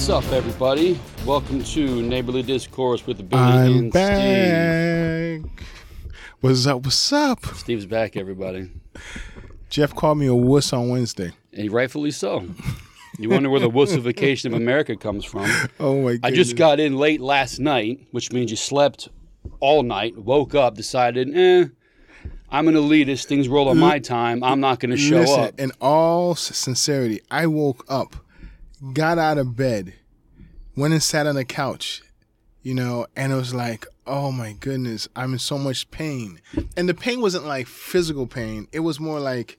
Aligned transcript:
What's 0.00 0.08
up, 0.08 0.32
everybody? 0.32 0.98
Welcome 1.26 1.62
to 1.62 2.00
Neighborly 2.00 2.42
Discourse 2.42 3.06
with 3.06 3.18
the 3.18 3.22
Billy 3.22 3.42
I'm 3.42 3.78
and 3.78 3.92
back. 3.92 5.42
What's 6.40 6.66
up? 6.66 6.86
What's 6.86 7.12
up? 7.12 7.44
Steve's 7.44 7.84
back, 7.84 8.16
everybody, 8.16 8.70
Jeff 9.68 9.94
called 9.94 10.16
me 10.16 10.24
a 10.26 10.34
wuss 10.34 10.72
on 10.72 10.88
Wednesday. 10.88 11.32
and 11.52 11.70
rightfully 11.70 12.12
so. 12.12 12.46
You 13.18 13.28
wonder 13.28 13.50
where 13.50 13.60
the 13.60 13.68
wussification 13.68 14.46
of 14.46 14.54
America 14.54 14.96
comes 14.96 15.26
from. 15.26 15.44
Oh 15.78 16.00
my 16.00 16.16
god! 16.16 16.20
I 16.26 16.30
just 16.34 16.56
got 16.56 16.80
in 16.80 16.96
late 16.96 17.20
last 17.20 17.58
night, 17.60 18.00
which 18.10 18.32
means 18.32 18.50
you 18.50 18.56
slept 18.56 19.10
all 19.60 19.82
night, 19.82 20.16
woke 20.16 20.54
up, 20.54 20.76
decided, 20.76 21.28
eh, 21.36 21.66
I'm 22.50 22.68
an 22.68 22.74
elitist. 22.74 23.26
Things 23.26 23.50
roll 23.50 23.68
on 23.68 23.76
my 23.76 23.98
time. 23.98 24.42
I'm 24.42 24.60
not 24.60 24.80
going 24.80 24.92
to 24.92 24.96
show 24.96 25.20
Listen, 25.20 25.40
up. 25.40 25.60
in 25.60 25.72
all 25.78 26.34
sincerity, 26.36 27.20
I 27.30 27.48
woke 27.48 27.84
up, 27.86 28.16
got 28.94 29.18
out 29.18 29.36
of 29.36 29.54
bed, 29.56 29.92
went 30.76 30.92
and 30.92 31.02
sat 31.02 31.26
on 31.26 31.34
the 31.34 31.44
couch, 31.44 32.02
you 32.62 32.74
know, 32.74 33.06
and 33.16 33.32
it 33.32 33.36
was 33.36 33.54
like, 33.54 33.86
oh 34.06 34.32
my 34.32 34.52
goodness, 34.52 35.08
I'm 35.14 35.32
in 35.32 35.38
so 35.38 35.58
much 35.58 35.90
pain. 35.90 36.40
And 36.76 36.88
the 36.88 36.94
pain 36.94 37.20
wasn't 37.20 37.46
like 37.46 37.66
physical 37.66 38.26
pain, 38.26 38.68
it 38.72 38.80
was 38.80 39.00
more 39.00 39.20
like 39.20 39.58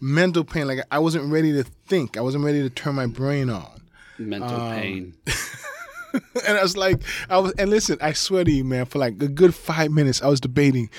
mental 0.00 0.44
pain. 0.44 0.66
Like 0.66 0.80
I 0.90 0.98
wasn't 0.98 1.30
ready 1.30 1.52
to 1.52 1.64
think, 1.64 2.16
I 2.16 2.20
wasn't 2.20 2.44
ready 2.44 2.62
to 2.62 2.70
turn 2.70 2.94
my 2.94 3.06
brain 3.06 3.50
on. 3.50 3.82
Mental 4.18 4.60
um, 4.60 4.72
pain. 4.72 5.14
and 6.46 6.58
I 6.58 6.62
was 6.62 6.76
like, 6.76 7.02
I 7.28 7.38
was, 7.38 7.52
and 7.52 7.70
listen, 7.70 7.98
I 8.00 8.12
swear 8.12 8.44
to 8.44 8.50
you, 8.50 8.64
man, 8.64 8.86
for 8.86 8.98
like 8.98 9.20
a 9.22 9.28
good 9.28 9.54
five 9.54 9.90
minutes, 9.90 10.22
I 10.22 10.28
was 10.28 10.40
debating. 10.40 10.90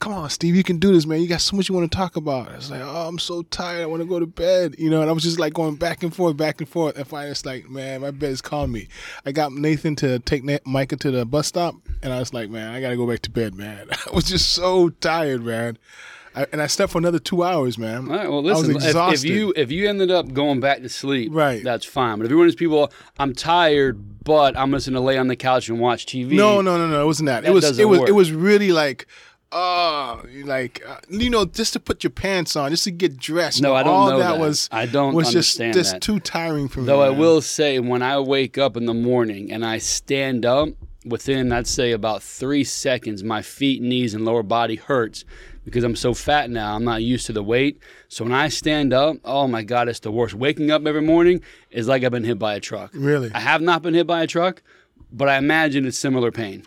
Come 0.00 0.12
on, 0.14 0.28
Steve, 0.30 0.56
you 0.56 0.64
can 0.64 0.78
do 0.78 0.92
this, 0.92 1.06
man. 1.06 1.20
You 1.20 1.28
got 1.28 1.40
so 1.40 1.56
much 1.56 1.68
you 1.68 1.74
want 1.74 1.90
to 1.90 1.96
talk 1.96 2.16
about. 2.16 2.50
I 2.50 2.56
was 2.56 2.72
like, 2.72 2.80
oh, 2.82 3.06
I'm 3.08 3.20
so 3.20 3.42
tired. 3.42 3.82
I 3.82 3.86
want 3.86 4.02
to 4.02 4.08
go 4.08 4.18
to 4.18 4.26
bed, 4.26 4.74
you 4.78 4.90
know. 4.90 5.00
And 5.00 5.08
I 5.08 5.12
was 5.12 5.22
just 5.22 5.38
like 5.38 5.54
going 5.54 5.76
back 5.76 6.02
and 6.02 6.12
forth, 6.12 6.36
back 6.36 6.60
and 6.60 6.68
forth. 6.68 6.96
And 6.96 7.06
finally, 7.06 7.30
it's 7.30 7.46
like, 7.46 7.70
man, 7.70 8.00
my 8.00 8.10
bed 8.10 8.30
is 8.32 8.42
calling 8.42 8.72
me. 8.72 8.88
I 9.24 9.30
got 9.30 9.52
Nathan 9.52 9.94
to 9.96 10.18
take 10.18 10.42
Na- 10.42 10.58
Micah 10.64 10.96
to 10.96 11.12
the 11.12 11.24
bus 11.24 11.46
stop, 11.46 11.76
and 12.02 12.12
I 12.12 12.18
was 12.18 12.34
like, 12.34 12.50
man, 12.50 12.74
I 12.74 12.80
got 12.80 12.90
to 12.90 12.96
go 12.96 13.06
back 13.06 13.20
to 13.22 13.30
bed, 13.30 13.54
man. 13.54 13.86
I 14.10 14.12
was 14.12 14.24
just 14.24 14.50
so 14.52 14.88
tired, 14.88 15.44
man. 15.44 15.78
I, 16.34 16.46
and 16.52 16.60
I 16.60 16.66
slept 16.66 16.92
for 16.92 16.98
another 16.98 17.20
two 17.20 17.44
hours, 17.44 17.78
man. 17.78 18.10
All 18.10 18.16
right. 18.16 18.28
Well, 18.28 18.38
I 18.40 18.52
was 18.52 18.68
listen. 18.68 18.76
If, 18.82 19.12
if 19.14 19.24
you 19.24 19.52
if 19.56 19.70
you 19.70 19.88
ended 19.88 20.10
up 20.10 20.32
going 20.34 20.58
back 20.60 20.82
to 20.82 20.88
sleep, 20.88 21.30
Right. 21.32 21.62
that's 21.64 21.86
fine. 21.86 22.18
But 22.18 22.24
if 22.24 22.30
you're 22.30 22.38
one 22.38 22.46
of 22.48 22.52
these 22.52 22.58
people, 22.58 22.92
I'm 23.18 23.34
tired, 23.34 24.22
but 24.24 24.54
I'm 24.58 24.72
just 24.72 24.86
gonna 24.88 25.00
lay 25.00 25.16
on 25.16 25.28
the 25.28 25.36
couch 25.36 25.68
and 25.70 25.78
watch 25.80 26.04
TV. 26.04 26.32
No, 26.32 26.60
no, 26.60 26.76
no, 26.76 26.88
no. 26.88 27.00
It 27.00 27.06
wasn't 27.06 27.28
that. 27.28 27.44
That 27.44 27.50
it 27.50 27.54
was. 27.54 27.78
It 27.78 27.84
was. 27.86 28.00
work. 28.00 28.08
It 28.10 28.12
was 28.12 28.32
really 28.32 28.70
like, 28.72 29.06
uh, 29.52 30.22
like 30.44 30.82
uh, 30.86 30.98
you 31.08 31.30
know, 31.30 31.44
just 31.44 31.72
to 31.74 31.80
put 31.80 32.02
your 32.02 32.10
pants 32.10 32.56
on, 32.56 32.70
just 32.70 32.84
to 32.84 32.90
get 32.90 33.16
dressed. 33.16 33.62
No, 33.62 33.74
I 33.74 33.82
don't 33.82 33.94
All 33.94 34.10
know 34.10 34.18
that, 34.18 34.32
that. 34.32 34.40
was. 34.40 34.68
I 34.72 34.86
don't 34.86 35.14
was 35.14 35.26
just 35.32 35.58
understand 35.60 35.74
just 35.74 35.92
that. 35.92 36.02
too 36.02 36.20
tiring 36.20 36.68
for 36.68 36.80
me. 36.80 36.86
Though 36.86 37.02
I 37.02 37.10
man. 37.10 37.18
will 37.18 37.40
say, 37.40 37.78
when 37.78 38.02
I 38.02 38.18
wake 38.18 38.58
up 38.58 38.76
in 38.76 38.86
the 38.86 38.94
morning 38.94 39.52
and 39.52 39.64
I 39.64 39.78
stand 39.78 40.44
up, 40.44 40.70
within 41.04 41.52
I'd 41.52 41.66
say 41.66 41.92
about 41.92 42.22
three 42.22 42.64
seconds, 42.64 43.22
my 43.22 43.40
feet, 43.42 43.80
knees, 43.80 44.14
and 44.14 44.24
lower 44.24 44.42
body 44.42 44.76
hurts 44.76 45.24
because 45.64 45.84
I'm 45.84 45.96
so 45.96 46.14
fat 46.14 46.50
now. 46.50 46.74
I'm 46.74 46.84
not 46.84 47.02
used 47.02 47.26
to 47.26 47.32
the 47.32 47.42
weight. 47.42 47.78
So 48.08 48.24
when 48.24 48.32
I 48.32 48.48
stand 48.48 48.92
up, 48.92 49.16
oh 49.24 49.48
my 49.48 49.62
God, 49.62 49.88
it's 49.88 50.00
the 50.00 50.12
worst. 50.12 50.34
Waking 50.34 50.70
up 50.70 50.86
every 50.86 51.02
morning 51.02 51.40
is 51.70 51.88
like 51.88 52.04
I've 52.04 52.12
been 52.12 52.24
hit 52.24 52.38
by 52.38 52.54
a 52.54 52.60
truck. 52.60 52.90
Really? 52.94 53.30
I 53.32 53.40
have 53.40 53.62
not 53.62 53.82
been 53.82 53.94
hit 53.94 54.06
by 54.06 54.22
a 54.22 54.26
truck, 54.26 54.62
but 55.12 55.28
I 55.28 55.36
imagine 55.38 55.86
it's 55.86 55.98
similar 55.98 56.30
pain. 56.30 56.64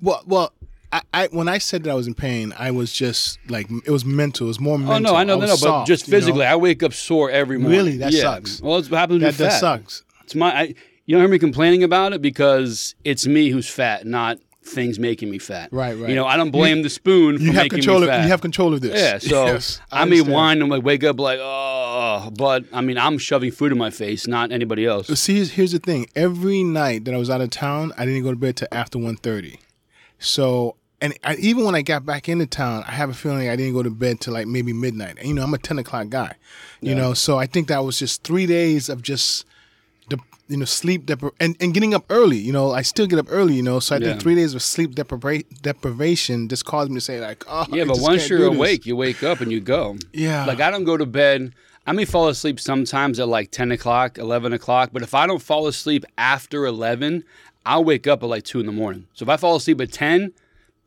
Well, 0.00 0.22
well. 0.26 0.52
I, 0.92 1.02
I 1.12 1.26
when 1.32 1.48
I 1.48 1.58
said 1.58 1.84
that 1.84 1.90
I 1.90 1.94
was 1.94 2.06
in 2.06 2.14
pain, 2.14 2.54
I 2.58 2.70
was 2.70 2.92
just 2.92 3.38
like 3.48 3.68
it 3.84 3.90
was 3.90 4.04
mental. 4.04 4.46
It 4.46 4.48
was 4.48 4.60
more 4.60 4.78
mental. 4.78 4.94
Oh 4.94 4.98
no, 4.98 5.14
I 5.14 5.24
know, 5.24 5.34
no, 5.34 5.40
was 5.40 5.50
no, 5.50 5.54
but 5.66 5.72
soft, 5.72 5.86
just 5.88 6.06
you 6.08 6.12
know? 6.12 6.16
physically, 6.18 6.44
I 6.46 6.56
wake 6.56 6.82
up 6.82 6.92
sore 6.94 7.30
every 7.30 7.58
morning. 7.58 7.78
Really? 7.78 7.96
That 7.98 8.12
yeah. 8.12 8.22
sucks. 8.22 8.60
Well, 8.62 8.78
it's 8.78 8.90
what 8.90 8.98
happens 8.98 9.20
That 9.20 9.26
with 9.28 9.36
fat. 9.36 9.44
that 9.50 9.60
sucks. 9.60 10.02
It's 10.24 10.34
my. 10.34 10.52
I, 10.60 10.62
you 11.06 11.14
don't 11.14 11.22
hear 11.22 11.28
me 11.30 11.38
complaining 11.38 11.82
about 11.84 12.12
it 12.12 12.20
because 12.22 12.94
it's 13.04 13.26
me 13.26 13.48
who's 13.50 13.68
fat, 13.68 14.06
not 14.06 14.38
things 14.62 14.98
making 14.98 15.30
me 15.30 15.38
fat. 15.38 15.70
Right, 15.72 15.96
right. 15.96 16.10
You 16.10 16.14
know, 16.14 16.26
I 16.26 16.36
don't 16.36 16.50
blame 16.50 16.82
the 16.82 16.90
spoon 16.90 17.38
for 17.38 17.42
You 17.44 17.52
have 17.52 17.64
making 17.64 17.78
control. 17.78 18.00
me 18.00 18.04
Of, 18.04 18.10
fat. 18.10 18.22
you 18.24 18.28
have 18.28 18.42
control 18.42 18.74
of 18.74 18.82
this. 18.82 19.00
yeah, 19.00 19.16
so 19.16 19.46
Yes, 19.52 19.80
I, 19.90 20.04
may 20.04 20.16
understand. 20.16 20.34
whine 20.34 20.60
and 20.62 20.70
like 20.70 20.82
wake 20.82 21.04
up 21.04 21.18
like 21.18 21.38
oh, 21.40 22.30
but 22.36 22.64
I 22.74 22.82
mean 22.82 22.98
I'm 22.98 23.16
shoving 23.16 23.50
food 23.50 23.72
in 23.72 23.78
my 23.78 23.88
face, 23.88 24.26
not 24.26 24.52
anybody 24.52 24.84
else. 24.84 25.06
See, 25.18 25.36
here's, 25.36 25.52
here's 25.52 25.72
the 25.72 25.78
thing. 25.78 26.06
Every 26.14 26.62
night 26.62 27.06
that 27.06 27.14
I 27.14 27.16
was 27.16 27.30
out 27.30 27.40
of 27.40 27.48
town, 27.50 27.92
I 27.96 28.04
didn't 28.04 28.22
go 28.24 28.30
to 28.30 28.36
bed 28.36 28.56
till 28.56 28.68
after 28.70 28.98
1.30. 28.98 29.58
So, 30.18 30.76
and 31.00 31.14
I, 31.24 31.36
even 31.36 31.64
when 31.64 31.74
I 31.74 31.82
got 31.82 32.04
back 32.04 32.28
into 32.28 32.46
town, 32.46 32.84
I 32.86 32.92
have 32.92 33.10
a 33.10 33.14
feeling 33.14 33.48
I 33.48 33.56
didn't 33.56 33.74
go 33.74 33.82
to 33.82 33.90
bed 33.90 34.20
till 34.20 34.34
like 34.34 34.46
maybe 34.46 34.72
midnight. 34.72 35.16
And, 35.18 35.28
you 35.28 35.34
know, 35.34 35.42
I'm 35.42 35.54
a 35.54 35.58
10 35.58 35.78
o'clock 35.78 36.08
guy. 36.08 36.34
You 36.80 36.94
know, 36.94 37.12
so 37.14 37.38
I 37.38 37.46
think 37.46 37.68
that 37.68 37.84
was 37.84 37.98
just 37.98 38.22
three 38.22 38.46
days 38.46 38.88
of 38.88 39.02
just, 39.02 39.44
the, 40.08 40.18
you 40.48 40.56
know, 40.56 40.64
sleep 40.64 41.06
depri- 41.06 41.32
and, 41.40 41.56
and 41.60 41.74
getting 41.74 41.92
up 41.92 42.04
early. 42.08 42.36
You 42.38 42.52
know, 42.52 42.70
I 42.70 42.82
still 42.82 43.06
get 43.06 43.18
up 43.18 43.26
early. 43.30 43.54
You 43.54 43.62
know, 43.62 43.80
so 43.80 43.96
I 43.96 43.98
Yeah. 43.98 44.08
think 44.10 44.22
three 44.22 44.34
days 44.36 44.54
of 44.54 44.62
sleep 44.62 44.94
depri- 44.94 45.44
deprivation 45.62 46.48
just 46.48 46.64
caused 46.64 46.90
me 46.90 46.96
to 46.96 47.00
say 47.00 47.20
like, 47.20 47.44
oh, 47.48 47.66
Yeah, 47.70 47.82
I 47.82 47.86
but 47.86 47.98
once 47.98 48.28
you're 48.28 48.44
awake, 48.46 48.86
you 48.86 48.94
wake 48.96 49.22
up 49.22 49.40
and 49.40 49.50
you 49.52 49.60
go. 49.60 49.96
Yeah. 50.12 50.44
Like 50.46 50.60
I 50.60 50.70
don't 50.70 50.84
go 50.84 50.96
to 50.96 51.06
bed. 51.06 51.52
I 51.86 51.92
may 51.92 52.04
fall 52.04 52.28
asleep 52.28 52.60
sometimes 52.60 53.18
at 53.18 53.28
like 53.28 53.50
10 53.50 53.72
o'clock, 53.72 54.18
11 54.18 54.52
o'clock, 54.52 54.90
but 54.92 55.02
if 55.02 55.14
I 55.14 55.26
don't 55.26 55.40
fall 55.40 55.66
asleep 55.66 56.04
after 56.18 56.66
11, 56.66 57.24
I'll 57.66 57.84
wake 57.84 58.06
up 58.06 58.22
at 58.22 58.26
like 58.26 58.44
2 58.44 58.60
in 58.60 58.66
the 58.66 58.72
morning. 58.72 59.06
So 59.14 59.24
if 59.24 59.28
I 59.28 59.36
fall 59.36 59.56
asleep 59.56 59.80
at 59.80 59.92
10, 59.92 60.32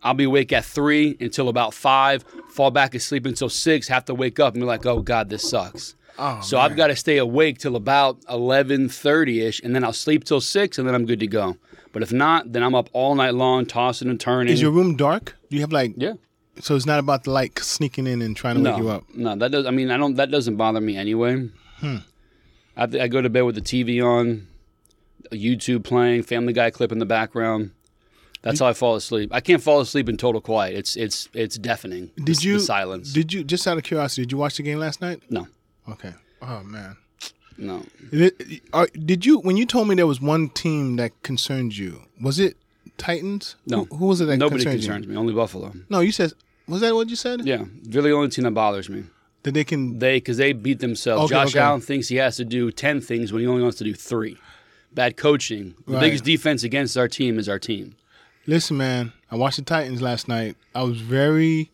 I'll 0.03 0.13
be 0.13 0.23
awake 0.23 0.51
at 0.51 0.65
3 0.65 1.17
until 1.19 1.47
about 1.47 1.73
5, 1.73 2.25
fall 2.49 2.71
back 2.71 2.95
asleep 2.95 3.25
until 3.25 3.49
6, 3.49 3.87
have 3.87 4.05
to 4.05 4.15
wake 4.15 4.39
up 4.39 4.53
and 4.53 4.61
be 4.61 4.65
like, 4.65 4.85
oh 4.85 5.01
God, 5.01 5.29
this 5.29 5.47
sucks. 5.47 5.95
Oh, 6.17 6.41
so 6.41 6.59
I've 6.59 6.75
got 6.75 6.87
to 6.87 6.95
stay 6.95 7.17
awake 7.17 7.57
till 7.57 7.75
about 7.75 8.21
11.30ish, 8.25 9.63
and 9.63 9.75
then 9.75 9.83
I'll 9.83 9.93
sleep 9.93 10.23
till 10.23 10.41
6, 10.41 10.77
and 10.77 10.87
then 10.87 10.93
I'm 10.93 11.05
good 11.05 11.19
to 11.19 11.27
go. 11.27 11.57
But 11.93 12.03
if 12.03 12.11
not, 12.11 12.51
then 12.51 12.63
I'm 12.63 12.75
up 12.75 12.89
all 12.93 13.15
night 13.15 13.33
long, 13.33 13.65
tossing 13.65 14.09
and 14.09 14.19
turning. 14.19 14.53
Is 14.53 14.61
your 14.61 14.71
room 14.71 14.95
dark? 14.95 15.35
Do 15.49 15.55
you 15.55 15.61
have 15.61 15.71
like, 15.71 15.93
yeah. 15.97 16.13
so 16.59 16.75
it's 16.75 16.85
not 16.85 16.99
about 16.99 17.23
the 17.23 17.31
light 17.31 17.57
sneaking 17.59 18.07
in 18.07 18.21
and 18.21 18.35
trying 18.35 18.55
to 18.55 18.61
no, 18.61 18.71
wake 18.71 18.81
you 18.81 18.89
up? 18.89 19.03
No, 19.13 19.35
that 19.35 19.51
does. 19.51 19.65
I 19.65 19.71
mean, 19.71 19.91
I 19.91 19.97
don't. 19.97 20.15
That 20.15 20.31
doesn't 20.31 20.55
bother 20.55 20.79
me 20.79 20.95
anyway. 20.95 21.49
Hmm. 21.79 21.97
I, 22.77 22.83
I 22.83 23.07
go 23.07 23.21
to 23.21 23.29
bed 23.29 23.41
with 23.41 23.55
the 23.55 23.61
TV 23.61 24.03
on, 24.03 24.47
YouTube 25.31 25.83
playing, 25.83 26.23
Family 26.23 26.53
Guy 26.53 26.69
clip 26.71 26.91
in 26.91 26.99
the 26.99 27.05
background. 27.05 27.71
That's 28.41 28.59
how 28.59 28.65
I 28.67 28.73
fall 28.73 28.95
asleep. 28.95 29.29
I 29.31 29.39
can't 29.39 29.61
fall 29.61 29.81
asleep 29.81 30.09
in 30.09 30.17
total 30.17 30.41
quiet. 30.41 30.75
It's 30.75 30.95
it's 30.95 31.29
it's 31.33 31.57
deafening. 31.57 32.09
Did 32.15 32.37
the, 32.37 32.41
you 32.43 32.53
the 32.53 32.59
silence? 32.61 33.13
Did 33.13 33.31
you 33.31 33.43
just 33.43 33.67
out 33.67 33.77
of 33.77 33.83
curiosity? 33.83 34.23
Did 34.23 34.31
you 34.31 34.37
watch 34.39 34.57
the 34.57 34.63
game 34.63 34.79
last 34.79 35.01
night? 35.01 35.21
no, 35.29 35.47
Okay. 35.87 36.13
Oh 36.41 36.63
man. 36.63 36.97
no. 37.57 37.83
Did, 38.09 38.61
uh, 38.73 38.87
did 38.93 39.25
you 39.27 39.39
when 39.39 39.57
you 39.57 39.65
told 39.67 39.87
me 39.87 39.95
there 39.95 40.07
was 40.07 40.19
one 40.19 40.49
team 40.49 40.95
that 40.95 41.11
concerned 41.21 41.77
you? 41.77 42.01
Was 42.19 42.39
it 42.39 42.57
Titans? 42.97 43.55
No. 43.67 43.85
Who, 43.85 43.97
who 43.97 44.05
was 44.07 44.21
it 44.21 44.25
that 44.25 44.37
Nobody 44.37 44.63
concerned 44.63 44.81
concerns 44.81 45.05
you? 45.05 45.11
me. 45.11 45.17
Only 45.17 45.33
Buffalo. 45.33 45.73
No, 45.89 45.99
you 45.99 46.11
said. 46.11 46.31
Was 46.67 46.81
that 46.81 46.95
what 46.95 47.09
you 47.09 47.15
said? 47.15 47.45
Yeah, 47.45 47.65
really 47.89 48.09
the 48.09 48.15
only 48.15 48.29
team 48.29 48.45
that 48.45 48.51
bothers 48.51 48.89
me. 48.89 49.03
That 49.43 49.53
they 49.53 49.63
can. 49.63 49.99
They 49.99 50.17
because 50.17 50.37
they 50.37 50.53
beat 50.53 50.79
themselves. 50.79 51.25
Okay, 51.31 51.35
Josh 51.43 51.49
okay. 51.49 51.59
Allen 51.59 51.81
thinks 51.81 52.07
he 52.07 52.15
has 52.15 52.37
to 52.37 52.45
do 52.45 52.71
ten 52.71 53.01
things 53.01 53.31
when 53.31 53.41
he 53.41 53.47
only 53.47 53.61
wants 53.61 53.77
to 53.79 53.83
do 53.83 53.93
three. 53.93 54.37
Bad 54.93 55.15
coaching. 55.17 55.75
The 55.87 55.93
Right. 55.93 56.01
biggest 56.01 56.23
defense 56.23 56.63
against 56.63 56.97
our 56.97 57.07
team 57.07 57.39
is 57.39 57.47
our 57.47 57.59
team. 57.59 57.95
Listen, 58.47 58.77
man. 58.77 59.13
I 59.29 59.35
watched 59.35 59.57
the 59.57 59.61
Titans 59.63 60.01
last 60.01 60.27
night. 60.27 60.55
I 60.75 60.83
was 60.83 60.99
very. 60.99 61.71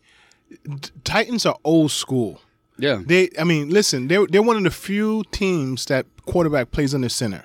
Titans 1.04 1.44
are 1.46 1.56
old 1.64 1.90
school. 1.90 2.40
Yeah. 2.78 3.00
They. 3.04 3.30
I 3.38 3.44
mean, 3.44 3.70
listen. 3.70 4.08
They're 4.08 4.26
they're 4.26 4.42
one 4.42 4.56
of 4.56 4.62
the 4.62 4.70
few 4.70 5.24
teams 5.30 5.84
that 5.86 6.06
quarterback 6.26 6.70
plays 6.70 6.94
under 6.94 7.08
center. 7.08 7.44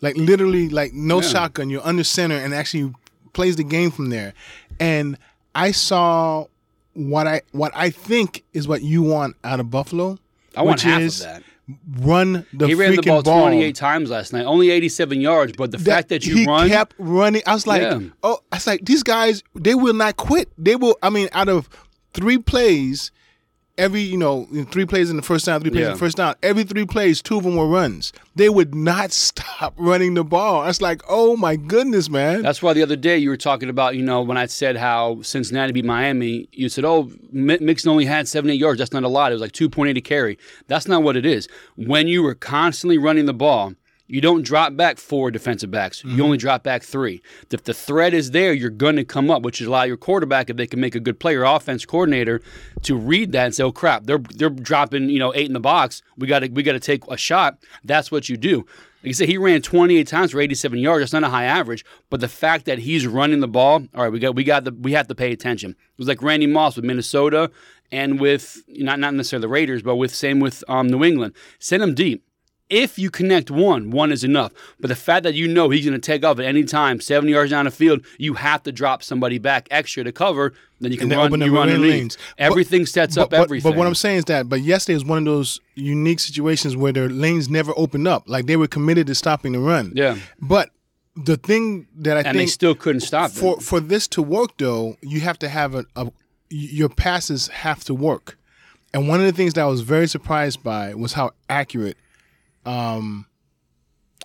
Like 0.00 0.16
literally, 0.16 0.68
like 0.68 0.92
no 0.92 1.20
Yeah. 1.22 1.28
shotgun. 1.28 1.70
You're 1.70 1.86
under 1.86 2.04
center 2.04 2.36
and 2.36 2.52
actually 2.52 2.92
plays 3.32 3.56
the 3.56 3.64
game 3.64 3.90
from 3.90 4.10
there. 4.10 4.34
And 4.80 5.16
I 5.54 5.70
saw 5.70 6.46
what 6.94 7.26
I 7.26 7.42
what 7.52 7.72
I 7.74 7.90
think 7.90 8.42
is 8.52 8.66
what 8.66 8.82
you 8.82 9.02
want 9.02 9.36
out 9.44 9.60
of 9.60 9.70
Buffalo. 9.70 10.18
I 10.56 10.62
want 10.62 10.80
half 10.82 11.00
is 11.00 11.20
of 11.20 11.26
that. 11.26 11.42
Run 11.98 12.46
the 12.52 12.66
He 12.66 12.74
ran 12.74 12.90
the 12.94 12.98
freaking 12.98 13.24
ball, 13.24 13.40
28 13.42 13.74
times 13.74 14.10
last 14.10 14.32
night, 14.34 14.44
only 14.44 14.70
87 14.70 15.20
yards. 15.20 15.52
But 15.56 15.70
the 15.70 15.78
fact 15.78 16.10
that 16.10 16.26
you 16.26 16.36
he 16.36 16.46
run, 16.46 16.68
kept 16.68 16.94
running. 16.98 17.42
I 17.46 17.54
was 17.54 17.66
like, 17.66 17.80
Yeah. 17.82 18.00
oh, 18.22 18.40
I 18.52 18.56
was 18.56 18.66
like, 18.66 18.84
these 18.84 19.02
guys, 19.02 19.42
they 19.54 19.74
will 19.74 19.94
not 19.94 20.16
quit. 20.16 20.50
They 20.58 20.76
will. 20.76 20.96
I 21.02 21.08
mean, 21.08 21.28
out 21.32 21.48
of 21.48 21.68
three 22.12 22.36
plays, 22.38 23.12
every 23.78 24.00
you 24.00 24.16
know, 24.16 24.46
three 24.70 24.86
plays 24.86 25.10
in 25.10 25.16
the 25.16 25.22
first 25.22 25.46
down, 25.46 25.60
three 25.60 25.70
plays 25.70 25.86
in 25.86 25.92
the 25.92 25.98
first 25.98 26.16
down. 26.16 26.34
Every 26.42 26.64
three 26.64 26.84
plays, 26.84 27.22
two 27.22 27.38
of 27.38 27.44
them 27.44 27.56
were 27.56 27.66
runs. 27.66 28.12
They 28.34 28.48
would 28.48 28.74
not 28.74 29.12
stop 29.24 29.74
running 29.76 30.14
the 30.14 30.24
ball. 30.24 30.62
I 30.62 30.66
was 30.66 30.80
like, 30.80 31.02
oh 31.08 31.36
my 31.36 31.56
goodness, 31.56 32.08
man. 32.08 32.42
that's 32.42 32.62
why 32.62 32.72
the 32.72 32.82
other 32.82 32.96
day 32.96 33.18
you 33.18 33.30
were 33.30 33.36
talking 33.36 33.68
about, 33.68 33.96
you 33.96 34.02
know, 34.02 34.22
when 34.22 34.36
I 34.36 34.46
said 34.46 34.76
how 34.76 35.22
Cincinnati 35.22 35.72
beat 35.72 35.84
Miami, 35.84 36.48
you 36.52 36.68
said, 36.68 36.84
oh, 36.84 37.10
Mi- 37.32 37.58
Mixon 37.60 37.90
only 37.90 38.04
had 38.04 38.28
78 38.28 38.56
yards. 38.56 38.78
That's 38.78 38.92
not 38.92 39.04
a 39.04 39.08
lot. 39.08 39.32
It 39.32 39.36
was 39.36 39.42
like 39.42 39.52
2.8 39.52 39.96
a 39.96 40.00
carry. 40.00 40.38
That's 40.66 40.88
not 40.88 41.02
what 41.02 41.16
it 41.16 41.26
is. 41.26 41.48
When 41.76 42.08
you 42.08 42.22
were 42.22 42.34
constantly 42.34 42.98
running 42.98 43.26
the 43.26 43.34
ball, 43.34 43.74
You 44.06 44.20
don't 44.20 44.42
drop 44.42 44.76
back 44.76 44.98
four 44.98 45.30
defensive 45.30 45.70
backs. 45.70 46.02
Mm-hmm. 46.02 46.16
You 46.16 46.24
only 46.24 46.36
drop 46.36 46.62
back 46.62 46.82
three. 46.82 47.22
If 47.50 47.64
the 47.64 47.72
threat 47.72 48.12
is 48.12 48.32
there, 48.32 48.52
you're 48.52 48.68
going 48.68 48.96
to 48.96 49.04
come 49.04 49.30
up, 49.30 49.42
which 49.42 49.60
is 49.60 49.66
allow 49.66 49.84
your 49.84 49.96
quarterback, 49.96 50.50
if 50.50 50.56
they 50.56 50.66
can 50.66 50.78
make 50.80 50.94
a 50.94 51.00
good 51.00 51.18
play, 51.18 51.32
your 51.32 51.44
offense 51.44 51.86
coordinator, 51.86 52.42
to 52.82 52.96
read 52.96 53.32
that 53.32 53.46
and 53.46 53.54
say, 53.54 53.62
"Oh 53.62 53.72
crap, 53.72 54.04
they're 54.04 54.18
they're 54.18 54.50
dropping 54.50 55.08
you 55.08 55.18
know 55.18 55.32
eight 55.34 55.46
in 55.46 55.54
the 55.54 55.60
box. 55.60 56.02
We 56.18 56.26
got 56.26 56.40
to 56.40 56.48
we 56.48 56.62
got 56.62 56.72
to 56.72 56.80
take 56.80 57.06
a 57.08 57.16
shot." 57.16 57.58
That's 57.82 58.10
what 58.10 58.28
you 58.28 58.36
do. 58.36 58.66
Like 59.02 59.10
I 59.10 59.12
said, 59.12 59.28
he 59.28 59.36
ran 59.36 59.60
28 59.60 60.06
times 60.06 60.32
for 60.32 60.40
87 60.40 60.78
yards. 60.78 61.02
That's 61.02 61.12
not 61.12 61.24
a 61.24 61.28
high 61.28 61.44
average, 61.44 61.84
but 62.08 62.20
the 62.20 62.28
fact 62.28 62.64
that 62.64 62.78
he's 62.78 63.06
running 63.06 63.40
the 63.40 63.48
ball, 63.48 63.86
all 63.94 64.02
right, 64.02 64.12
we 64.12 64.18
got 64.18 64.34
we 64.34 64.44
got 64.44 64.64
the 64.64 64.72
we 64.72 64.92
have 64.92 65.08
to 65.08 65.14
pay 65.14 65.32
attention. 65.32 65.72
It 65.72 65.98
was 65.98 66.08
like 66.08 66.22
Randy 66.22 66.46
Moss 66.46 66.76
with 66.76 66.84
Minnesota 66.84 67.50
and 67.90 68.20
with 68.20 68.62
not 68.68 68.98
not 68.98 69.14
necessarily 69.14 69.42
the 69.42 69.48
Raiders, 69.48 69.82
but 69.82 69.96
with 69.96 70.14
same 70.14 70.40
with 70.40 70.62
um, 70.68 70.88
New 70.88 71.04
England. 71.04 71.34
Send 71.58 71.82
him 71.82 71.94
deep. 71.94 72.24
If 72.70 72.98
you 72.98 73.10
connect 73.10 73.50
one, 73.50 73.90
one 73.90 74.10
is 74.10 74.24
enough. 74.24 74.52
But 74.80 74.88
the 74.88 74.94
fact 74.96 75.24
that 75.24 75.34
you 75.34 75.46
know 75.46 75.68
he's 75.68 75.84
going 75.84 76.00
to 76.00 76.04
take 76.04 76.24
off 76.24 76.38
at 76.38 76.46
any 76.46 76.64
time, 76.64 76.98
70 76.98 77.30
yards 77.30 77.50
down 77.50 77.66
the 77.66 77.70
field, 77.70 78.04
you 78.18 78.34
have 78.34 78.62
to 78.62 78.72
drop 78.72 79.02
somebody 79.02 79.38
back 79.38 79.68
extra 79.70 80.02
to 80.02 80.12
cover. 80.12 80.54
Then 80.80 80.90
you 80.90 80.96
can 80.96 81.12
And 81.12 81.18
run, 81.18 81.26
open 81.28 81.40
you 81.42 81.54
run 81.54 81.66
lane 81.66 81.74
and 81.76 81.82
lead. 81.84 81.90
lanes. 81.90 82.16
But- 82.38 82.44
Everything 82.44 82.86
sets 82.86 83.16
up 83.18 83.30
but, 83.30 83.36
but- 83.36 83.42
everything. 83.44 83.70
But 83.70 83.76
what 83.78 83.86
I'm 83.86 83.94
saying 83.94 84.18
is 84.18 84.24
that, 84.26 84.48
but 84.48 84.62
yesterday 84.62 84.94
was 84.94 85.04
one 85.04 85.18
of 85.18 85.24
those 85.26 85.60
unique 85.74 86.20
situations 86.20 86.74
where 86.74 86.92
their 86.92 87.08
lanes 87.10 87.50
never 87.50 87.72
opened 87.76 88.08
up. 88.08 88.24
Like 88.28 88.46
they 88.46 88.56
were 88.56 88.66
committed 88.68 89.06
to 89.08 89.14
stopping 89.14 89.52
the 89.52 89.60
run. 89.60 89.92
Yeah. 89.94 90.16
But 90.40 90.70
the 91.16 91.36
thing 91.36 91.86
that 91.98 92.16
I 92.16 92.20
and 92.28 92.38
they 92.38 92.46
still 92.46 92.74
couldn't 92.74 93.02
stop 93.02 93.30
for 93.30 93.58
it. 93.58 93.62
for 93.62 93.78
this 93.78 94.08
to 94.08 94.22
work 94.22 94.56
though, 94.56 94.96
you 95.02 95.20
have 95.20 95.38
to 95.40 95.48
have 95.50 95.74
a, 95.74 95.84
a 95.96 96.10
your 96.48 96.88
passes 96.88 97.48
have 97.48 97.84
to 97.84 97.94
work. 97.94 98.38
And 98.94 99.06
one 99.08 99.20
of 99.20 99.26
the 99.26 99.32
things 99.32 99.54
that 99.54 99.62
I 99.62 99.66
was 99.66 99.82
very 99.82 100.06
surprised 100.08 100.62
by 100.62 100.94
was 100.94 101.12
how 101.12 101.32
accurate 101.48 101.96
um 102.66 103.26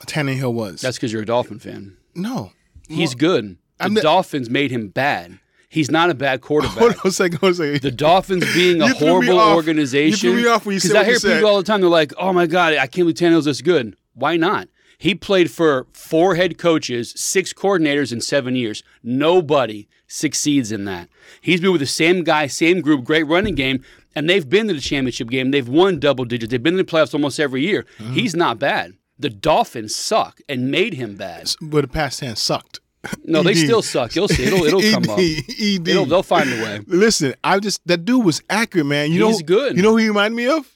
Tannehill 0.05 0.53
was. 0.53 0.81
That's 0.81 0.97
because 0.97 1.11
you're 1.11 1.23
a 1.23 1.25
Dolphin 1.25 1.59
fan. 1.59 1.97
no. 2.15 2.51
He's 2.87 3.13
good. 3.13 3.57
The 3.77 3.83
I'm 3.85 3.93
the- 3.93 4.01
Dolphins 4.01 4.49
made 4.49 4.71
him 4.71 4.87
bad. 4.87 5.37
He's 5.69 5.91
not 5.91 6.09
a 6.09 6.15
bad 6.15 6.41
quarterback. 6.41 6.77
Hold 6.79 6.93
on 6.95 6.99
a 7.05 7.11
second. 7.11 7.37
Hold 7.37 7.49
on 7.59 7.67
a 7.67 7.73
second. 7.75 7.81
the 7.83 7.91
Dolphins 7.91 8.43
being 8.55 8.81
a 8.81 8.91
horrible 8.95 9.39
organization. 9.39 10.29
You 10.29 10.33
threw 10.33 10.41
me 10.41 10.47
off 10.49 10.65
when 10.65 10.73
you 10.73 10.79
said 10.79 10.95
I 10.95 11.03
hear 11.05 11.19
people 11.19 11.45
all 11.45 11.57
the 11.57 11.63
time. 11.63 11.81
They're 11.81 11.89
like, 11.91 12.11
"Oh 12.17 12.33
my 12.33 12.47
god, 12.47 12.73
I 12.73 12.87
can't 12.87 13.05
believe 13.05 13.15
Tannehill's 13.15 13.45
this 13.45 13.61
good." 13.61 13.95
Why 14.15 14.37
not? 14.37 14.67
He 14.99 15.15
played 15.15 15.49
for 15.49 15.87
four 15.93 16.35
head 16.35 16.57
coaches, 16.57 17.13
six 17.15 17.53
coordinators 17.53 18.11
in 18.11 18.19
seven 18.19 18.55
years. 18.57 18.83
Nobody 19.01 19.87
succeeds 20.07 20.73
in 20.73 20.83
that. 20.85 21.07
He's 21.39 21.61
been 21.61 21.71
with 21.71 21.79
the 21.79 21.87
same 21.87 22.23
guy, 22.25 22.47
same 22.47 22.81
group, 22.81 23.05
great 23.05 23.23
running 23.23 23.55
game, 23.55 23.81
and 24.13 24.29
they've 24.29 24.47
been 24.47 24.67
to 24.67 24.73
the 24.73 24.81
championship 24.81 25.29
game. 25.29 25.51
They've 25.51 25.67
won 25.67 25.99
double 25.99 26.25
digits. 26.25 26.51
They've 26.51 26.61
been 26.61 26.73
in 26.73 26.77
the 26.77 26.83
playoffs 26.83 27.13
almost 27.13 27.39
every 27.39 27.61
year. 27.61 27.85
Uh-huh. 27.99 28.11
He's 28.11 28.35
not 28.35 28.59
bad. 28.59 28.93
The 29.17 29.29
Dolphins 29.29 29.95
suck 29.95 30.41
and 30.49 30.69
made 30.69 30.93
him 30.95 31.15
bad. 31.15 31.49
but 31.61 31.81
the 31.81 31.87
past 31.87 32.19
tense 32.19 32.41
sucked. 32.41 32.81
No, 33.23 33.41
they 33.41 33.53
still 33.65 33.81
suck. 33.81 34.13
You'll 34.15 34.27
see. 34.27 34.43
It'll, 34.43 34.65
it'll 34.65 34.81
come 34.91 35.09
up. 35.09 35.19
It'll, 35.19 36.05
they'll 36.05 36.23
find 36.23 36.51
a 36.51 36.61
way. 36.61 36.81
Listen, 36.87 37.35
I 37.41 37.59
just 37.59 37.79
that 37.87 38.03
dude 38.03 38.25
was 38.25 38.41
accurate, 38.49 38.85
man. 38.87 39.13
You 39.13 39.27
He's 39.27 39.39
know, 39.39 39.45
good. 39.45 39.77
You 39.77 39.83
know 39.83 39.91
who 39.91 39.97
he 39.97 40.07
reminded 40.09 40.35
me 40.35 40.47
of? 40.47 40.69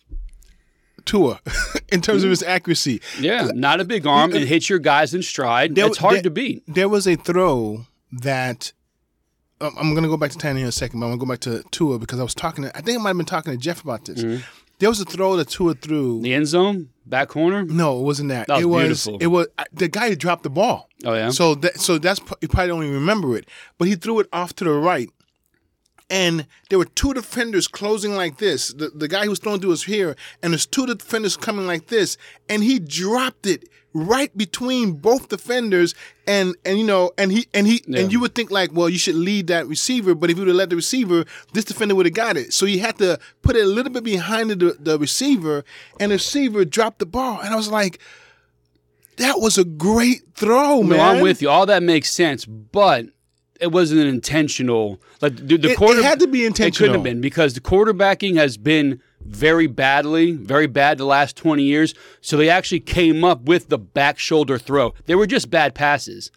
Tua, 1.05 1.39
in 1.91 2.01
terms 2.01 2.23
of 2.23 2.29
his 2.29 2.43
accuracy. 2.43 3.01
Yeah, 3.19 3.49
not 3.53 3.79
a 3.81 3.85
big 3.85 4.05
arm 4.07 4.33
and 4.33 4.45
hits 4.45 4.69
your 4.69 4.79
guys 4.79 5.13
in 5.13 5.21
stride. 5.21 5.75
There- 5.75 5.87
it's 5.87 5.97
hard 5.97 6.15
there- 6.15 6.21
to 6.23 6.29
beat. 6.29 6.63
There 6.67 6.89
was 6.89 7.07
a 7.07 7.15
throw 7.15 7.85
that 8.11 8.71
um, 9.61 9.75
I'm 9.77 9.91
going 9.91 10.03
to 10.03 10.09
go 10.09 10.17
back 10.17 10.31
to 10.31 10.37
Tannehill 10.37 10.61
in 10.61 10.65
a 10.67 10.71
second, 10.71 10.99
but 10.99 11.05
I'm 11.07 11.17
going 11.17 11.19
to 11.19 11.25
go 11.25 11.31
back 11.31 11.39
to 11.63 11.69
Tua 11.71 11.99
because 11.99 12.19
I 12.19 12.23
was 12.23 12.33
talking. 12.35 12.65
To, 12.65 12.77
I 12.77 12.81
think 12.81 12.99
I 12.99 13.01
might 13.01 13.09
have 13.11 13.17
been 13.17 13.25
talking 13.25 13.51
to 13.53 13.57
Jeff 13.57 13.83
about 13.83 14.05
this. 14.05 14.43
There 14.79 14.89
was 14.89 14.99
a 14.99 15.05
throw 15.05 15.37
that 15.37 15.49
Tua 15.49 15.75
threw. 15.75 16.19
The 16.21 16.33
end 16.33 16.47
zone, 16.47 16.89
back 17.05 17.29
corner. 17.29 17.63
No, 17.63 17.99
it 17.99 18.03
wasn't 18.03 18.29
that. 18.29 18.47
That 18.47 18.55
was 18.55 18.63
it 18.63 18.65
was. 18.65 18.83
beautiful. 19.05 19.17
It 19.21 19.27
was 19.27 19.47
the 19.71 19.87
guy 19.87 20.09
who 20.09 20.15
dropped 20.15 20.43
the 20.43 20.49
ball. 20.49 20.89
Oh 21.05 21.13
yeah. 21.13 21.29
So 21.29 21.55
that 21.55 21.79
so 21.79 21.97
that's 21.97 22.19
you 22.41 22.47
probably 22.47 22.67
don't 22.67 22.83
even 22.83 22.95
remember 22.95 23.37
it, 23.37 23.47
but 23.77 23.87
he 23.87 23.95
threw 23.95 24.19
it 24.19 24.27
off 24.33 24.53
to 24.55 24.63
the 24.65 24.71
right, 24.71 25.09
and 26.09 26.45
there 26.69 26.79
were 26.79 26.85
two 26.85 27.13
defenders 27.13 27.67
closing 27.67 28.15
like 28.15 28.37
this. 28.37 28.69
The 28.73 28.89
the 28.89 29.07
guy 29.07 29.23
who 29.23 29.29
was 29.31 29.39
throwing 29.39 29.61
to 29.61 29.67
was 29.67 29.83
here, 29.85 30.15
and 30.41 30.53
there's 30.53 30.65
two 30.65 30.85
defenders 30.85 31.37
coming 31.37 31.65
like 31.67 31.87
this, 31.87 32.17
and 32.49 32.63
he 32.63 32.79
dropped 32.79 33.45
it 33.45 33.69
right 33.95 34.35
between 34.35 34.93
both 34.93 35.29
defenders, 35.29 35.93
and 36.27 36.55
and 36.65 36.79
you 36.79 36.85
know, 36.85 37.11
and 37.17 37.31
he 37.31 37.47
and 37.53 37.67
he 37.67 37.83
Yeah. 37.87 38.01
and 38.01 38.11
you 38.11 38.19
would 38.19 38.33
think 38.35 38.49
like, 38.51 38.71
well, 38.73 38.89
you 38.89 38.97
should 38.97 39.15
lead 39.15 39.47
that 39.47 39.67
receiver, 39.67 40.15
but 40.15 40.29
if 40.31 40.37
you 40.37 40.41
would 40.41 40.47
have 40.47 40.55
let 40.57 40.69
the 40.71 40.75
receiver, 40.75 41.25
this 41.53 41.65
defender 41.65 41.93
would 41.95 42.07
have 42.07 42.15
got 42.15 42.35
it. 42.37 42.53
So 42.53 42.65
he 42.65 42.79
had 42.79 42.97
to 42.97 43.19
put 43.43 43.55
it 43.55 43.63
a 43.63 43.67
little 43.67 43.91
bit 43.91 44.03
behind 44.03 44.49
the 44.49 44.75
the 44.79 44.97
receiver, 44.97 45.63
and 45.99 46.11
the 46.11 46.15
receiver 46.15 46.65
dropped 46.65 46.99
the 46.99 47.05
ball, 47.05 47.39
and 47.41 47.53
I 47.53 47.55
was 47.55 47.69
like. 47.69 47.99
That 49.17 49.39
was 49.39 49.59
a 49.59 49.63
great 49.63 50.21
throw, 50.33 50.81
no, 50.81 50.83
man. 50.83 50.99
I'm 50.99 51.21
with 51.21 51.39
you. 51.43 51.47
All 51.47 51.67
that 51.67 51.83
makes 51.83 52.11
sense, 52.11 52.45
but 52.45 53.05
it 53.63 53.71
wasn't 53.71 54.01
an 54.01 54.07
intentional. 54.07 55.01
Like 55.21 55.35
the, 55.37 55.57
the 55.57 55.71
It- 55.71 55.81
it 55.81 56.03
had 56.03 56.19
to 56.19 56.27
be 56.27 56.45
intentional. 56.45 56.67
It 56.67 56.77
couldn't 56.77 56.93
have 56.95 57.03
been 57.03 57.21
because 57.21 57.53
the 57.55 57.61
quarterbacking 57.61 58.35
has 58.37 58.57
been 58.57 59.01
very 59.25 59.67
badly, 59.67 60.33
very 60.33 60.67
bad 60.67 60.97
the 60.97 61.05
last 61.05 61.35
20 61.37 61.63
years. 61.63 61.95
So 62.21 62.37
they 62.37 62.49
actually 62.49 62.81
came 62.81 63.23
up 63.23 63.43
with 63.43 63.69
the 63.69 63.77
back 63.77 64.19
shoulder 64.19 64.57
throw. 64.59 64.93
They 65.05 65.15
were 65.15 65.25
just 65.27 65.49
bad 65.49 65.73
passes. 65.73 66.29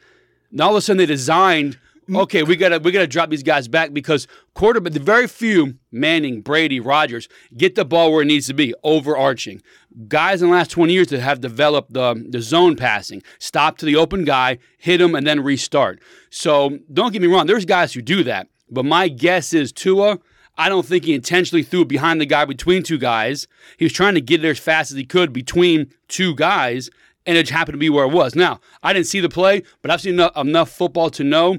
And 0.53 0.61
all 0.61 0.71
of 0.71 0.77
a 0.77 0.81
sudden 0.81 0.99
they 0.99 1.07
designed. 1.07 1.79
Mm. 2.09 2.21
Okay, 2.23 2.43
we 2.45 2.55
gotta 2.55 2.79
we 2.79 2.93
gotta 2.93 3.07
drop 3.07 3.31
these 3.31 3.43
guys 3.43 3.67
back 3.67 3.93
because 3.93 4.29
quarterback 4.55 4.93
the 4.93 5.01
very 5.01 5.27
few 5.27 5.75
Manning, 5.91 6.41
Brady, 6.41 6.79
Rodgers 6.79 7.29
get 7.57 7.75
the 7.75 7.85
ball 7.85 8.13
where 8.13 8.23
it 8.23 8.27
needs 8.27 8.47
to 8.47 8.55
be, 8.55 8.75
overarching. 8.85 9.61
Guys 10.07 10.43
in 10.43 10.49
the 10.49 10.55
last 10.55 10.71
20 10.71 10.93
years 10.93 11.09
that 11.09 11.21
have 11.21 11.41
developed 11.41 11.93
the 11.93 12.25
the 12.29 12.41
zone 12.41 12.77
passing, 12.77 13.23
stop 13.39 13.77
to 13.79 13.87
the 13.87 13.97
open 13.97 14.25
guy, 14.25 14.59
hit 14.79 15.01
him, 15.01 15.15
and 15.15 15.27
then 15.27 15.43
restart. 15.43 16.01
So 16.31 16.79
don't 16.93 17.13
get 17.13 17.23
me 17.23 17.29
wrong, 17.29 17.47
there's 17.47 17.65
guys 17.65 17.93
who 17.93 18.03
do 18.03 18.23
that. 18.25 18.49
But 18.71 18.85
my 18.85 19.09
guess 19.09 19.53
is 19.53 19.73
Tua, 19.73 20.19
I 20.59 20.69
don't 20.69 20.87
think 20.87 21.05
he 21.05 21.15
intentionally 21.15 21.63
threw 21.63 21.83
it 21.83 21.89
behind 21.89 22.21
the 22.21 22.27
guy 22.27 22.45
between 22.45 22.83
two 22.83 22.99
guys. 22.99 23.47
He 23.79 23.85
was 23.85 23.93
trying 23.93 24.15
to 24.15 24.21
get 24.21 24.43
there 24.43 24.53
as 24.53 24.59
fast 24.59 24.91
as 24.91 24.97
he 24.97 25.05
could 25.05 25.33
between 25.33 25.93
two 26.09 26.35
guys, 26.35 26.89
and 27.27 27.37
it 27.37 27.49
happened 27.49 27.75
to 27.75 27.79
be 27.79 27.91
where 27.91 28.07
it 28.07 28.13
was. 28.13 28.35
Now, 28.35 28.61
I 28.83 28.93
didn't 28.93 29.07
see 29.07 29.21
the 29.21 29.29
play, 29.29 29.63
but 29.83 29.91
I've 29.91 30.01
seen 30.01 30.15
enough, 30.15 30.37
enough 30.37 30.71
football 30.71 31.11
to 31.11 31.25
know 31.25 31.59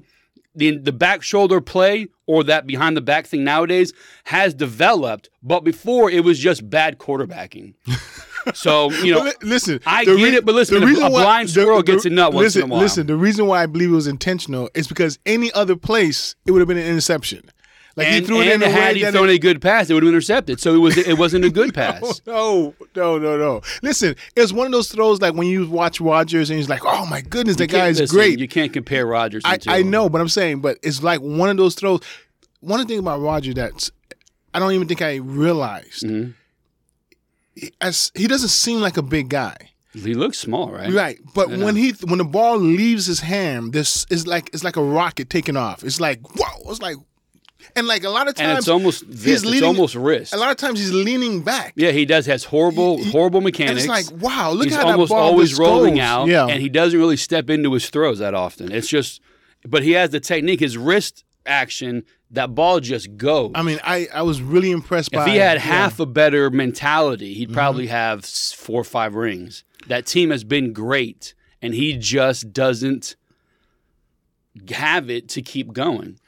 the 0.58 0.78
the 0.78 0.92
back 0.92 1.22
shoulder 1.24 1.62
play 1.62 2.08
or 2.26 2.44
that 2.44 2.68
behind 2.68 2.98
the 2.98 3.02
back 3.02 3.26
thing 3.28 3.44
nowadays 3.44 3.94
has 4.26 4.54
developed, 4.54 5.30
but 5.42 5.62
before 5.62 6.10
it 6.12 6.24
was 6.24 6.40
just 6.40 6.70
bad 6.70 6.98
quarterbacking. 6.98 7.74
so 8.54 8.92
you 8.92 9.14
know, 9.14 9.32
listen, 9.42 9.80
I 9.86 10.06
the 10.06 10.16
get 10.18 10.34
it, 10.34 10.46
but 10.46 10.56
listen, 10.56 10.80
the 10.80 10.84
a- 10.84 10.88
reason 10.88 11.04
a 11.06 11.10
why- 11.12 11.24
blind 11.24 11.50
squirrel 11.50 11.82
gets 11.84 12.06
a 12.06 12.10
nut 12.10 12.34
once 12.34 12.44
listen, 12.56 12.64
in 12.64 12.70
a 12.70 12.74
while. 12.74 12.82
Listen, 12.82 13.08
the 13.08 13.16
reason 13.16 13.46
why 13.48 13.64
I 13.64 13.66
believe 13.66 13.90
it 13.90 13.96
was 13.96 14.08
intentional 14.08 14.70
is 14.74 14.88
because 14.88 15.20
any 15.26 15.52
other 15.54 15.76
place 15.76 16.36
it 16.46 16.52
would 16.52 16.60
have 16.60 16.68
been 16.68 16.78
an 16.78 16.86
interception. 16.88 17.50
Like 17.98 18.08
and, 18.08 18.16
he 18.16 18.22
threw 18.22 18.42
it 18.42 18.50
in 18.50 18.62
a 18.62 18.70
had 18.70 18.96
he 18.96 19.04
thrown 19.06 19.28
it, 19.28 19.34
a 19.34 19.40
good 19.40 19.60
pass, 19.60 19.90
it 19.90 19.96
would 19.96 20.04
have 20.04 20.08
intercepted. 20.08 20.60
So 20.60 20.76
it 20.76 20.78
was 20.78 20.98
it 20.98 21.18
wasn't 21.18 21.46
a 21.46 21.50
good 21.50 21.74
pass. 21.74 22.22
no, 22.28 22.76
no, 22.96 23.18
no, 23.18 23.38
no. 23.38 23.62
Listen, 23.82 24.16
it's 24.36 24.54
one 24.54 24.68
of 24.68 24.72
those 24.72 24.90
throws 24.90 25.20
like 25.20 25.34
when 25.34 25.48
you 25.48 25.68
watch 25.68 26.00
Rodgers 26.00 26.52
and 26.52 26.58
he's 26.58 26.70
like, 26.70 26.86
"Oh 26.86 27.08
my 27.08 27.22
goodness, 27.22 27.56
that 27.56 27.72
guy 27.72 27.88
is 27.88 28.00
Listen, 28.00 28.16
great." 28.16 28.40
You 28.40 28.48
can't 28.48 28.72
compare 28.72 29.08
Rodgers. 29.08 29.42
I. 29.44 29.58
I 29.68 29.82
know, 29.82 30.10
but 30.10 30.22
I'm 30.22 30.30
saying, 30.30 30.62
but 30.62 30.78
it's 30.84 31.02
like 31.02 31.22
one 31.22 31.50
of 31.50 31.58
those 31.58 31.74
throws. 31.74 32.02
One 32.60 32.80
of 32.80 32.88
the 32.88 32.94
things 32.94 33.00
about 33.00 33.20
Roger 33.20 33.54
that's 33.54 33.92
I 34.54 34.60
don't 34.60 34.72
even 34.74 34.88
think 34.88 35.02
I 35.02 35.16
realized. 35.16 36.04
Mm-hmm. 36.04 36.32
As 37.82 38.12
he 38.14 38.28
doesn't 38.28 38.50
seem 38.50 38.82
like 38.82 38.98
a 38.98 39.02
big 39.02 39.30
guy. 39.30 39.56
He 39.94 40.14
looks 40.14 40.38
small, 40.38 40.72
right? 40.72 40.94
Right, 40.94 41.18
but 41.34 41.50
when 41.50 41.76
he 41.76 41.94
when 42.04 42.20
the 42.20 42.24
ball 42.24 42.58
leaves 42.58 43.08
his 43.08 43.22
hand, 43.22 43.74
this 43.74 44.06
is 44.12 44.28
like 44.28 44.52
it's 44.54 44.64
like 44.64 44.76
a 44.76 44.84
rocket 44.84 45.32
taking 45.32 45.58
off. 45.58 45.84
It's 45.84 46.00
like 46.00 46.22
whoa! 46.36 46.70
It's 46.70 46.82
like, 46.82 46.98
and 47.76 47.88
like 47.88 48.04
a 48.04 48.10
lot 48.10 48.28
of 48.28 48.36
times 48.36 48.50
And 48.50 48.58
it's 48.58 48.68
almost 48.68 49.04
this. 49.08 49.44
It's 49.44 49.62
almost 49.62 49.96
wrist. 49.96 50.34
A 50.34 50.38
lot 50.38 50.52
of 50.52 50.58
times 50.58 50.80
he's 50.80 50.92
leaning 50.94 51.42
back. 51.44 51.74
Yeah, 51.76 51.92
he 51.92 52.06
does. 52.06 52.26
Has 52.26 52.44
horrible, 52.46 52.98
He- 52.98 53.04
he- 53.06 53.12
horrible 53.12 53.38
and 53.40 53.46
mechanics. 53.46 53.86
it's 53.86 53.88
like 53.88 54.06
wow! 54.22 54.52
Look 54.52 54.66
He's 54.66 54.76
how 54.76 54.88
almost 54.88 55.10
that 55.10 55.16
ball 55.16 55.24
always 55.24 55.50
just 55.50 55.60
rolling 55.62 55.96
goes. 55.96 56.04
out, 56.04 56.28
Yeah, 56.28 56.48
and 56.48 56.62
he 56.62 56.70
doesn't 56.70 56.98
really 57.00 57.18
step 57.18 57.50
into 57.50 57.74
his 57.74 57.90
throws 57.90 58.20
that 58.20 58.34
often. 58.34 58.72
It's 58.72 58.88
just, 58.88 59.22
but 59.68 59.84
he 59.84 59.92
has 59.92 60.10
the 60.12 60.20
technique. 60.20 60.60
His 60.60 60.78
wrist 60.78 61.24
action, 61.46 62.04
that 62.32 62.54
ball 62.56 62.80
just 62.80 63.16
goes. 63.18 63.52
I 63.56 63.62
mean, 63.64 63.80
I 63.84 64.08
I 64.14 64.22
was 64.24 64.42
really 64.42 64.72
impressed 64.72 65.12
by. 65.12 65.22
if 65.26 65.28
he 65.32 65.38
had 65.38 65.58
yeah. 65.58 65.62
Mm-hmm. 65.62 65.70
half 65.70 66.00
a 66.00 66.06
better 66.06 66.50
mentality, 66.50 67.34
he'd 67.36 67.54
probably 67.54 67.88
have 67.88 68.26
four 68.26 68.82
or 68.82 68.84
five 68.84 69.16
rings. 69.16 69.64
That 69.88 70.06
team 70.06 70.32
has 70.32 70.44
been 70.44 70.74
great, 70.74 71.34
and 71.62 71.74
he 71.74 71.96
just 71.98 72.52
doesn't 72.52 73.16
have 74.72 75.10
it 75.10 75.30
to 75.30 75.42
keep 75.42 75.72
going. 75.74 76.20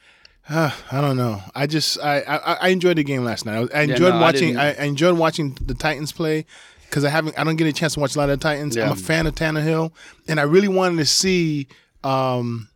I 0.49 0.73
don't 1.01 1.17
know. 1.17 1.41
I 1.53 1.67
just 1.67 1.99
I, 1.99 2.21
I 2.21 2.53
I 2.53 2.67
enjoyed 2.69 2.97
the 2.97 3.03
game 3.03 3.23
last 3.23 3.45
night. 3.45 3.69
I, 3.73 3.79
I 3.79 3.81
enjoyed 3.83 4.13
no, 4.15 4.19
watching. 4.21 4.57
I, 4.57 4.73
I 4.73 4.83
enjoyed 4.85 5.17
watching 5.17 5.57
the 5.61 5.73
Titans 5.75 6.11
play 6.11 6.45
because 6.85 7.05
I 7.05 7.09
haven't. 7.09 7.37
I 7.37 7.43
don't 7.43 7.55
get 7.55 7.67
a 7.67 7.73
chance 7.73 7.93
to 7.93 7.99
watch 7.99 8.15
a 8.15 8.19
lot 8.19 8.29
of 8.29 8.39
the 8.39 8.43
Titans. 8.43 8.75
I'm 8.77 8.91
a 8.91 8.95
fan 8.95 9.27
of 9.27 9.35
Tannehill, 9.35 9.91
and 10.27 10.39
I 10.39 10.43
really 10.43 10.67
wanted 10.67 10.97
to 10.97 11.05
see 11.05 11.67
um, 12.03 12.67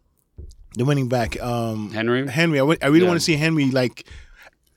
the 0.76 0.86
winning 0.86 1.08
back 1.10 1.42
um, 1.42 1.92
Henry? 1.92 2.28
Henry. 2.28 2.60
I, 2.60 2.64
I 2.64 2.66
really 2.88 3.02
Yeah. 3.02 3.08
want 3.08 3.20
to 3.20 3.24
see 3.26 3.36
Henry. 3.38 3.72
Like 3.72 4.06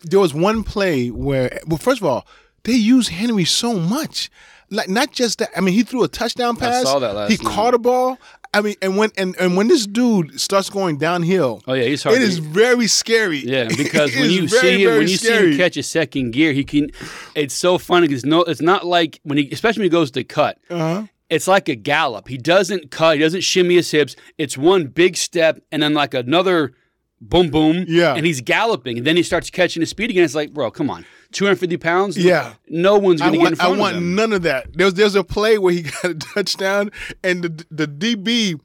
there 0.02 0.20
was 0.20 0.32
one 0.32 0.62
play 0.64 1.08
where, 1.10 1.58
well, 1.66 1.78
first 1.78 2.00
of 2.00 2.06
all, 2.06 2.26
they 2.64 2.72
use 2.72 3.08
Henry 3.08 3.44
so 3.44 3.74
much. 3.74 4.30
Like 4.70 4.88
not 4.88 5.12
just 5.12 5.38
that. 5.38 5.50
I 5.56 5.60
mean, 5.60 5.74
he 5.74 5.82
threw 5.84 6.02
a 6.02 6.08
touchdown 6.08 6.56
pass. 6.56 6.82
saw 6.82 6.98
that 6.98 7.14
last 7.14 7.30
He 7.30 7.36
night. 7.44 7.54
caught 7.54 7.74
a 7.74 7.78
ball. 7.78 8.18
I 8.54 8.60
mean, 8.62 8.74
and 8.80 8.96
when 8.96 9.10
and, 9.16 9.36
and 9.38 9.56
when 9.56 9.68
this 9.68 9.86
dude 9.86 10.40
starts 10.40 10.70
going 10.70 10.98
downhill, 10.98 11.62
Oh 11.66 11.74
yeah, 11.74 11.84
he's 11.84 12.02
hard. 12.02 12.16
it 12.16 12.22
is 12.22 12.38
very 12.38 12.86
scary. 12.86 13.38
Yeah, 13.38 13.68
because 13.76 14.14
when 14.14 14.30
you 14.30 14.48
very, 14.48 14.60
see 14.60 14.84
him, 14.84 14.90
when 14.90 15.08
you 15.08 15.16
see 15.16 15.50
him 15.52 15.56
catch 15.56 15.76
a 15.76 15.82
second 15.82 16.32
gear, 16.32 16.52
he 16.52 16.64
can. 16.64 16.90
It's 17.34 17.54
so 17.54 17.78
funny 17.78 18.08
because 18.08 18.24
no, 18.24 18.42
it's 18.42 18.60
not 18.60 18.86
like 18.86 19.20
when 19.24 19.38
he, 19.38 19.50
especially 19.50 19.80
when 19.80 19.86
he 19.86 19.90
goes 19.90 20.10
to 20.12 20.24
cut. 20.24 20.58
Uh-huh. 20.70 21.04
it's 21.28 21.48
like 21.48 21.68
a 21.68 21.74
gallop. 21.74 22.28
He 22.28 22.38
doesn't 22.38 22.90
cut, 22.90 23.16
he 23.16 23.22
doesn't 23.22 23.42
shimmy 23.42 23.74
his 23.74 23.90
hips. 23.90 24.16
It's 24.38 24.56
one 24.56 24.86
big 24.86 25.16
step 25.16 25.60
and 25.72 25.82
then 25.82 25.92
like 25.94 26.14
another 26.14 26.72
boom 27.20 27.50
boom. 27.50 27.84
Yeah. 27.88 28.14
And 28.14 28.24
he's 28.24 28.40
galloping. 28.40 28.98
And 28.98 29.06
then 29.06 29.16
he 29.16 29.22
starts 29.22 29.50
catching 29.50 29.80
his 29.80 29.90
speed 29.90 30.10
again. 30.10 30.24
It's 30.24 30.34
like, 30.34 30.52
bro, 30.52 30.70
come 30.70 30.90
on. 30.90 31.04
250 31.36 31.76
pounds? 31.76 32.16
Yeah. 32.16 32.54
No 32.68 32.96
one's 32.98 33.20
I 33.20 33.26
gonna 33.26 33.38
get 33.38 33.40
in 33.40 33.42
want, 33.44 33.60
I 33.60 33.64
front 33.64 33.78
want 33.78 33.96
of 33.96 34.02
him. 34.02 34.14
none 34.14 34.32
of 34.32 34.42
that. 34.42 34.72
There's 34.72 34.94
there's 34.94 35.14
a 35.14 35.22
play 35.24 35.58
where 35.58 35.72
he 35.72 35.82
got 36.02 36.04
a 36.04 36.14
touchdown 36.14 36.90
and 37.22 37.42
the 37.42 37.66
the 37.70 37.86
DB 37.86 38.58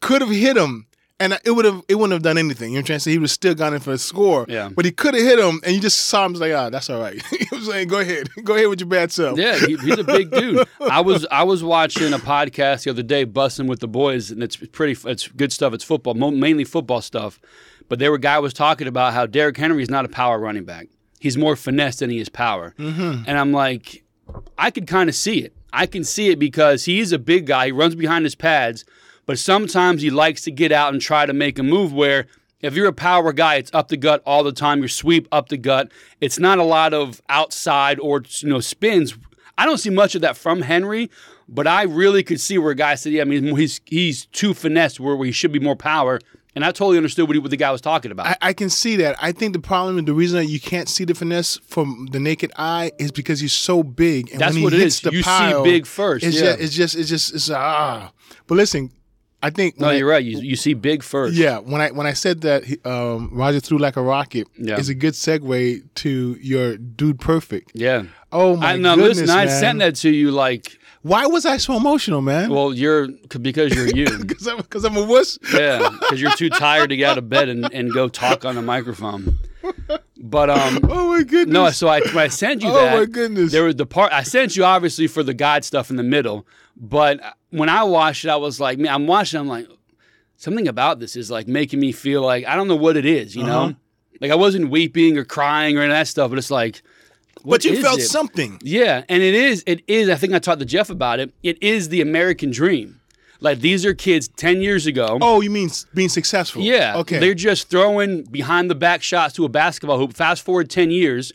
could 0.00 0.20
have 0.20 0.30
hit 0.30 0.56
him 0.56 0.86
and 1.18 1.38
it 1.44 1.52
would 1.52 1.64
have 1.64 1.82
it 1.88 1.94
wouldn't 1.96 2.12
have 2.12 2.22
done 2.22 2.38
anything. 2.38 2.70
You 2.70 2.74
know 2.74 2.78
what 2.78 2.82
I'm 2.82 2.86
trying 2.86 2.96
to 2.98 3.00
say? 3.00 3.10
He 3.12 3.18
would 3.18 3.24
have 3.24 3.30
still 3.30 3.54
gone 3.54 3.74
in 3.74 3.80
for 3.80 3.92
a 3.92 3.98
score. 3.98 4.44
Yeah. 4.48 4.70
But 4.74 4.84
he 4.84 4.92
could 4.92 5.14
have 5.14 5.22
hit 5.22 5.38
him 5.38 5.60
and 5.64 5.74
you 5.74 5.80
just 5.80 5.98
saw 6.06 6.24
him 6.26 6.34
like, 6.34 6.52
ah, 6.52 6.70
that's 6.70 6.90
all 6.90 7.00
right. 7.00 7.20
he 7.30 7.46
was 7.52 7.66
saying, 7.66 7.88
go 7.88 7.98
ahead. 7.98 8.28
Go 8.44 8.54
ahead 8.54 8.68
with 8.68 8.80
your 8.80 8.88
bad 8.88 9.12
self. 9.12 9.38
Yeah, 9.38 9.56
he, 9.58 9.76
he's 9.76 9.98
a 9.98 10.04
big 10.04 10.30
dude. 10.30 10.66
I 10.80 11.00
was 11.00 11.26
I 11.30 11.44
was 11.44 11.62
watching 11.62 12.12
a 12.12 12.18
podcast 12.18 12.84
the 12.84 12.90
other 12.90 13.02
day, 13.02 13.24
Bussin' 13.24 13.68
With 13.68 13.78
The 13.80 13.86
Boys, 13.88 14.30
and 14.30 14.42
it's 14.42 14.56
pretty. 14.56 14.98
It's 15.08 15.28
good 15.28 15.52
stuff. 15.52 15.72
It's 15.72 15.84
football, 15.84 16.14
mainly 16.14 16.64
football 16.64 17.00
stuff. 17.00 17.40
But 17.88 17.98
there 17.98 18.10
were 18.10 18.18
guy 18.18 18.38
was 18.40 18.52
talking 18.52 18.88
about 18.88 19.12
how 19.12 19.26
Derrick 19.26 19.56
Henry 19.56 19.82
is 19.82 19.90
not 19.90 20.04
a 20.04 20.08
power 20.08 20.38
running 20.38 20.64
back. 20.64 20.88
He's 21.22 21.38
more 21.38 21.54
finesse 21.54 21.96
than 21.96 22.10
he 22.10 22.18
is 22.18 22.28
power. 22.28 22.74
Mm-hmm. 22.78 23.24
And 23.28 23.38
I'm 23.38 23.52
like, 23.52 24.02
I 24.58 24.72
could 24.72 24.88
kind 24.88 25.08
of 25.08 25.14
see 25.14 25.38
it. 25.38 25.54
I 25.72 25.86
can 25.86 26.02
see 26.02 26.30
it 26.30 26.38
because 26.38 26.84
he's 26.84 27.12
a 27.12 27.18
big 27.18 27.46
guy. 27.46 27.66
He 27.66 27.72
runs 27.72 27.94
behind 27.94 28.24
his 28.24 28.34
pads, 28.34 28.84
but 29.24 29.38
sometimes 29.38 30.02
he 30.02 30.10
likes 30.10 30.42
to 30.42 30.50
get 30.50 30.72
out 30.72 30.92
and 30.92 31.00
try 31.00 31.24
to 31.24 31.32
make 31.32 31.60
a 31.60 31.62
move 31.62 31.92
where 31.92 32.26
if 32.60 32.74
you're 32.74 32.88
a 32.88 32.92
power 32.92 33.32
guy, 33.32 33.54
it's 33.54 33.70
up 33.72 33.86
the 33.86 33.96
gut 33.96 34.20
all 34.26 34.42
the 34.42 34.52
time. 34.52 34.80
Your 34.80 34.88
sweep 34.88 35.28
up 35.30 35.48
the 35.48 35.56
gut. 35.56 35.92
It's 36.20 36.40
not 36.40 36.58
a 36.58 36.64
lot 36.64 36.92
of 36.92 37.22
outside 37.28 38.00
or 38.00 38.22
you 38.38 38.48
know 38.48 38.60
spins. 38.60 39.16
I 39.56 39.64
don't 39.64 39.78
see 39.78 39.90
much 39.90 40.14
of 40.16 40.22
that 40.22 40.36
from 40.36 40.62
Henry, 40.62 41.08
but 41.48 41.68
I 41.68 41.82
really 41.82 42.22
could 42.22 42.40
see 42.40 42.58
where 42.58 42.74
guys 42.74 42.90
guy 42.90 42.94
said, 42.96 43.12
"Yeah, 43.12 43.22
I 43.22 43.26
mean, 43.26 43.56
he's 43.56 43.80
he's 43.84 44.26
too 44.26 44.54
finesse 44.54 44.98
where 44.98 45.22
he 45.24 45.32
should 45.32 45.52
be 45.52 45.60
more 45.60 45.76
power." 45.76 46.18
And 46.54 46.64
I 46.64 46.68
totally 46.68 46.98
understood 46.98 47.26
what, 47.28 47.34
he, 47.34 47.40
what 47.40 47.50
the 47.50 47.56
guy 47.56 47.70
was 47.70 47.80
talking 47.80 48.10
about. 48.12 48.26
I, 48.26 48.36
I 48.42 48.52
can 48.52 48.68
see 48.68 48.96
that. 48.96 49.16
I 49.22 49.32
think 49.32 49.54
the 49.54 49.58
problem 49.58 49.96
and 49.96 50.06
the 50.06 50.12
reason 50.12 50.38
that 50.38 50.46
you 50.46 50.60
can't 50.60 50.88
see 50.88 51.04
the 51.04 51.14
finesse 51.14 51.56
from 51.66 52.08
the 52.12 52.20
naked 52.20 52.52
eye 52.56 52.92
is 52.98 53.10
because 53.10 53.40
he's 53.40 53.54
so 53.54 53.82
big. 53.82 54.30
And 54.32 54.40
That's 54.40 54.52
when 54.52 54.58
he 54.58 54.64
what 54.64 54.72
it 54.74 54.80
hits 54.80 54.96
is. 54.96 55.00
The 55.00 55.12
You 55.12 55.22
see 55.22 55.62
big 55.64 55.86
first, 55.86 56.24
It's 56.26 56.36
yeah. 56.36 56.42
just, 56.56 56.60
it's 56.60 56.74
just, 56.74 56.94
it's 56.96 57.08
just, 57.08 57.34
it's 57.34 57.50
ah. 57.50 58.12
But 58.46 58.56
listen, 58.56 58.90
I 59.42 59.50
think 59.50 59.80
no, 59.80 59.90
you're 59.90 60.06
right. 60.06 60.22
You, 60.22 60.38
you 60.40 60.54
see 60.56 60.74
big 60.74 61.02
first. 61.02 61.34
Yeah, 61.34 61.58
when 61.58 61.80
I 61.80 61.90
when 61.90 62.06
I 62.06 62.12
said 62.12 62.42
that 62.42 62.62
um, 62.86 63.30
Roger 63.32 63.58
threw 63.58 63.78
like 63.78 63.96
a 63.96 64.02
rocket, 64.02 64.46
Yeah. 64.56 64.76
is 64.78 64.88
a 64.88 64.94
good 64.94 65.14
segue 65.14 65.82
to 65.94 66.36
your 66.40 66.76
Dude 66.76 67.18
Perfect. 67.18 67.72
Yeah. 67.74 68.04
Oh 68.30 68.56
my 68.56 68.74
I 68.74 68.76
know. 68.76 68.94
goodness, 68.94 69.18
Listen, 69.20 69.36
I 69.36 69.46
sent 69.46 69.78
that 69.80 69.96
to 69.96 70.10
you 70.10 70.30
like, 70.30 70.78
Why 71.02 71.26
was 71.26 71.44
I 71.44 71.56
so 71.56 71.76
emotional, 71.76 72.20
man? 72.22 72.50
well, 72.50 72.72
you're 72.72 73.08
because 73.40 73.74
you're 73.74 73.88
you. 73.88 74.06
Because 74.18 74.46
I'm, 74.46 74.62
'cause 74.62 74.84
I'm 74.84 74.96
a 74.96 75.04
wuss. 75.04 75.38
Yeah, 75.52 75.88
because 76.00 76.20
you're 76.20 76.30
too 76.36 76.48
tired 76.50 76.90
to 76.90 76.96
get 76.96 77.10
out 77.10 77.18
of 77.18 77.28
bed 77.28 77.48
and, 77.48 77.72
and 77.72 77.92
go 77.92 78.08
talk 78.08 78.44
on 78.44 78.54
the 78.54 78.62
microphone. 78.62 79.38
But 80.16 80.48
um, 80.50 80.84
Oh 80.88 81.08
my 81.16 81.22
goodness. 81.24 81.52
no. 81.52 81.70
So 81.70 81.88
I 81.88 82.00
when 82.12 82.24
I 82.24 82.28
sent 82.28 82.62
you 82.62 82.68
Oh, 82.72 82.74
that, 82.74 82.96
my 82.96 83.06
goodness. 83.06 83.50
there 83.52 83.64
was 83.64 83.74
the 83.76 83.86
part 83.86 84.12
I 84.12 84.22
sent 84.22 84.56
you 84.56 84.64
obviously 84.64 85.06
for 85.08 85.22
the 85.24 85.34
God 85.34 85.64
stuff 85.64 85.90
in 85.90 85.96
the 85.96 86.02
middle. 86.04 86.46
But 86.76 87.20
when 87.50 87.68
I 87.68 87.82
watched 87.84 88.24
it, 88.24 88.28
I 88.30 88.36
was 88.36 88.60
like, 88.60 88.78
man, 88.78 88.92
I'm 88.94 89.06
watching. 89.08 89.40
I'm 89.40 89.48
like, 89.48 89.66
something 90.36 90.68
about 90.68 91.00
this 91.00 91.16
is 91.16 91.30
like 91.30 91.48
making 91.48 91.80
me 91.80 91.90
feel 91.92 92.22
like 92.22 92.46
I 92.46 92.54
don't 92.54 92.68
know 92.68 92.76
what 92.76 92.96
it 92.96 93.04
is. 93.06 93.34
You 93.34 93.42
Uh-huh. 93.42 93.66
know, 93.68 93.74
like 94.20 94.30
I 94.30 94.36
wasn't 94.36 94.70
weeping 94.70 95.18
or 95.18 95.24
crying 95.24 95.76
or 95.76 95.80
any 95.80 95.90
of 95.92 95.96
that 95.96 96.06
stuff, 96.08 96.30
but 96.30 96.38
it's 96.38 96.50
like, 96.50 96.82
but 97.44 97.64
you 97.64 97.80
felt 97.82 97.98
it? 98.00 98.02
something. 98.08 98.58
Yeah, 98.62 99.04
and 99.08 99.22
it 99.22 99.34
is. 99.34 99.62
It 99.66 99.82
is. 99.86 100.08
I 100.08 100.14
think 100.16 100.32
I 100.34 100.38
talked 100.38 100.60
to 100.60 100.66
Jeff 100.66 100.90
about 100.90 101.20
it. 101.20 101.32
It 101.42 101.62
is 101.62 101.88
the 101.88 102.00
American 102.00 102.50
dream. 102.50 103.00
Like 103.40 103.60
these 103.60 103.84
are 103.84 103.92
kids 103.94 104.28
ten 104.28 104.60
years 104.60 104.86
ago. 104.86 105.18
Oh, 105.20 105.40
you 105.40 105.50
mean 105.50 105.68
being 105.94 106.08
successful? 106.08 106.62
Yeah. 106.62 106.96
Okay. 106.98 107.18
They're 107.18 107.34
just 107.34 107.68
throwing 107.68 108.22
behind 108.24 108.70
the 108.70 108.74
back 108.76 109.02
shots 109.02 109.34
to 109.34 109.44
a 109.44 109.48
basketball 109.48 109.98
hoop. 109.98 110.14
Fast 110.14 110.42
forward 110.44 110.70
10 110.70 110.90
years. 110.90 111.32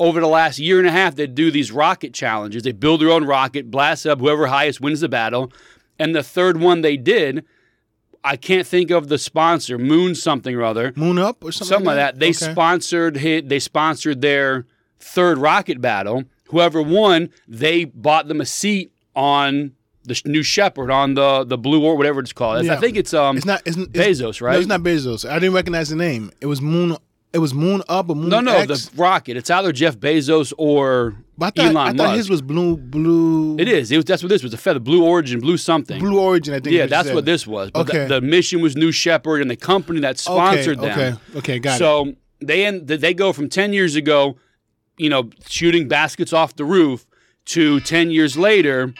Over 0.00 0.20
the 0.20 0.28
last 0.28 0.60
year 0.60 0.78
and 0.78 0.86
a 0.86 0.92
half, 0.92 1.16
they 1.16 1.26
do 1.26 1.50
these 1.50 1.72
rocket 1.72 2.14
challenges. 2.14 2.62
They 2.62 2.70
build 2.70 3.00
their 3.00 3.10
own 3.10 3.24
rocket, 3.24 3.68
blast 3.68 4.06
up, 4.06 4.20
whoever 4.20 4.46
highest 4.46 4.80
wins 4.80 5.00
the 5.00 5.08
battle. 5.08 5.50
And 5.98 6.14
the 6.14 6.22
third 6.22 6.60
one 6.60 6.82
they 6.82 6.96
did, 6.96 7.44
I 8.22 8.36
can't 8.36 8.64
think 8.64 8.92
of 8.92 9.08
the 9.08 9.18
sponsor, 9.18 9.76
Moon 9.76 10.14
something 10.14 10.54
or 10.54 10.62
other. 10.62 10.92
Moon 10.94 11.18
up 11.18 11.42
or 11.42 11.50
something. 11.50 11.66
Something 11.74 11.86
like 11.86 11.96
that. 11.96 12.20
They 12.20 12.28
Okay. 12.28 12.52
sponsored 12.52 13.16
hit 13.16 13.48
they 13.48 13.58
sponsored 13.58 14.20
their 14.20 14.66
third 14.98 15.38
rocket 15.38 15.80
battle. 15.80 16.24
Whoever 16.48 16.80
won, 16.80 17.30
they 17.46 17.84
bought 17.84 18.28
them 18.28 18.40
a 18.40 18.46
seat 18.46 18.92
on 19.14 19.72
the 20.04 20.20
New 20.24 20.42
Shepard 20.42 20.90
on 20.90 21.14
the 21.14 21.44
the 21.44 21.58
blue 21.58 21.84
or 21.84 21.96
whatever 21.96 22.20
it's 22.20 22.32
called. 22.32 22.66
I 22.66 22.76
think 22.76 22.96
it's 22.96 23.12
um 23.12 23.36
It's 23.36 23.46
not. 23.46 23.62
It's, 23.66 23.76
it's, 23.76 23.88
Bezos, 23.88 24.40
right? 24.40 24.52
No, 24.52 24.58
it's 24.58 24.68
not 24.68 24.80
Bezos. 24.80 25.28
I 25.28 25.34
didn't 25.38 25.54
recognize 25.54 25.90
the 25.90 25.96
name. 25.96 26.30
It 26.40 26.46
was 26.46 26.60
Moon. 26.62 26.96
It 27.30 27.40
was 27.40 27.52
Moon 27.52 27.82
Up 27.90 28.08
or 28.08 28.16
Moon 28.16 28.30
No, 28.30 28.40
no, 28.40 28.56
X. 28.56 28.86
the 28.86 28.96
rocket. 29.02 29.36
It's 29.36 29.50
either 29.50 29.70
Jeff 29.70 29.98
Bezos 29.98 30.54
or 30.56 31.14
But 31.36 31.46
I 31.46 31.50
thought, 31.50 31.58
Elon 31.66 31.76
I 31.76 31.88
thought 31.90 31.96
Musk. 31.96 32.16
his 32.16 32.30
was 32.30 32.40
blue. 32.40 32.78
Blue. 32.78 33.58
it 33.58 33.68
is. 33.68 33.92
It 33.92 33.96
was. 33.96 34.06
That's 34.06 34.22
what 34.22 34.30
this 34.30 34.42
was. 34.42 34.54
A 34.54 34.56
feather, 34.56 34.80
blue 34.80 35.04
origin, 35.04 35.38
blue 35.40 35.58
something. 35.58 35.98
Blue 35.98 36.18
Origin. 36.18 36.54
I 36.54 36.60
think. 36.60 36.74
yeah, 36.74 36.86
that's 36.86 37.08
said. 37.08 37.14
what 37.14 37.26
this 37.26 37.46
was. 37.46 37.70
But 37.70 37.80
Okay. 37.90 38.06
the, 38.06 38.20
the 38.20 38.20
mission 38.22 38.62
was 38.62 38.76
New 38.76 38.92
Shepard, 38.92 39.42
and 39.42 39.50
the 39.50 39.56
company 39.56 40.00
that 40.00 40.18
sponsored 40.18 40.78
okay, 40.78 40.88
them. 40.88 41.20
Okay. 41.30 41.38
Okay. 41.38 41.58
Got 41.58 41.74
it. 41.74 41.78
so 41.78 42.14
they 42.40 42.64
end, 42.64 42.88
they 42.88 43.12
go 43.12 43.34
from 43.34 43.50
ten 43.50 43.74
years 43.74 43.94
ago, 43.94 44.38
you 44.98 45.08
know, 45.08 45.30
shooting 45.48 45.88
baskets 45.88 46.32
off 46.32 46.56
the 46.56 46.64
roof, 46.64 47.06
to 47.46 47.80
ten 47.80 48.10
years 48.10 48.36
later, 48.36 48.92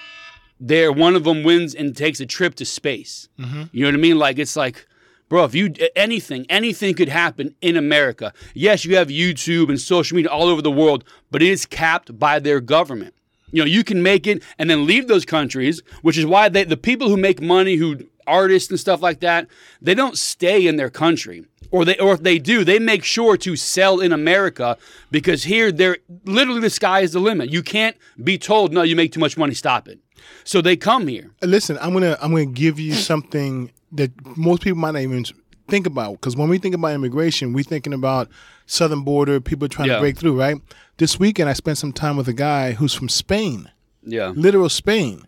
there 0.58 0.90
one 0.90 1.14
of 1.14 1.24
them 1.24 1.42
wins 1.42 1.74
and 1.74 1.96
takes 1.96 2.20
a 2.20 2.26
trip 2.26 2.54
to 2.56 2.64
space. 2.64 3.28
Mm-hmm. 3.38 3.64
You 3.72 3.82
know 3.82 3.88
what 3.88 3.94
I 3.94 3.98
mean? 3.98 4.18
Like 4.18 4.38
it's 4.38 4.56
like, 4.56 4.86
bro, 5.28 5.44
if 5.44 5.54
you 5.54 5.74
anything, 5.94 6.46
anything 6.48 6.94
could 6.94 7.08
happen 7.08 7.54
in 7.60 7.76
America. 7.76 8.32
Yes, 8.54 8.84
you 8.84 8.96
have 8.96 9.08
YouTube 9.08 9.68
and 9.68 9.80
social 9.80 10.16
media 10.16 10.30
all 10.30 10.48
over 10.48 10.62
the 10.62 10.70
world, 10.70 11.04
but 11.30 11.42
it 11.42 11.48
is 11.48 11.66
capped 11.66 12.18
by 12.18 12.38
their 12.38 12.60
government. 12.60 13.14
You 13.50 13.62
know, 13.62 13.66
you 13.66 13.84
can 13.84 14.02
make 14.02 14.26
it 14.26 14.42
and 14.58 14.68
then 14.68 14.86
leave 14.86 15.08
those 15.08 15.24
countries, 15.24 15.82
which 16.02 16.18
is 16.18 16.26
why 16.26 16.48
they, 16.48 16.64
the 16.64 16.76
people 16.76 17.08
who 17.08 17.16
make 17.16 17.40
money, 17.40 17.76
who 17.76 18.06
artists 18.26 18.70
and 18.70 18.78
stuff 18.78 19.00
like 19.00 19.20
that, 19.20 19.46
they 19.80 19.94
don't 19.94 20.18
stay 20.18 20.66
in 20.66 20.76
their 20.76 20.90
country. 20.90 21.46
Or 21.70 21.84
they 21.84 21.98
or 21.98 22.14
if 22.14 22.22
they 22.22 22.38
do, 22.38 22.64
they 22.64 22.78
make 22.78 23.04
sure 23.04 23.36
to 23.38 23.54
sell 23.56 24.00
in 24.00 24.12
America 24.12 24.76
because 25.10 25.44
here 25.44 25.70
they're 25.70 25.98
literally 26.24 26.60
the 26.60 26.70
sky 26.70 27.00
is 27.00 27.12
the 27.12 27.20
limit. 27.20 27.50
You 27.50 27.62
can't 27.62 27.96
be 28.24 28.38
told, 28.38 28.72
no, 28.72 28.82
you 28.82 28.96
make 28.96 29.12
too 29.12 29.20
much 29.20 29.36
money, 29.36 29.52
stop 29.54 29.86
it. 29.86 29.98
So 30.44 30.60
they 30.62 30.76
come 30.76 31.08
here. 31.08 31.30
Uh, 31.42 31.46
listen, 31.46 31.76
I'm 31.80 31.92
gonna 31.92 32.16
I'm 32.22 32.30
gonna 32.30 32.46
give 32.46 32.78
you 32.80 32.94
something 32.94 33.70
that 33.92 34.10
most 34.36 34.62
people 34.62 34.78
might 34.78 34.92
not 34.92 35.02
even 35.02 35.24
think 35.68 35.86
about 35.86 36.12
because 36.12 36.36
when 36.36 36.48
we 36.48 36.56
think 36.58 36.74
about 36.74 36.94
immigration, 36.94 37.52
we're 37.52 37.64
thinking 37.64 37.92
about 37.92 38.28
southern 38.64 39.02
border, 39.02 39.38
people 39.40 39.68
trying 39.68 39.88
Yeah. 39.88 39.96
to 39.96 40.00
break 40.00 40.16
through, 40.16 40.38
right? 40.38 40.56
This 40.96 41.18
weekend, 41.20 41.50
I 41.50 41.52
spent 41.52 41.76
some 41.78 41.92
time 41.92 42.16
with 42.16 42.28
a 42.28 42.32
guy 42.32 42.72
who's 42.72 42.94
from 42.94 43.08
Spain, 43.10 43.70
Yeah. 44.02 44.32
literal 44.34 44.68
Spain, 44.70 45.26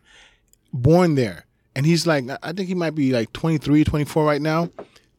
born 0.73 1.15
there, 1.15 1.45
and 1.77 1.87
he's 1.87 2.07
like, 2.07 2.25
I 2.43 2.53
think 2.53 2.69
he 2.69 2.75
might 2.75 2.95
be 2.95 3.13
like 3.13 3.33
23, 3.33 3.85
24 3.85 4.25
right 4.25 4.43
now. 4.43 4.71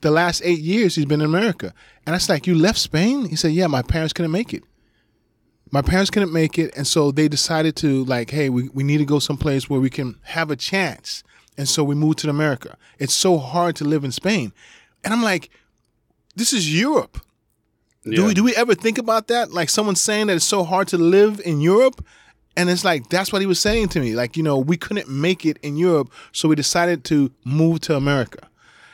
The 0.01 0.11
last 0.11 0.41
eight 0.43 0.59
years, 0.59 0.95
he's 0.95 1.05
been 1.05 1.21
in 1.21 1.25
America, 1.25 1.73
and 2.05 2.13
I 2.13 2.17
was 2.17 2.29
like, 2.29 2.47
"You 2.47 2.55
left 2.55 2.79
Spain?" 2.79 3.25
He 3.25 3.35
said, 3.35 3.51
"Yeah, 3.53 3.67
my 3.67 3.81
parents 3.81 4.13
couldn't 4.13 4.31
make 4.31 4.53
it." 4.53 4.63
my 5.71 5.81
parents 5.81 6.11
couldn't 6.11 6.33
make 6.33 6.59
it 6.59 6.75
and 6.75 6.85
so 6.85 7.11
they 7.11 7.27
decided 7.27 7.75
to 7.77 8.03
like 8.05 8.29
hey 8.29 8.49
we, 8.49 8.69
we 8.69 8.83
need 8.83 8.97
to 8.97 9.05
go 9.05 9.19
someplace 9.19 9.69
where 9.69 9.79
we 9.79 9.89
can 9.89 10.17
have 10.23 10.51
a 10.51 10.55
chance. 10.55 11.23
And 11.57 11.67
so 11.67 11.83
we 11.83 11.95
moved 11.95 12.19
to 12.19 12.29
america. 12.29 12.77
It's 12.99 13.13
so 13.13 13.37
hard 13.37 13.75
to 13.77 13.85
live 13.85 14.03
in 14.03 14.11
spain. 14.11 14.53
And 15.03 15.13
i'm 15.13 15.23
like 15.23 15.49
this 16.35 16.53
is 16.53 16.77
europe. 16.77 17.19
Do, 18.03 18.25
we, 18.25 18.33
do 18.33 18.43
we 18.43 18.55
ever 18.55 18.73
think 18.73 18.97
about 18.97 19.27
that? 19.27 19.51
Like 19.51 19.69
someone 19.69 19.95
saying 19.95 20.27
that 20.27 20.35
it's 20.35 20.45
so 20.45 20.63
hard 20.63 20.87
to 20.87 20.97
live 20.97 21.39
in 21.45 21.61
europe? 21.61 22.03
And 22.57 22.69
it's 22.69 22.83
like 22.83 23.09
that's 23.09 23.31
what 23.31 23.41
he 23.41 23.45
was 23.45 23.59
saying 23.59 23.89
to 23.89 23.99
me. 23.99 24.13
Like 24.13 24.35
you 24.35 24.43
know 24.43 24.57
we 24.57 24.75
couldn't 24.75 25.09
make 25.09 25.45
it 25.45 25.57
in 25.61 25.77
europe 25.77 26.11
so 26.31 26.49
we 26.49 26.55
decided 26.55 27.03
to 27.05 27.31
move 27.45 27.81
to 27.81 27.95
america 27.95 28.49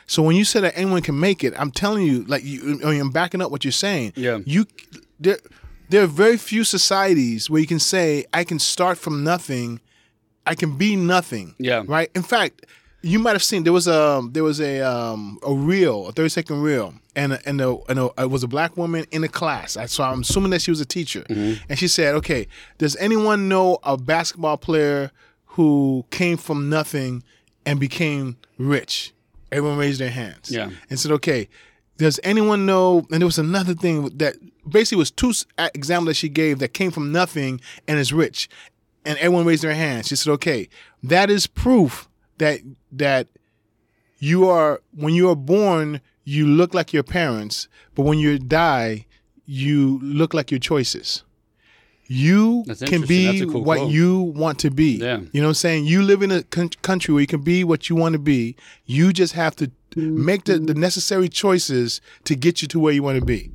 so 0.08 0.20
when 0.22 0.34
you 0.34 0.44
say 0.44 0.58
that 0.60 0.72
anyone 0.76 1.00
can 1.02 1.18
make 1.20 1.44
it 1.44 1.52
i'm 1.56 1.70
telling 1.70 2.04
you 2.04 2.24
like 2.24 2.42
you 2.44 2.80
I 2.84 2.90
mean, 2.90 3.00
i'm 3.00 3.10
backing 3.10 3.40
up 3.42 3.50
what 3.52 3.62
you're 3.64 3.70
saying 3.86 4.12
Yeah. 4.16 4.38
you 4.44 4.66
there 5.20 5.38
there 5.90 6.02
are 6.02 6.06
very 6.24 6.36
few 6.36 6.64
societies 6.64 7.48
where 7.48 7.60
you 7.60 7.66
can 7.66 7.78
say 7.78 8.26
I 8.34 8.44
can 8.44 8.58
start 8.58 8.98
from 8.98 9.24
nothing, 9.24 9.80
I 10.44 10.54
can 10.54 10.76
be 10.76 10.96
nothing. 10.96 11.54
Yeah. 11.58 11.82
Right. 11.86 12.10
In 12.14 12.22
fact, 12.22 12.66
you 13.00 13.18
might 13.18 13.32
have 13.32 13.42
seen 13.42 13.64
there 13.64 13.72
was 13.72 13.88
a 13.88 14.20
there 14.30 14.44
was 14.44 14.60
a 14.60 14.80
um, 14.82 15.38
a 15.42 15.54
reel, 15.54 16.06
a 16.08 16.12
thirty 16.12 16.28
second 16.28 16.60
reel, 16.60 16.92
and 17.16 17.38
and, 17.46 17.58
a, 17.62 17.74
and 17.88 17.98
a, 18.00 18.10
it 18.18 18.30
was 18.30 18.42
a 18.42 18.46
black 18.48 18.76
woman 18.76 19.06
in 19.12 19.24
a 19.24 19.28
class. 19.28 19.78
I- 19.78 19.86
So 19.86 20.04
I'm 20.04 20.20
assuming 20.20 20.50
that 20.50 20.60
she 20.60 20.70
was 20.70 20.82
a 20.82 20.84
teacher, 20.84 21.24
and 21.30 21.78
she 21.78 21.88
said, 21.88 22.14
"Okay, 22.16 22.48
does 22.76 22.94
anyone 22.96 23.48
know 23.48 23.78
a 23.82 23.96
basketball 23.96 24.58
player 24.58 25.10
who 25.56 26.04
came 26.10 26.36
from 26.36 26.68
nothing 26.68 27.22
and 27.64 27.80
became 27.80 28.36
rich?" 28.58 29.14
Everyone 29.50 29.78
raised 29.78 30.00
their 30.00 30.10
hands. 30.10 30.50
Yeah. 30.50 30.70
and 30.90 30.98
said, 31.00 31.12
"Okay, 31.12 31.48
does 31.96 32.20
anyone 32.22 32.66
know?" 32.66 33.06
And 33.10 33.20
there 33.22 33.26
was 33.26 33.38
another 33.38 33.74
thing 33.74 34.08
that 34.18 34.36
basically 34.68 34.98
was 34.98 35.10
two 35.10 35.32
examples 35.74 36.08
that 36.08 36.14
she 36.14 36.28
gave 36.28 36.58
that 36.58 36.74
came 36.74 36.90
from 36.90 37.12
nothing 37.12 37.60
and 37.86 37.98
is 37.98 38.12
rich. 38.12 38.48
and 39.04 39.16
everyone 39.20 39.46
raised 39.46 39.62
their 39.62 39.74
hands. 39.74 40.08
She 40.08 40.16
said, 40.16 40.30
"Okay, 40.32 40.68
that 41.02 41.30
is 41.30 41.46
proof 41.46 42.08
that 42.38 42.60
that 42.92 43.28
you 44.18 44.46
are 44.48 44.80
when 44.94 45.14
you 45.14 45.30
are 45.30 45.36
born, 45.36 46.00
you 46.24 46.46
look 46.46 46.74
like 46.74 46.92
your 46.92 47.04
parents, 47.04 47.68
but 47.94 48.02
when 48.02 48.18
you 48.18 48.38
die, 48.38 49.06
you 49.46 49.98
look 50.02 50.34
like 50.34 50.50
your 50.50 50.60
choices." 50.60 51.22
You 52.08 52.64
can 52.86 53.02
be 53.02 53.44
cool 53.44 53.62
what 53.62 53.78
quote. 53.78 53.92
you 53.92 54.20
want 54.20 54.58
to 54.60 54.70
be. 54.70 54.96
Yeah. 54.96 55.18
You 55.32 55.42
know 55.42 55.48
what 55.48 55.50
I'm 55.50 55.54
saying? 55.54 55.84
You 55.84 56.02
live 56.02 56.22
in 56.22 56.30
a 56.30 56.42
con- 56.42 56.70
country 56.82 57.12
where 57.12 57.20
you 57.20 57.26
can 57.26 57.42
be 57.42 57.64
what 57.64 57.90
you 57.90 57.96
want 57.96 58.14
to 58.14 58.18
be. 58.18 58.56
You 58.86 59.12
just 59.12 59.34
have 59.34 59.54
to 59.56 59.70
make 59.94 60.44
the, 60.44 60.58
the 60.58 60.74
necessary 60.74 61.28
choices 61.28 62.00
to 62.24 62.34
get 62.34 62.62
you 62.62 62.68
to 62.68 62.80
where 62.80 62.92
you 62.92 63.02
want 63.02 63.18
to 63.18 63.24
be. 63.24 63.52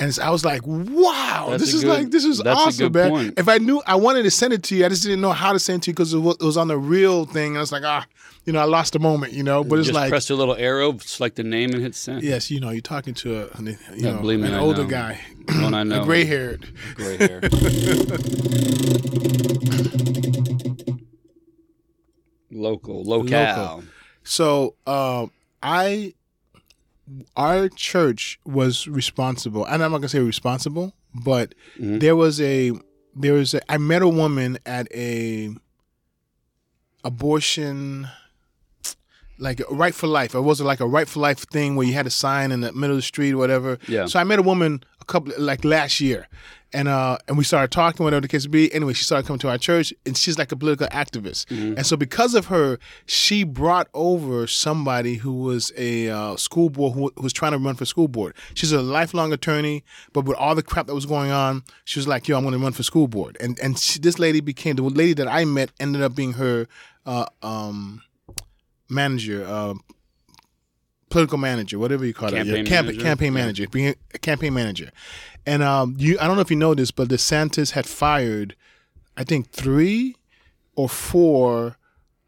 And 0.00 0.18
I 0.22 0.30
was 0.30 0.44
like, 0.46 0.62
wow, 0.66 1.48
That's 1.50 1.62
this 1.62 1.74
is 1.74 1.82
good- 1.84 1.90
like, 1.90 2.10
this 2.10 2.24
is 2.24 2.40
awesome, 2.40 2.90
man. 2.90 3.10
point. 3.10 3.34
If 3.38 3.48
I 3.48 3.58
knew, 3.58 3.82
I 3.86 3.96
wanted 3.96 4.22
to 4.22 4.30
send 4.30 4.54
it 4.54 4.62
to 4.64 4.74
you. 4.74 4.86
I 4.86 4.88
just 4.88 5.02
didn't 5.02 5.20
know 5.20 5.32
how 5.32 5.52
to 5.52 5.58
send 5.58 5.82
it 5.82 5.84
to 5.84 5.90
you 5.90 5.94
because 5.94 6.14
it 6.14 6.18
it 6.18 6.40
was 6.42 6.56
on 6.56 6.68
the 6.68 6.78
real 6.78 7.26
thing. 7.26 7.48
And 7.48 7.58
I 7.58 7.60
was 7.60 7.70
like, 7.70 7.82
ah, 7.84 8.06
you 8.46 8.52
know, 8.54 8.60
I 8.60 8.64
lost 8.64 8.94
a 8.96 8.98
moment, 8.98 9.34
you 9.34 9.42
know, 9.42 9.62
but 9.62 9.78
it's 9.78 9.88
Just 9.88 9.94
like, 9.94 10.08
press 10.08 10.30
a 10.30 10.34
little 10.34 10.56
arrow, 10.56 10.96
select 10.98 11.36
the 11.36 11.44
name, 11.44 11.70
and 11.74 11.82
hit 11.82 11.94
send. 11.94 12.22
yes, 12.22 12.50
you 12.50 12.60
know, 12.60 12.70
you're 12.70 12.80
talking 12.80 13.12
to 13.14 13.42
a, 13.42 13.62
you 13.62 13.76
Yeah, 13.94 14.12
know, 14.12 14.22
me, 14.22 14.34
an 14.36 14.54
I 14.54 14.58
older 14.58 14.84
know. 14.84 14.88
guy, 14.88 15.20
One 15.60 15.74
I 15.74 15.82
know. 15.84 16.00
a 16.00 16.04
gray 16.06 16.24
haired. 16.24 16.66
Gray 16.94 17.16
hair. 17.18 17.40
Local, 22.50 23.04
locale. 23.04 23.56
Local. 23.76 23.84
So 24.24 24.74
uh, 24.86 25.26
I, 25.62 26.14
our 27.36 27.68
church 27.68 28.38
was 28.44 28.86
responsible, 28.86 29.64
and 29.64 29.82
I'm 29.82 29.92
not 29.92 29.98
gonna 29.98 30.08
say 30.08 30.20
responsible, 30.20 30.94
but 31.14 31.54
mm-hmm. 31.76 31.98
there 31.98 32.16
was 32.16 32.40
a 32.40 32.72
there 33.14 33.34
was 33.34 33.54
a, 33.54 33.72
I 33.72 33.78
met 33.78 34.02
a 34.02 34.08
woman 34.08 34.58
at 34.66 34.88
a 34.94 35.50
abortion 37.04 38.08
like 39.38 39.62
right 39.70 39.94
for 39.94 40.06
life. 40.06 40.34
It 40.34 40.40
wasn't 40.40 40.66
like 40.66 40.80
a 40.80 40.86
right 40.86 41.08
for 41.08 41.20
life 41.20 41.38
thing 41.38 41.76
where 41.76 41.86
you 41.86 41.94
had 41.94 42.06
a 42.06 42.10
sign 42.10 42.52
in 42.52 42.60
the 42.60 42.72
middle 42.72 42.96
of 42.96 42.98
the 42.98 43.02
street 43.02 43.32
or 43.32 43.38
whatever. 43.38 43.78
Yeah. 43.88 44.06
So 44.06 44.18
I 44.18 44.24
met 44.24 44.38
a 44.38 44.42
woman 44.42 44.82
a 45.00 45.04
couple 45.04 45.32
like 45.38 45.64
last 45.64 46.00
year, 46.00 46.28
and 46.72 46.88
uh 46.88 47.18
and 47.28 47.36
we 47.38 47.44
started 47.44 47.70
talking 47.70 48.04
whatever 48.04 48.20
the 48.20 48.28
case 48.28 48.46
be. 48.46 48.72
Anyway, 48.72 48.92
she 48.92 49.04
started 49.04 49.26
coming 49.26 49.38
to 49.40 49.48
our 49.48 49.58
church, 49.58 49.92
and 50.06 50.16
she's 50.16 50.38
like 50.38 50.52
a 50.52 50.56
political 50.56 50.86
activist. 50.88 51.46
And 51.76 51.86
so 51.86 51.96
because 51.96 52.34
of 52.34 52.46
her, 52.46 52.78
she 53.06 53.44
brought 53.44 53.88
over 53.94 54.46
somebody 54.46 55.14
who 55.16 55.32
was 55.32 55.72
a 55.76 56.08
uh, 56.08 56.36
school 56.36 56.70
board 56.70 56.94
who, 56.94 57.12
who 57.16 57.22
was 57.22 57.32
trying 57.32 57.52
to 57.52 57.58
run 57.58 57.74
for 57.74 57.84
school 57.84 58.08
board. 58.08 58.34
She's 58.54 58.72
a 58.72 58.82
lifelong 58.82 59.32
attorney, 59.32 59.84
but 60.12 60.24
with 60.24 60.36
all 60.36 60.54
the 60.54 60.62
crap 60.62 60.86
that 60.86 60.94
was 60.94 61.06
going 61.06 61.30
on, 61.30 61.62
she 61.84 61.98
was 61.98 62.08
like, 62.08 62.28
"Yo, 62.28 62.36
I'm 62.36 62.44
going 62.44 62.52
to 62.52 62.58
run 62.58 62.72
for 62.72 62.82
school 62.82 63.08
board." 63.08 63.36
And 63.40 63.58
and 63.60 63.78
she, 63.78 63.98
this 63.98 64.18
lady 64.18 64.40
became 64.40 64.76
the 64.76 64.82
lady 64.82 65.14
that 65.14 65.28
I 65.28 65.44
met 65.44 65.70
ended 65.80 66.02
up 66.02 66.14
being 66.14 66.34
her. 66.34 66.66
Uh, 67.06 67.24
um, 67.42 68.02
manager, 68.90 69.46
uh, 69.46 69.74
political 71.10 71.38
manager, 71.38 71.78
whatever 71.78 72.06
you 72.06 72.14
call 72.14 72.28
it, 72.28 72.32
Campaign 72.36 72.64
campaign 73.02 73.32
manager, 73.34 73.66
a 74.14 74.18
campaign 74.18 74.54
manager. 74.54 74.90
And 75.44 75.62
um, 75.62 75.96
you, 75.98 76.16
I 76.20 76.26
don't 76.26 76.36
know 76.36 76.42
if 76.42 76.50
you 76.50 76.56
know 76.56 76.74
this, 76.74 76.90
but 76.90 77.08
DeSantis 77.08 77.72
had 77.72 77.86
fired, 77.86 78.56
I 79.16 79.24
think 79.24 79.50
three 79.50 80.16
or 80.76 80.88
four 80.88 81.76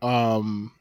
um, 0.03 0.73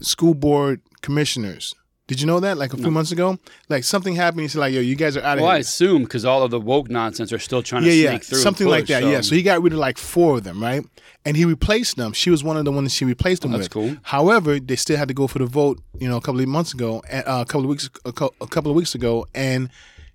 school 0.00 0.34
board 0.34 0.80
commissioners. 1.02 1.74
Did 2.06 2.20
you 2.20 2.26
know 2.26 2.38
that? 2.40 2.58
Like 2.58 2.74
a 2.74 2.76
few 2.76 2.90
months 2.90 3.12
ago, 3.12 3.38
like 3.70 3.82
something 3.82 4.14
happened. 4.14 4.42
He 4.42 4.48
said, 4.48 4.58
"Like, 4.58 4.74
yo, 4.74 4.80
you 4.80 4.94
guys 4.94 5.16
are 5.16 5.22
out 5.22 5.38
of 5.38 5.42
Well, 5.42 5.50
I 5.50 5.58
assume 5.58 6.02
because 6.02 6.26
all 6.26 6.42
of 6.42 6.50
the 6.50 6.60
woke 6.60 6.90
nonsense 6.90 7.32
are 7.32 7.38
still 7.38 7.62
trying 7.62 7.84
to 7.84 7.88
yeah, 7.88 8.10
sneak 8.10 8.22
yeah, 8.22 8.28
through. 8.28 8.38
something 8.38 8.66
like 8.66 8.82
push, 8.82 8.88
that. 8.90 9.04
Yeah, 9.04 9.22
so 9.22 9.34
he 9.34 9.42
got 9.42 9.62
rid 9.62 9.72
of 9.72 9.78
like 9.78 9.96
four 9.96 10.36
of 10.36 10.44
them, 10.44 10.62
right? 10.62 10.84
And 11.24 11.34
he 11.34 11.46
replaced 11.46 11.96
them. 11.96 12.12
She 12.12 12.28
was 12.28 12.44
one 12.44 12.58
of 12.58 12.66
the 12.66 12.72
ones 12.72 12.92
she 12.92 13.06
replaced 13.06 13.40
them 13.40 13.52
that's 13.52 13.64
with. 13.64 13.70
cool. 13.70 13.96
However, 14.02 14.60
they 14.60 14.76
still 14.76 14.98
had 14.98 15.08
to 15.08 15.14
go 15.14 15.26
for 15.26 15.38
the 15.38 15.46
vote. 15.46 15.80
You 15.98 16.08
know, 16.08 16.18
a 16.18 16.20
couple 16.20 16.42
of 16.42 16.48
months 16.48 16.74
ago, 16.74 17.02
uh, 17.10 17.22
a 17.26 17.46
couple 17.46 17.62
of 17.62 17.68
weeks, 17.68 17.88
a 18.04 18.10
a 18.10 18.46
couple 18.48 18.70
of 18.70 18.76
weeks 18.76 18.94
ago, 18.94 19.26
and 19.34 19.70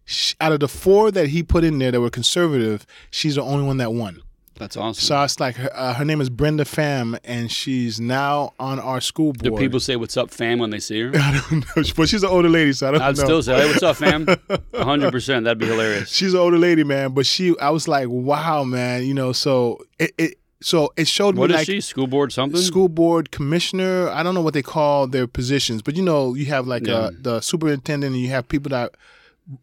sh 0.06 0.36
out 0.40 0.52
of 0.52 0.60
the 0.60 0.68
four 0.68 1.10
that 1.10 1.30
he 1.30 1.42
put 1.42 1.64
in 1.64 1.80
there 1.80 1.92
that 1.92 2.02
were 2.02 2.12
conservative, 2.12 2.86
she's 3.10 3.34
the 3.34 3.42
only 3.42 3.66
one 3.66 3.78
that 3.78 3.94
won. 3.94 4.22
That's 4.60 4.78
awesome. 4.78 5.02
So 5.02 5.24
it's 5.24 5.40
like 5.40 5.56
her, 5.56 5.70
uh, 5.74 5.94
her 5.96 6.06
name 6.06 6.22
is 6.22 6.30
Brenda 6.30 6.66
Pham, 6.66 7.18
and 7.24 7.52
she's 7.52 8.00
now 8.00 8.54
on 8.60 8.80
our 8.80 9.02
school 9.02 9.34
board. 9.34 9.56
Do 9.56 9.58
people 9.58 9.80
say 9.80 9.96
"What's 9.96 10.16
up, 10.18 10.30
fam" 10.32 10.60
when 10.60 10.70
they 10.70 10.80
see 10.80 11.02
her? 11.02 11.12
I 11.16 11.42
don't 11.50 11.66
know, 11.76 11.84
but 11.96 12.08
she's 12.10 12.22
an 12.24 12.30
older 12.30 12.50
lady, 12.50 12.74
so 12.74 12.90
I 12.90 12.92
don't 12.92 13.02
I'd 13.02 13.18
know. 13.18 13.24
still 13.24 13.42
say, 13.44 13.56
"Hey, 13.60 13.68
what's 13.68 13.82
up, 13.84 13.96
fam?" 13.96 14.28
hundred 14.76 15.12
percent. 15.12 15.46
That'd 15.46 15.58
be 15.58 15.66
hilarious. 15.66 16.10
she's 16.10 16.34
an 16.34 16.40
older 16.40 16.58
lady, 16.60 16.84
man. 16.84 17.14
But 17.14 17.26
she, 17.26 17.58
I 17.60 17.70
was 17.72 17.88
like, 17.88 18.08
wow, 18.10 18.64
man. 18.64 19.06
You 19.06 19.14
know, 19.14 19.32
so 19.32 19.80
it, 19.98 20.12
it 20.18 20.36
so 20.62 20.92
it 20.98 21.08
showed 21.08 21.38
What 21.38 21.50
me 21.50 21.56
is 21.56 21.60
like 21.62 21.66
she? 21.66 21.80
School 21.82 22.08
board 22.08 22.32
something? 22.34 22.60
school 22.62 22.90
board 22.90 23.32
commissioner. 23.32 24.10
I 24.10 24.24
don't 24.24 24.36
know 24.36 24.42
what 24.42 24.54
they 24.54 24.62
call 24.62 25.08
their 25.08 25.26
positions, 25.26 25.82
but 25.82 25.96
you 25.96 26.04
know, 26.04 26.34
you 26.36 26.46
have 26.48 26.68
like 26.68 26.86
Yeah. 26.86 26.94
uh, 26.96 27.12
the 27.20 27.42
superintendent, 27.42 28.14
and 28.14 28.22
you 28.22 28.30
have 28.30 28.48
people 28.48 28.70
that. 28.72 28.94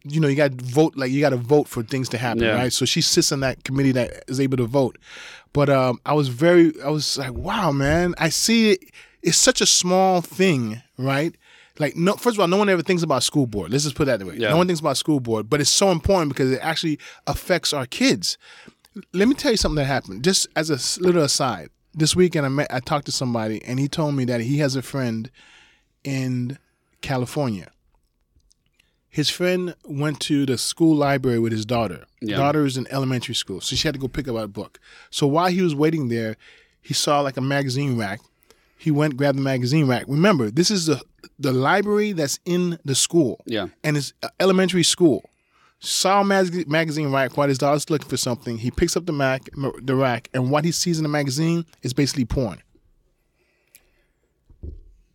You 0.03 0.19
know, 0.19 0.27
you 0.27 0.35
got 0.35 0.57
to 0.57 0.65
vote 0.65 0.95
like 0.97 1.11
you 1.11 1.21
got 1.21 1.29
to 1.29 1.37
vote 1.37 1.67
for 1.67 1.81
things 1.83 2.09
to 2.09 2.17
happen, 2.17 2.43
Yeah. 2.43 2.55
right? 2.55 2.73
So 2.73 2.85
she 2.85 3.01
sits 3.01 3.31
on 3.31 3.39
that 3.41 3.63
committee 3.63 3.93
that 3.93 4.23
is 4.27 4.39
able 4.39 4.57
to 4.57 4.65
vote. 4.65 4.97
But 5.53 5.69
um, 5.69 5.99
I 6.05 6.13
was 6.13 6.27
very, 6.27 6.73
I 6.83 6.89
was 6.89 7.17
like, 7.17 7.33
wow, 7.33 7.71
man, 7.71 8.13
I 8.17 8.29
see 8.29 8.71
it. 8.71 8.79
It's 9.23 9.37
such 9.37 9.61
a 9.61 9.65
small 9.65 10.21
thing, 10.21 10.81
right? 10.97 11.33
Like, 11.79 11.95
no, 11.95 12.13
first 12.13 12.35
of 12.37 12.41
all, 12.41 12.47
no 12.47 12.57
one 12.57 12.69
ever 12.69 12.81
thinks 12.81 13.03
about 13.03 13.23
school 13.23 13.45
board. 13.47 13.71
Let's 13.71 13.83
just 13.83 13.95
put 13.95 14.05
that 14.05 14.21
way. 14.23 14.35
Yeah. 14.37 14.49
No 14.49 14.57
one 14.57 14.67
thinks 14.67 14.79
about 14.79 14.97
school 14.97 15.19
board, 15.19 15.49
but 15.49 15.61
it's 15.61 15.69
so 15.69 15.91
important 15.91 16.29
because 16.33 16.51
it 16.51 16.59
actually 16.61 16.99
affects 17.27 17.71
our 17.71 17.85
kids. 17.85 18.37
Let 19.13 19.27
me 19.27 19.35
tell 19.35 19.51
you 19.51 19.57
something 19.57 19.75
that 19.77 19.85
happened. 19.85 20.23
Just 20.23 20.47
as 20.55 20.69
a 20.69 21.01
little 21.01 21.23
aside, 21.23 21.69
this 21.93 22.15
weekend 22.15 22.45
I 22.45 22.49
met, 22.49 22.67
I 22.71 22.79
talked 22.79 23.05
to 23.05 23.11
somebody, 23.11 23.63
and 23.63 23.79
he 23.79 23.87
told 23.87 24.15
me 24.15 24.25
that 24.25 24.41
he 24.41 24.57
has 24.57 24.75
a 24.75 24.81
friend 24.81 25.29
in 26.03 26.57
California. 27.01 27.71
His 29.17 29.31
friend 29.31 29.73
went 29.83 30.19
to 30.29 30.45
the 30.45 30.59
school 30.59 30.95
library 30.95 31.39
with 31.39 31.51
his 31.51 31.65
daughter. 31.65 32.05
Yeah. 32.21 32.37
Daughter 32.37 32.65
is 32.67 32.77
in 32.77 32.85
elementary 32.91 33.33
school, 33.33 33.61
so 33.61 33.75
she 33.75 33.87
had 33.87 33.95
to 33.95 33.99
go 33.99 34.07
pick 34.07 34.27
up 34.27 34.35
a 34.35 34.47
book. 34.47 34.79
So 35.09 35.25
while 35.25 35.47
he 35.47 35.63
was 35.63 35.73
waiting 35.73 36.09
there, 36.09 36.37
he 36.83 36.93
saw 36.93 37.21
like 37.21 37.35
a 37.35 37.41
magazine 37.41 37.97
rack. 37.97 38.19
He 38.77 38.91
went 38.91 39.17
grabbed 39.17 39.39
the 39.39 39.41
magazine 39.41 39.87
rack. 39.87 40.03
Remember, 40.07 40.51
this 40.51 40.69
is 40.69 40.85
the 40.85 41.01
the 41.39 41.51
library 41.51 42.11
that's 42.11 42.39
in 42.45 42.77
the 42.85 42.93
school 42.93 43.39
Yeah. 43.47 43.69
and 43.83 43.97
it's 43.97 44.13
elementary 44.39 44.83
school. 44.83 45.27
Saw 45.79 46.21
a 46.21 46.23
mag- 46.23 46.67
magazine 46.69 47.11
rack 47.11 47.37
while 47.37 47.47
his 47.47 47.57
daughter's 47.57 47.89
looking 47.89 48.07
for 48.09 48.17
something. 48.17 48.59
He 48.59 48.69
picks 48.69 48.95
up 48.95 49.07
the 49.07 49.13
mac, 49.13 49.49
the 49.81 49.95
rack, 49.95 50.29
and 50.31 50.51
what 50.51 50.63
he 50.63 50.71
sees 50.71 50.99
in 50.99 51.03
the 51.03 51.09
magazine 51.09 51.65
is 51.81 51.91
basically 51.91 52.25
porn. 52.25 52.61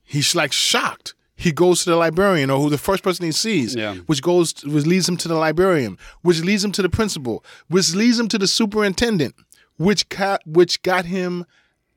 He's 0.02 0.34
like 0.34 0.52
shocked. 0.52 1.14
He 1.42 1.50
goes 1.52 1.82
to 1.84 1.90
the 1.90 1.96
librarian, 1.96 2.50
or 2.50 2.60
who 2.60 2.70
the 2.70 2.78
first 2.78 3.02
person 3.02 3.24
he 3.26 3.32
sees, 3.32 3.74
Yeah. 3.74 3.94
which 4.06 4.22
goes, 4.22 4.54
which 4.64 4.86
leads 4.86 5.08
him 5.08 5.16
to 5.18 5.28
the 5.28 5.34
librarian, 5.34 5.98
which 6.22 6.40
leads 6.40 6.62
him 6.64 6.72
to 6.72 6.82
the 6.82 6.88
principal, 6.88 7.44
which 7.68 7.94
leads 7.94 8.18
him 8.20 8.28
to 8.28 8.38
the 8.38 8.46
superintendent, 8.46 9.34
which 9.76 10.08
got, 10.08 10.40
which 10.46 10.80
got 10.82 11.04
him, 11.04 11.44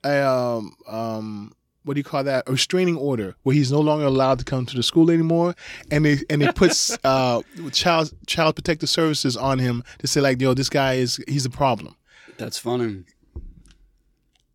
a, 0.03 0.27
um, 0.27 0.73
um, 0.87 1.51
what 1.83 1.93
do 1.93 1.99
you 1.99 2.03
call 2.03 2.23
that? 2.23 2.43
A 2.47 2.51
restraining 2.51 2.97
order 2.97 3.35
where 3.43 3.53
he's 3.55 3.71
no 3.71 3.79
longer 3.79 4.05
allowed 4.05 4.39
to 4.39 4.45
come 4.45 4.65
to 4.65 4.75
the 4.75 4.81
school 4.81 5.11
anymore, 5.11 5.53
and 5.91 6.03
they 6.05 6.17
and 6.31 6.41
they 6.41 6.51
puts 6.51 6.97
uh, 7.03 7.41
child 7.71 8.11
child 8.25 8.55
protective 8.55 8.89
services 8.89 9.37
on 9.37 9.59
him 9.59 9.83
to 9.99 10.07
say 10.07 10.19
like, 10.21 10.41
yo, 10.41 10.55
this 10.55 10.69
guy 10.69 10.95
is 10.95 11.19
he's 11.27 11.45
a 11.45 11.49
problem. 11.51 11.95
That's 12.37 12.57
funny. 12.57 13.03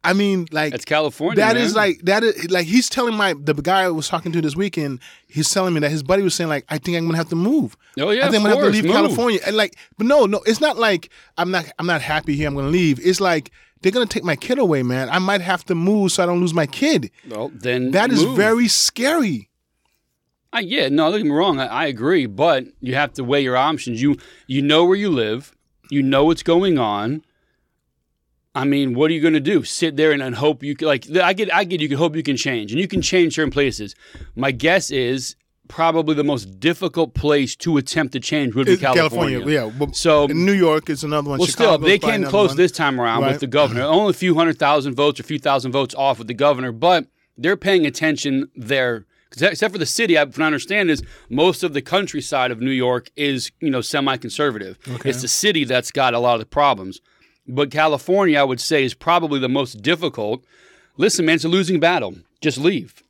I 0.03 0.15
mean, 0.15 0.47
like 0.51 0.73
It's 0.73 0.85
California. 0.87 1.37
that 1.37 1.57
man. 1.57 1.63
is 1.65 1.75
like 1.75 2.01
that 2.05 2.23
is 2.25 2.51
like 2.51 2.67
he's 2.67 2.89
telling 2.89 3.15
my 3.15 3.35
the 3.39 3.53
guy 3.55 3.83
I 3.83 3.89
was 3.91 4.09
talking 4.09 4.33
to 4.33 4.41
this 4.41 4.57
weekend. 4.57 5.01
He's 5.29 5.51
telling 5.51 5.75
me 5.75 5.81
that 5.81 5.91
his 5.91 6.03
buddy 6.03 6.23
was 6.23 6.35
saying 6.35 6.49
like, 6.49 6.65
I 6.71 6.79
think 6.79 6.97
I'm 6.97 7.05
gonna 7.07 7.19
have 7.19 7.29
to 7.29 7.37
move. 7.37 7.77
Oh, 7.99 8.11
yeah, 8.11 8.27
I 8.27 8.31
think 8.31 8.37
I'm 8.37 8.51
gonna 8.51 8.55
have 8.57 8.65
to 8.65 8.71
leave 8.71 8.85
move. 8.85 8.93
California. 8.95 9.41
And 9.47 9.57
like, 9.57 9.77
but 9.99 10.07
no, 10.07 10.25
no, 10.25 10.41
it's 10.47 10.61
not 10.61 10.79
like 10.79 11.11
I'm 11.37 11.51
not 11.51 11.71
I'm 11.79 11.87
not 11.87 12.01
happy 12.01 12.35
here. 12.35 12.49
I'm 12.49 12.55
gonna 12.55 12.69
leave. 12.69 12.99
It's 13.07 13.21
like 13.21 13.51
they're 13.83 13.93
gonna 13.93 14.07
take 14.07 14.25
my 14.25 14.37
kid 14.37 14.59
away, 14.59 14.83
man. 14.83 15.11
I 15.11 15.19
might 15.19 15.43
have 15.43 15.65
to 15.67 15.75
move 15.75 16.13
so 16.13 16.23
I 16.23 16.27
don't 16.27 16.41
lose 16.41 16.55
my 16.55 16.67
kid. 16.67 17.11
Well, 17.29 17.51
then 17.55 17.91
That 17.91 18.11
is 18.11 18.25
move. 18.25 18.37
very 18.37 18.69
scary. 18.69 19.49
I, 20.53 20.61
yeah, 20.61 20.89
no, 20.89 21.11
don't 21.11 21.21
get 21.21 21.27
me 21.27 21.31
wrong. 21.33 21.61
I, 21.61 21.67
I 21.67 21.87
agree, 21.87 22.27
but 22.27 22.65
you 22.81 22.95
have 22.95 23.13
to 23.15 23.23
weigh 23.25 23.43
your 23.43 23.57
options. 23.57 24.01
You 24.03 24.17
you 24.47 24.63
know 24.63 24.85
where 24.85 24.97
you 24.97 25.11
live. 25.11 25.55
You 25.91 26.03
know 26.03 26.25
what's 26.25 26.43
going 26.43 26.79
on. 26.79 27.23
I 28.55 28.65
mean, 28.65 28.95
what 28.95 29.11
are 29.11 29.15
you 29.15 29.21
going 29.21 29.35
to 29.35 29.41
do? 29.41 29.63
Sit 29.63 29.97
there 29.97 30.11
and, 30.13 30.21
and 30.23 30.35
hope 30.35 30.63
you 30.65 30.75
can, 30.75 30.89
like 30.89 31.09
I 31.17 31.33
get 31.33 31.55
I 31.55 31.65
get 31.65 31.81
you 31.81 31.89
can 31.89 31.99
hope 31.99 32.17
you 32.17 32.23
can 32.23 32.37
change 32.37 32.73
and 32.73 32.81
you 32.81 32.89
can 32.89 33.01
change 33.01 33.35
certain 33.37 33.53
places. 33.53 33.95
My 34.35 34.51
guess 34.51 34.91
is 34.91 35.37
probably 35.69 36.17
the 36.17 36.25
most 36.25 36.59
difficult 36.59 37.15
place 37.15 37.55
to 37.55 37.77
attempt 37.77 38.13
to 38.15 38.19
change 38.19 38.57
would 38.57 38.67
be 38.67 38.73
It's 38.73 38.83
California. 38.83 39.39
yeah. 39.49 39.71
So 39.93 40.27
New 40.27 40.53
York 40.53 40.91
is 40.91 41.05
another 41.05 41.31
one. 41.31 41.39
well, 41.39 41.47
Chicago's 41.47 41.75
still, 41.77 41.87
they 41.87 41.99
came 42.01 42.25
close 42.25 42.49
one. 42.51 42.57
this 42.57 42.73
time 42.73 43.01
around 43.01 43.23
Right. 43.23 43.31
with 43.33 43.41
the 43.41 43.47
governor. 43.47 43.83
Uh-huh. 43.83 43.95
Only 44.01 44.11
a 44.11 44.15
few 44.15 44.35
hundred 44.35 44.59
thousand 44.59 44.95
votes 44.97 45.21
or 45.21 45.23
a 45.23 45.27
few 45.27 45.39
thousand 45.39 45.71
votes 45.71 45.95
off 45.95 46.19
with 46.19 46.27
the 46.27 46.35
governor, 46.35 46.73
but 46.73 47.07
they're 47.39 47.57
paying 47.57 47.87
attention 47.87 48.49
there. 48.57 49.07
Except 49.41 49.71
for 49.73 49.79
the 49.79 49.87
city, 49.87 50.19
I, 50.19 50.25
what 50.25 50.41
I 50.41 50.45
understand 50.47 50.91
is 50.91 51.05
most 51.29 51.63
of 51.63 51.73
the 51.73 51.81
countryside 51.83 52.51
of 52.51 52.61
New 52.61 52.73
York 52.73 53.13
is, 53.15 53.53
you 53.61 53.71
know, 53.71 53.81
semi-conservative. 53.81 54.77
Okay. 54.89 55.09
It's 55.11 55.23
the 55.23 55.29
city 55.29 55.63
that's 55.63 55.93
got 55.93 56.15
a 56.15 56.19
lot 56.19 56.35
of 56.35 56.41
the 56.41 56.47
problems. 56.47 57.01
But 57.55 57.71
California, 57.71 58.39
I 58.39 58.45
would 58.45 58.61
say, 58.61 58.85
is 58.85 58.95
probably 58.95 59.41
the 59.41 59.49
most 59.49 59.83
difficult. 59.83 60.45
Listen, 60.97 61.27
man, 61.27 61.37
it's 61.37 61.45
a 61.45 61.49
losing 61.49 61.81
battle. 61.81 62.17
Just 62.41 62.59
leave. 62.59 63.03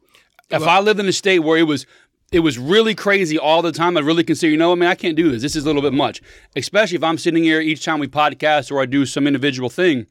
If 0.51 0.63
I 0.63 0.81
lived 0.81 0.99
in 0.99 1.07
a 1.07 1.13
state 1.13 1.41
where 1.41 1.59
it 1.59 1.65
was 1.65 1.87
it 2.33 2.41
was 2.41 2.59
really 2.59 2.95
crazy 2.95 3.39
all 3.39 3.61
the 3.61 3.73
time, 3.73 3.97
I'd 3.97 4.05
really 4.05 4.23
consider, 4.23 4.53
you 4.53 4.57
know 4.57 4.71
what, 4.71 4.79
man, 4.79 4.89
I 4.89 4.95
can't 4.95 5.17
do 5.17 5.31
this. 5.33 5.43
This 5.43 5.57
is 5.57 5.65
a 5.65 5.67
little 5.67 5.83
bit 5.83 5.93
much. 5.93 6.23
Especially 6.55 6.97
if 6.97 7.03
I'm 7.03 7.19
sitting 7.19 7.43
here 7.43 7.61
each 7.61 7.85
time 7.85 7.99
we 7.99 8.07
podcast 8.07 8.71
or 8.71 8.81
I 8.81 8.87
do 8.87 9.05
some 9.05 9.27
individual 9.27 9.69
thing. 9.69 10.07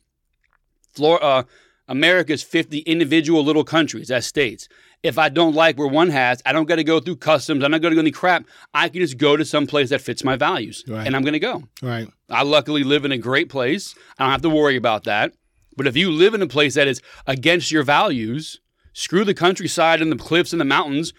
Florida, 0.92 1.26
uh, 1.26 1.44
America's 1.88 2.44
50 2.44 2.80
individual 2.80 3.44
little 3.44 3.64
countries 3.64 4.12
as 4.12 4.26
states. 4.26 4.68
If 5.02 5.18
I 5.18 5.30
don't 5.30 5.56
like 5.56 5.78
where 5.78 5.88
one 5.88 6.10
has, 6.10 6.42
I 6.46 6.52
don't 6.52 6.66
got 6.68 6.76
to 6.76 6.84
go 6.84 7.00
through 7.00 7.18
customs. 7.18 7.64
I'm 7.64 7.72
not 7.72 7.82
going 7.82 7.92
to 7.92 7.96
go 7.96 8.02
any 8.02 8.12
crap. 8.12 8.46
I 8.74 8.90
can 8.90 9.00
just 9.02 9.18
go 9.18 9.38
to 9.38 9.46
some 9.46 9.66
place 9.66 9.90
that 9.92 10.02
fits 10.02 10.24
my 10.26 10.36
values, 10.36 10.84
Right. 10.88 11.08
and 11.08 11.16
I'm 11.16 11.22
going 11.22 11.34
to 11.34 11.40
go. 11.40 11.64
Right. 11.82 12.10
I 12.30 12.44
luckily 12.44 12.84
live 12.84 13.06
in 13.06 13.12
a 13.14 13.18
great 13.18 13.48
place. 13.50 13.96
I 14.18 14.24
don't 14.26 14.32
have 14.32 14.42
to 14.42 14.50
worry 14.50 14.76
about 14.76 15.06
that. 15.06 15.32
But 15.78 15.88
if 15.88 15.96
you 15.96 16.12
live 16.12 16.34
in 16.34 16.42
a 16.42 16.48
place 16.48 16.74
that 16.76 16.88
is 16.90 17.02
against 17.26 17.72
your 17.72 17.84
values, 17.84 18.60
screw 18.92 19.24
the 19.24 19.34
countryside 19.34 20.02
and 20.02 20.12
the 20.12 20.18
cliffs 20.18 20.52
and 20.52 20.60
the 20.60 20.66
mountains. 20.66 21.14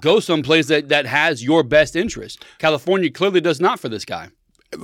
Go 0.00 0.20
someplace 0.20 0.66
that, 0.68 0.88
that 0.90 1.06
has 1.06 1.42
your 1.42 1.62
best 1.62 1.96
interest. 1.96 2.44
California 2.58 3.10
clearly 3.10 3.40
does 3.40 3.60
not 3.60 3.80
for 3.80 3.88
this 3.88 4.04
guy. 4.04 4.28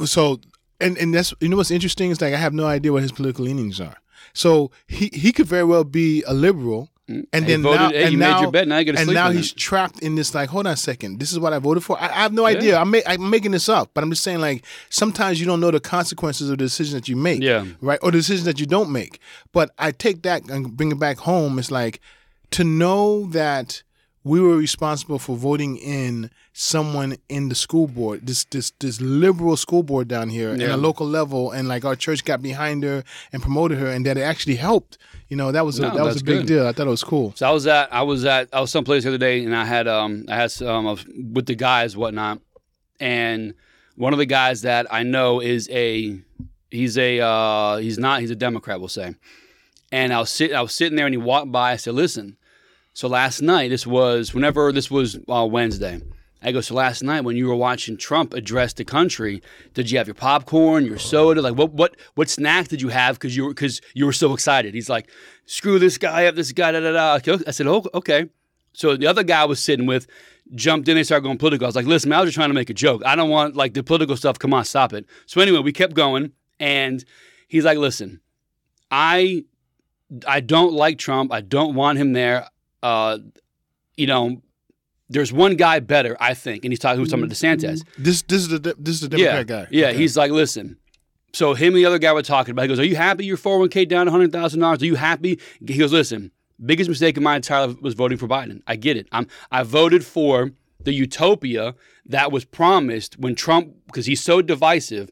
so 0.05 0.41
and 0.81 0.97
and 0.99 1.15
that's 1.15 1.33
you 1.41 1.49
know 1.49 1.57
what's 1.57 1.71
interesting 1.71 2.11
is 2.11 2.21
like 2.21 2.33
I 2.35 2.37
have 2.37 2.53
no 2.55 2.67
idea 2.67 2.93
what 2.93 3.03
his 3.03 3.13
political 3.13 3.45
leanings 3.45 3.81
are. 3.81 3.97
So 4.35 4.71
he 4.87 5.11
he 5.13 5.33
could 5.33 5.47
very 5.47 5.65
well 5.65 5.85
be 5.85 6.23
a 6.27 6.35
liberal, 6.35 6.91
and 7.09 7.27
He 7.33 7.41
then 7.41 7.63
voted- 7.63 7.81
now 7.81 7.89
hey, 7.91 8.03
and 8.05 8.13
you 8.13 8.19
made 8.19 8.25
now, 8.27 8.51
now 8.51 8.79
and 9.01 9.09
now 9.15 9.31
he's 9.31 9.53
it. 9.53 9.57
trapped 9.57 10.01
in 10.01 10.15
this 10.15 10.35
like 10.35 10.51
hold 10.51 10.67
on 10.67 10.75
a 10.75 10.77
second, 10.77 11.19
this 11.19 11.33
is 11.33 11.39
what 11.39 11.53
I 11.55 11.59
voted 11.59 11.83
for. 11.83 11.99
I, 12.01 12.07
I 12.09 12.23
have 12.23 12.33
no 12.33 12.45
idea. 12.45 12.77
I'm 12.79 12.91
ma- 12.91 12.99
I'm 13.07 13.31
making 13.31 13.53
this 13.53 13.69
up, 13.69 13.91
but 13.95 14.05
I'm 14.05 14.11
just 14.11 14.23
saying 14.23 14.41
like 14.41 14.65
sometimes 14.91 15.41
you 15.41 15.47
don't 15.47 15.61
know 15.61 15.71
the 15.71 15.81
consequences 15.81 16.51
of 16.51 16.59
the 16.59 16.65
decisions 16.65 16.93
that 16.95 17.09
you 17.09 17.17
make, 17.17 17.43
Yeah. 17.43 17.65
right, 17.81 17.99
or 18.03 18.11
the 18.11 18.19
decisions 18.19 18.45
that 18.45 18.61
you 18.61 18.67
don't 18.67 18.91
make. 18.91 19.21
But 19.53 19.71
I 19.79 19.91
take 19.91 20.23
that 20.23 20.49
and 20.51 20.77
bring 20.77 20.93
it 20.93 20.99
back 20.99 21.19
home. 21.19 21.59
It's 21.59 21.71
like 21.71 22.01
to 22.53 22.65
know 22.65 23.27
that 23.31 23.83
we 24.25 24.41
were 24.41 24.57
responsible 24.57 25.19
for 25.19 25.37
voting 25.37 25.77
in 25.79 26.31
someone 26.53 27.17
in 27.29 27.49
the 27.49 27.55
school 27.55 27.87
board, 27.87 28.27
this 28.27 28.45
this 28.51 28.73
this 28.81 29.01
liberal 29.01 29.57
school 29.57 29.83
board 29.83 30.09
down 30.09 30.29
here 30.29 30.51
at 30.51 30.59
Yeah. 30.61 30.75
a 30.75 30.77
local 30.77 31.07
level, 31.07 31.53
and 31.53 31.69
like 31.69 31.85
our 31.85 31.97
church 31.97 32.25
got 32.25 32.43
behind 32.43 32.83
her 32.83 33.05
and 33.33 33.41
promoted 33.41 33.79
her, 33.79 33.87
and 33.87 34.05
that 34.05 34.19
it 34.19 34.23
actually 34.23 34.57
helped. 34.57 34.99
You 35.29 35.37
know, 35.37 35.53
that 35.53 35.65
was 35.65 35.79
a, 35.79 35.83
No, 35.83 35.95
that 35.95 36.05
was 36.05 36.21
a 36.23 36.25
big 36.25 36.39
good. 36.39 36.47
deal. 36.47 36.67
I 36.67 36.73
thought 36.73 36.87
it 36.87 36.91
was 36.91 37.05
cool. 37.05 37.35
So 37.37 37.47
I 37.47 37.53
was 37.53 37.67
at 37.67 37.93
I 37.93 38.03
was 38.03 38.25
at 38.25 38.49
I 38.53 38.61
was 38.61 38.71
someplace 38.71 39.03
the 39.03 39.11
other 39.11 39.19
day 39.19 39.45
and 39.45 39.55
I 39.55 39.65
had 39.65 39.87
um 39.87 40.25
I 40.29 40.37
had 40.37 40.51
some 40.51 40.87
of 40.87 41.05
with 41.35 41.47
the 41.47 41.55
guys 41.55 41.97
whatnot, 41.97 42.41
and 42.99 43.55
one 43.97 44.13
of 44.13 44.19
the 44.19 44.27
guys 44.27 44.63
that 44.63 44.87
I 44.93 45.03
know 45.03 45.41
is 45.41 45.69
a 45.71 46.19
he's 46.71 46.97
a 46.97 47.21
uh, 47.21 47.77
he's 47.77 47.99
not 47.99 48.21
he's 48.21 48.31
a 48.31 48.37
Democrat 48.37 48.79
we'll 48.79 48.89
say, 48.89 49.15
and 49.93 50.13
I 50.15 50.21
was 50.21 50.31
sit 50.31 50.53
I 50.53 50.63
was 50.63 50.75
sitting 50.75 50.97
there 50.97 51.07
and 51.07 51.13
he 51.13 51.19
walked 51.19 51.53
by 51.53 51.73
I 51.73 51.77
said 51.77 51.95
listen, 51.95 52.37
so 52.95 53.07
last 53.09 53.43
night 53.43 53.69
this 53.69 53.87
was 53.87 54.33
whenever 54.33 54.73
this 54.73 54.91
was 54.91 55.19
uh, 55.29 55.47
Wednesday. 55.51 56.01
I 56.41 56.53
go, 56.53 56.61
so 56.61 56.75
last 56.75 57.03
night 57.03 57.23
when 57.23 57.37
you 57.37 57.49
were 57.49 57.57
watching 57.57 57.97
Trump 57.97 58.33
address 58.33 58.73
the 58.73 58.85
country, 58.85 59.43
did 59.75 59.91
you 59.91 59.99
have 59.99 60.07
your 60.07 60.15
popcorn, 60.15 60.87
your 60.87 60.99
soda? 60.99 61.43
Like, 61.43 61.57
what 61.57 61.73
what 61.73 61.97
what 62.15 62.29
snacks 62.29 62.69
did 62.69 62.81
you 62.81 62.91
have? 62.91 63.17
Because 63.17 63.37
you 63.37 63.45
were 63.45 63.51
because 63.51 63.81
you 63.95 64.07
were 64.07 64.13
so 64.13 64.33
excited. 64.33 64.75
He's 64.75 64.89
like, 64.89 65.11
screw 65.47 65.79
this 65.79 65.99
guy 65.99 66.27
up, 66.27 66.37
this 66.37 66.53
guy, 66.53 66.73
da 66.73 66.81
da 66.81 66.93
da. 66.93 67.41
I 67.47 67.51
said, 67.51 67.67
oh, 67.67 67.85
okay. 67.95 68.29
So 68.73 68.97
the 68.97 69.09
other 69.09 69.25
guy 69.25 69.43
I 69.43 69.45
was 69.47 69.59
sitting 69.63 69.87
with 69.87 70.07
jumped 70.55 70.89
in 70.89 70.97
and 70.97 71.05
started 71.05 71.25
going 71.25 71.39
political. 71.39 71.67
I 71.67 71.69
was 71.69 71.77
like, 71.77 71.87
listen, 71.87 72.11
man, 72.11 72.21
I 72.21 72.23
was 72.23 72.29
just 72.29 72.37
trying 72.37 72.51
to 72.51 72.55
make 72.55 72.71
a 72.71 72.75
joke. 72.75 73.03
I 73.05 73.17
don't 73.17 73.31
want 73.31 73.57
like 73.57 73.75
the 73.75 73.83
political 73.83 74.17
stuff. 74.17 74.39
Come 74.39 74.55
on, 74.55 74.65
stop 74.65 74.93
it. 74.93 75.07
So 75.27 75.41
anyway, 75.41 75.59
we 75.59 75.73
kept 75.73 75.95
going, 75.95 76.33
and 76.61 77.05
he's 77.49 77.65
like, 77.65 77.79
listen, 77.79 78.21
I 78.91 79.45
I 80.27 80.41
don't 80.41 80.73
like 80.73 80.99
Trump. 80.99 81.33
I 81.33 81.41
don't 81.41 81.75
want 81.75 81.99
him 81.99 82.13
there. 82.13 82.49
Uh, 82.83 83.19
you 83.97 84.07
know, 84.07 84.41
there's 85.09 85.33
one 85.33 85.57
guy 85.57 85.81
better, 85.81 86.17
I 86.21 86.35
think, 86.35 86.65
and 86.65 86.73
he's 86.73 86.79
talking. 86.79 87.01
Was 87.01 87.11
talking 87.11 87.25
about 87.25 87.35
mm-hmm. 87.37 87.63
DeSantis. 87.65 87.85
This 87.97 88.23
this 88.23 88.43
is 88.43 88.49
the 88.49 88.77
this 88.79 89.03
is 89.03 89.09
the 89.09 89.19
Yeah, 89.19 89.33
Democrat 89.33 89.47
guy. 89.47 89.69
yeah. 89.71 89.87
Okay. 89.89 89.97
He's 89.99 90.17
like, 90.17 90.31
listen. 90.31 90.77
So 91.33 91.55
him 91.55 91.69
and 91.69 91.77
the 91.77 91.85
other 91.85 91.99
guy 91.99 92.13
were 92.13 92.23
talking 92.23 92.53
about. 92.53 92.63
He 92.63 92.69
goes, 92.69 92.79
"Are 92.81 92.85
you 92.85 92.97
happy 92.97 93.25
your 93.27 93.37
401k 93.37 93.89
down 93.89 94.07
hundred 94.07 94.33
thousand 94.33 94.61
dollars? 94.61 94.83
Are 94.83 94.87
you 94.87 94.97
happy?" 94.97 95.39
He 95.67 95.77
goes, 95.79 95.93
"Listen, 95.93 96.31
biggest 96.65 96.89
mistake 96.89 97.17
of 97.17 97.23
my 97.23 97.37
entire 97.37 97.67
life 97.69 97.83
was 97.83 97.95
voting 97.95 98.19
for 98.19 98.27
Biden. 98.29 98.63
I 98.67 98.77
get 98.77 98.97
it. 98.97 99.07
I'm 99.13 99.27
I 99.51 99.63
voted 99.63 100.05
for 100.05 100.53
the 100.83 100.93
utopia 100.93 101.75
that 102.07 102.33
was 102.33 102.45
promised 102.45 103.19
when 103.19 103.35
Trump, 103.35 103.75
because 103.87 104.07
he's 104.07 104.23
so 104.23 104.43
divisive." 104.43 105.11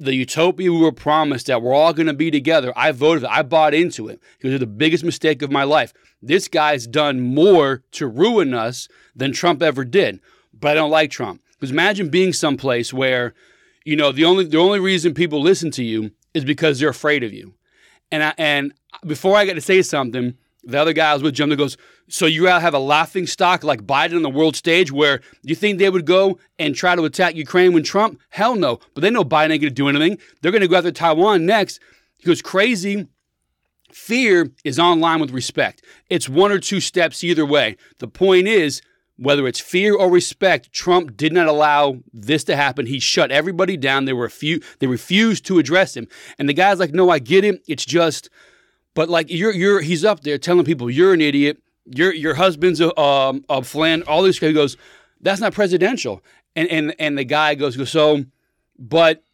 The 0.00 0.14
utopia 0.14 0.72
we 0.72 0.80
were 0.80 0.92
promised 0.92 1.46
that 1.46 1.60
we're 1.60 1.74
all 1.74 1.92
going 1.92 2.06
to 2.06 2.14
be 2.14 2.30
together. 2.30 2.72
I 2.74 2.90
voted. 2.90 3.26
I 3.26 3.42
bought 3.42 3.74
into 3.74 4.08
it. 4.08 4.18
It 4.40 4.48
was 4.48 4.58
the 4.58 4.66
biggest 4.66 5.04
mistake 5.04 5.42
of 5.42 5.50
my 5.50 5.62
life. 5.62 5.92
This 6.22 6.48
guy's 6.48 6.86
done 6.86 7.20
more 7.20 7.82
to 7.92 8.06
ruin 8.06 8.54
us 8.54 8.88
than 9.14 9.32
Trump 9.32 9.62
ever 9.62 9.84
did. 9.84 10.20
But 10.58 10.70
I 10.70 10.74
don't 10.74 10.90
like 10.90 11.10
Trump 11.10 11.42
because 11.52 11.70
imagine 11.70 12.08
being 12.08 12.32
someplace 12.32 12.94
where, 12.94 13.34
you 13.84 13.94
know, 13.94 14.10
the 14.10 14.24
only 14.24 14.44
the 14.44 14.58
only 14.58 14.80
reason 14.80 15.12
people 15.12 15.42
listen 15.42 15.70
to 15.72 15.84
you 15.84 16.12
is 16.32 16.46
because 16.46 16.78
they're 16.78 16.88
afraid 16.88 17.22
of 17.22 17.34
you. 17.34 17.54
And 18.10 18.22
I, 18.22 18.34
and 18.38 18.72
before 19.04 19.36
I 19.36 19.44
got 19.44 19.54
to 19.54 19.60
say 19.60 19.82
something, 19.82 20.34
the 20.62 20.80
other 20.80 20.92
guy 20.92 21.10
I 21.10 21.14
was 21.14 21.22
with 21.22 21.34
Jim, 21.34 21.50
and 21.50 21.58
goes, 21.58 21.76
"So 22.08 22.26
you 22.26 22.46
have 22.46 22.74
a 22.74 22.78
laughing 22.78 23.26
stock 23.26 23.64
like 23.64 23.86
Biden 23.86 24.16
on 24.16 24.22
the 24.22 24.30
world 24.30 24.56
stage, 24.56 24.92
where 24.92 25.20
you 25.42 25.54
think 25.54 25.78
they 25.78 25.90
would 25.90 26.06
go 26.06 26.38
and 26.58 26.74
try 26.74 26.94
to 26.96 27.04
attack 27.04 27.34
Ukraine 27.34 27.72
when 27.72 27.82
Trump? 27.82 28.20
Hell 28.30 28.56
no! 28.56 28.80
But 28.94 29.00
they 29.00 29.10
know 29.10 29.24
Biden 29.24 29.50
ain't 29.50 29.62
gonna 29.62 29.70
do 29.70 29.88
anything. 29.88 30.18
They're 30.40 30.52
gonna 30.52 30.68
go 30.68 30.76
after 30.76 30.92
Taiwan 30.92 31.46
next." 31.46 31.80
He 32.18 32.26
goes, 32.26 32.42
"Crazy." 32.42 33.06
Fear 33.92 34.52
is 34.64 34.78
on 34.78 35.00
line 35.00 35.20
with 35.20 35.32
respect. 35.32 35.82
It's 36.08 36.28
one 36.28 36.52
or 36.52 36.60
two 36.60 36.80
steps 36.80 37.24
either 37.24 37.44
way. 37.44 37.76
The 37.98 38.06
point 38.06 38.46
is, 38.46 38.82
whether 39.16 39.46
it's 39.46 39.60
fear 39.60 39.94
or 39.94 40.08
respect, 40.08 40.72
Trump 40.72 41.16
did 41.16 41.32
not 41.32 41.46
allow 41.46 41.98
this 42.12 42.42
to 42.44 42.56
happen. 42.56 42.86
He 42.86 42.98
shut 43.00 43.30
everybody 43.30 43.76
down. 43.76 44.06
They 44.06 44.28
few. 44.28 44.60
they 44.78 44.86
refused 44.86 45.44
to 45.46 45.58
address 45.58 45.96
him. 45.96 46.08
And 46.38 46.48
the 46.48 46.54
guy's 46.54 46.78
like, 46.78 46.94
"No, 46.94 47.10
I 47.10 47.18
get 47.18 47.44
it. 47.44 47.62
It's 47.68 47.84
just, 47.84 48.30
but 48.94 49.08
like 49.08 49.30
you're 49.30 49.52
you're 49.52 49.80
he's 49.80 50.04
up 50.04 50.20
there 50.20 50.38
telling 50.38 50.64
people 50.64 50.90
you're 50.90 51.12
an 51.12 51.20
idiot. 51.20 51.58
Your 51.86 52.12
your 52.12 52.34
husband's 52.34 52.80
a 52.80 52.98
um 52.98 53.44
a 53.48 53.62
flan. 53.62 54.02
All 54.04 54.22
this 54.22 54.38
guy 54.38 54.52
goes, 54.52 54.76
that's 55.20 55.40
not 55.40 55.52
presidential. 55.52 56.22
And 56.56 56.68
and 56.68 56.94
and 56.98 57.18
the 57.18 57.24
guy 57.24 57.54
goes, 57.54 57.76
goes 57.76 57.90
so, 57.90 58.24
but 58.78 59.24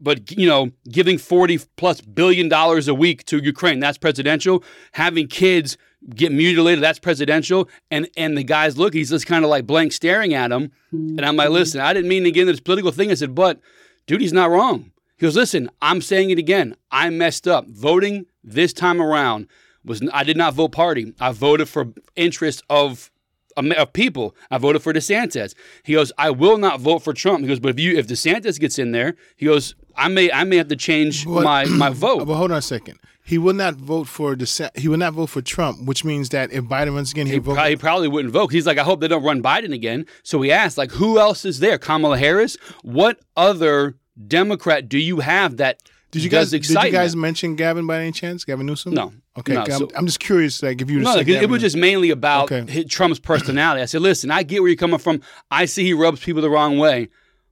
but 0.00 0.36
you 0.36 0.46
know, 0.46 0.70
giving 0.90 1.18
forty 1.18 1.58
plus 1.76 2.00
billion 2.00 2.48
dollars 2.48 2.88
a 2.88 2.94
week 2.94 3.24
to 3.26 3.38
Ukraine, 3.38 3.80
that's 3.80 3.98
presidential. 3.98 4.62
Having 4.92 5.28
kids 5.28 5.76
get 6.14 6.32
mutilated, 6.32 6.82
that's 6.82 6.98
presidential. 6.98 7.68
And 7.90 8.08
and 8.16 8.36
the 8.36 8.44
guys 8.44 8.76
look, 8.76 8.94
he's 8.94 9.10
just 9.10 9.26
kind 9.26 9.44
of 9.44 9.50
like 9.50 9.66
blank 9.66 9.92
staring 9.92 10.34
at 10.34 10.52
him. 10.52 10.70
And 10.92 11.24
I'm 11.24 11.36
like, 11.36 11.50
listen, 11.50 11.80
I 11.80 11.92
didn't 11.92 12.08
mean 12.08 12.24
to 12.24 12.30
get 12.30 12.42
into 12.42 12.52
this 12.52 12.60
political 12.60 12.92
thing. 12.92 13.10
I 13.10 13.14
said, 13.14 13.34
but 13.34 13.60
dude, 14.06 14.20
he's 14.20 14.32
not 14.32 14.50
wrong. 14.50 14.92
He 15.16 15.26
goes, 15.26 15.36
listen, 15.36 15.70
I'm 15.80 16.00
saying 16.00 16.30
it 16.30 16.38
again. 16.38 16.76
I 16.90 17.08
messed 17.10 17.48
up. 17.48 17.66
Voting 17.68 18.26
this 18.44 18.72
time 18.72 19.00
around 19.00 19.46
was 19.84 20.02
I 20.12 20.24
did 20.24 20.36
not 20.36 20.54
vote 20.54 20.72
party. 20.72 21.14
I 21.20 21.32
voted 21.32 21.68
for 21.68 21.92
interest 22.16 22.62
of 22.68 23.10
um, 23.56 23.72
of 23.72 23.92
people. 23.94 24.36
I 24.50 24.58
voted 24.58 24.82
for 24.82 24.92
DeSantis. 24.92 25.54
He 25.84 25.94
goes, 25.94 26.12
I 26.18 26.30
will 26.30 26.58
not 26.58 26.80
vote 26.80 26.98
for 26.98 27.14
Trump. 27.14 27.40
He 27.40 27.46
goes, 27.48 27.60
but 27.60 27.70
if 27.70 27.80
you 27.80 27.96
if 27.96 28.06
DeSantis 28.06 28.60
gets 28.60 28.78
in 28.78 28.92
there, 28.92 29.14
he 29.36 29.46
goes, 29.46 29.74
I 29.96 30.08
may 30.08 30.30
I 30.30 30.44
may 30.44 30.56
have 30.58 30.68
to 30.68 30.76
change 30.76 31.24
But- 31.24 31.42
my 31.44 31.64
my 31.64 31.90
vote. 32.04 32.26
But 32.26 32.34
hold 32.34 32.50
on 32.52 32.58
a 32.58 32.62
second. 32.62 32.98
He 33.24 33.38
will 33.38 33.54
not 33.54 33.74
vote 33.74 34.06
for 34.06 34.36
the. 34.36 34.70
He 34.76 34.86
will 34.86 34.98
not 34.98 35.14
vote 35.14 35.30
for 35.30 35.42
Trump, 35.42 35.84
which 35.84 36.04
means 36.04 36.28
that 36.28 36.52
if 36.52 36.62
Biden 36.64 36.94
runs 36.94 37.10
again, 37.10 37.26
He, 37.26 37.38
vote. 37.38 37.54
probably, 37.54 37.70
he 37.70 37.76
probably 37.76 38.06
wouldn't 38.08 38.32
vote. 38.32 38.52
He's 38.52 38.66
like, 38.66 38.78
I 38.78 38.84
hope 38.84 39.00
they 39.00 39.08
don't 39.08 39.24
run 39.24 39.42
Biden 39.42 39.72
again. 39.74 40.06
So 40.22 40.40
he 40.42 40.52
asked, 40.52 40.78
like, 40.78 40.92
who 40.92 41.18
else 41.18 41.44
is 41.44 41.58
there? 41.58 41.76
Kamala 41.76 42.18
Harris. 42.18 42.56
What 42.82 43.18
other 43.36 43.96
Democrat 44.26 44.88
do 44.88 44.98
you 44.98 45.20
have 45.20 45.58
that 45.58 45.82
Did 46.10 46.22
you 46.24 46.30
guys? 46.30 46.50
Did 46.50 46.68
you 46.68 46.90
guys 46.90 47.14
me? 47.14 47.22
mention 47.22 47.56
Gavin 47.56 47.86
by 47.86 48.00
any 48.00 48.12
chance? 48.12 48.44
Gavin 48.44 48.66
Newsom? 48.66 48.94
No. 48.94 49.12
Okay, 49.38 49.52
No, 49.52 49.62
I'm, 49.62 49.70
so- 49.70 49.90
I'm 49.94 50.06
just 50.06 50.20
curious. 50.20 50.62
Like 50.62 50.80
if 50.80 50.90
you 50.90 51.00
No, 51.00 51.10
said 51.12 51.18
like, 51.18 51.28
it, 51.28 51.42
it 51.42 51.50
was 51.50 51.60
just 51.60 51.76
mainly 51.76 52.10
about 52.10 52.50
Okay. 52.50 52.84
Trump's 52.84 53.18
personality. 53.18 53.82
I 53.82 53.84
said, 53.84 54.00
listen, 54.00 54.30
I 54.30 54.42
get 54.42 54.62
where 54.62 54.68
you're 54.70 54.76
coming 54.76 54.98
from. 54.98 55.20
I 55.50 55.66
see 55.66 55.84
he 55.84 55.92
rubs 55.92 56.24
people 56.24 56.40
the 56.40 56.48
wrong 56.50 56.78
way, 56.78 57.08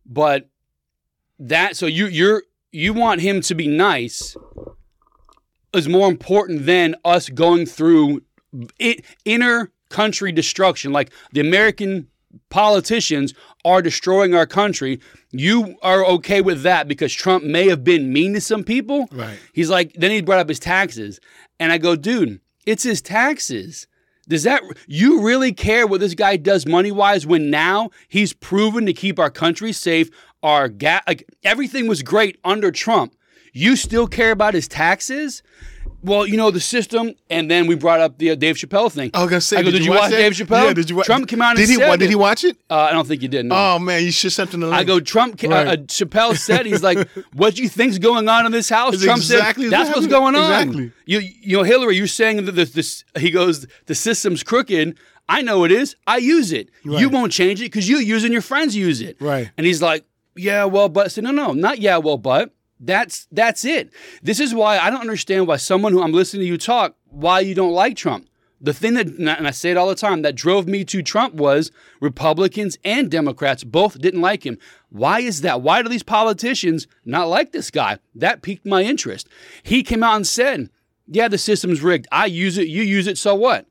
but 0.07 0.48
that 1.38 1.77
so 1.77 1.85
you 1.87 2.07
you're 2.07 2.42
you 2.72 2.94
want 2.94 3.20
him 3.20 3.40
to 3.42 3.55
be 3.55 3.66
nice 3.68 4.37
is 5.74 5.88
more 5.88 6.09
important 6.09 6.64
than 6.66 6.94
us 7.05 7.29
going 7.29 7.66
through 7.66 8.22
it, 8.79 9.05
inner 9.24 9.70
country 9.90 10.33
destruction. 10.33 10.92
Like 10.92 11.11
the 11.33 11.40
American 11.40 12.09
politicians 12.50 13.35
are 13.64 13.83
destroying 13.83 14.35
our 14.35 14.46
country. 14.46 15.00
You 15.31 15.77
are 15.83 16.05
okay 16.05 16.40
with 16.40 16.62
that 16.62 16.87
because 16.87 17.12
Trump 17.12 17.44
may 17.44 17.68
have 17.68 17.83
been 17.83 18.12
mean 18.12 18.35
to 18.35 18.40
some 18.40 18.64
people. 18.64 19.09
Right. 19.11 19.38
He's 19.53 19.70
like, 19.70 19.92
then 19.94 20.11
he 20.11 20.20
brought 20.20 20.40
up 20.40 20.48
his 20.48 20.61
taxes. 20.61 21.20
And 21.59 21.72
I 21.72 21.79
go, 21.79 21.96
dude, 21.96 22.40
it's 22.66 22.83
his 22.83 23.00
taxes. 23.00 23.87
Does 24.29 24.42
that, 24.44 24.62
you 24.87 25.22
really 25.22 25.53
care 25.53 25.87
what 25.87 26.00
this 26.00 26.14
guy 26.14 26.37
does 26.37 26.66
money 26.66 26.90
wise 26.90 27.27
when 27.27 27.50
now 27.50 27.90
he's 28.09 28.33
proven 28.33 28.87
to 28.87 28.92
keep 28.92 29.18
our 29.18 29.31
country 29.31 29.72
safe? 29.72 30.11
Our 30.42 30.68
gas, 30.68 31.03
like 31.07 31.29
everything 31.42 31.88
was 31.88 32.03
great 32.03 32.38
under 32.44 32.70
Trump. 32.70 33.14
You 33.53 33.77
still 33.77 34.07
care 34.07 34.31
about 34.31 34.55
his 34.55 34.66
taxes? 34.66 35.42
Well, 36.05 36.27
you 36.27 36.37
know 36.37 36.51
the 36.51 36.61
system, 36.61 37.14
and 37.31 37.51
then 37.51 37.67
we 37.67 37.77
brought 37.77 38.01
up 38.01 38.19
the 38.19 38.31
uh, 38.33 38.35
Dave 38.35 38.57
Chappelle 38.57 38.93
thing. 38.93 39.11
I 39.14 39.23
was 39.23 39.31
gonna 39.31 39.40
say, 39.40 39.57
I 39.57 39.62
go, 39.62 39.71
did, 39.71 39.85
you 39.85 39.90
watch, 39.90 40.11
that? 40.11 40.17
Dave 40.19 40.33
Chappelle? 40.33 40.67
Yeah, 40.67 40.73
did 40.75 40.90
you 40.90 40.97
watch? 40.97 41.07
Trump 41.07 41.29
came 41.29 41.40
out 41.40 41.57
and 41.57 41.67
did 41.67 41.69
he? 41.69 41.97
Did 41.97 42.09
he 42.11 42.14
watch 42.14 42.45
it? 42.45 42.59
Uh, 42.69 42.75
I 42.77 42.93
don't 42.93 43.09
think 43.09 43.23
you 43.23 43.29
did. 43.29 43.47
No. 43.47 43.55
Oh 43.57 43.79
man, 43.79 44.03
you 44.05 44.11
should 44.12 44.31
the 44.33 44.57
link. 44.59 44.75
I 44.75 44.85
go, 44.85 45.01
Trump, 45.01 45.38
ca- 45.38 45.49
Right. 45.49 45.67
uh, 45.67 45.73
uh, 45.73 45.77
Chappelle 45.77 46.37
said, 46.37 46.67
he's 46.67 46.83
like, 46.83 47.09
what 47.33 47.55
do 47.55 47.62
you 47.62 47.69
think's 47.69 47.99
going 47.99 48.29
on 48.29 48.45
in 48.45 48.53
this 48.53 48.69
house? 48.69 48.95
It's 48.95 49.05
Trump 49.05 49.19
exactly- 49.19 49.64
said, 49.64 49.73
that's 49.73 49.95
what's 49.95 50.07
going 50.07 50.35
on. 50.35 50.45
exactly. 50.69 50.93
You, 51.07 51.21
you 51.21 51.57
know, 51.57 51.62
Hillary, 51.62 51.97
you're 51.97 52.07
saying 52.07 52.45
that 52.45 52.53
this, 52.53 52.73
this, 52.73 53.05
he 53.19 53.31
goes, 53.31 53.67
the 53.87 53.95
system's 53.95 54.43
crooked. 54.43 54.99
I 55.29 55.40
know 55.40 55.64
it 55.64 55.73
is. 55.73 55.97
I 56.07 56.19
use 56.19 56.53
it. 56.53 56.69
You 56.83 57.09
won't 57.09 57.33
change 57.33 57.61
it 57.62 57.64
because 57.64 57.88
you 57.88 57.97
use 57.97 58.25
it 58.25 58.27
and 58.27 58.33
your 58.33 58.43
friends 58.43 58.77
use 58.77 59.01
it. 59.01 59.17
Right. 59.21 59.51
And 59.57 59.67
he's 59.67 59.81
like, 59.81 60.05
yeah, 60.37 60.64
well, 60.64 60.88
but, 60.88 61.07
I 61.07 61.09
said, 61.09 61.25
no, 61.25 61.31
no, 61.31 61.53
not 61.53 61.79
yeah, 61.79 61.97
well, 61.97 62.19
but. 62.19 62.53
That's 62.81 63.27
that's 63.31 63.65
it. 63.65 63.93
This 64.23 64.41
is 64.41 64.55
why 64.55 64.79
I 64.79 64.91
don't 64.91 65.01
understand 65.01 65.47
why 65.47 65.57
someone 65.57 65.93
who 65.93 66.03
I'm 66.03 66.13
listening 66.13 66.43
to 66.43 66.47
you 66.47 66.59
talk, 66.59 66.97
why 67.07 67.41
you 67.41 67.55
don't 67.55 67.73
like 67.73 67.97
Trump. 67.97 68.29
The 68.61 68.73
thing 68.73 68.95
that, 68.95 69.09
and 69.09 69.47
I 69.47 69.51
say 69.51 69.73
it 69.73 69.77
all 69.77 69.89
the 69.89 69.95
time, 69.95 70.23
that 70.23 70.35
drove 70.35 70.67
me 70.67 70.85
to 70.87 71.03
Trump 71.03 71.35
was 71.35 71.71
Republicans 72.01 72.79
and 72.83 73.11
Democrats 73.11 73.63
both 73.63 73.99
didn't 74.01 74.23
like 74.23 74.47
him. 74.47 74.59
Why 74.89 75.21
is 75.21 75.43
that? 75.43 75.61
Why 75.61 75.83
do 75.83 75.89
these 75.91 76.03
politicians 76.03 76.87
not 77.05 77.29
like 77.29 77.53
this 77.53 77.71
guy? 77.71 77.99
That 78.15 78.41
piqued 78.41 78.65
my 78.65 78.83
interest. 78.83 79.29
He 79.63 79.83
came 79.83 80.03
out 80.03 80.17
and 80.17 80.27
said, 80.27 80.71
Yeah, 81.07 81.29
the 81.29 81.37
system's 81.37 81.83
rigged. 81.83 82.09
I 82.11 82.25
use 82.25 82.57
it, 82.57 82.69
you 82.69 82.83
use 82.83 83.07
it, 83.07 83.19
so 83.19 83.35
what? 83.35 83.67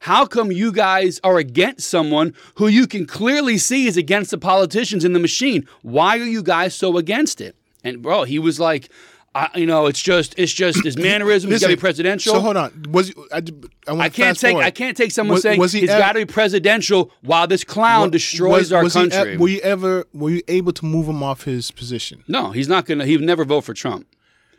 How 0.00 0.24
come 0.24 0.50
you 0.50 0.72
guys 0.72 1.20
are 1.22 1.36
against 1.36 1.88
someone 1.88 2.32
who 2.54 2.68
you 2.68 2.86
can 2.86 3.06
clearly 3.06 3.58
see 3.58 3.86
is 3.86 3.98
against 3.98 4.30
the 4.30 4.38
politicians 4.38 5.04
in 5.04 5.12
the 5.12 5.18
machine? 5.18 5.68
Why 5.82 6.18
are 6.18 6.24
you 6.24 6.42
guys 6.42 6.74
so 6.74 6.96
against 6.96 7.42
it? 7.42 7.54
And 7.84 8.02
bro, 8.02 8.24
he 8.24 8.38
was 8.38 8.58
like, 8.58 8.88
I, 9.34 9.50
you 9.54 9.66
know, 9.66 9.86
it's 9.86 10.00
just, 10.00 10.34
it's 10.38 10.52
just 10.52 10.82
his 10.82 10.96
mannerisms. 11.08 11.52
He's 11.52 11.60
got 11.60 11.68
to 11.68 11.76
be 11.76 11.80
presidential. 11.80 12.32
So 12.34 12.40
hold 12.40 12.56
on. 12.56 12.86
Was 12.90 13.12
I? 13.32 13.42
I, 13.86 13.92
wanna 13.92 14.04
I 14.04 14.08
can't 14.08 14.38
take 14.38 14.52
forward. 14.52 14.64
I 14.64 14.70
can't 14.70 14.96
take 14.96 15.12
someone 15.12 15.34
Was- 15.34 15.42
saying 15.42 15.60
was 15.60 15.72
he 15.72 15.80
he's 15.80 15.90
got 15.90 16.12
to 16.12 16.20
be 16.20 16.24
presidential 16.24 17.12
while 17.22 17.46
this 17.46 17.62
clown 17.62 18.10
destroys 18.10 18.60
was- 18.60 18.72
our 18.72 18.82
was 18.82 18.94
he 18.94 19.08
country. 19.08 19.36
were 19.36 19.48
you 19.48 19.60
ever? 19.60 20.06
Were 20.12 20.30
you 20.30 20.42
able 20.48 20.72
to 20.72 20.84
move 20.84 21.06
him 21.08 21.22
off 21.22 21.44
his 21.44 21.70
position? 21.70 22.24
no, 22.26 22.50
he's 22.50 22.68
not 22.68 22.86
gonna. 22.86 23.06
He'd 23.06 23.20
never 23.20 23.44
vote 23.44 23.62
for 23.62 23.74
Trump, 23.74 24.06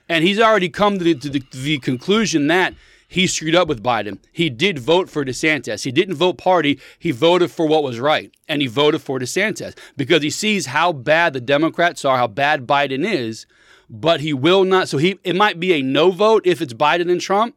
and 0.08 0.24
he's 0.24 0.40
already 0.40 0.70
come 0.70 0.98
to 1.00 1.04
the, 1.04 1.16
to 1.16 1.30
the, 1.30 1.44
the 1.52 1.80
conclusion 1.80 2.48
that 2.48 2.74
he 3.12 3.26
screwed 3.26 3.56
up 3.56 3.68
with 3.68 3.84
Biden. 3.84 4.20
He 4.32 4.52
did 4.52 4.78
vote 4.78 5.10
for 5.10 5.26
DeSantis. 5.26 5.84
He 5.84 5.92
didn't 5.92 6.14
vote 6.14 6.38
party. 6.38 6.80
He 7.00 7.10
voted 7.10 7.50
for 7.50 7.68
what 7.68 7.82
was 7.82 8.00
right, 8.00 8.32
and 8.48 8.62
he 8.62 8.68
voted 8.68 9.02
for 9.02 9.20
DeSantis 9.20 9.76
because 9.98 10.22
he 10.22 10.30
sees 10.30 10.68
how 10.68 10.94
bad 10.94 11.34
the 11.34 11.42
Democrats 11.42 12.06
are, 12.06 12.18
how 12.18 12.28
bad 12.28 12.68
Biden 12.68 13.04
is. 13.04 13.48
But 13.90 14.22
he 14.22 14.32
will 14.32 14.64
not. 14.64 14.88
So 14.88 15.00
he 15.00 15.20
it 15.24 15.36
might 15.36 15.60
be 15.60 15.74
a 15.74 15.82
no 15.82 16.12
vote 16.12 16.46
if 16.46 16.62
it's 16.62 16.74
Biden 16.74 17.12
and 17.12 17.20
Trump. 17.20 17.56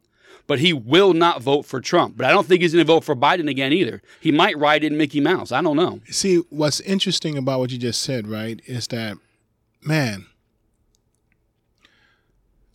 But 0.49 0.59
he 0.59 0.73
will 0.73 1.13
not 1.13 1.41
vote 1.41 1.67
for 1.67 1.81
Trump. 1.81 2.17
But 2.17 2.27
I 2.27 2.31
don't 2.31 2.47
think 2.47 2.63
he's 2.63 2.73
going 2.73 2.85
to 2.85 2.93
vote 2.93 3.05
for 3.05 3.15
Biden 3.15 3.49
again 3.49 3.73
either. 3.73 4.03
He 4.21 4.33
might 4.33 4.59
write 4.59 4.83
in 4.83 4.97
Mickey 4.97 5.21
Mouse. 5.21 5.53
I 5.53 5.63
don't 5.63 5.77
know. 5.77 6.01
See, 6.11 6.39
what's 6.51 6.81
interesting 6.81 7.39
about 7.39 7.61
what 7.61 7.71
you 7.71 7.79
just 7.79 8.03
said, 8.03 8.27
right, 8.27 8.61
is 8.67 8.89
that, 8.89 9.19
man. 9.83 10.27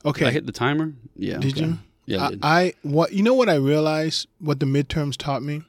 Okay, 0.05 0.21
Did 0.21 0.27
I 0.29 0.31
hit 0.31 0.45
the 0.45 0.53
timer? 0.53 0.93
Yeah. 1.17 1.39
Did 1.39 1.57
okay. 1.57 1.65
you? 1.65 1.77
Yeah. 2.07 2.29
I 2.41 2.61
I, 2.61 2.73
what 2.81 3.13
you 3.13 3.21
know 3.21 3.35
what 3.35 3.49
I 3.49 3.55
realized 3.55 4.27
what 4.39 4.59
the 4.59 4.65
midterms 4.65 5.15
taught 5.15 5.43
me 5.43 5.61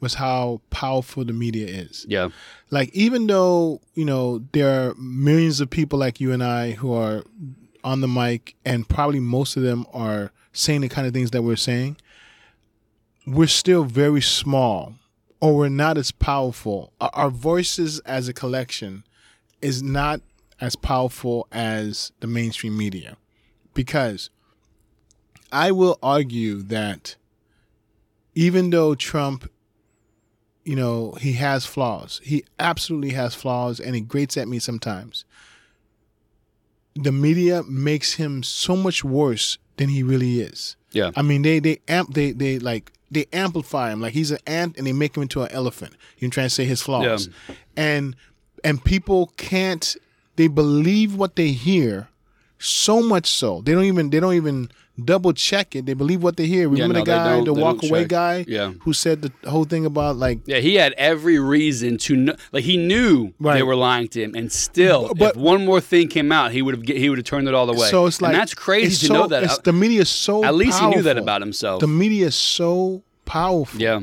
was 0.00 0.14
how 0.14 0.60
powerful 0.70 1.24
the 1.24 1.32
media 1.32 1.66
is. 1.66 2.06
yeah. 2.08 2.28
Like 2.70 2.90
even 2.94 3.26
though 3.26 3.80
you 3.94 4.04
know 4.04 4.44
there 4.52 4.68
are 4.68 4.94
millions 4.94 5.60
of 5.60 5.70
people 5.70 5.98
like 5.98 6.20
you 6.20 6.30
and 6.30 6.44
I 6.44 6.72
who 6.72 6.92
are 6.92 7.24
on 7.82 8.00
the 8.00 8.08
mic, 8.08 8.54
and 8.64 8.88
probably 8.88 9.18
most 9.20 9.56
of 9.56 9.62
them 9.62 9.86
are 9.92 10.30
saying 10.52 10.82
the 10.82 10.88
kind 10.88 11.06
of 11.06 11.12
things 11.12 11.30
that 11.30 11.42
we're 11.42 11.56
saying, 11.56 11.96
we're 13.26 13.46
still 13.46 13.84
very 13.84 14.20
small, 14.20 14.94
or 15.40 15.56
we're 15.56 15.68
not 15.68 15.96
as 15.96 16.10
powerful. 16.10 16.92
Our, 17.00 17.10
our 17.14 17.30
voices 17.30 18.00
as 18.00 18.28
a 18.28 18.32
collection 18.32 19.04
is 19.62 19.82
not 19.82 20.20
as 20.60 20.76
powerful 20.76 21.46
as 21.52 22.12
the 22.20 22.26
mainstream 22.26 22.76
media, 22.76 23.16
because 23.74 24.30
I 25.52 25.70
will 25.70 25.98
argue 26.02 26.62
that 26.62 27.16
even 28.34 28.70
though 28.70 28.94
Trump, 28.94 29.50
you 30.64 30.76
know, 30.76 31.12
he 31.12 31.32
has 31.34 31.66
flaws, 31.66 32.20
he 32.24 32.44
absolutely 32.58 33.10
has 33.10 33.34
flaws, 33.34 33.80
and 33.80 33.94
he 33.94 34.00
grates 34.00 34.36
at 34.36 34.48
me 34.48 34.58
sometimes. 34.58 35.24
The 36.94 37.12
media 37.12 37.62
makes 37.64 38.14
him 38.14 38.42
so 38.42 38.76
much 38.76 39.04
worse 39.04 39.58
than 39.76 39.88
he 39.88 40.02
really 40.02 40.40
is. 40.40 40.76
Yeah. 40.92 41.10
I 41.16 41.22
mean, 41.22 41.42
they 41.42 41.58
they 41.60 41.80
amp 41.88 42.14
they 42.14 42.32
they 42.32 42.58
like 42.58 42.92
they 43.10 43.26
amplify 43.32 43.92
him 43.92 44.00
like 44.00 44.12
he's 44.12 44.30
an 44.30 44.38
ant, 44.46 44.76
and 44.76 44.86
they 44.86 44.92
make 44.92 45.16
him 45.16 45.22
into 45.22 45.42
an 45.42 45.50
elephant. 45.52 45.94
You're 46.18 46.30
trying 46.30 46.46
to 46.46 46.54
say 46.54 46.64
his 46.64 46.82
flaws, 46.82 47.28
and 47.76 48.16
and 48.64 48.84
people 48.84 49.32
can't. 49.36 49.96
They 50.36 50.48
believe 50.48 51.16
what 51.16 51.34
they 51.36 51.48
hear, 51.48 52.08
so 52.58 53.02
much 53.02 53.26
so 53.26 53.60
they 53.62 53.72
don't 53.72 53.84
even 53.84 54.10
they 54.10 54.20
don't 54.20 54.34
even 54.34 54.70
double 55.04 55.32
check 55.32 55.76
it. 55.76 55.86
They 55.86 55.94
believe 55.94 56.22
what 56.22 56.36
they 56.36 56.46
hear. 56.46 56.68
Remember 56.68 56.94
no, 56.94 57.00
the 57.00 57.06
guy, 57.06 57.44
the 57.44 57.54
walk 57.54 57.82
away 57.84 58.00
check. 58.02 58.08
guy, 58.08 58.44
Yeah. 58.48 58.72
who 58.82 58.92
said 58.92 59.22
the 59.22 59.50
whole 59.50 59.64
thing 59.64 59.86
about 59.86 60.16
like 60.16 60.40
Yeah, 60.46 60.58
he 60.58 60.74
had 60.74 60.92
every 60.98 61.38
reason 61.38 61.98
to 61.98 62.16
know. 62.16 62.34
Like 62.52 62.64
he 62.64 62.76
knew 62.76 63.32
they 63.40 63.62
were 63.62 63.76
lying 63.76 64.08
to 64.08 64.22
him, 64.22 64.34
and 64.34 64.50
still, 64.52 65.12
But- 65.16 65.36
if 65.36 65.36
one 65.36 65.64
more 65.64 65.80
thing 65.80 66.08
came 66.08 66.32
out, 66.32 66.52
he 66.52 66.62
would 66.62 66.74
have 66.74 66.96
he 66.96 67.08
would 67.08 67.18
have 67.18 67.24
turned 67.26 67.48
it 67.48 67.54
all 67.54 67.66
the 67.66 67.72
way. 67.74 67.88
So 67.88 68.06
it's 68.06 68.20
like 68.20 68.32
and 68.32 68.40
that's 68.40 68.54
crazy 68.54 68.96
to 69.00 69.06
so- 69.06 69.14
know 69.14 69.26
that. 69.28 69.42
it's- 69.44 69.58
the 69.64 69.72
media 69.72 70.00
is 70.02 70.08
so. 70.08 70.44
At 70.44 70.54
least 70.54 70.80
he 70.80 70.86
knew 70.86 71.02
that 71.02 71.16
about 71.18 71.40
himself. 71.40 71.80
The 71.80 71.86
media 71.88 72.26
is 72.26 72.34
so 72.34 73.02
powerful. 73.24 73.80
yeah, 73.80 74.00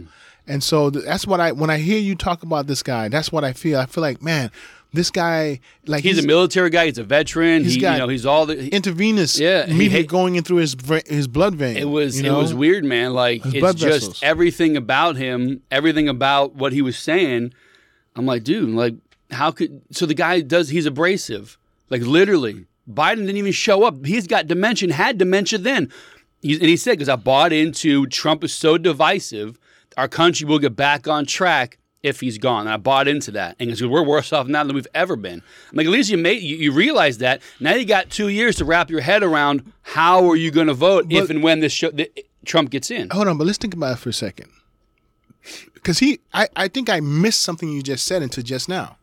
And 0.47 0.63
so 0.63 0.89
that's 0.91 1.25
what 1.25 1.39
I 1.39 1.51
when 1.51 1.69
I 1.69 1.77
hear 1.79 1.97
you 1.99 2.15
talk 2.15 2.43
about 2.43 2.67
this 2.67 2.83
guy, 2.83 3.09
that's 3.09 3.31
what 3.31 3.43
I 3.43 3.53
feel. 3.53 3.79
I 3.79 3.85
feel 3.87 4.01
like, 4.03 4.21
man, 4.21 4.51
this 4.95 5.11
guy 5.11 5.59
like 5.85 6.03
he's, 6.03 6.17
a 6.23 6.25
military 6.25 6.69
guy. 6.69 6.85
He's 6.87 6.97
a 6.97 7.03
veteran. 7.03 7.63
he's 7.63 7.75
he, 7.75 7.81
got 7.81 7.93
you 7.93 7.99
know, 7.99 8.07
he's 8.07 8.25
all 8.25 8.45
the. 8.47 8.55
he- 8.55 8.69
intravenous 8.69 9.39
Yeah, 9.39 9.67
media 9.67 10.03
going 10.03 10.35
in 10.35 10.43
through 10.43 10.57
his 10.57 10.75
his 11.05 11.27
blood 11.27 11.55
vein. 11.55 11.77
it 11.77 11.85
was 11.89 12.19
you 12.19 12.31
it 12.33 12.35
was 12.35 12.53
weird, 12.53 12.83
man. 12.83 13.13
Like 13.13 13.43
His 13.43 13.53
it's 13.55 13.61
blood 13.61 13.77
just 13.77 13.99
vessels. 14.07 14.19
everything 14.23 14.75
about 14.75 15.15
him, 15.17 15.61
everything 15.69 16.09
about 16.09 16.55
what 16.55 16.73
he 16.73 16.81
was 16.81 16.97
saying. 16.97 17.53
I'm 18.15 18.25
like, 18.25 18.43
dude, 18.43 18.69
like 18.69 18.95
how 19.31 19.51
could 19.51 19.81
so 19.91 20.05
the 20.05 20.13
guy 20.13 20.41
does? 20.41 20.69
He's 20.69 20.85
abrasive, 20.85 21.57
like 21.89 22.01
literally. 22.01 22.65
Biden 22.89 23.17
didn't 23.25 23.37
even 23.37 23.51
show 23.51 23.83
up. 23.83 24.05
He's 24.05 24.27
got 24.27 24.45
dementia, 24.47 24.93
had 24.93 25.17
dementia 25.17 25.57
then. 25.57 25.91
He's, 26.43 26.59
and 26.59 26.67
he 26.69 26.77
said, 26.77 26.91
because 26.91 27.09
I 27.09 27.15
bought 27.15 27.51
into 27.51 28.05
Trump 28.05 28.43
is 28.43 28.53
so 28.53 28.77
divisive, 28.77 29.57
our 29.97 30.07
country 30.07 30.45
will 30.47 30.59
get 30.59 30.75
back 30.75 31.07
on 31.07 31.25
track 31.25 31.79
if 32.05 32.19
he's 32.19 32.37
gone. 32.37 32.61
And 32.61 32.69
I 32.69 32.77
bought 32.77 33.07
into 33.07 33.31
that. 33.31 33.55
And 33.59 33.75
we're 33.81 34.03
worse 34.03 34.31
off 34.31 34.47
now 34.47 34.63
than 34.63 34.75
we've 34.75 34.87
ever 34.93 35.15
been. 35.15 35.41
I'm 35.71 35.77
like, 35.77 35.87
at 35.87 35.91
least 35.91 36.09
you 36.09 36.17
made 36.17 36.41
you, 36.41 36.55
you 36.57 36.71
realize 36.71 37.17
that. 37.17 37.41
Now 37.59 37.73
you 37.73 37.85
got 37.85 38.09
two 38.09 38.29
years 38.29 38.55
to 38.57 38.65
wrap 38.65 38.89
your 38.89 39.01
head 39.01 39.23
around 39.23 39.71
how 39.81 40.29
are 40.29 40.35
you 40.35 40.51
going 40.51 40.67
to 40.67 40.73
vote 40.73 41.07
if 41.09 41.29
and 41.29 41.41
when 41.41 41.59
this 41.59 41.73
show, 41.73 41.89
the, 41.89 42.11
Trump 42.45 42.69
gets 42.69 42.91
in. 42.91 43.09
Hold 43.09 43.27
on, 43.27 43.37
but 43.37 43.47
let's 43.47 43.57
think 43.57 43.73
about 43.73 43.93
it 43.93 43.99
for 43.99 44.09
a 44.09 44.13
second. 44.13 44.51
Because 45.73 45.99
he, 45.99 46.19
I, 46.33 46.47
I 46.55 46.67
think 46.67 46.89
I 46.89 46.99
missed 46.99 47.41
something 47.41 47.69
you 47.69 47.81
just 47.81 48.05
said 48.05 48.21
until 48.21 48.43
just 48.43 48.69
now. 48.69 48.97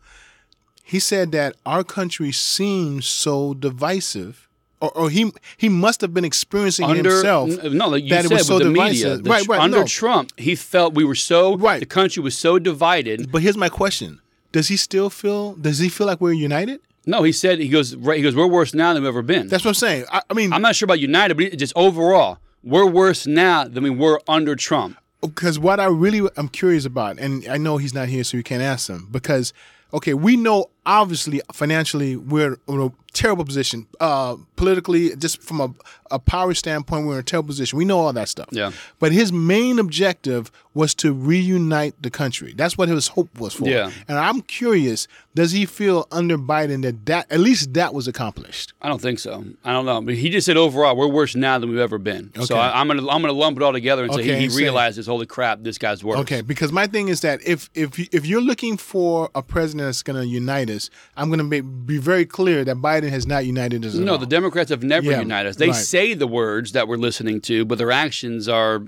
He 0.84 1.00
said 1.00 1.32
that 1.32 1.56
our 1.66 1.84
country 1.84 2.32
seems 2.32 3.06
so 3.06 3.54
divisive, 3.54 4.48
or, 4.82 4.90
or 4.98 5.10
he 5.10 5.32
he 5.56 5.68
must 5.70 6.00
have 6.02 6.12
been 6.12 6.24
experiencing 6.24 6.84
under 6.86 7.10
himself. 7.10 7.50
n- 7.64 7.76
no, 7.78 7.88
like 7.88 8.02
you 8.04 8.10
that 8.10 8.24
it 8.24 8.28
said 8.28 8.34
was 8.38 8.46
so 8.46 8.54
with 8.56 8.64
the 8.64 8.72
divisive. 8.72 8.94
media, 9.10 9.16
the 9.22 9.30
Right, 9.30 9.48
right, 9.48 9.60
under 9.60 9.78
no. 9.80 9.86
Trump, 9.86 10.32
he 10.38 10.54
felt 10.54 10.94
we 10.94 11.04
were 11.04 11.14
so 11.14 11.56
Right. 11.56 11.80
the 11.80 11.86
country 11.86 12.22
was 12.22 12.36
so 12.36 12.58
divided. 12.58 13.32
But 13.32 13.40
here's 13.42 13.56
my 13.56 13.68
question: 13.68 14.20
Does 14.52 14.68
he 14.68 14.76
still 14.76 15.08
feel? 15.08 15.54
Does 15.54 15.78
he 15.78 15.88
feel 15.88 16.06
like 16.06 16.20
we're 16.20 16.32
united? 16.32 16.80
No, 17.06 17.22
he 17.22 17.32
said 17.32 17.58
he 17.58 17.68
goes 17.68 17.96
right. 17.96 18.16
He 18.18 18.22
goes, 18.22 18.36
we're 18.36 18.46
worse 18.46 18.74
now 18.74 18.92
than 18.92 19.02
we've 19.02 19.08
ever 19.08 19.22
been. 19.22 19.48
That's 19.48 19.64
what 19.64 19.70
I'm 19.70 19.74
saying. 19.74 20.04
I, 20.12 20.22
I 20.30 20.34
mean, 20.34 20.52
I'm 20.52 20.62
not 20.62 20.76
sure 20.76 20.86
about 20.86 21.00
United, 21.00 21.34
but 21.36 21.56
just 21.58 21.72
overall, 21.74 22.38
we're 22.62 22.86
worse 22.86 23.26
now 23.26 23.64
than 23.64 23.82
we 23.82 23.90
were 23.90 24.20
under 24.28 24.54
Trump. 24.54 24.96
because 25.20 25.58
what 25.58 25.80
I 25.80 25.86
really 25.86 26.28
I'm 26.36 26.48
curious 26.48 26.84
about, 26.84 27.18
and 27.18 27.44
I 27.48 27.56
know 27.56 27.76
he's 27.78 27.92
not 27.94 28.06
here, 28.08 28.22
so 28.22 28.36
you 28.36 28.44
can't 28.44 28.62
ask 28.62 28.88
him. 28.88 29.08
Because 29.10 29.52
okay, 29.92 30.14
we 30.14 30.36
know 30.36 30.70
obviously 30.86 31.40
financially 31.52 32.16
we're 32.16 32.58
in 32.68 32.80
a 32.80 32.90
terrible 33.12 33.44
position. 33.44 33.86
Uh, 34.00 34.36
politically, 34.56 35.14
just 35.16 35.42
from 35.42 35.60
a, 35.60 35.70
a 36.10 36.18
power 36.18 36.54
standpoint, 36.54 37.06
we're 37.06 37.14
in 37.14 37.18
a 37.20 37.22
terrible 37.22 37.48
position. 37.48 37.76
We 37.76 37.84
know 37.84 37.98
all 37.98 38.12
that 38.12 38.28
stuff. 38.28 38.48
Yeah. 38.50 38.72
But 38.98 39.12
his 39.12 39.32
main 39.32 39.78
objective 39.78 40.50
was 40.74 40.94
to 40.94 41.12
reunite 41.12 41.94
the 42.00 42.08
country. 42.10 42.54
That's 42.56 42.78
what 42.78 42.88
his 42.88 43.08
hope 43.08 43.38
was 43.38 43.52
for. 43.52 43.68
Yeah. 43.68 43.90
And 44.08 44.18
I'm 44.18 44.40
curious, 44.40 45.06
does 45.34 45.52
he 45.52 45.66
feel 45.66 46.08
under 46.10 46.38
Biden 46.38 46.80
that 46.82 47.04
that 47.04 47.30
at 47.30 47.40
least 47.40 47.74
that 47.74 47.92
was 47.92 48.08
accomplished? 48.08 48.72
I 48.80 48.88
don't 48.88 49.00
think 49.00 49.18
so. 49.18 49.44
I 49.64 49.72
don't 49.72 49.84
know, 49.84 50.00
but 50.00 50.14
he 50.14 50.30
just 50.30 50.46
said 50.46 50.56
overall 50.56 50.96
we're 50.96 51.06
worse 51.08 51.34
now 51.34 51.58
than 51.58 51.68
we've 51.68 51.78
ever 51.78 51.98
been. 51.98 52.32
So 52.36 52.54
Okay. 52.54 52.54
I, 52.54 52.80
I'm 52.80 52.88
gonna 52.88 53.06
I'm 53.08 53.20
gonna 53.20 53.32
lump 53.34 53.58
it 53.58 53.62
all 53.62 53.72
together 53.74 54.04
and 54.04 54.14
say 54.14 54.22
he, 54.22 54.48
he 54.48 54.56
realizes, 54.56 55.06
holy 55.06 55.26
crap, 55.26 55.62
this 55.62 55.76
guy's 55.76 56.02
worse. 56.02 56.20
Okay, 56.20 56.40
because 56.40 56.72
my 56.72 56.86
thing 56.86 57.08
is 57.08 57.20
that 57.20 57.46
if 57.46 57.68
if 57.74 57.98
if 58.14 58.24
you're 58.24 58.40
looking 58.40 58.78
for 58.78 59.28
a 59.34 59.42
president 59.42 59.88
that's 59.88 60.02
going 60.02 60.18
to 60.18 60.26
unite 60.26 60.70
I'm 61.16 61.30
going 61.30 61.50
to 61.50 61.62
be 61.62 61.98
very 61.98 62.24
clear 62.26 62.64
that 62.64 62.76
Biden 62.76 63.10
has 63.10 63.26
not 63.26 63.44
united 63.46 63.84
us. 63.84 63.94
No, 63.94 64.16
the 64.16 64.26
Democrats 64.26 64.70
have 64.70 64.82
never 64.82 65.10
Yeah, 65.10 65.20
united 65.20 65.50
us. 65.50 65.56
They 65.56 65.68
right. 65.68 65.74
say 65.76 66.14
the 66.14 66.26
words 66.26 66.72
that 66.72 66.88
we're 66.88 66.96
listening 66.96 67.40
to, 67.42 67.64
but 67.64 67.78
their 67.78 67.90
actions 67.92 68.48
are 68.48 68.82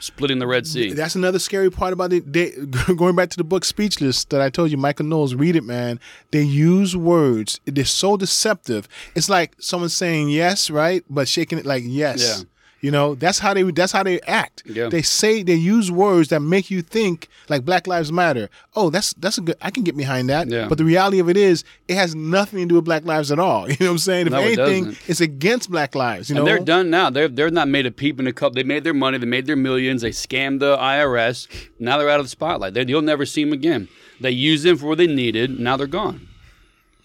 splitting 0.00 0.38
the 0.38 0.46
Red 0.46 0.66
Sea. 0.66 0.92
That's 0.92 1.14
another 1.14 1.38
scary 1.38 1.70
part 1.70 1.92
about 1.92 2.12
it. 2.12 2.30
They, 2.30 2.50
going 2.96 3.16
back 3.16 3.30
to 3.30 3.36
the 3.36 3.44
book 3.44 3.64
Speechless 3.64 4.24
that 4.26 4.40
I 4.40 4.50
told 4.50 4.70
you, 4.70 4.76
Michael 4.76 5.06
Knowles, 5.06 5.34
read 5.34 5.56
it, 5.56 5.64
man. 5.64 5.98
They 6.30 6.42
use 6.42 6.96
words. 6.96 7.60
They're 7.64 7.84
so 7.84 8.16
deceptive. 8.16 8.86
It's 9.14 9.28
like 9.28 9.54
someone 9.58 9.88
saying 9.88 10.28
yes, 10.28 10.70
right, 10.70 11.04
but 11.08 11.28
shaking 11.28 11.58
it 11.58 11.66
like 11.66 11.82
yes. 11.86 12.38
Yeah. 12.38 12.44
You 12.84 12.90
know, 12.90 13.14
that's 13.14 13.38
how 13.38 13.54
they 13.54 13.62
that's 13.62 13.92
how 13.92 14.02
they 14.02 14.20
act. 14.26 14.62
Yeah. 14.66 14.90
They 14.90 15.00
say 15.00 15.42
they 15.42 15.54
use 15.54 15.90
words 15.90 16.28
that 16.28 16.40
make 16.40 16.70
you 16.70 16.82
think 16.82 17.28
like 17.48 17.64
Black 17.64 17.86
Lives 17.86 18.12
Matter. 18.12 18.50
Oh, 18.76 18.90
that's 18.90 19.14
that's 19.14 19.38
a 19.38 19.40
good. 19.40 19.56
I 19.62 19.70
can 19.70 19.84
get 19.84 19.96
behind 19.96 20.28
that. 20.28 20.48
Yeah. 20.48 20.68
But 20.68 20.76
the 20.76 20.84
reality 20.84 21.18
of 21.18 21.30
it 21.30 21.38
is, 21.38 21.64
it 21.88 21.94
has 21.94 22.14
nothing 22.14 22.58
to 22.58 22.66
do 22.66 22.74
with 22.74 22.84
Black 22.84 23.06
lives 23.06 23.32
at 23.32 23.38
all. 23.38 23.70
You 23.70 23.76
know 23.80 23.86
what 23.86 23.92
I'm 23.92 23.98
saying? 23.98 24.26
If 24.26 24.32
No, 24.32 24.40
anything, 24.40 24.84
doesn't. 24.84 25.08
it's 25.08 25.22
against 25.22 25.70
Black 25.70 25.94
lives. 25.94 26.28
You 26.28 26.36
and 26.36 26.44
know, 26.44 26.44
they're 26.44 26.62
done 26.62 26.90
now. 26.90 27.08
They're 27.08 27.28
they're 27.28 27.50
not 27.50 27.68
made 27.68 27.86
a 27.86 27.90
peep 27.90 28.20
in 28.20 28.26
a 28.26 28.34
cup. 28.34 28.52
They 28.52 28.64
made 28.64 28.84
their 28.84 28.92
money. 28.92 29.16
They 29.16 29.24
made 29.24 29.46
their 29.46 29.56
millions. 29.56 30.02
They 30.02 30.10
scammed 30.10 30.60
the 30.60 30.76
IRS. 30.76 31.48
Now 31.78 31.96
they're 31.96 32.10
out 32.10 32.20
of 32.20 32.26
the 32.26 32.30
spotlight. 32.38 32.74
They, 32.74 32.84
you'll 32.84 33.00
never 33.00 33.24
see 33.24 33.44
them 33.44 33.54
again. 33.54 33.88
They 34.20 34.30
used 34.30 34.62
them 34.62 34.76
for 34.76 34.88
what 34.88 34.98
they 34.98 35.06
needed. 35.06 35.58
Now 35.58 35.78
they're 35.78 35.86
gone. 35.86 36.28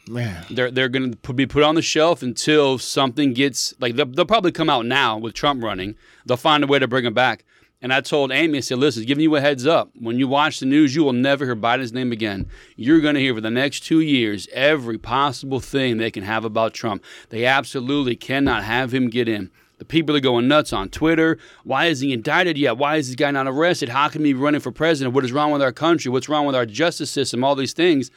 Man. 0.09 0.45
They're 0.49 0.71
they're 0.71 0.89
going 0.89 1.13
to 1.13 1.33
be 1.33 1.45
put 1.45 1.63
on 1.63 1.75
the 1.75 1.81
shelf 1.81 2.21
until 2.21 2.77
something 2.77 3.33
gets 3.33 3.73
like 3.79 3.95
they'll, 3.95 4.05
they'll 4.05 4.25
probably 4.25 4.51
come 4.51 4.69
out 4.69 4.85
now 4.85 5.17
with 5.17 5.33
Trump 5.33 5.63
running. 5.63 5.95
They'll 6.25 6.37
find 6.37 6.63
a 6.63 6.67
way 6.67 6.79
to 6.79 6.87
bring 6.87 7.05
him 7.05 7.13
back. 7.13 7.45
And 7.81 7.93
I 7.93 8.01
told 8.01 8.33
Amy, 8.33 8.57
I 8.57 8.61
said, 8.61 8.77
listen, 8.77 9.05
giving 9.05 9.23
you 9.23 9.33
a 9.37 9.41
heads 9.41 9.65
up. 9.65 9.91
When 9.95 10.19
you 10.19 10.27
watch 10.27 10.59
the 10.59 10.65
news, 10.65 10.93
you 10.93 11.03
will 11.05 11.13
never 11.13 11.45
hear 11.45 11.55
Biden's 11.55 11.93
name 11.93 12.11
again. 12.11 12.49
You're 12.75 12.99
going 12.99 13.15
to 13.15 13.21
hear 13.21 13.33
for 13.33 13.39
the 13.39 13.49
next 13.49 13.85
two 13.85 14.01
years 14.01 14.49
every 14.51 14.97
possible 14.97 15.61
thing 15.61 15.95
they 15.95 16.11
can 16.11 16.23
have 16.23 16.43
about 16.43 16.73
Trump. 16.73 17.05
They 17.29 17.45
absolutely 17.45 18.17
cannot 18.17 18.65
have 18.65 18.93
him 18.93 19.09
get 19.09 19.29
in. 19.29 19.49
The 19.77 19.85
people 19.85 20.13
are 20.13 20.19
going 20.19 20.49
nuts 20.49 20.73
on 20.73 20.89
Twitter. 20.89 21.37
Why 21.63 21.85
is 21.85 22.01
he 22.01 22.11
indicted 22.11 22.57
yet? 22.57 22.77
Why 22.77 22.97
is 22.97 23.07
this 23.07 23.15
guy 23.15 23.31
not 23.31 23.47
arrested? 23.47 23.87
How 23.87 24.09
can 24.09 24.25
he 24.25 24.33
be 24.33 24.39
running 24.39 24.59
for 24.59 24.73
president? 24.73 25.15
What 25.15 25.23
is 25.23 25.31
wrong 25.31 25.53
with 25.53 25.61
our 25.61 25.71
country? 25.71 26.11
What's 26.11 26.27
wrong 26.27 26.45
with 26.45 26.57
our 26.57 26.65
justice 26.65 27.09
system? 27.09 27.45
All 27.45 27.55
these 27.55 27.71
things. 27.71 28.11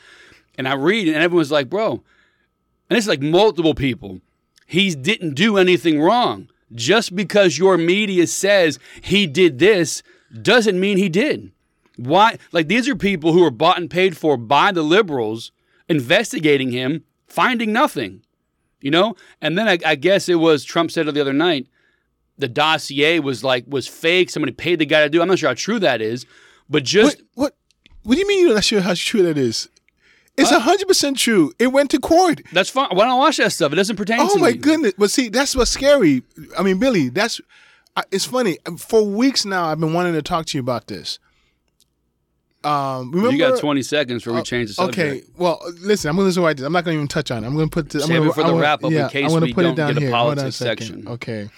And 0.58 0.68
I 0.68 0.74
read, 0.74 1.08
and 1.08 1.16
everyone's 1.16 1.50
like, 1.50 1.70
bro, 1.70 2.02
and 2.88 2.98
it's 2.98 3.08
like 3.08 3.22
multiple 3.22 3.74
people. 3.74 4.20
He 4.66 4.94
didn't 4.94 5.34
do 5.34 5.56
anything 5.56 6.00
wrong. 6.00 6.48
Just 6.74 7.14
because 7.14 7.58
your 7.58 7.76
media 7.76 8.26
says 8.26 8.78
he 9.02 9.26
did 9.26 9.58
this 9.58 10.02
doesn't 10.40 10.80
mean 10.80 10.96
he 10.96 11.08
did. 11.10 11.52
Why? 11.96 12.38
Like 12.50 12.68
these 12.68 12.88
are 12.88 12.96
people 12.96 13.32
who 13.32 13.44
are 13.44 13.50
bought 13.50 13.78
and 13.78 13.90
paid 13.90 14.16
for 14.16 14.36
by 14.36 14.72
the 14.72 14.82
liberals 14.82 15.52
investigating 15.88 16.70
him, 16.70 17.04
finding 17.26 17.72
nothing. 17.72 18.22
You 18.80 18.90
know? 18.90 19.16
And 19.40 19.58
then 19.58 19.68
I, 19.68 19.78
I 19.84 19.94
guess 19.94 20.28
it 20.28 20.36
was 20.36 20.64
Trump 20.64 20.90
said 20.90 21.06
it 21.06 21.12
the 21.12 21.20
other 21.20 21.32
night. 21.34 21.66
The 22.38 22.48
dossier 22.48 23.20
was 23.20 23.44
like 23.44 23.64
was 23.68 23.86
fake. 23.86 24.30
Somebody 24.30 24.52
paid 24.52 24.78
the 24.78 24.86
guy 24.86 25.02
to 25.02 25.10
do. 25.10 25.18
it. 25.18 25.22
I'm 25.22 25.28
not 25.28 25.38
sure 25.38 25.50
how 25.50 25.54
true 25.54 25.78
that 25.80 26.00
is, 26.00 26.24
but 26.68 26.82
just 26.84 27.18
What, 27.34 27.52
what? 27.52 27.56
What 28.04 28.14
do 28.14 28.20
you 28.20 28.26
mean 28.26 28.40
you're 28.40 28.54
not 28.54 28.64
sure 28.64 28.80
how 28.80 28.94
true 28.94 29.22
that 29.22 29.38
is? 29.38 29.68
It's 30.36 30.50
hundred 30.50 30.88
percent 30.88 31.18
true. 31.18 31.52
It 31.58 31.66
went 31.68 31.90
to 31.90 31.98
court. 32.00 32.40
that's 32.52 32.70
fine. 32.70 32.88
Why 32.90 33.04
don't 33.04 33.12
I 33.12 33.16
watch 33.16 33.36
that 33.36 33.52
stuff? 33.52 33.72
It 33.72 33.76
doesn't 33.76 33.96
pertain 33.96 34.18
to 34.18 34.28
Oh 34.30 34.38
my 34.38 34.52
me. 34.52 34.56
goodness! 34.56 34.94
But 34.96 35.10
see, 35.10 35.28
that's 35.28 35.54
what's 35.54 35.70
scary. 35.70 36.22
I 36.58 36.62
mean, 36.62 36.78
Billy, 36.78 37.10
that's 37.10 37.40
I- 37.96 38.04
it's 38.10 38.24
funny. 38.24 38.56
For 38.78 39.02
weeks 39.04 39.44
now, 39.44 39.66
I've 39.66 39.78
been 39.78 39.92
wanting 39.92 40.14
to 40.14 40.22
talk 40.22 40.46
to 40.46 40.56
you 40.58 40.62
about 40.62 40.86
this. 40.86 41.18
Um, 42.64 43.10
remember? 43.10 43.32
You 43.32 43.38
got 43.38 43.58
20 43.58 43.82
seconds 43.82 44.22
before 44.22 44.36
we 44.38 44.42
change 44.44 44.68
the 44.68 44.74
subject. 44.74 44.98
Okay. 44.98 45.22
Well, 45.36 45.60
listen. 45.80 46.08
I'm 46.08 46.16
gonna 46.16 46.26
listen 46.28 46.42
right. 46.44 46.58
I'm 46.60 46.72
not 46.72 46.84
gonna 46.84 46.94
even 46.94 47.08
touch 47.08 47.30
on 47.30 47.42
it. 47.44 47.46
I'm 47.46 47.54
gonna 47.54 47.68
put. 47.68 47.90
The, 47.90 48.02
I'm 48.02 48.08
gonna, 48.08 48.30
it 48.30 48.34
for 48.34 48.40
I 48.40 48.46
the 48.46 48.52
wanna- 48.52 48.62
wrap-up 48.62 48.92
in 48.92 49.08
case 49.10 49.24
I'm 49.24 49.30
gonna 49.30 49.46
we 49.46 49.52
put 49.52 49.62
don't 49.64 49.72
it 49.72 49.76
down 49.76 49.88
get 49.94 49.96
a 49.98 50.00
here. 50.00 50.10
Hold 50.10 50.20
on 50.30 50.36
politics 50.36 50.56
second. 50.56 50.86
section. 50.86 51.08
Okay. 51.08 51.50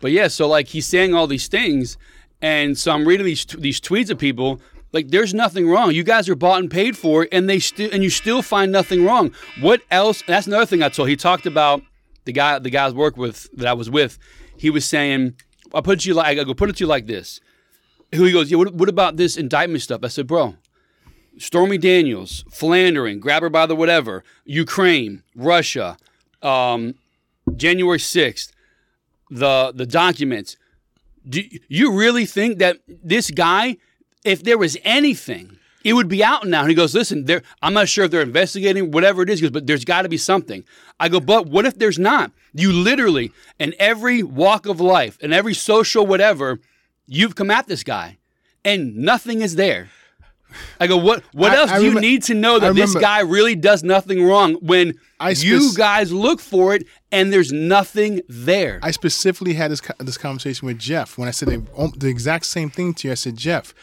But 0.00 0.10
yeah, 0.12 0.28
so 0.28 0.48
like 0.48 0.68
he's 0.68 0.86
saying 0.86 1.14
all 1.14 1.26
these 1.26 1.48
things, 1.48 1.96
and 2.42 2.76
so 2.76 2.92
I'm 2.92 3.06
reading 3.06 3.26
these 3.26 3.44
these 3.46 3.80
tweets 3.80 4.10
of 4.10 4.18
people. 4.18 4.60
Like, 4.96 5.08
there's 5.08 5.34
nothing 5.34 5.68
wrong. 5.68 5.92
You 5.92 6.02
guys 6.02 6.26
are 6.30 6.34
bought 6.34 6.58
and 6.60 6.70
paid 6.70 6.96
for, 6.96 7.28
and 7.30 7.50
they 7.50 7.58
still 7.58 7.90
and 7.92 8.02
you 8.02 8.08
still 8.08 8.40
find 8.40 8.72
nothing 8.72 9.04
wrong. 9.04 9.30
What 9.60 9.82
else? 9.90 10.22
That's 10.26 10.46
another 10.46 10.64
thing 10.64 10.82
I 10.82 10.88
told. 10.88 11.10
He 11.10 11.16
talked 11.16 11.44
about 11.44 11.82
the 12.24 12.32
guy 12.32 12.58
the 12.58 12.70
guys 12.70 12.94
work 12.94 13.18
with 13.18 13.46
that 13.58 13.66
I 13.66 13.74
was 13.74 13.90
with. 13.90 14.18
He 14.56 14.70
was 14.70 14.86
saying, 14.86 15.34
"I 15.74 15.82
put 15.82 16.06
you 16.06 16.14
like 16.14 16.38
I 16.38 16.44
go 16.44 16.54
put 16.54 16.70
it 16.70 16.76
to 16.76 16.84
you 16.84 16.88
like 16.88 17.06
this." 17.06 17.42
Who 18.14 18.24
he 18.24 18.32
goes, 18.32 18.50
"Yeah, 18.50 18.56
what, 18.56 18.72
what 18.72 18.88
about 18.88 19.18
this 19.18 19.36
indictment 19.36 19.82
stuff?" 19.82 20.00
I 20.02 20.08
said, 20.08 20.26
"Bro, 20.26 20.54
Stormy 21.36 21.76
Daniels, 21.76 22.46
philandering, 22.50 23.20
grab 23.20 23.42
her 23.42 23.50
by 23.50 23.66
the 23.66 23.76
whatever, 23.76 24.24
Ukraine, 24.46 25.22
Russia, 25.34 25.98
um, 26.40 26.94
January 27.54 27.98
6th, 27.98 28.50
the 29.30 29.72
the 29.74 29.84
documents. 29.84 30.56
Do 31.28 31.42
you 31.68 31.92
really 31.92 32.24
think 32.24 32.58
that 32.60 32.78
this 32.88 33.30
guy, 33.30 33.76
if 34.26 34.42
there 34.42 34.58
was 34.58 34.76
anything, 34.84 35.58
it 35.84 35.92
would 35.92 36.08
be 36.08 36.22
out 36.24 36.46
now? 36.46 36.60
And 36.60 36.68
he 36.68 36.74
goes, 36.74 36.94
listen, 36.94 37.24
there, 37.26 37.42
I'm 37.62 37.72
not 37.72 37.88
sure 37.88 38.04
if 38.04 38.10
they're 38.10 38.22
investigating 38.22 38.90
whatever 38.90 39.22
it 39.22 39.30
is, 39.30 39.38
he 39.40 39.44
goes, 39.46 39.52
but 39.52 39.66
there's 39.66 39.84
got 39.84 40.02
to 40.02 40.08
be 40.08 40.16
something. 40.18 40.64
I 40.98 41.08
go, 41.08 41.20
but 41.20 41.46
what 41.46 41.64
if 41.64 41.78
there's 41.78 41.98
not? 41.98 42.32
You 42.52 42.72
literally, 42.72 43.32
in 43.58 43.74
every 43.78 44.22
walk 44.22 44.66
of 44.66 44.80
life, 44.80 45.18
in 45.20 45.32
every 45.32 45.54
social 45.54 46.06
whatever, 46.06 46.58
you've 47.06 47.36
come 47.36 47.50
at 47.50 47.68
this 47.68 47.84
guy, 47.84 48.18
and 48.64 48.96
nothing 48.96 49.42
is 49.42 49.54
there. 49.54 49.88
I 50.80 50.86
go, 50.86 50.96
what? 50.96 51.22
What 51.32 51.52
I- 51.52 51.56
else 51.56 51.70
I 51.70 51.78
do 51.78 51.84
you 51.84 52.00
need 52.00 52.22
to 52.24 52.34
know 52.34 52.58
that 52.58 52.74
this 52.74 52.94
guy 52.94 53.20
really 53.20 53.54
does 53.54 53.82
nothing 53.82 54.24
wrong 54.24 54.54
when 54.54 54.94
I 55.20 55.30
you 55.30 55.74
guys 55.74 56.12
look 56.12 56.40
for 56.40 56.74
it 56.74 56.86
and 57.12 57.32
there's 57.32 57.52
nothing 57.52 58.22
there? 58.28 58.78
I 58.82 58.90
specifically 58.90 59.54
had 59.54 59.70
this 59.70 59.82
this 59.98 60.18
conversation 60.18 60.66
with 60.66 60.78
Jeff 60.78 61.18
when 61.18 61.28
I 61.28 61.30
said 61.30 61.48
the, 61.48 61.92
the 61.96 62.08
exact 62.08 62.46
same 62.46 62.70
thing 62.70 62.94
to 62.94 63.08
you. 63.08 63.12
I 63.12 63.16
said, 63.16 63.36
Jeff, 63.36 63.74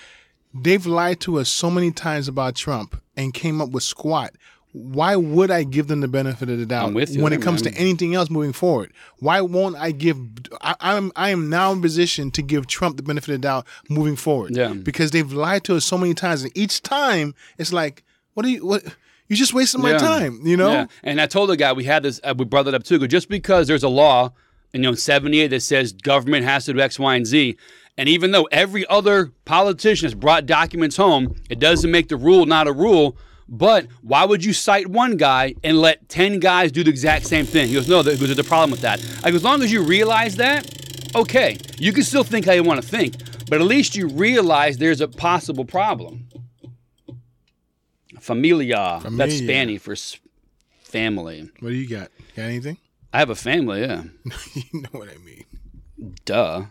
they've 0.53 0.85
lied 0.85 1.19
to 1.21 1.39
us 1.39 1.49
so 1.49 1.69
many 1.69 1.91
times 1.91 2.27
about 2.27 2.55
Trump 2.55 3.01
and 3.17 3.33
came 3.33 3.61
up 3.61 3.69
with 3.71 3.83
squat. 3.83 4.33
Why 4.71 5.15
would 5.15 5.51
I 5.51 5.63
give 5.63 5.87
them 5.87 6.01
the 6.01 6.07
benefit 6.07 6.49
of 6.49 6.57
the 6.57 6.65
doubt 6.65 6.93
when 6.95 7.31
it 7.31 7.43
comes 7.43 7.61
to 7.61 7.71
anything 7.75 8.15
else 8.15 8.31
moving 8.31 8.53
forward? 8.53 8.91
Why 9.19 9.39
won't 9.41 9.75
I 9.75 9.91
give? 9.91 10.17
I, 10.61 10.75
I'm 10.79 11.11
I 11.15 11.29
am 11.29 11.47
now 11.47 11.71
in 11.71 11.79
position 11.81 12.31
to 12.31 12.41
give 12.41 12.65
Trump 12.65 12.97
the 12.97 13.03
benefit 13.03 13.29
of 13.29 13.41
the 13.41 13.47
doubt 13.47 13.67
moving 13.87 14.15
forward. 14.15 14.55
Yeah. 14.55 14.73
because 14.73 15.11
they've 15.11 15.31
lied 15.31 15.63
to 15.65 15.75
us 15.75 15.85
so 15.85 15.95
many 15.95 16.15
times, 16.15 16.41
and 16.41 16.51
each 16.57 16.81
time 16.81 17.35
it's 17.59 17.71
like, 17.71 18.03
what 18.33 18.47
are 18.47 18.49
you? 18.49 18.65
What 18.65 18.83
you 19.27 19.35
just 19.35 19.53
wasting 19.53 19.81
my 19.81 19.91
Yeah. 19.91 19.97
time? 19.99 20.39
You 20.43 20.57
know? 20.57 20.71
Yeah. 20.71 20.85
And 21.03 21.21
I 21.21 21.27
told 21.27 21.49
the 21.51 21.57
guy 21.57 21.71
we 21.73 21.83
had 21.83 22.01
this, 22.01 22.19
uh, 22.23 22.33
we 22.35 22.45
brought 22.45 22.67
it 22.67 22.73
up 22.73 22.83
too. 22.83 22.97
Just 23.07 23.29
because 23.29 23.67
there's 23.67 23.83
a 23.83 23.89
law, 23.89 24.33
in, 24.73 24.81
you 24.83 24.89
know, 24.89 24.95
78 24.95 25.47
that 25.49 25.61
says 25.61 25.93
government 25.93 26.45
has 26.45 26.65
to 26.65 26.73
do 26.73 26.79
X, 26.79 26.97
Y, 26.97 27.15
and 27.15 27.27
Z, 27.27 27.55
and 27.97 28.09
even 28.09 28.31
though 28.31 28.45
every 28.51 28.85
other 28.87 29.31
politician 29.45 30.05
has 30.05 30.15
brought 30.15 30.45
documents 30.45 30.97
home, 30.97 31.35
it 31.49 31.59
doesn't 31.59 31.89
make 31.91 32.09
the 32.09 32.17
rule 32.17 32.45
not 32.45 32.67
a 32.67 32.71
rule. 32.71 33.17
But 33.47 33.87
why 34.01 34.23
would 34.25 34.43
you 34.43 34.53
cite 34.53 34.87
one 34.87 35.17
guy 35.17 35.53
and 35.63 35.79
let 35.79 36.07
10 36.09 36.39
guys 36.39 36.71
do 36.71 36.83
the 36.83 36.89
exact 36.89 37.27
same 37.27 37.45
thing? 37.45 37.67
He 37.67 37.73
goes, 37.75 37.89
no, 37.89 38.01
there- 38.01 38.15
there's 38.15 38.39
a 38.39 38.43
problem 38.43 38.71
with 38.71 38.81
that. 38.81 38.99
I 39.23 39.29
go, 39.29 39.35
as 39.35 39.43
long 39.43 39.61
as 39.61 39.71
you 39.71 39.83
realize 39.83 40.37
that, 40.37 40.65
okay, 41.15 41.57
you 41.77 41.91
can 41.93 42.03
still 42.03 42.23
think 42.23 42.45
how 42.45 42.53
you 42.53 42.63
want 42.63 42.81
to 42.81 42.87
think, 42.87 43.15
but 43.49 43.59
at 43.61 43.67
least 43.67 43.95
you 43.95 44.07
realize 44.07 44.77
there's 44.77 45.01
a 45.01 45.07
possible 45.07 45.65
problem. 45.65 46.29
Familia. 48.19 49.01
That's 49.03 49.37
Spanish 49.37 49.81
for 49.81 49.95
family. 50.83 51.49
What 51.59 51.69
do 51.69 51.75
you 51.75 51.87
got? 51.87 52.09
Got 52.35 52.43
anything? 52.43 52.77
I 53.11 53.19
have 53.19 53.29
a 53.29 53.35
family, 53.35 53.81
yeah. 53.81 54.03
you 54.53 54.81
know 54.81 54.89
what 54.99 55.09
I 55.09 55.17
mean. 55.17 55.43
Duh. 56.25 56.65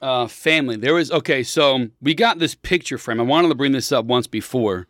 uh, 0.00 0.26
family. 0.26 0.76
There 0.76 0.94
was 0.94 1.10
okay. 1.10 1.42
So 1.42 1.88
we 2.00 2.14
got 2.14 2.38
this 2.38 2.54
picture 2.54 2.98
frame. 2.98 3.20
I 3.20 3.24
wanted 3.24 3.48
to 3.48 3.54
bring 3.54 3.72
this 3.72 3.92
up 3.92 4.04
once 4.04 4.26
before. 4.26 4.86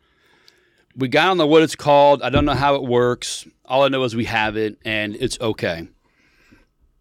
We 0.97 1.09
got 1.09 1.29
on 1.31 1.37
the 1.37 1.47
what 1.47 1.63
it's 1.63 1.77
called. 1.77 2.23
I 2.23 2.31
don't 2.31 2.45
know 2.45 2.55
how 2.55 2.75
it 2.75 2.83
works. 2.85 3.47
All 3.67 3.83
I 3.83 3.89
know 3.89 4.03
is 4.05 4.17
we 4.17 4.25
have 4.25 4.57
it, 4.57 4.79
and 4.85 5.15
it's 5.17 5.39
okay. 5.41 5.89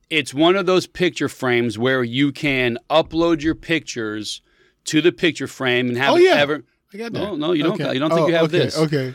It's 0.10 0.34
one 0.34 0.56
of 0.56 0.66
those 0.66 0.86
picture 0.86 1.30
frames 1.30 1.78
where 1.78 2.04
you 2.04 2.32
can 2.32 2.78
upload 2.90 3.42
your 3.42 3.56
pictures 3.56 4.42
to 4.86 5.02
the 5.02 5.12
picture 5.12 5.48
frame 5.48 5.88
and 5.88 5.98
have 5.98 6.14
Oh, 6.14 6.18
it 6.18 6.24
yeah. 6.24 6.36
ever. 6.36 6.64
I 6.94 6.98
got 6.98 7.14
that. 7.14 7.20
No, 7.20 7.36
no, 7.36 7.52
you 7.54 7.64
don't. 7.64 7.80
You 7.80 8.00
don't 8.00 8.10
think 8.10 8.22
Oh, 8.22 8.28
you 8.28 8.36
have 8.36 8.46
okay, 8.46 8.60
this? 8.60 8.78
Okay. 8.78 9.14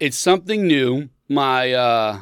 it's 0.00 0.18
something 0.18 0.66
new. 0.66 1.08
My 1.28 1.72
uh, 1.72 2.18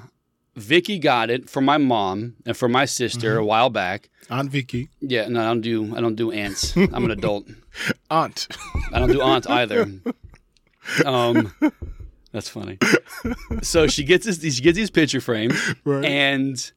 Vicky 0.57 0.99
got 0.99 1.31
it 1.31 1.49
for 1.51 1.61
my 1.61 1.79
mom 1.79 2.35
and 2.47 2.57
for 2.57 2.69
my 2.69 2.85
sister 2.87 3.33
Mm-hmm. 3.33 3.41
a 3.41 3.45
while 3.45 3.71
back. 3.71 4.09
Aunt 4.31 4.51
Vicky. 4.51 4.89
Yeah, 5.01 5.29
no, 5.29 5.41
I 5.41 5.45
don't 5.45 5.61
do 5.61 5.95
I 5.97 6.01
don't 6.01 6.17
do 6.17 6.33
aunts. 6.33 6.75
I'm 6.77 7.05
an 7.05 7.11
adult. 7.13 7.47
Aunt. 8.11 8.49
I 8.93 8.99
don't 8.99 9.13
do 9.13 9.21
aunt 9.23 9.49
either. 9.49 9.87
Um, 11.05 11.53
that's 12.33 12.49
funny. 12.49 12.79
So 13.63 13.87
she 13.87 14.03
gets 14.05 14.25
this. 14.27 14.55
She 14.57 14.63
gets 14.63 14.77
these 14.77 14.91
picture 14.91 15.21
frames, 15.21 15.55
Right. 15.85 16.05
and 16.05 16.73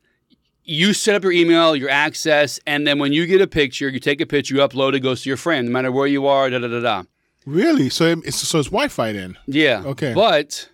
you 0.63 0.93
set 0.93 1.15
up 1.15 1.23
your 1.23 1.31
email, 1.31 1.75
your 1.75 1.89
access, 1.89 2.59
and 2.67 2.85
then 2.85 2.99
when 2.99 3.13
you 3.13 3.25
get 3.25 3.39
a 3.41 3.47
picture, 3.47 3.87
you 3.89 3.99
take 3.99 4.19
a 4.21 4.25
picture, 4.25 4.53
you 4.55 4.61
upload 4.61 4.93
it, 4.93 4.99
goes 4.99 5.23
to 5.23 5.29
your 5.29 5.37
frame, 5.37 5.65
no 5.65 5.71
matter 5.71 5.91
where 5.91 6.05
you 6.07 6.27
are. 6.27 6.49
Da 6.49 6.59
da 6.59 6.67
da 6.67 6.79
da. 6.81 7.03
Really? 7.45 7.89
So 7.89 8.21
it's 8.25 8.37
so 8.37 8.59
it's 8.59 8.67
Wi-Fi 8.69 9.11
then. 9.13 9.37
Yeah. 9.47 9.83
Okay. 9.85 10.13
But 10.13 10.69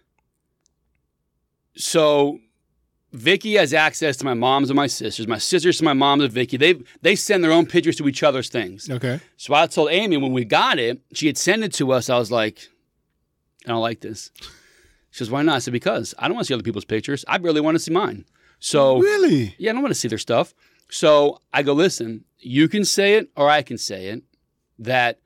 so 1.75 2.39
Vicky 3.15 3.53
has 3.55 3.73
access 3.73 4.17
to 4.17 4.25
my 4.25 4.33
mom's 4.33 4.69
and 4.69 4.75
my 4.75 4.87
sisters. 4.87 5.27
My 5.27 5.37
sisters 5.37 5.77
to 5.79 5.83
my 5.83 5.93
mom's 5.93 6.23
and 6.23 6.33
Vicky. 6.33 6.57
They 6.57 6.75
they 7.01 7.15
send 7.15 7.43
their 7.43 7.51
own 7.51 7.65
pictures 7.65 7.95
to 7.97 8.07
each 8.07 8.23
other's 8.23 8.49
things. 8.49 8.89
Okay. 8.89 9.19
So 9.37 9.53
I 9.53 9.67
told 9.67 9.89
Amy 9.91 10.17
when 10.17 10.33
we 10.33 10.45
got 10.45 10.79
it, 10.79 11.01
she 11.13 11.27
had 11.27 11.37
sent 11.37 11.63
it 11.63 11.73
to 11.73 11.91
us. 11.91 12.09
I 12.09 12.17
was 12.17 12.31
like, 12.31 12.67
I 13.65 13.69
don't 13.69 13.81
like 13.81 14.01
this. 14.01 14.31
She 15.11 15.19
says, 15.19 15.31
Why 15.31 15.41
not? 15.41 15.55
I 15.55 15.59
said, 15.59 15.73
Because 15.73 16.13
I 16.19 16.27
don't 16.27 16.35
want 16.35 16.45
to 16.45 16.47
see 16.49 16.53
other 16.53 16.63
people's 16.63 16.85
pictures. 16.85 17.23
I 17.27 17.37
barely 17.37 17.61
want 17.61 17.75
to 17.75 17.79
see 17.79 17.91
mine. 17.91 18.25
So 18.59 18.99
Really? 18.99 19.55
yeah, 19.57 19.71
I 19.71 19.73
don't 19.73 19.81
want 19.81 19.93
to 19.93 19.99
see 19.99 20.07
their 20.07 20.17
stuff. 20.17 20.53
So 20.89 21.39
I 21.53 21.63
go, 21.63 21.73
listen, 21.73 22.25
you 22.39 22.67
can 22.67 22.85
say 22.85 23.15
it 23.15 23.29
or 23.35 23.49
I 23.49 23.61
can 23.63 23.77
say 23.77 24.07
it 24.07 24.23
that 24.77 25.19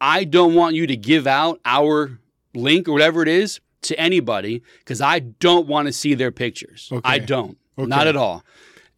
I 0.00 0.24
don't 0.24 0.54
want 0.54 0.76
you 0.76 0.86
to 0.86 0.96
give 0.96 1.26
out 1.26 1.60
our 1.64 2.18
link 2.54 2.88
or 2.88 2.92
whatever 2.92 3.22
it 3.22 3.28
is 3.28 3.60
to 3.84 3.98
anybody 3.98 4.62
because 4.80 5.00
I 5.00 5.20
don't 5.20 5.66
want 5.66 5.86
to 5.86 5.92
see 5.92 6.14
their 6.14 6.30
pictures. 6.32 6.88
Okay. 6.92 7.00
I 7.04 7.18
don't. 7.18 7.56
Okay. 7.78 7.86
Not 7.88 8.06
at 8.06 8.16
all. 8.16 8.44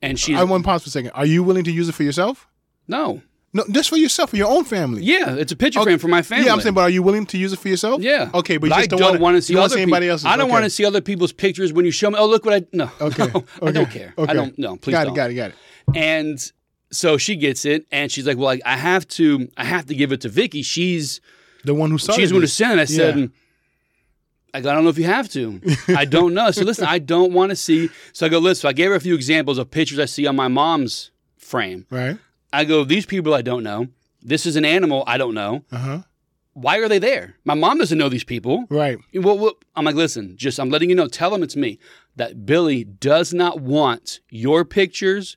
And 0.03 0.19
she. 0.19 0.35
I 0.35 0.45
want 0.45 0.65
to 0.65 0.67
pause 0.69 0.83
for 0.83 0.89
a 0.89 0.91
second. 0.91 1.11
Are 1.13 1.27
you 1.27 1.43
willing 1.43 1.65
to 1.65 1.73
use 1.73 1.89
it 1.89 1.95
for 1.95 2.03
yourself? 2.03 2.49
no. 2.87 3.23
No, 3.53 3.65
just 3.71 3.89
for 3.89 3.97
yourself, 3.97 4.31
for 4.31 4.37
your 4.37 4.51
own 4.51 4.65
family. 4.65 5.03
Yeah, 5.03 5.35
it's 5.35 5.51
a 5.51 5.57
picture 5.57 5.81
Okay. 5.81 5.91
frame 5.93 5.99
for 5.99 6.09
my 6.09 6.21
family. 6.21 6.45
Yeah, 6.45 6.53
I'm 6.53 6.61
saying, 6.61 6.75
but 6.75 6.83
are 6.83 6.91
you 6.91 7.03
willing 7.03 7.25
to 7.27 7.39
use 7.39 7.55
it 7.55 7.59
for 7.59 7.69
yourself? 7.69 8.03
Yeah. 8.03 8.29
Okay, 8.35 8.59
but, 8.59 8.69
but 8.69 8.75
you 8.75 8.75
I 8.75 8.87
just 8.87 8.91
don't, 8.91 9.01
don't, 9.01 9.21
want 9.21 9.37
to 9.37 9.41
see 9.41 9.57
other 9.57 9.77
see 9.77 9.83
anybody 9.83 10.11
else's. 10.11 10.27
I 10.27 10.37
don't 10.37 10.47
okay. 10.47 10.53
want 10.53 10.65
to 10.65 10.71
see 10.71 10.85
other 10.85 11.01
people's 11.01 11.33
pictures 11.33 11.73
when 11.73 11.87
you 11.87 11.91
show 11.91 12.11
me. 12.11 12.19
Oh, 12.19 12.27
look 12.27 12.45
what 12.45 12.63
I 12.63 12.67
no. 12.75 12.91
Okay. 13.01 13.29
No, 13.33 13.45
I 13.63 13.71
don't 13.71 13.91
care. 13.91 14.13
Okay. 14.19 14.31
I 14.31 14.35
don't. 14.35 14.59
No, 14.59 14.77
please 14.77 14.93
got 14.93 15.05
don't. 15.05 15.15
Got 15.15 15.31
it. 15.31 15.35
Got 15.37 15.53
it. 15.53 15.55
Got 15.89 15.97
it. 15.97 15.99
And 15.99 16.53
so 16.91 17.17
she 17.17 17.35
gets 17.35 17.65
it, 17.65 17.87
and 17.91 18.13
she's 18.13 18.27
like, 18.27 18.37
"Well, 18.37 18.51
I, 18.51 18.61
I 18.67 18.77
have 18.77 19.09
to, 19.09 19.51
I 19.57 19.65
have 19.65 19.87
to 19.87 19.95
give 19.95 20.13
it 20.13 20.21
to 20.23 20.29
Vicky. 20.29 20.61
She's 20.61 21.23
The 21.65 21.73
one 21.73 21.91
who 21.91 21.97
started. 21.97 22.21
she's 22.21 22.33
going 22.33 22.43
to 22.43 22.47
this. 22.49 22.53
send 22.53 22.79
it." 22.79 22.83
I 22.83 22.85
said, 22.85 23.19
Yeah. 23.19 23.27
"I 24.57 24.61
go, 24.61 24.71
I 24.71 24.75
don't 24.75 24.85
know 24.85 24.91
if 24.91 24.99
you 24.99 25.05
have 25.05 25.29
to. 25.31 25.61
I 25.89 26.05
don't 26.05 26.35
know." 26.35 26.51
So 26.51 26.65
listen, 26.65 26.85
I 26.87 26.99
don't 26.99 27.33
want 27.33 27.51
to 27.51 27.57
see. 27.57 27.91
So 28.13 28.27
I 28.27 28.29
go, 28.29 28.39
listen. 28.39 28.63
So 28.63 28.69
I 28.69 28.73
gave 28.73 28.91
her 28.91 28.97
a 28.97 29.01
few 29.01 29.15
examples 29.15 29.59
of 29.59 29.71
pictures 29.71 29.99
I 29.99 30.07
see 30.07 30.27
on 30.27 30.37
my 30.37 30.49
mom's 30.49 31.11
frame. 31.37 31.87
Right. 31.91 32.19
I 32.53 32.65
go, 32.65 32.85
these 32.85 33.07
people 33.07 33.35
I 33.35 33.43
don't 33.43 33.63
know. 33.63 33.89
This 34.23 34.47
is 34.47 34.57
an 34.57 34.65
animal 34.65 35.05
I 35.07 35.19
don't 35.19 35.35
know. 35.35 35.65
Uh 35.71 35.79
huh. 35.79 36.03
Why 36.55 36.79
are 36.79 36.89
they 36.89 36.99
there? 36.99 37.37
My 37.45 37.53
mom 37.53 37.77
doesn't 37.77 37.99
know 37.99 38.09
these 38.09 38.25
people. 38.25 38.65
Right. 38.71 38.97
Well, 39.13 39.37
well, 39.37 39.53
I'm 39.75 39.85
like, 39.85 39.95
listen, 39.95 40.39
just 40.39 40.59
I'm 40.59 40.71
letting 40.71 40.89
you 40.89 40.97
know. 40.97 41.07
Tell 41.07 41.31
them 41.31 41.43
it's 41.43 41.55
me. 41.55 41.79
That 42.17 42.47
Billy 42.47 42.83
does 42.83 43.35
not 43.35 43.61
want 43.61 44.21
your 44.31 44.65
pictures. 44.65 45.37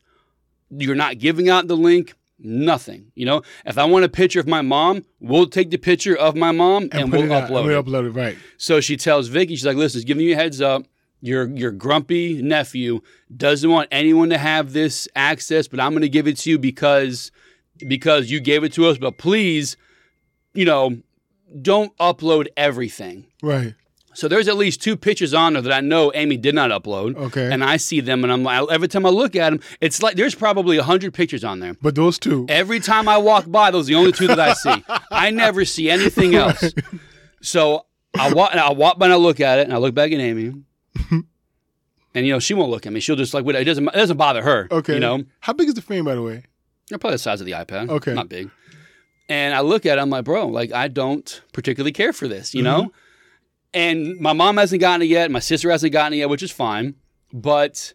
You're 0.70 0.96
not 0.96 1.18
giving 1.18 1.50
out 1.50 1.68
the 1.68 1.76
link. 1.76 2.14
Nothing. 2.42 3.12
You 3.16 3.26
know, 3.26 3.42
if 3.66 3.78
I 3.78 3.84
want 3.86 4.06
a 4.06 4.10
picture 4.10 4.40
of 4.40 4.48
my 4.48 4.62
mom, 4.62 5.04
we'll 5.20 5.48
take 5.48 5.72
the 5.72 5.78
picture 5.78 6.16
of 6.16 6.36
my 6.36 6.52
mom 6.52 6.90
and, 6.94 7.12
put 7.12 7.20
we'll 7.20 7.32
it 7.32 7.44
upload 7.44 7.66
We'll 7.66 7.80
it. 7.80 7.86
upload 7.86 8.08
it. 8.08 8.12
Right. 8.12 8.38
So 8.58 8.80
she 8.80 8.96
tells 8.96 9.28
Vicky, 9.28 9.56
she's 9.56 9.66
like, 9.66 9.76
listen, 9.78 9.98
just 9.98 10.08
giving 10.08 10.26
you 10.26 10.34
a 10.34 10.38
heads 10.38 10.62
up. 10.62 10.86
Your 11.22 11.50
your 11.50 11.72
grumpy 11.72 12.42
nephew 12.42 13.02
doesn't 13.36 13.70
want 13.70 13.90
anyone 13.92 14.30
to 14.30 14.38
have 14.38 14.72
this 14.72 15.06
access, 15.18 15.68
but 15.68 15.82
I'm 15.82 15.92
going 15.92 16.02
to 16.04 16.08
give 16.10 16.28
it 16.28 16.38
to 16.38 16.50
you 16.50 16.58
because 16.58 17.32
because 17.86 18.32
you 18.32 18.40
gave 18.40 18.64
it 18.64 18.72
to 18.74 18.86
us. 18.88 18.98
But 18.98 19.18
please, 19.18 19.76
you 20.54 20.64
know, 20.64 21.02
don't 21.62 21.96
upload 21.98 22.48
everything. 22.56 23.26
Right. 23.44 23.76
So 24.14 24.28
there's 24.28 24.48
at 24.48 24.58
least 24.58 24.82
two 24.82 24.98
pictures 24.98 25.34
on 25.34 25.54
there 25.54 25.62
that 25.62 25.72
I 25.72 25.80
know 25.82 26.12
Amy 26.16 26.36
did 26.36 26.54
not 26.56 26.72
upload. 26.72 27.16
Okay. 27.16 27.52
And 27.52 27.64
I 27.64 27.78
see 27.78 28.02
them, 28.02 28.24
and 28.24 28.34
I'm 28.34 28.44
like, 28.44 28.68
every 28.70 28.88
time 28.88 29.06
I 29.06 29.10
look 29.10 29.36
at 29.36 29.52
them, 29.52 29.60
it's 29.82 30.02
like 30.02 30.16
there's 30.18 30.36
probably 30.36 30.78
hundred 30.80 31.14
pictures 31.14 31.44
on 31.44 31.60
there. 31.60 31.76
But 31.82 31.96
those 31.96 32.20
two. 32.20 32.46
Every 32.50 32.80
time 32.80 33.08
I 33.08 33.18
walk 33.18 33.50
by, 33.50 33.72
those 33.72 33.86
are 33.88 33.94
the 33.94 33.96
only 33.96 34.12
two 34.12 34.28
that 34.28 34.40
I 34.40 34.54
see. 34.54 34.84
I 35.12 35.30
never 35.32 35.64
see 35.66 35.90
anything 35.90 36.36
else. 36.36 36.74
So 37.42 37.86
I 38.20 38.34
walk, 38.34 38.52
and 38.52 38.60
I 38.60 38.72
walk 38.74 39.00
by 39.00 39.06
and 39.06 39.14
I 39.14 39.16
look 39.16 39.40
at 39.40 39.60
it, 39.60 39.64
and 39.64 39.74
I 39.74 39.78
look 39.78 39.96
back 39.96 40.12
at 40.12 40.20
Amy, 40.20 40.54
and 41.12 42.26
you 42.28 42.34
know 42.34 42.40
she 42.40 42.54
won't 42.54 42.70
look 42.70 42.86
at 42.86 42.92
me. 42.94 43.00
She'll 43.00 43.16
just 43.16 43.34
like, 43.34 43.46
it 43.48 43.64
doesn't, 43.64 43.88
it 43.88 43.94
doesn't 43.94 44.18
bother 44.18 44.42
her. 44.44 44.68
Okay. 44.70 44.96
You 44.96 45.00
know, 45.00 45.24
How 45.40 45.54
big 45.54 45.70
is 45.70 45.74
the 45.76 45.82
frame, 45.82 46.04
by 46.04 46.16
the 46.16 46.22
way? 46.22 46.44
they're 46.90 46.98
probably 46.98 47.16
the 47.16 47.20
size 47.20 47.40
of 47.40 47.46
the 47.46 47.54
iPad. 47.54 47.90
Okay. 47.90 48.14
Not 48.14 48.28
big. 48.30 48.50
And 49.30 49.54
I 49.54 49.62
look 49.62 49.86
at 49.86 49.98
it, 50.00 50.02
I'm 50.02 50.10
like, 50.10 50.26
bro, 50.26 50.48
like 50.48 50.74
I 50.74 50.88
don't 50.88 51.42
particularly 51.54 51.92
care 51.92 52.12
for 52.14 52.28
this, 52.28 52.54
you 52.56 52.64
Mm-hmm. 52.64 52.82
know? 52.84 52.92
And 53.74 54.18
my 54.20 54.34
mom 54.34 54.58
hasn't 54.58 54.82
gotten 54.82 55.04
it 55.04 55.10
yet, 55.10 55.30
my 55.30 55.40
sister 55.40 55.70
hasn't 55.70 55.94
gotten 55.94 56.14
it 56.14 56.18
yet, 56.18 56.30
which 56.30 56.42
is 56.44 56.52
fine. 56.52 56.96
But 57.32 57.94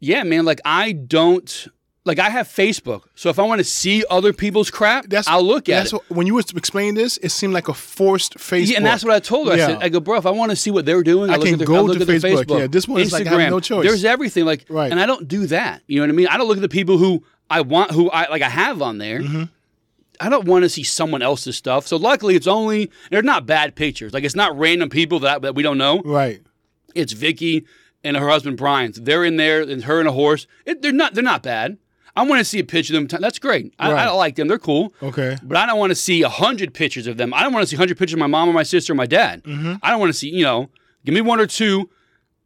yeah, 0.00 0.22
man, 0.24 0.44
like 0.44 0.60
I 0.64 0.92
don't 0.92 1.68
like 2.04 2.18
I 2.18 2.28
have 2.30 2.48
Facebook. 2.48 3.02
So 3.14 3.30
if 3.30 3.38
I 3.38 3.42
want 3.42 3.60
to 3.60 3.64
see 3.64 4.04
other 4.10 4.32
people's 4.32 4.70
crap, 4.70 5.06
That's 5.08 5.28
I'll 5.28 5.42
look 5.42 5.68
at 5.68 5.78
That's 5.78 5.92
it. 5.92 5.96
what, 5.96 6.10
when 6.10 6.26
you 6.26 6.34
were 6.34 6.42
explaining 6.56 6.94
this, 6.94 7.16
it 7.18 7.30
seemed 7.30 7.54
like 7.54 7.68
a 7.68 7.74
forced 7.74 8.36
Facebook. 8.38 8.66
Yeah, 8.68 8.76
and 8.78 8.84
that's 8.86 9.04
what 9.04 9.14
I 9.14 9.20
told 9.20 9.46
her. 9.46 9.54
I 9.54 9.56
Yeah. 9.56 9.66
said, 9.68 9.78
I 9.82 9.88
go, 9.88 10.00
bro, 10.00 10.18
if 10.18 10.26
I 10.26 10.30
want 10.30 10.50
to 10.50 10.56
see 10.56 10.70
what 10.72 10.84
they're 10.84 11.02
doing, 11.04 11.30
I, 11.30 11.34
I 11.34 11.36
look 11.36 11.44
can 11.46 11.54
at 11.54 11.58
their, 11.58 11.66
go 11.68 11.76
I 11.76 11.80
look 11.80 11.98
to 11.98 12.04
Facebook. 12.04 12.44
Facebook. 12.44 12.58
Yeah, 12.58 12.66
this 12.66 12.86
one 12.88 13.00
is 13.00 13.12
Instagram. 13.12 13.18
like, 13.24 13.26
I 13.28 13.40
have 13.42 13.50
no 13.50 13.60
choice. 13.60 13.86
There's 13.86 14.04
everything. 14.04 14.44
Like, 14.44 14.66
Right. 14.68 14.90
and 14.90 14.98
I 15.00 15.06
don't 15.06 15.28
do 15.28 15.46
that. 15.46 15.82
You 15.86 16.00
know 16.00 16.02
what 16.02 16.10
I 16.10 16.16
mean? 16.16 16.26
I 16.26 16.36
don't 16.36 16.48
look 16.48 16.58
at 16.58 16.62
the 16.62 16.68
people 16.68 16.98
who 16.98 17.22
I 17.48 17.60
want, 17.60 17.92
who 17.92 18.10
I 18.10 18.28
like, 18.28 18.42
I 18.42 18.48
have 18.48 18.82
on 18.82 18.98
there. 18.98 19.20
Mm-hmm. 19.20 19.44
I 20.22 20.28
don't 20.28 20.46
want 20.46 20.62
to 20.62 20.68
see 20.68 20.82
someone 20.84 21.20
else's 21.22 21.56
stuff. 21.56 21.86
So 21.86 21.96
luckily, 21.96 22.36
it's 22.36 22.46
only 22.46 22.90
they're 23.10 23.22
not 23.22 23.44
bad 23.46 23.74
pictures. 23.74 24.12
Like 24.14 24.24
it's 24.24 24.36
not 24.36 24.56
random 24.56 24.88
people 24.88 25.18
that 25.20 25.42
that 25.42 25.54
we 25.54 25.62
don't 25.62 25.78
know. 25.78 26.00
right. 26.04 26.40
It's 26.94 27.12
Vicky 27.12 27.64
and 28.04 28.16
her 28.16 28.28
husband 28.28 28.56
Brian. 28.58 28.92
They're 28.94 29.24
in 29.24 29.36
there, 29.36 29.62
and 29.62 29.84
her 29.84 29.98
and 29.98 30.08
a 30.08 30.12
horse. 30.12 30.46
It, 30.66 30.82
they're 30.82 30.92
not. 30.92 31.14
They're 31.14 31.24
not 31.24 31.42
bad. 31.42 31.78
I 32.14 32.22
want 32.26 32.40
to 32.40 32.44
see 32.44 32.58
a 32.58 32.64
picture 32.64 32.94
of 32.96 33.08
them. 33.08 33.20
That's 33.20 33.38
great. 33.38 33.72
I, 33.78 33.90
Right. 33.92 34.06
I 34.06 34.10
like 34.10 34.36
them. 34.36 34.46
They're 34.46 34.58
cool. 34.58 34.92
Okay. 35.02 35.38
But 35.42 35.56
I 35.56 35.64
don't 35.64 35.78
want 35.78 35.90
to 35.90 35.94
see 35.94 36.22
a 36.22 36.28
hundred 36.28 36.74
pictures 36.74 37.06
of 37.06 37.16
them. 37.16 37.32
I 37.32 37.42
don't 37.42 37.52
want 37.54 37.62
to 37.62 37.66
see 37.66 37.76
hundred 37.76 37.96
pictures 37.98 38.14
of 38.14 38.18
my 38.20 38.26
mom 38.26 38.48
or 38.50 38.52
my 38.52 38.62
sister 38.64 38.92
or 38.92 38.96
my 38.96 39.06
dad. 39.06 39.42
Mm-hmm. 39.44 39.74
I 39.82 39.90
don't 39.90 39.98
want 39.98 40.10
to 40.10 40.18
see, 40.18 40.28
you 40.28 40.44
know, 40.44 40.68
give 41.06 41.14
me 41.14 41.22
one 41.22 41.40
or 41.40 41.46
two. 41.46 41.88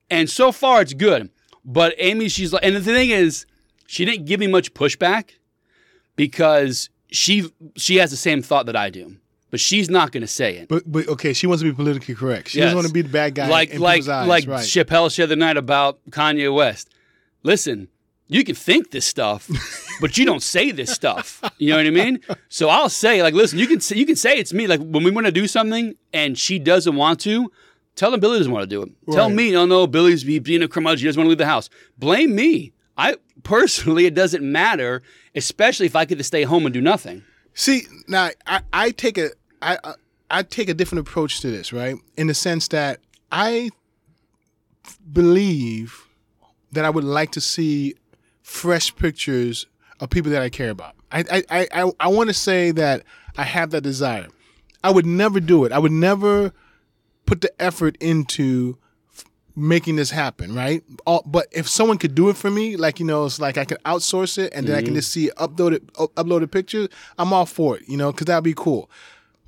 And 0.09 0.31
so 0.31 0.53
far, 0.53 0.83
it's 0.83 0.95
good. 0.95 1.31
But 1.65 1.95
Amy, 1.99 2.29
she's 2.29 2.53
like, 2.53 2.65
and 2.65 2.77
the 2.77 2.81
thing 2.81 3.11
is, 3.11 3.45
she 3.89 4.05
didn't 4.05 4.27
give 4.27 4.39
me 4.39 4.47
much 4.47 4.73
pushback 4.73 5.31
because 6.15 6.89
she 7.11 7.51
she 7.77 7.97
has 7.97 8.11
the 8.11 8.17
same 8.17 8.43
thought 8.43 8.67
that 8.67 8.77
I 8.77 8.91
do, 8.91 9.17
but 9.51 9.61
she's 9.61 9.89
not 9.91 10.13
going 10.13 10.23
to 10.23 10.27
say 10.27 10.57
it. 10.57 10.69
But 10.69 10.83
but 10.91 11.09
okay, 11.09 11.33
she 11.33 11.47
wants 11.47 11.63
to 11.63 11.71
be 11.71 11.75
politically 11.75 12.15
correct. 12.15 12.49
She 12.51 12.59
Yes. 12.59 12.67
doesn't 12.67 12.77
want 12.77 12.87
to 12.89 12.93
be 12.93 13.03
the 13.03 13.09
bad 13.09 13.35
guy. 13.35 13.49
like 13.49 13.79
like 13.79 14.07
eyes. 14.09 14.29
like 14.29 14.47
right. 14.47 14.65
Chappelle 14.65 15.11
said 15.11 15.29
the 15.29 15.35
other 15.35 15.37
night 15.37 15.57
about 15.57 15.99
Kanye 16.11 16.53
West. 16.55 16.89
Listen, 17.43 17.89
you 18.29 18.43
can 18.43 18.55
think 18.57 18.91
this 18.91 19.05
stuff, 19.07 19.49
but 20.01 20.19
you 20.19 20.25
don't 20.27 20.43
say 20.43 20.73
this 20.73 20.91
stuff. 20.91 21.41
You 21.59 21.71
know 21.71 21.77
what 21.77 21.87
I 21.87 21.91
mean? 21.91 22.21
So 22.49 22.69
I'll 22.69 22.89
say 22.89 23.23
like, 23.23 23.35
listen, 23.35 23.59
you 23.59 23.67
can 23.69 23.81
say, 23.81 23.97
you 23.97 24.05
can 24.07 24.17
say 24.17 24.37
it's 24.39 24.53
me. 24.53 24.67
Like 24.67 24.81
when 24.81 25.05
we 25.05 25.11
want 25.13 25.27
to 25.27 25.33
do 25.33 25.47
something 25.47 25.95
and 26.13 26.37
she 26.37 26.59
doesn't 26.59 26.97
want 26.97 27.21
to, 27.21 27.53
tell 27.95 28.11
them 28.11 28.19
Billy 28.19 28.39
doesn't 28.39 28.53
want 28.53 28.65
to 28.65 28.67
do 28.69 28.83
it. 28.83 28.91
Tell 29.13 29.29
Right. 29.29 29.35
me, 29.37 29.57
oh 29.57 29.65
no, 29.65 29.87
Billy's 29.87 30.25
be- 30.25 30.41
being 30.41 30.63
a 30.63 30.69
curmudgeon. 30.69 31.05
He 31.05 31.09
doesn't 31.09 31.21
want 31.21 31.27
to 31.27 31.31
leave 31.31 31.39
the 31.39 31.47
house. 31.47 31.71
Blame 31.99 32.35
me. 32.35 32.73
I 32.99 33.17
personally, 33.47 34.07
it 34.07 34.15
doesn't 34.15 34.43
matter, 34.43 35.03
especially 35.37 35.87
if 35.87 35.95
I 35.95 36.05
get 36.05 36.19
to 36.19 36.25
stay 36.25 36.43
home 36.43 36.67
and 36.67 36.73
do 36.73 36.81
nothing. 36.81 37.25
See, 37.55 37.83
now 38.09 38.31
I, 38.47 38.61
I 38.73 38.91
take 38.91 39.17
a 39.17 39.31
I, 39.63 39.79
I 39.85 39.95
I 40.29 40.43
take 40.43 40.69
a 40.69 40.75
different 40.75 41.09
approach 41.09 41.41
to 41.41 41.51
this, 41.51 41.73
right? 41.73 41.97
In 42.17 42.27
the 42.27 42.35
sense 42.35 42.69
that 42.69 42.99
I 43.31 43.71
believe 45.13 46.09
that 46.73 46.85
I 46.85 46.91
would 46.91 47.05
like 47.05 47.31
to 47.33 47.41
see 47.41 47.95
fresh 48.43 48.95
pictures 48.97 49.67
of 50.01 50.11
people 50.11 50.33
that 50.33 50.43
I 50.43 50.51
care 50.51 50.71
about. 50.71 50.97
I 51.13 51.45
I 51.51 51.67
I, 51.73 51.93
I, 52.01 52.09
want 52.09 52.29
to 52.29 52.35
say 52.35 52.73
that 52.73 53.05
I 53.39 53.45
have 53.45 53.71
that 53.71 53.83
desire. 53.83 54.27
I 54.83 54.91
would 54.91 55.07
never 55.07 55.39
do 55.39 55.65
it. 55.65 55.71
I 55.71 55.79
would 55.79 55.93
never 55.93 56.53
put 57.27 57.41
the 57.43 57.63
effort 57.63 57.97
into 58.01 58.77
making 59.57 59.97
this 59.97 60.11
happen, 60.11 60.55
right? 60.55 60.85
All, 61.07 61.23
but 61.27 61.47
if 61.51 61.67
someone 61.67 61.97
could 61.97 62.15
do 62.15 62.29
it 62.29 62.37
for 62.37 62.51
me, 62.51 62.77
like 62.77 63.01
you 63.01 63.07
know, 63.07 63.25
it's 63.25 63.41
like 63.41 63.57
I 63.57 63.65
could 63.65 63.83
outsource 63.85 64.39
it 64.39 64.53
and 64.55 64.69
then 64.69 64.77
I 64.77 64.81
can 64.81 64.89
mm-hmm. 64.89 64.97
just 64.97 65.11
see 65.11 65.31
uploaded 65.39 65.89
up- 65.99 66.15
uploaded 66.15 66.51
pictures. 66.51 66.89
I'm 67.19 67.33
all 67.33 67.47
for 67.47 67.79
it, 67.79 67.89
you 67.89 67.97
know, 67.97 68.13
because 68.13 68.27
that'd 68.27 68.45
be 68.45 68.55
cool. 68.55 68.91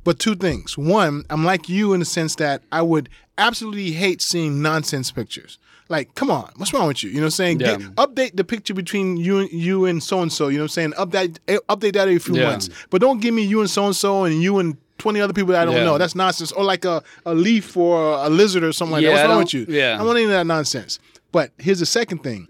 But 0.04 0.18
two 0.18 0.34
things. 0.34 0.78
One, 0.78 1.24
I'm 1.28 1.44
like 1.44 1.68
you 1.68 1.92
in 1.92 2.00
the 2.00 2.06
sense 2.06 2.34
that 2.36 2.62
I 2.72 2.80
would 2.80 3.10
absolutely 3.36 3.90
hate 3.92 4.22
seeing 4.22 4.62
nonsense 4.62 5.10
pictures. 5.10 5.58
Like, 5.90 6.14
come 6.14 6.30
on, 6.30 6.50
what's 6.56 6.72
wrong 6.72 6.88
with 6.88 7.02
you? 7.02 7.10
You 7.10 7.16
know 7.16 7.22
what 7.22 7.26
I'm 7.26 7.30
saying? 7.32 7.60
Yeah. 7.60 7.76
Get, 7.76 7.94
update 7.96 8.36
the 8.36 8.44
picture 8.44 8.74
between 8.74 9.16
you 9.16 9.40
and 9.40 9.52
you 9.52 9.84
and 9.86 10.02
so 10.02 10.20
and 10.20 10.32
so. 10.32 10.48
You 10.48 10.58
know 10.58 10.64
what 10.64 10.76
I'm 10.78 10.92
saying? 10.92 10.92
Update 10.92 11.38
update 11.46 11.92
that 11.92 12.08
every 12.08 12.18
few 12.18 12.36
Yeah. 12.36 12.50
months. 12.50 12.70
But 12.90 13.00
don't 13.00 13.20
give 13.20 13.34
me 13.34 13.42
you 13.42 13.60
and 13.60 13.70
so 13.70 13.86
and 13.86 13.96
so 13.96 14.24
and 14.24 14.42
you 14.42 14.58
and 14.58 14.76
20 14.98 15.20
other 15.20 15.32
people 15.32 15.52
that 15.52 15.62
I 15.62 15.64
don't 15.64 15.74
Yeah. 15.74 15.84
know. 15.84 15.98
That's 15.98 16.14
nonsense. 16.14 16.52
Or 16.52 16.64
like 16.64 16.84
a, 16.84 17.02
a 17.24 17.34
leaf 17.34 17.76
or 17.76 18.14
a 18.24 18.28
lizard 18.28 18.62
or 18.64 18.72
something 18.72 18.92
like 18.92 19.02
Yeah, 19.02 19.10
that. 19.14 19.28
What's 19.28 19.54
wrong 19.54 19.62
with 19.64 19.68
you? 19.68 19.76
yeah. 19.76 19.94
I 19.94 19.98
don't 19.98 20.06
want 20.06 20.16
any 20.18 20.24
of 20.26 20.30
that 20.32 20.46
nonsense. 20.46 20.98
But 21.32 21.52
here's 21.58 21.78
the 21.80 21.86
second 21.86 22.22
thing. 22.22 22.48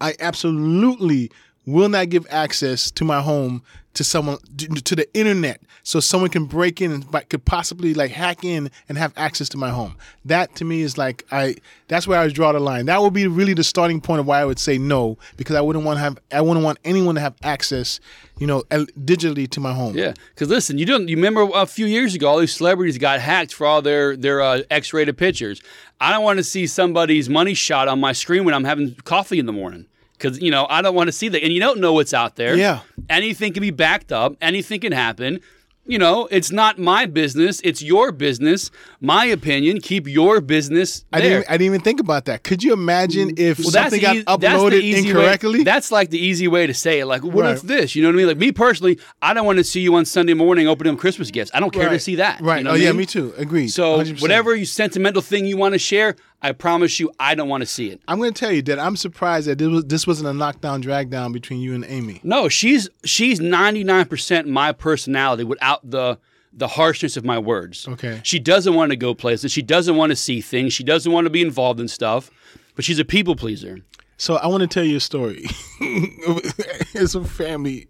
I 0.00 0.14
absolutely 0.20 1.30
will 1.66 1.88
not 1.88 2.08
give 2.08 2.26
access 2.30 2.90
to 2.90 3.04
my 3.04 3.20
home 3.20 3.62
to 3.94 4.02
someone 4.02 4.38
to, 4.56 4.96
the 4.96 5.06
internet 5.14 5.60
so 5.82 6.00
someone 6.00 6.30
can 6.30 6.46
break 6.46 6.80
in 6.80 6.92
and 6.92 7.28
could 7.28 7.44
possibly 7.44 7.92
like 7.92 8.10
hack 8.10 8.42
in 8.44 8.70
and 8.88 8.96
have 8.96 9.12
access 9.16 9.48
to 9.50 9.58
my 9.58 9.68
home 9.68 9.96
that 10.24 10.54
to 10.54 10.64
me 10.64 10.80
is 10.80 10.96
like 10.96 11.26
i 11.30 11.54
that's 11.88 12.06
where 12.06 12.18
i 12.18 12.24
would 12.24 12.34
draw 12.34 12.52
the 12.52 12.60
line 12.60 12.86
that 12.86 13.00
would 13.02 13.12
be 13.12 13.26
really 13.26 13.52
the 13.52 13.64
starting 13.64 14.00
point 14.00 14.18
of 14.18 14.26
why 14.26 14.40
i 14.40 14.44
would 14.44 14.58
say 14.58 14.78
no 14.78 15.18
because 15.36 15.54
i 15.56 15.60
wouldn't 15.60 15.84
want 15.84 15.98
to 15.98 16.00
have 16.00 16.18
i 16.32 16.40
wouldn't 16.40 16.64
want 16.64 16.78
anyone 16.84 17.14
to 17.14 17.20
have 17.20 17.34
access 17.42 18.00
you 18.38 18.46
know 18.46 18.62
digitally 18.62 19.48
to 19.48 19.60
my 19.60 19.72
home 19.72 19.96
Yeah, 19.96 20.14
because 20.34 20.48
listen, 20.48 20.78
you 20.78 20.84
don't. 20.84 21.06
You 21.06 21.14
remember 21.14 21.48
a 21.54 21.64
few 21.64 21.86
years 21.86 22.14
ago, 22.14 22.28
all 22.28 22.38
these 22.38 22.52
celebrities 22.52 22.98
got 22.98 23.20
hacked 23.20 23.54
for 23.54 23.66
all 23.66 23.82
their 23.82 24.16
their 24.16 24.40
uh, 24.40 24.62
X-rated 24.68 25.16
pictures. 25.16 25.62
I 26.00 26.10
don't 26.10 26.24
want 26.24 26.38
to 26.38 26.42
see 26.42 26.66
somebody's 26.66 27.28
money 27.28 27.54
shot 27.54 27.86
on 27.86 28.00
my 28.00 28.12
screen 28.12 28.44
when 28.44 28.52
I'm 28.52 28.64
having 28.64 28.96
coffee 29.04 29.38
in 29.38 29.46
the 29.46 29.52
morning. 29.52 29.86
Because 30.22 30.40
you 30.40 30.50
know 30.50 30.66
I 30.70 30.82
don't 30.82 30.94
want 30.94 31.08
to 31.08 31.12
see 31.12 31.28
that, 31.28 31.42
and 31.42 31.52
you 31.52 31.60
don't 31.60 31.80
know 31.80 31.92
what's 31.92 32.14
out 32.14 32.36
there. 32.36 32.54
Yeah. 32.56 32.80
anything 33.10 33.52
can 33.52 33.60
be 33.60 33.70
backed 33.72 34.12
up. 34.12 34.36
Anything 34.40 34.80
can 34.80 34.92
happen. 34.92 35.40
You 35.84 35.98
know, 35.98 36.28
it's 36.30 36.52
not 36.52 36.78
my 36.78 37.06
business. 37.06 37.60
It's 37.64 37.82
your 37.82 38.12
business. 38.12 38.70
My 39.00 39.24
opinion. 39.24 39.80
Keep 39.80 40.06
your 40.06 40.40
business 40.40 41.04
I 41.12 41.20
there. 41.20 41.38
didn't, 41.40 41.48
I 41.50 41.52
didn't 41.54 41.66
even 41.66 41.80
think 41.80 41.98
about 41.98 42.26
that. 42.26 42.44
Could 42.44 42.62
you 42.62 42.72
imagine 42.72 43.30
mm, 43.34 43.38
if 43.40 43.58
Well, 43.58 43.70
something 43.72 44.00
got 44.00 44.14
the 44.14 44.22
uploaded 44.22 44.80
incorrectly? 44.96 45.58
Way, 45.58 45.64
that's 45.64 45.90
like 45.90 46.10
the 46.10 46.20
easy 46.24 46.46
way 46.46 46.68
to 46.68 46.72
say 46.74 47.00
it. 47.00 47.06
Like, 47.06 47.24
what 47.24 47.44
if 47.46 47.62
this? 47.62 47.96
You 47.96 48.02
know 48.04 48.10
what 48.10 48.14
I 48.14 48.16
mean? 48.18 48.26
Like 48.28 48.36
me 48.36 48.52
personally, 48.52 49.00
I 49.20 49.34
don't 49.34 49.44
want 49.44 49.58
to 49.58 49.64
see 49.64 49.80
you 49.80 49.96
on 49.96 50.04
Sunday 50.04 50.34
morning 50.34 50.68
opening 50.68 50.96
Christmas 50.96 51.32
gifts. 51.32 51.50
I 51.52 51.58
don't 51.58 51.72
care 51.72 51.88
to 51.88 51.98
see 51.98 52.14
that. 52.14 52.38
you 52.38 52.46
Right. 52.46 52.62
know 52.62 52.70
oh 52.70 52.74
I 52.74 52.76
yeah, 52.76 52.92
me 52.92 53.04
too. 53.04 53.34
Agreed. 53.36 53.68
So 53.68 53.98
100%. 53.98 54.22
whatever 54.22 54.54
you 54.54 54.64
sentimental 54.66 55.20
thing 55.20 55.46
you 55.46 55.56
want 55.56 55.72
to 55.72 55.80
share, 55.80 56.14
I 56.44 56.52
promise 56.52 56.98
you, 56.98 57.12
I 57.20 57.36
don't 57.36 57.48
want 57.48 57.62
to 57.62 57.66
see 57.66 57.90
it. 57.90 58.00
I'm 58.08 58.18
going 58.18 58.32
to 58.32 58.38
tell 58.38 58.50
you 58.50 58.62
that 58.62 58.78
I'm 58.78 58.96
surprised 58.96 59.46
that 59.46 59.58
this 59.58 59.68
was 59.68 59.84
this 59.84 60.06
wasn't 60.06 60.28
a 60.28 60.32
knockdown 60.32 60.82
dragdown 60.82 61.32
between 61.32 61.60
you 61.60 61.74
and 61.74 61.84
Amy. 61.84 62.20
No, 62.24 62.48
she's 62.48 62.88
she's 63.04 63.40
ninety 63.40 63.84
nine 63.84 64.06
percent 64.06 64.48
my 64.48 64.72
personality 64.72 65.44
without 65.44 65.88
the 65.88 66.18
the 66.52 66.68
harshness 66.68 67.16
of 67.16 67.24
my 67.24 67.38
words. 67.38 67.86
Okay. 67.88 68.20
She 68.24 68.38
doesn't 68.38 68.74
want 68.74 68.90
to 68.90 68.96
go 68.96 69.14
places. 69.14 69.52
She 69.52 69.62
doesn't 69.62 69.96
want 69.96 70.10
to 70.10 70.16
see 70.16 70.40
things. 70.40 70.72
She 70.72 70.84
doesn't 70.84 71.10
want 71.10 71.26
to 71.26 71.30
be 71.30 71.42
involved 71.42 71.80
in 71.80 71.88
stuff. 71.88 72.30
But 72.74 72.84
she's 72.84 72.98
a 72.98 73.04
people 73.04 73.36
pleaser. 73.36 73.78
So 74.16 74.36
I 74.36 74.46
want 74.46 74.62
to 74.62 74.66
tell 74.66 74.84
you 74.84 74.96
a 74.96 75.00
story. 75.00 75.44
it's 75.80 77.14
a 77.14 77.24
family. 77.24 77.88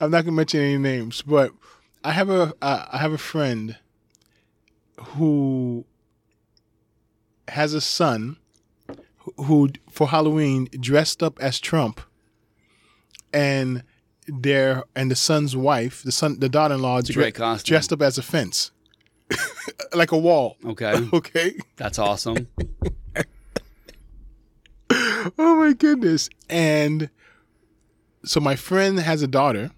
I'm 0.00 0.10
not 0.10 0.24
going 0.24 0.26
to 0.26 0.32
mention 0.32 0.60
any 0.60 0.78
names, 0.78 1.22
but 1.22 1.52
I 2.04 2.12
have 2.12 2.30
a 2.30 2.54
uh, 2.62 2.86
I 2.92 2.98
have 2.98 3.12
a 3.12 3.18
friend 3.18 3.76
who 4.98 5.84
has 7.48 7.74
a 7.74 7.80
son 7.80 8.36
who 9.38 9.70
for 9.90 10.08
Halloween 10.08 10.68
dressed 10.80 11.22
up 11.22 11.38
as 11.40 11.58
Trump 11.60 12.00
and 13.32 13.82
their 14.28 14.84
and 14.94 15.10
the 15.10 15.16
son's 15.16 15.56
wife, 15.56 16.02
the 16.02 16.12
son 16.12 16.38
the 16.40 16.48
daughter-in-law 16.48 17.02
costume. 17.02 17.62
dressed 17.64 17.92
up 17.92 18.02
as 18.02 18.18
a 18.18 18.22
fence. 18.22 18.70
like 19.94 20.12
a 20.12 20.18
wall. 20.18 20.56
Okay, 20.64 20.94
Okay. 21.12 21.54
that's 21.76 21.98
awesome. 21.98 22.46
Oh 25.38 25.56
my 25.56 25.72
goodness. 25.72 26.30
And 26.48 27.10
so 28.24 28.38
my 28.40 28.54
friend 28.56 28.98
has 29.00 29.22
a 29.22 29.26
daughter 29.26 29.72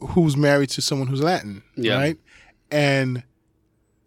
who's 0.00 0.36
married 0.36 0.70
to 0.70 0.80
someone 0.82 1.08
who's 1.08 1.22
Latin, 1.22 1.62
Yeah. 1.76 1.96
right? 1.96 2.18
And 2.70 3.22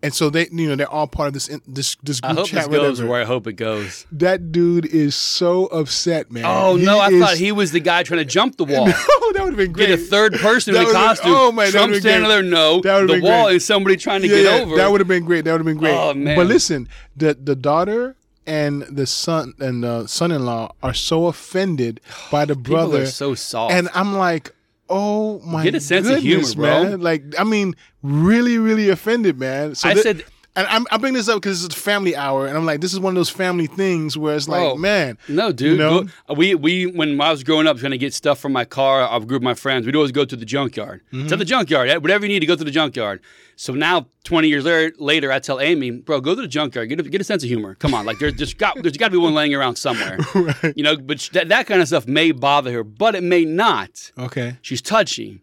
and 0.04 0.14
so 0.14 0.30
they 0.30 0.48
you 0.52 0.70
know 0.70 0.76
they're 0.76 0.88
all 0.92 1.08
part 1.08 1.28
of 1.30 1.34
this 1.34 1.48
this 1.66 1.96
this 2.04 2.20
I 2.22 2.28
group 2.28 2.40
hope 2.40 2.48
chat 2.50 2.70
this 2.70 2.80
goes 2.80 3.02
where 3.02 3.22
I 3.22 3.24
hope 3.26 3.48
it 3.48 3.54
goes. 3.54 4.06
That 4.12 4.52
dude 4.52 4.86
is 4.86 5.16
so 5.16 5.66
upset, 5.68 6.30
man. 6.32 6.44
Oh 6.46 6.76
He 6.76 6.86
no, 6.86 7.00
I 7.00 7.10
is- 7.10 7.22
thought 7.24 7.38
he 7.38 7.52
was 7.52 7.72
the 7.72 7.80
guy 7.80 8.04
trying 8.04 8.20
to 8.20 8.26
jump 8.26 8.58
the 8.58 8.66
wall. 8.72 8.88
Oh, 8.88 9.32
that 9.34 9.44
would 9.44 9.54
have 9.54 9.58
been 9.58 9.72
great. 9.72 9.88
Get 9.88 10.00
a 10.00 10.02
third 10.02 10.34
person 10.36 10.76
in 10.76 10.84
been- 10.84 10.92
costume. 10.94 11.32
oh, 11.34 11.52
man, 11.52 11.66
that 11.68 11.72
Trump 11.72 11.90
would've 11.92 12.04
been 12.04 12.12
standing 12.12 12.28
great. 12.30 12.34
there, 12.36 12.44
no. 12.44 12.82
The 12.82 13.14
been 13.14 13.22
wall 13.24 13.46
great. 13.46 13.56
is 13.56 13.66
somebody 13.66 13.96
trying 13.98 14.22
to 14.22 14.28
yeah, 14.28 14.36
get 14.44 14.44
yeah, 14.58 14.64
over. 14.66 14.76
That 14.76 14.92
would 14.92 15.00
have 15.02 15.08
been 15.08 15.26
great. 15.26 15.46
That 15.46 15.54
would 15.54 15.62
have 15.62 15.66
been 15.66 15.78
great. 15.78 15.96
Oh, 15.96 16.14
man. 16.14 16.36
But 16.36 16.48
listen, 16.48 16.88
the 17.16 17.34
the 17.34 17.56
daughter 17.56 18.16
and 18.46 18.82
the 18.84 19.08
son 19.08 19.54
and 19.60 19.84
the 19.84 20.06
son-in-law 20.08 20.74
are 20.84 20.94
so 20.94 21.28
offended 21.28 22.02
by 22.30 22.44
the 22.46 22.56
brother 22.56 23.06
so 23.06 23.34
soft. 23.36 23.74
And 23.74 23.88
I'm 23.94 24.14
like, 24.18 24.52
oh 24.90 25.40
my 25.40 25.64
Get 25.64 25.76
a 25.76 25.80
sense 25.80 26.08
of 26.08 26.22
goodness, 26.24 26.54
humor, 26.54 26.68
bro. 26.68 26.84
man. 26.84 27.02
Like, 27.02 27.24
I 27.40 27.44
mean, 27.44 27.76
really, 28.02 28.58
really 28.58 28.90
offended, 28.90 29.40
man. 29.40 29.76
So 29.76 29.90
I 29.90 29.94
thi- 29.96 30.02
said- 30.02 30.26
and 30.56 30.68
I'm, 30.68 30.86
I 30.92 30.98
bring 30.98 31.14
this 31.14 31.28
up 31.28 31.38
because 31.42 31.64
it's 31.66 31.76
a 31.76 31.80
family 31.80 32.16
hour, 32.16 32.46
and 32.46 32.56
I'm 32.56 32.66
like, 32.66 32.80
this 32.82 32.94
is 32.94 33.00
one 33.00 33.12
of 33.14 33.16
those 33.16 33.30
family 33.30 33.66
things 33.68 34.16
where 34.18 34.36
it's 34.36 34.48
like, 34.48 34.62
Oh, 34.62 34.76
man, 34.76 35.18
No, 35.28 35.52
dude. 35.52 35.72
You 35.72 35.78
know? 35.78 36.04
Go- 36.28 36.34
we 36.36 36.54
we 36.56 36.86
when 36.86 37.20
I 37.20 37.32
was 37.32 37.44
growing 37.44 37.66
up 37.68 37.78
trying 37.78 37.92
to 37.92 37.98
get 37.98 38.14
stuff 38.14 38.40
from 38.40 38.52
my 38.54 38.66
car, 38.66 39.08
a 39.12 39.20
group 39.20 39.40
of 39.42 39.44
my 39.44 39.56
friends, 39.56 39.86
we'd 39.86 39.96
always 39.96 40.12
go 40.12 40.26
to 40.26 40.36
the 40.36 40.46
junkyard. 40.46 41.02
Mm-hmm. 41.12 41.28
To 41.28 41.36
the 41.38 41.46
junkyard, 41.46 41.90
whatever 42.02 42.26
you 42.26 42.30
need 42.34 42.42
to 42.42 42.46
go 42.46 42.56
to 42.56 42.64
the 42.64 42.72
junkyard. 42.72 43.22
So 43.56 43.74
now, 43.74 44.08
twenty 44.24 44.48
years 44.48 44.66
later, 44.66 44.96
later, 44.98 45.32
I 45.32 45.38
tell 45.40 45.60
Amy, 45.60 45.92
bro, 45.92 46.20
go 46.22 46.34
to 46.36 46.42
the 46.42 46.48
junkyard, 46.48 46.90
get 46.90 47.00
a, 47.00 47.04
get 47.04 47.22
a 47.22 47.24
sense 47.24 47.44
of 47.44 47.50
humor. 47.50 47.76
Come 47.76 47.94
on, 47.94 48.04
like 48.06 48.18
there's 48.20 48.34
just 48.34 48.58
got 48.58 48.82
there's 48.82 48.98
got 48.98 49.08
to 49.08 49.12
be 49.12 49.18
one 49.18 49.34
laying 49.36 49.54
around 49.54 49.76
somewhere, 49.76 50.18
you 50.76 50.82
know. 50.84 50.98
But 50.98 51.20
sh- 51.20 51.30
that 51.30 51.50
that 51.50 51.68
kind 51.68 51.80
of 51.82 51.88
stuff 51.88 52.08
may 52.08 52.32
bother 52.32 52.72
her, 52.72 52.84
but 52.84 53.14
it 53.16 53.22
may 53.24 53.46
not. 53.46 54.12
okay, 54.18 54.58
She's 54.64 54.82
touchy 54.82 55.42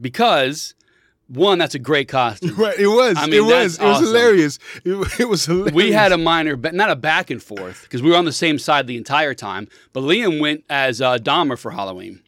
because 0.00 0.74
one, 1.28 1.58
that's 1.58 1.74
a 1.74 1.78
great 1.78 2.08
costume. 2.08 2.54
right? 2.56 2.78
It 2.78 2.86
was, 2.86 3.16
I 3.18 3.26
mean, 3.26 3.34
it 3.34 3.40
was, 3.44 3.78
it 3.78 3.82
was 3.82 3.96
awesome. 3.96 4.06
hilarious. 4.06 4.58
It, 4.84 5.20
it 5.20 5.28
was 5.28 5.46
hilarious. 5.46 5.72
We 5.74 5.92
had 5.92 6.12
a 6.12 6.18
minor, 6.18 6.56
but 6.56 6.74
not 6.74 6.90
a 6.90 6.96
back 6.96 7.30
and 7.30 7.42
forth 7.42 7.82
because 7.84 8.02
we 8.02 8.10
were 8.10 8.16
on 8.16 8.24
the 8.26 8.32
same 8.32 8.58
side 8.58 8.86
the 8.86 8.96
entire 8.96 9.34
time. 9.34 9.68
But 9.92 10.02
Liam 10.02 10.40
went 10.40 10.64
as 10.68 11.00
uh, 11.00 11.16
Dahmer 11.18 11.58
for 11.58 11.70
Halloween. 11.70 12.20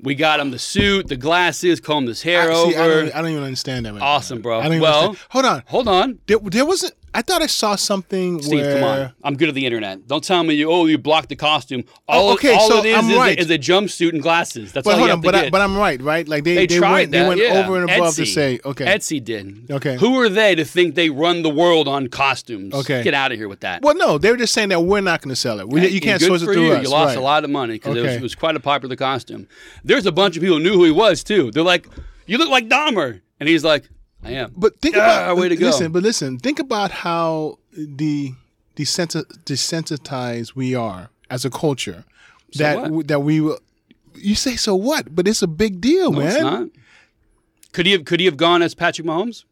We 0.00 0.14
got 0.16 0.40
him 0.40 0.50
the 0.50 0.58
suit, 0.58 1.06
the 1.08 1.16
glasses, 1.16 1.80
combed 1.80 2.08
his 2.08 2.22
hair 2.22 2.50
I, 2.50 2.54
see, 2.54 2.74
I, 2.76 2.80
over. 2.80 3.00
don't, 3.02 3.14
I 3.14 3.22
don't 3.22 3.30
even 3.30 3.44
understand 3.44 3.86
that. 3.86 3.92
man. 3.92 4.02
Awesome, 4.02 4.40
bro. 4.42 4.58
I 4.60 4.68
Well- 4.80 5.08
understand. 5.08 5.18
hold 5.30 5.44
on. 5.44 5.62
Hold 5.66 5.88
on, 5.88 6.18
There, 6.26 6.38
there 6.38 6.66
wasn't. 6.66 6.94
I 7.14 7.22
thought 7.22 7.42
I 7.42 7.46
saw 7.46 7.76
something 7.76 8.40
Steve. 8.40 8.60
where. 8.60 8.74
Come 8.80 8.84
on, 8.84 9.12
I'm 9.22 9.36
good 9.36 9.48
at 9.48 9.54
the 9.54 9.66
internet. 9.66 10.06
Don't 10.06 10.24
tell 10.24 10.42
me 10.42 10.54
you. 10.54 10.70
Oh, 10.70 10.86
you 10.86 10.96
blocked 10.98 11.28
the 11.28 11.36
costume. 11.36 11.84
Oh, 12.08 12.12
all, 12.12 12.28
Oh, 12.30 12.32
okay, 12.34 12.54
all 12.54 12.68
so 12.70 12.78
it 12.78 12.86
is 12.86 12.96
I'm 12.96 13.10
is, 13.10 13.16
right. 13.16 13.38
a, 13.38 13.40
is 13.40 13.50
a 13.50 13.58
jumpsuit 13.58 14.12
and 14.14 14.22
glasses. 14.22 14.72
That's 14.72 14.84
But 14.84 14.92
all 14.92 14.96
hold 14.98 15.08
you 15.08 15.12
on, 15.12 15.18
have 15.18 15.24
but 15.24 15.32
to 15.32 15.38
I, 15.38 15.42
get. 15.42 15.52
but 15.52 15.60
I'm 15.60 15.76
right, 15.76 16.00
right? 16.00 16.26
Like 16.26 16.44
they 16.44 16.54
they, 16.54 16.66
they, 16.66 16.78
tried 16.78 16.92
went, 16.92 17.10
that. 17.12 17.22
they 17.22 17.28
went 17.28 17.40
yeah. 17.40 17.64
over 17.66 17.80
and 17.82 17.90
above 17.90 18.14
to 18.16 18.24
say, 18.26 18.60
okay, 18.64 18.86
Etsy 18.86 19.22
did. 19.22 19.70
Okay. 19.70 19.96
Who 19.96 20.18
are 20.20 20.28
they 20.28 20.54
to 20.54 20.64
think 20.64 20.94
they 20.94 21.10
run 21.10 21.42
the 21.42 21.50
world 21.50 21.88
on 21.88 22.08
costumes? 22.08 22.72
Okay. 22.74 23.02
Get 23.02 23.12
out 23.14 23.32
of 23.32 23.38
here 23.38 23.48
with 23.48 23.60
that. 23.60 23.82
Well, 23.82 23.94
no, 23.94 24.16
they 24.18 24.30
were 24.30 24.36
just 24.38 24.54
saying 24.54 24.70
that 24.70 24.80
we're 24.80 25.00
not 25.02 25.20
going 25.20 25.30
to 25.30 25.36
sell 25.36 25.60
it. 25.60 25.68
We, 25.68 25.86
you 25.88 26.00
can't 26.00 26.20
source 26.22 26.42
it 26.42 26.46
through 26.46 26.66
you. 26.66 26.72
us. 26.72 26.82
You 26.84 26.88
lost 26.90 27.08
right. 27.08 27.18
a 27.18 27.20
lot 27.20 27.44
of 27.44 27.50
money 27.50 27.74
because 27.74 27.96
it, 27.96 28.02
was, 28.02 28.12
it 28.12 28.22
was 28.22 28.34
quite 28.34 28.56
a 28.56 28.60
popular 28.60 28.96
costume. 28.96 29.48
There's 29.84 30.06
a 30.06 30.12
bunch 30.12 30.36
of 30.36 30.42
people 30.42 30.56
who 30.56 30.62
knew 30.62 30.72
who 30.74 30.84
he 30.84 30.90
was 30.90 31.22
too. 31.22 31.50
They're 31.50 31.62
like, 31.62 31.86
"You 32.26 32.38
look 32.38 32.48
like 32.48 32.68
Dahmer," 32.68 33.20
and 33.38 33.48
he's 33.48 33.64
like, 33.64 33.88
"I 34.22 34.30
am." 34.32 34.52
But 34.56 34.80
think 34.80 34.96
Ah, 34.96 35.24
about 35.24 35.36
way 35.36 35.48
to 35.48 35.56
go. 35.56 35.66
listen, 35.66 35.92
but 35.92 36.02
listen, 36.02 36.38
think 36.38 36.58
about 36.58 36.90
how 36.90 37.58
the 37.76 38.32
desensitized 38.76 39.44
desensitized 39.44 40.54
we 40.54 40.74
are 40.74 41.10
as 41.30 41.44
a 41.44 41.50
culture. 41.50 42.04
that 42.56 42.90
what? 42.90 43.08
that 43.08 43.20
we 43.20 43.40
will. 43.40 43.58
You 44.14 44.34
say 44.34 44.56
so 44.56 44.74
what? 44.74 45.14
But 45.14 45.26
it's 45.26 45.40
a 45.42 45.46
big 45.46 45.80
deal, 45.80 46.12
No, 46.12 46.18
man. 46.18 46.28
it's 46.28 46.40
not. 46.42 46.68
Could 47.72 47.86
he 47.86 47.92
have? 47.92 48.04
Could 48.04 48.20
he 48.20 48.26
have 48.26 48.36
gone 48.36 48.60
as 48.62 48.74
Patrick 48.74 49.06
Mahomes? 49.06 49.44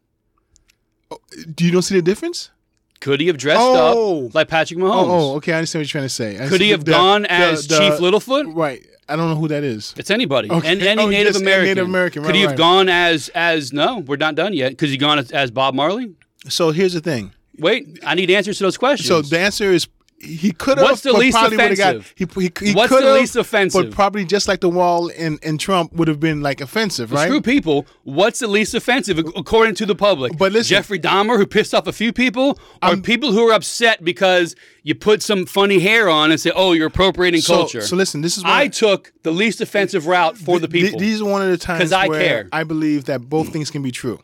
Do 1.55 1.65
you 1.65 1.71
don't 1.71 1.81
see 1.81 1.95
the 1.95 2.01
difference? 2.01 2.51
Could 2.99 3.19
he 3.19 3.27
have 3.27 3.37
dressed 3.37 3.59
Oh. 3.61 4.27
up 4.27 4.35
like 4.35 4.47
Patrick 4.47 4.79
Mahomes? 4.79 5.07
Oh, 5.07 5.31
oh, 5.31 5.35
okay. 5.37 5.53
I 5.53 5.57
understand 5.57 5.79
what 5.81 5.85
you're 5.87 5.91
trying 5.99 6.05
to 6.05 6.09
say. 6.09 6.39
I 6.43 6.47
Could 6.47 6.61
he 6.61 6.69
have 6.69 6.85
the- 6.85 6.91
gone 6.91 7.23
the- 7.23 7.31
as 7.31 7.67
the- 7.67 7.79
Chief 7.79 7.93
Littlefoot? 7.99 8.55
Right. 8.55 8.85
I 9.11 9.15
don't 9.15 9.29
know 9.29 9.35
who 9.35 9.47
that 9.49 9.63
is. 9.63 9.93
It's 9.97 10.09
anybody. 10.09 10.49
Okay. 10.49 10.71
And 10.71 10.81
any 10.81 11.01
Oh, 11.03 11.09
Native 11.09 11.33
just 11.33 11.41
any 11.43 11.51
American. 11.51 11.67
Native 11.67 11.85
American, 11.87 12.23
Could 12.23 12.35
he 12.35 12.41
have 12.41 12.51
right. 12.51 12.57
gone 12.57 12.89
as 12.89 13.29
as 13.35 13.73
no? 13.73 13.99
We're 13.99 14.15
not 14.17 14.35
done 14.35 14.53
yet. 14.53 14.77
Could 14.77 14.89
he 14.89 14.97
gone 14.97 15.19
as, 15.19 15.31
as 15.31 15.51
Bob 15.51 15.73
Marley? 15.75 16.13
So 16.49 16.71
here's 16.71 16.93
the 16.93 17.01
thing. 17.01 17.31
Wait, 17.59 17.99
I 18.05 18.15
need 18.15 18.31
answers 18.31 18.57
to 18.57 18.63
those 18.63 18.77
questions. 18.77 19.07
So 19.07 19.21
the 19.21 19.39
answer 19.39 19.71
is 19.71 19.87
he 20.23 20.51
could 20.51 20.77
have. 20.77 20.85
What's 20.87 21.01
the 21.01 21.13
least 21.13 21.37
would've 21.41 21.57
got- 21.57 21.71
offensive? 21.95 22.13
he, 22.15 22.25
he, 22.41 22.51
he 22.69 22.73
What's 22.73 22.91
the 22.93 23.13
least 23.13 23.35
offensive? 23.35 23.85
But 23.89 23.91
probably 23.91 24.23
just 24.25 24.47
like 24.47 24.61
the 24.61 24.69
wall 24.69 25.09
and, 25.17 25.37
in 25.43 25.57
Trump 25.57 25.93
would 25.93 26.07
have 26.07 26.19
been 26.19 26.41
like 26.41 26.61
offensive, 26.61 27.11
right? 27.11 27.27
Screw 27.27 27.41
people. 27.41 27.85
What's 28.03 28.39
the 28.39 28.47
least 28.47 28.73
offensive 28.73 29.17
according 29.19 29.75
to 29.75 29.85
the 29.85 29.95
public? 29.95 30.37
But 30.37 30.51
listen- 30.51 30.69
Jeffrey 30.75 30.99
Dahmer, 30.99 31.37
who 31.37 31.45
pissed 31.45 31.73
off 31.73 31.87
a 31.87 31.91
few 31.93 32.13
people, 32.13 32.59
or 32.83 32.97
people 32.97 33.31
who 33.31 33.47
are 33.49 33.53
upset 33.53 34.03
because 34.03 34.55
you 34.83 34.95
put 34.95 35.21
some 35.21 35.45
funny 35.45 35.79
hair 35.79 36.09
on 36.09 36.31
and 36.31 36.39
say, 36.39 36.51
"Oh, 36.55 36.73
you're 36.73 36.87
appropriating 36.87 37.41
So- 37.41 37.55
culture." 37.57 37.81
so 37.81 37.95
listen, 37.95 38.21
this 38.21 38.37
is 38.37 38.43
I 38.43 38.47
why- 38.63 38.67
took 38.67 39.11
the 39.23 39.31
least 39.31 39.61
offensive 39.61 40.07
route 40.07 40.37
for 40.37 40.59
the 40.59 40.67
Th- 40.67 40.85
people. 40.85 40.99
These 40.99 41.21
are 41.21 41.25
one 41.25 41.41
of 41.41 41.49
the 41.49 41.57
times 41.57 41.81
'Cause 41.81 41.91
I 41.93 42.07
where 42.07 42.19
care. 42.21 42.49
I 42.51 42.63
believe 42.63 43.05
that 43.05 43.29
both 43.29 43.49
things 43.49 43.69
can 43.71 43.81
be 43.81 43.91
true. 43.91 44.19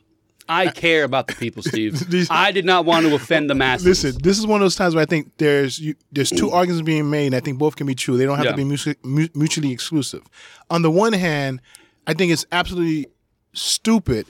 I 0.49 0.67
care 0.69 1.03
about 1.03 1.27
the 1.27 1.33
people, 1.35 1.63
Steve. 1.63 2.09
These- 2.09 2.29
I 2.29 2.51
did 2.51 2.65
not 2.65 2.85
want 2.85 3.05
to 3.05 3.13
offend 3.15 3.49
the 3.49 3.55
masses. 3.55 3.85
Listen, 3.85 4.21
this 4.21 4.37
is 4.39 4.47
one 4.47 4.61
of 4.61 4.65
those 4.65 4.75
times 4.75 4.95
where 4.95 5.01
I 5.01 5.05
think 5.05 5.31
there's 5.37 5.79
you, 5.79 5.95
there's 6.11 6.29
two 6.29 6.51
arguments 6.51 6.85
being 6.85 7.09
made, 7.09 7.27
and 7.27 7.35
I 7.35 7.39
think 7.39 7.57
both 7.57 7.75
can 7.75 7.87
be 7.87 7.95
true. 7.95 8.17
They 8.17 8.25
don't 8.25 8.37
have 8.37 8.45
Yeah. 8.45 8.51
to 8.51 8.57
be 8.57 8.63
mutually, 8.63 8.95
mu- 9.03 9.27
mutually 9.35 9.71
exclusive. 9.71 10.21
On 10.69 10.81
the 10.81 10.91
one 10.91 11.13
hand, 11.13 11.61
I 12.05 12.13
think 12.13 12.31
it's 12.31 12.45
absolutely 12.51 13.07
stupid 13.53 14.25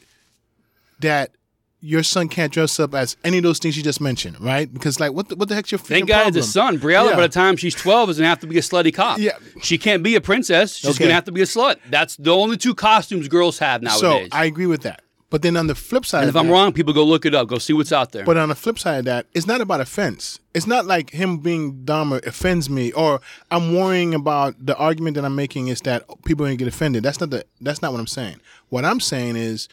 that 0.99 1.31
your 1.79 2.01
son 2.01 2.27
can't 2.27 2.51
dress 2.51 2.79
up 2.79 2.95
as 2.95 3.15
any 3.23 3.37
of 3.37 3.43
those 3.43 3.59
things 3.59 3.77
you 3.77 3.83
just 3.83 4.01
mentioned, 4.01 4.39
right? 4.41 4.71
Because 4.73 4.99
like, 4.99 5.11
what 5.13 5.29
the, 5.29 5.35
what 5.35 5.47
the 5.47 5.53
heck's 5.53 5.71
your 5.71 5.77
freaking 5.77 5.85
Thank 5.87 6.07
God 6.07 6.13
problem? 6.23 6.37
it's 6.39 6.47
a 6.47 6.51
son. 6.51 6.79
Briella, 6.79 7.11
Yeah. 7.11 7.15
by 7.15 7.21
the 7.21 7.29
time 7.29 7.55
she's 7.55 7.75
12, 7.75 8.09
is 8.09 8.17
going 8.17 8.25
to 8.25 8.29
have 8.29 8.39
to 8.39 8.47
be 8.47 8.57
a 8.57 8.61
slutty 8.61 8.91
cop. 8.91 9.19
Yeah. 9.19 9.33
She 9.61 9.77
can't 9.77 10.01
be 10.01 10.15
a 10.15 10.21
princess. 10.21 10.75
She's 10.77 10.89
Okay. 10.89 10.99
going 10.99 11.09
to 11.09 11.13
have 11.13 11.25
to 11.25 11.31
be 11.31 11.41
a 11.41 11.45
slut. 11.45 11.75
That's 11.91 12.15
the 12.17 12.31
only 12.35 12.57
two 12.57 12.73
costumes 12.73 13.27
girls 13.27 13.59
have 13.59 13.83
nowadays. 13.83 14.01
So 14.01 14.09
nowadays. 14.09 14.29
I 14.31 14.45
agree 14.45 14.65
with 14.65 14.81
that. 14.81 15.01
But 15.29 15.41
then 15.41 15.57
on 15.57 15.67
the 15.67 15.75
flip 15.75 16.05
side, 16.05 16.21
and 16.21 16.29
if 16.29 16.37
I'm 16.37 16.47
that- 16.47 16.53
wrong, 16.53 16.71
people 16.71 16.93
go 16.93 17.03
look 17.03 17.25
it 17.25 17.35
up. 17.35 17.49
Go 17.49 17.57
see 17.57 17.73
what's 17.73 17.91
out 17.91 18.13
there. 18.13 18.23
But 18.23 18.37
on 18.37 18.47
the 18.47 18.55
flip 18.55 18.79
side 18.79 18.99
of 18.99 19.05
that, 19.05 19.25
it's 19.33 19.45
not 19.45 19.59
about 19.59 19.81
offense. 19.81 20.39
It's 20.53 20.65
not 20.65 20.85
like 20.85 21.09
him 21.09 21.39
being 21.39 21.83
dumb 21.83 22.13
or 22.13 22.19
offends 22.25 22.69
me, 22.69 22.93
or 22.93 23.19
I'm 23.51 23.75
worrying 23.75 24.13
about 24.15 24.55
the 24.65 24.75
argument 24.77 25.15
that 25.15 25.25
I'm 25.25 25.35
making 25.35 25.67
is 25.67 25.81
that 25.81 26.05
people 26.23 26.45
are 26.45 26.47
gonna 26.47 26.55
get 26.55 26.69
offended. 26.69 27.03
That's 27.03 27.19
not 27.19 27.29
the. 27.29 27.45
That's 27.59 27.81
not 27.81 27.91
what 27.91 27.99
I'm 27.99 28.07
saying. 28.07 28.37
What 28.69 28.85
I'm 28.85 29.01
saying 29.01 29.35
is, 29.35 29.67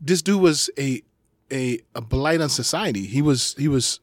this 0.00 0.20
dude 0.20 0.42
was 0.42 0.68
a 0.78 1.02
a 1.50 1.80
a 1.94 2.02
blight 2.02 2.42
on 2.42 2.50
society. 2.50 3.06
He 3.06 3.22
was 3.22 3.54
he 3.58 3.66
was 3.66 4.00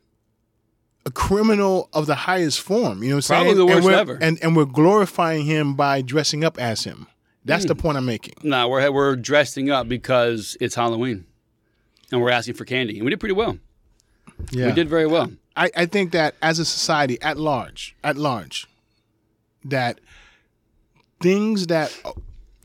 a 1.06 1.12
criminal 1.12 1.88
of 1.94 2.08
the 2.08 2.16
highest 2.16 2.62
form. 2.62 3.04
You 3.04 3.10
know 3.10 3.18
what 3.18 3.30
I'm 3.30 3.44
Probably 3.44 3.54
saying? 3.54 3.58
the 3.58 3.66
worst 3.76 3.86
we're, 3.86 3.94
ever. 3.94 4.18
And 4.20 4.40
and 4.44 4.56
we're 4.56 4.66
glorifying 4.66 5.46
him 5.46 5.76
by 5.76 6.02
dressing 6.02 6.44
up 6.44 6.60
as 6.60 6.84
him. 6.84 7.06
That's 7.46 7.64
Hmm. 7.64 7.68
the 7.70 7.76
point 7.76 7.98
I'm 7.98 8.06
making. 8.06 8.34
no, 8.44 8.68
we're, 8.68 8.92
we're 8.92 9.16
dressing 9.16 9.70
up 9.70 9.88
because 9.88 10.58
it's 10.60 10.76
Halloween. 10.76 11.26
And 12.12 12.22
we're 12.22 12.32
asking 12.32 12.56
for 12.56 12.66
candy. 12.66 12.96
And 12.98 13.06
we 13.06 13.10
did 13.12 13.20
pretty 13.20 13.34
well. 13.36 13.58
Yeah. 14.52 14.68
We 14.68 14.72
did 14.74 14.90
very 14.90 15.06
well. 15.08 15.32
I, 15.56 15.70
I 15.78 15.86
think 15.86 16.12
that 16.12 16.36
as 16.42 16.60
a 16.60 16.66
society 16.66 17.20
at 17.22 17.38
large, 17.38 17.96
at 18.04 18.18
large, 18.18 18.68
that 19.64 20.00
things 21.22 21.68
that 21.68 21.98
oh, 22.04 22.16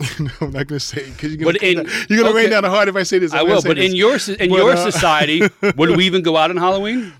no, 0.18 0.30
I'm 0.40 0.52
not 0.52 0.66
gonna 0.66 0.80
say 0.80 1.08
because 1.10 1.36
you're 1.36 1.52
you're 2.08 2.22
gonna 2.22 2.34
rain 2.34 2.50
down 2.50 2.62
the 2.64 2.70
heart 2.70 2.88
if 2.88 2.96
I 2.96 3.02
say 3.04 3.18
this. 3.18 3.32
I 3.32 3.38
I'm 3.40 3.44
gonna 3.46 3.56
will. 3.56 3.62
But 3.62 3.78
in 3.78 3.94
your 3.94 4.14
in 4.14 4.36
But, 4.36 4.50
your 4.50 4.72
uh, 4.72 4.90
society, 4.90 5.42
would 5.76 5.96
we 5.96 6.04
even 6.06 6.22
go 6.22 6.36
out 6.36 6.50
on 6.50 6.56
Halloween? 6.56 7.12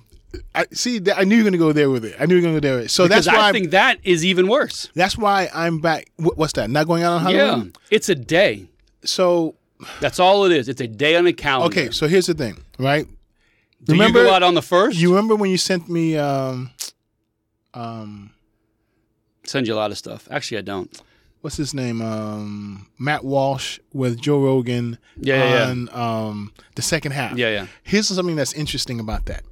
I, 0.54 0.66
see, 0.72 1.00
I 1.14 1.24
knew 1.24 1.36
you 1.36 1.42
were 1.44 1.50
gonna 1.50 1.58
go 1.58 1.72
there 1.72 1.90
with 1.90 2.04
it. 2.04 2.14
I 2.20 2.26
knew 2.26 2.36
you 2.36 2.42
were 2.42 2.48
gonna 2.48 2.60
go 2.60 2.68
there. 2.68 2.76
With 2.76 2.84
it. 2.86 2.90
So 2.90 3.04
Because 3.04 3.24
that's 3.24 3.36
why 3.36 3.42
I 3.42 3.46
I'm- 3.46 3.54
think 3.54 3.70
that 3.72 3.98
is 4.04 4.24
even 4.24 4.46
worse. 4.48 4.88
that's 4.94 5.16
why 5.18 5.48
I'm 5.54 5.78
back. 5.80 6.10
wh- 6.18 6.36
What's 6.38 6.52
that? 6.54 6.70
Not 6.70 6.86
going 6.86 7.02
out 7.02 7.14
on 7.14 7.20
Halloween. 7.22 7.66
Yeah. 7.74 7.96
It's 7.96 8.08
a 8.08 8.14
day. 8.14 8.66
So 9.04 9.54
That's 10.00 10.20
all 10.20 10.44
it 10.44 10.52
is. 10.52 10.68
It's 10.68 10.80
a 10.80 10.86
day 10.86 11.16
on 11.16 11.26
a 11.26 11.32
calendar. 11.32 11.72
okay. 11.80 11.90
So 11.90 12.06
here's 12.06 12.26
the 12.26 12.34
thing, 12.34 12.58
right? 12.78 13.06
Do 13.84 13.92
remember- 13.94 14.20
you 14.20 14.26
go 14.26 14.34
out 14.34 14.42
on 14.42 14.54
the 14.54 14.62
first? 14.62 14.98
You 14.98 15.10
remember 15.10 15.34
when 15.36 15.50
you 15.50 15.56
sent 15.56 15.88
me 15.88 16.16
um 16.18 16.70
um 17.74 18.30
send 19.44 19.66
you 19.66 19.74
a 19.74 19.76
lot 19.76 19.90
of 19.90 19.98
stuff. 19.98 20.28
Actually, 20.30 20.58
I 20.58 20.62
don't. 20.62 21.02
what's 21.40 21.56
his 21.56 21.72
name 21.72 22.02
um 22.02 22.86
Matt 22.98 23.24
Walsh 23.24 23.78
with 23.94 24.20
Joe 24.20 24.38
Rogan 24.44 24.98
Yeah, 25.16 25.36
yeah, 25.36 25.54
yeah. 25.54 25.70
on 25.70 25.88
um 25.94 26.52
the 26.74 26.82
second 26.82 27.12
half. 27.12 27.36
Yeah, 27.38 27.48
yeah. 27.50 27.66
Here's 27.82 28.08
something 28.08 28.36
that's 28.36 28.52
interesting 28.52 29.00
about 29.00 29.24
that. 29.26 29.42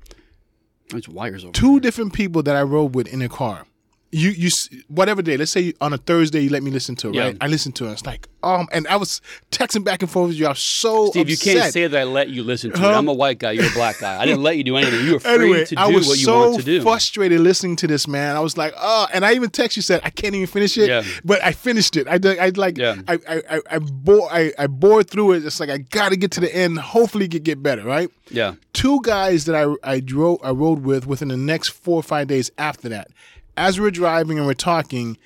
There's 0.90 1.08
wires 1.08 1.44
over. 1.44 1.52
Two 1.52 1.80
different 1.80 2.12
people 2.12 2.42
that 2.42 2.56
I 2.56 2.62
rode 2.62 2.94
with 2.94 3.06
in 3.12 3.22
a 3.22 3.28
car. 3.28 3.66
You 4.10 4.30
you 4.30 4.50
whatever 4.88 5.20
day. 5.20 5.36
Let's 5.36 5.50
say 5.50 5.74
on 5.82 5.92
a 5.92 5.98
Thursday 5.98 6.40
you 6.40 6.48
let 6.48 6.62
me 6.62 6.70
listen 6.70 6.96
to 6.96 7.08
it. 7.10 7.14
Yeah. 7.14 7.22
Right. 7.24 7.36
I 7.42 7.46
listened 7.48 7.76
to 7.76 7.88
it. 7.88 7.92
It's 7.92 8.06
like 8.06 8.26
um, 8.42 8.66
and 8.72 8.86
I 8.88 8.96
was 8.96 9.20
texting 9.50 9.84
back 9.84 10.00
and 10.00 10.10
forth 10.10 10.28
with 10.28 10.38
you. 10.38 10.46
I 10.46 10.50
was 10.50 10.60
so 10.60 11.10
Steve, 11.10 11.28
you 11.28 11.36
can't 11.36 11.70
say 11.72 11.86
that 11.86 12.00
I 12.00 12.04
let 12.04 12.30
you 12.30 12.42
listen 12.42 12.70
to 12.72 12.76
it. 12.78 12.82
I'm 12.94 13.08
a 13.08 13.12
white 13.12 13.38
guy. 13.38 13.50
You're 13.50 13.66
a 13.66 13.74
black 13.74 13.98
guy. 14.00 14.18
I 14.18 14.24
didn't 14.24 14.42
let 14.42 14.56
you 14.56 14.64
do 14.64 14.76
anything. 14.78 15.04
You 15.04 15.14
were 15.14 15.20
free 15.20 15.34
Anyway, 15.34 15.64
to 15.66 15.74
do 15.74 15.80
I 15.80 15.88
was 15.88 16.06
what 16.08 16.16
you 16.18 16.24
so 16.24 16.38
wanted 16.38 16.58
to 16.60 16.64
do. 16.64 16.80
Frustrated 16.82 17.40
listening 17.40 17.76
to 17.76 17.86
this 17.86 18.08
man. 18.08 18.34
I 18.34 18.40
was 18.40 18.56
like, 18.56 18.72
oh, 18.78 19.08
and 19.12 19.26
I 19.26 19.34
even 19.34 19.50
text 19.50 19.76
you 19.76 19.82
said 19.82 20.00
I 20.04 20.08
can't 20.10 20.34
even 20.34 20.46
finish 20.46 20.78
it, 20.78 20.88
Yeah. 20.88 21.02
but 21.22 21.42
I 21.44 21.52
finished 21.52 21.96
it. 21.98 22.08
I 22.08 22.16
did- 22.16 22.38
I 22.38 22.48
like 22.50 22.78
Yeah. 22.78 22.96
I 23.08 23.18
I 23.28 23.42
I, 23.50 23.60
I 23.72 23.78
bore 23.78 24.28
I, 24.32 24.52
I 24.58 24.68
bored 24.68 25.10
through 25.10 25.32
it. 25.32 25.44
It's 25.44 25.60
like 25.60 25.68
I 25.68 25.78
got 25.78 26.10
to 26.12 26.16
get 26.16 26.30
to 26.32 26.40
the 26.40 26.54
end. 26.56 26.78
Hopefully, 26.78 27.26
it 27.26 27.32
could 27.32 27.44
get 27.44 27.62
better. 27.62 27.84
Right. 27.84 28.08
yeah. 28.30 28.54
two 28.72 29.00
guys 29.02 29.44
that 29.44 29.54
I 29.54 29.74
I 29.96 30.00
drove 30.00 30.38
I 30.42 30.50
rode 30.52 30.82
with 30.84 31.06
within 31.06 31.28
the 31.28 31.36
next 31.36 31.68
four 31.68 31.96
or 31.96 32.02
five 32.02 32.28
days 32.28 32.50
after 32.56 32.88
that. 32.88 33.08
As 33.58 33.78
we 33.78 33.86
we're 33.86 33.90
driving 33.90 34.38
and 34.38 34.46
we're 34.46 34.54
talking, 34.54 35.16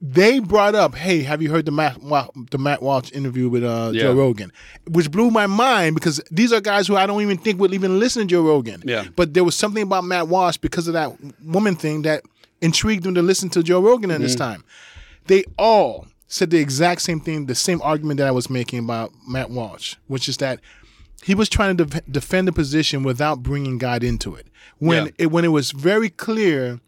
they 0.00 0.38
brought 0.38 0.74
up, 0.74 0.94
"Hey, 0.94 1.22
have 1.22 1.40
you 1.42 1.50
heard 1.50 1.64
the 1.64 1.72
Matt 1.72 2.02
Wa- 2.02 2.28
the 2.50 2.58
Matt 2.58 2.82
Walsh 2.82 3.10
interview 3.12 3.48
with 3.48 3.64
uh, 3.64 3.90
Yeah. 3.92 4.02
Joe 4.02 4.14
Rogan?" 4.14 4.52
Which 4.88 5.10
blew 5.10 5.30
my 5.30 5.46
mind 5.46 5.94
because 5.94 6.20
these 6.30 6.52
are 6.52 6.60
guys 6.60 6.86
who 6.86 6.96
I 6.96 7.06
don't 7.06 7.22
even 7.22 7.38
think 7.38 7.58
would 7.60 7.74
even 7.74 7.98
listen 7.98 8.22
to 8.22 8.28
Joe 8.28 8.42
Rogan. 8.42 8.82
Yeah. 8.84 9.04
But 9.16 9.34
there 9.34 9.44
was 9.44 9.54
something 9.56 9.82
about 9.82 10.04
Matt 10.04 10.28
Walsh 10.28 10.58
because 10.58 10.86
of 10.86 10.94
that 10.94 11.12
woman 11.44 11.76
thing 11.76 12.02
that 12.02 12.22
intrigued 12.60 13.04
them 13.04 13.14
to 13.14 13.22
listen 13.22 13.48
to 13.50 13.62
Joe 13.62 13.80
Rogan 13.80 14.10
at 14.10 14.20
this 14.20 14.34
Mm-hmm. 14.34 14.52
time. 14.52 14.64
They 15.26 15.44
all 15.58 16.06
said 16.28 16.50
the 16.50 16.58
exact 16.58 17.02
same 17.02 17.20
thing, 17.20 17.46
the 17.46 17.54
same 17.54 17.80
argument 17.82 18.18
that 18.18 18.26
I 18.28 18.32
was 18.32 18.48
making 18.50 18.78
about 18.80 19.12
Matt 19.28 19.50
Walsh, 19.50 19.96
which 20.08 20.28
is 20.28 20.36
that 20.38 20.60
he 21.22 21.34
was 21.34 21.48
trying 21.48 21.76
to 21.76 21.84
def- 21.84 22.02
defend 22.10 22.46
the 22.48 22.52
position 22.52 23.02
without 23.02 23.42
bringing 23.42 23.78
God 23.78 24.02
into 24.04 24.34
it. 24.34 24.46
When 24.78 25.06
Yeah. 25.06 25.10
it 25.18 25.26
when 25.32 25.44
it 25.44 25.48
was 25.48 25.70
very 25.72 26.10
clear 26.10 26.80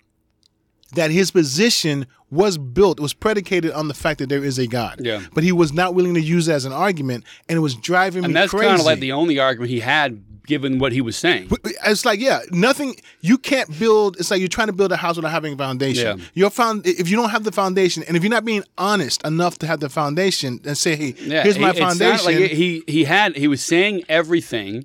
that 0.95 1.11
his 1.11 1.31
position 1.31 2.07
was 2.31 2.59
built, 2.59 3.01
was 3.01 3.15
predicated 3.15 3.73
on 3.73 3.89
the 3.89 3.95
fact 3.95 4.19
that 4.21 4.29
there 4.29 4.45
is 4.45 4.59
a 4.59 4.67
God. 4.67 5.01
Yeah. 5.03 5.23
But 5.35 5.45
he 5.45 5.53
was 5.53 5.73
not 5.73 5.95
willing 5.95 6.15
to 6.15 6.21
use 6.21 6.49
it 6.49 6.53
as 6.53 6.65
an 6.65 6.73
argument, 6.73 7.25
and 7.49 7.57
it 7.57 7.61
was 7.61 7.75
driving 7.75 8.23
me. 8.23 8.27
And 8.27 8.37
that's 8.37 8.51
crazy. 8.51 8.67
kind 8.69 8.81
of 8.81 8.87
like 8.87 9.01
the 9.01 9.13
only 9.13 9.39
argument 9.39 9.71
he 9.71 9.81
had, 9.81 10.23
given 10.47 10.79
what 10.79 10.93
he 10.93 11.01
was 11.03 11.15
saying. 11.17 11.51
It's 11.87 12.05
like 12.07 12.21
yeah, 12.21 12.41
nothing. 12.51 12.97
You 13.21 13.37
can't 13.39 13.79
build. 13.79 14.19
It's 14.19 14.31
like 14.31 14.41
you're 14.41 14.49
trying 14.49 14.67
to 14.69 14.73
build 14.73 14.93
a 14.93 14.97
house 14.97 15.17
without 15.17 15.31
having 15.31 15.55
a 15.55 15.57
foundation. 15.57 16.19
Yeah. 16.19 16.25
Your 16.35 16.51
found 16.51 16.87
if 16.87 17.09
you 17.11 17.17
don't 17.17 17.31
have 17.31 17.45
the 17.45 17.53
foundation, 17.53 18.03
and 18.09 18.17
if 18.17 18.23
you're 18.23 18.31
not 18.31 18.45
being 18.47 18.65
honest 18.79 19.23
enough 19.27 19.59
to 19.59 19.67
have 19.67 19.81
the 19.81 19.89
foundation, 19.91 20.61
and 20.65 20.77
say, 20.77 20.97
hey, 20.97 21.15
Yeah, 21.19 21.43
here's 21.43 21.59
my 21.59 21.71
it- 21.71 21.77
it 21.77 21.79
sounded 21.79 21.99
foundation. 22.19 22.43
like 22.43 22.51
he 22.53 22.83
he 22.87 23.05
had 23.05 23.37
he 23.37 23.47
was 23.49 23.63
saying 23.63 24.05
everything 24.09 24.85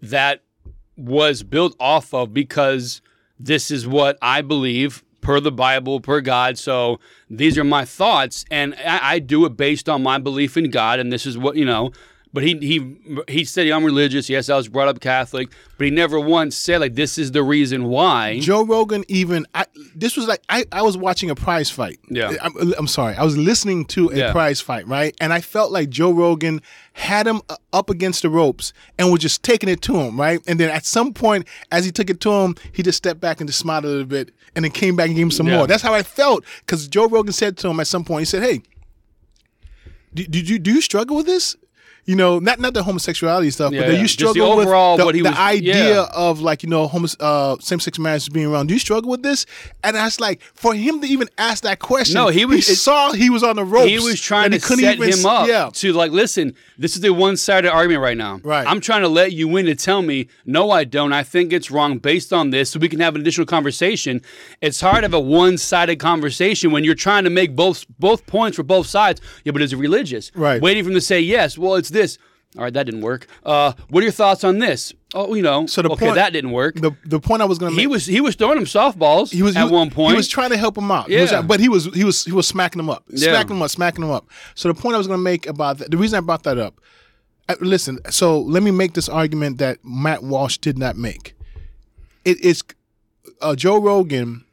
that 0.00 0.42
was 0.96 1.42
built 1.42 1.74
off 1.80 2.12
of 2.12 2.32
because 2.34 3.00
this 3.38 3.70
is 3.70 3.86
what 3.86 4.18
I 4.22 4.40
believe 4.42 5.02
per 5.22 5.40
the 5.40 5.50
Bible, 5.50 6.00
per 6.00 6.20
God. 6.20 6.58
So 6.58 7.00
these 7.30 7.56
are 7.56 7.64
my 7.64 7.86
thoughts, 7.86 8.44
and 8.50 8.74
I, 8.74 9.14
I 9.14 9.18
do 9.20 9.46
it 9.46 9.56
based 9.56 9.88
on 9.88 10.02
my 10.02 10.18
belief 10.18 10.58
in 10.58 10.68
God, 10.70 10.98
and 10.98 11.10
this 11.10 11.24
is 11.24 11.38
what 11.38 11.56
you 11.56 11.64
know. 11.64 11.92
But 12.34 12.44
he 12.44 12.56
he 12.56 12.96
he 13.28 13.44
said 13.44 13.68
I'm 13.68 13.84
religious. 13.84 14.30
Yes, 14.30 14.48
I 14.48 14.56
was 14.56 14.66
brought 14.66 14.88
up 14.88 15.00
Catholic, 15.00 15.50
but 15.76 15.84
he 15.84 15.90
never 15.90 16.18
once 16.18 16.56
said 16.56 16.80
like 16.80 16.94
this 16.94 17.18
is 17.18 17.32
the 17.32 17.42
reason 17.42 17.84
why. 17.84 18.40
Joe 18.40 18.64
Rogan 18.64 19.04
even 19.08 19.46
I, 19.54 19.66
this 19.94 20.16
was 20.16 20.26
like 20.28 20.40
I, 20.48 20.64
I 20.72 20.80
was 20.80 20.96
watching 20.96 21.28
a 21.28 21.34
prize 21.34 21.68
fight. 21.68 21.98
Yeah. 22.08 22.32
I'm, 22.40 22.72
I'm 22.78 22.86
sorry. 22.86 23.16
I 23.16 23.22
was 23.22 23.36
listening 23.36 23.84
to 23.88 24.08
a 24.08 24.16
Yeah. 24.16 24.32
prize 24.32 24.62
fight, 24.62 24.86
right? 24.88 25.14
And 25.20 25.30
I 25.30 25.42
felt 25.42 25.72
like 25.72 25.90
Joe 25.90 26.10
Rogan 26.10 26.62
had 26.94 27.26
him 27.26 27.42
uh, 27.50 27.56
up 27.74 27.90
against 27.90 28.22
the 28.22 28.30
ropes 28.30 28.72
and 28.98 29.12
was 29.12 29.20
just 29.20 29.42
taking 29.42 29.68
it 29.68 29.82
to 29.82 29.96
him, 30.00 30.18
right? 30.18 30.40
And 30.46 30.58
then 30.58 30.70
at 30.70 30.86
some 30.86 31.12
point, 31.12 31.46
as 31.70 31.84
he 31.84 31.92
took 31.92 32.08
it 32.08 32.20
to 32.20 32.30
him, 32.32 32.54
he 32.72 32.82
just 32.82 32.96
stepped 32.96 33.20
back 33.20 33.42
and 33.42 33.48
just 33.48 33.58
smiled 33.58 33.84
a 33.84 33.88
little 33.88 34.04
bit, 34.06 34.30
and 34.56 34.64
then 34.64 34.72
came 34.72 34.96
back 34.96 35.08
and 35.08 35.16
gave 35.16 35.24
him 35.26 35.30
some 35.30 35.48
Yeah. 35.48 35.58
more. 35.58 35.66
That's 35.66 35.82
how 35.82 35.92
I 35.92 36.02
felt 36.02 36.44
because 36.64 36.88
Joe 36.88 37.08
Rogan 37.08 37.32
said 37.34 37.58
to 37.58 37.68
him 37.68 37.78
at 37.78 37.86
some 37.88 38.04
point, 38.04 38.22
he 38.22 38.24
said, 38.24 38.42
"Hey, 38.42 38.62
do, 40.14 40.24
do 40.24 40.38
you 40.40 40.58
do 40.58 40.72
you 40.72 40.80
struggle 40.80 41.16
with 41.16 41.26
this?" 41.26 41.56
You 42.04 42.16
know, 42.16 42.40
not 42.40 42.58
not 42.58 42.74
the 42.74 42.82
homosexuality 42.82 43.50
stuff, 43.52 43.72
Yeah, 43.72 43.82
but 43.82 43.92
yeah. 43.92 44.00
you 44.00 44.06
Just 44.08 44.18
the 44.18 44.28
struggle 44.30 44.60
overall 44.60 44.96
with 44.96 45.14
the, 45.14 45.22
the 45.22 45.28
was- 45.30 45.38
idea 45.38 45.94
yeah. 46.02 46.06
of 46.12 46.40
like 46.40 46.64
you 46.64 46.68
know 46.68 46.88
homo- 46.88 47.06
uh, 47.20 47.56
same 47.60 47.78
sex 47.78 47.96
marriage 47.96 48.28
being 48.32 48.46
around. 48.46 48.66
Do 48.66 48.74
you 48.74 48.80
struggle 48.80 49.08
with 49.08 49.22
this? 49.22 49.46
And 49.84 49.96
I 49.96 50.06
was 50.06 50.18
like, 50.18 50.42
for 50.54 50.74
him 50.74 51.00
to 51.00 51.06
even 51.06 51.28
ask 51.38 51.62
that 51.62 51.78
question, 51.78 52.14
No, 52.14 52.26
he 52.26 52.44
was- 52.44 52.66
He 52.66 52.72
it- 52.72 52.76
saw 52.76 53.12
he 53.12 53.30
was 53.30 53.44
on 53.44 53.54
the 53.54 53.64
ropes. 53.64 53.88
He 53.88 53.98
was 54.00 54.20
trying 54.20 54.46
and 54.52 54.54
to 54.54 54.60
set 54.60 54.80
even 54.96 55.12
him 55.16 55.24
up 55.26 55.46
Yeah, 55.46 55.70
to 55.74 55.92
like, 55.92 56.10
listen, 56.10 56.56
this 56.76 56.96
is 56.96 57.04
a 57.04 57.12
one-sided 57.12 57.70
argument 57.70 58.02
right 58.02 58.16
now. 58.16 58.40
Right. 58.42 58.66
I'm 58.66 58.80
trying 58.80 59.02
to 59.02 59.08
let 59.08 59.30
you 59.32 59.56
in 59.56 59.66
to 59.66 59.76
tell 59.76 60.02
me, 60.02 60.26
no, 60.44 60.72
I 60.72 60.82
don't. 60.82 61.12
I 61.12 61.22
think 61.22 61.52
it's 61.52 61.70
wrong 61.70 61.98
based 61.98 62.32
on 62.32 62.50
this, 62.50 62.70
so 62.70 62.80
we 62.80 62.88
can 62.88 62.98
have 62.98 63.14
an 63.14 63.20
additional 63.20 63.46
conversation. 63.46 64.22
It's 64.60 64.80
hard 64.80 64.96
to 64.96 65.02
have 65.02 65.14
a 65.14 65.20
one-sided 65.20 66.00
conversation 66.00 66.72
when 66.72 66.82
you're 66.82 66.96
trying 66.96 67.22
to 67.24 67.30
make 67.30 67.54
both 67.54 67.86
both 68.00 68.26
points 68.26 68.56
for 68.56 68.64
both 68.64 68.88
sides. 68.88 69.20
Yeah, 69.44 69.52
but 69.52 69.62
is 69.62 69.72
it 69.72 69.76
religious? 69.76 70.32
Right. 70.34 70.60
Waiting 70.60 70.82
for 70.82 70.90
him 70.90 70.94
to 70.96 71.00
say 71.00 71.20
yes. 71.20 71.56
Well, 71.56 71.76
it's 71.76 71.91
this. 71.92 72.18
All 72.56 72.62
right, 72.64 72.72
that 72.74 72.84
didn't 72.84 73.00
work. 73.00 73.26
Uh, 73.44 73.72
what 73.88 74.00
are 74.00 74.04
your 74.04 74.12
thoughts 74.12 74.44
on 74.44 74.58
this? 74.58 74.92
Oh, 75.14 75.34
you 75.34 75.40
know, 75.42 75.64
So 75.66 75.80
the 75.80 75.88
okay, 75.90 76.04
point- 76.06 76.16
that 76.16 76.34
didn't 76.34 76.50
work. 76.50 76.74
the 76.74 76.92
the 77.06 77.18
point 77.18 77.40
I 77.40 77.46
was 77.46 77.58
going 77.58 77.74
to 77.74 77.80
he 77.80 77.86
was 77.86 78.04
he 78.04 78.20
was 78.20 78.34
throwing 78.34 78.58
him 78.58 78.64
softballs. 78.64 79.32
He 79.32 79.42
was 79.42 79.56
at 79.56 79.68
he, 79.68 79.72
one 79.72 79.88
point. 79.90 80.10
He 80.10 80.16
was 80.16 80.28
trying 80.28 80.50
to 80.50 80.58
help 80.58 80.76
him 80.76 80.90
out. 80.90 81.08
He 81.08 81.16
was- 81.16 81.32
Yeah. 81.32 81.40
but 81.40 81.60
he 81.60 81.70
was 81.70 81.86
he 81.94 82.04
was 82.04 82.24
he 82.26 82.32
was 82.32 82.46
smacking 82.46 82.78
him 82.80 82.90
up, 82.90 83.04
Yeah. 83.08 83.30
smacking 83.32 83.56
him 83.56 83.62
up, 83.62 83.70
smacking 83.70 84.04
him 84.04 84.10
up. 84.10 84.26
So 84.54 84.68
the 84.68 84.74
point 84.74 84.94
I 84.94 84.98
was 84.98 85.06
going 85.06 85.18
to 85.18 85.22
make 85.24 85.46
about 85.46 85.78
that, 85.78 85.90
the 85.90 85.96
reason 85.96 86.18
I 86.18 86.20
brought 86.20 86.42
that 86.42 86.58
up, 86.58 86.78
uh, 87.48 87.54
listen. 87.60 87.98
So 88.10 88.38
let 88.40 88.62
me 88.62 88.70
make 88.70 88.92
this 88.92 89.08
argument 89.08 89.56
that 89.58 89.78
Matt 89.82 90.22
Walsh 90.22 90.58
did 90.58 90.76
not 90.76 90.96
make. 90.96 91.34
It 92.26 92.38
is 92.44 92.62
uh, 93.40 93.54
Joe 93.56 93.78
Rogan. 93.80 94.44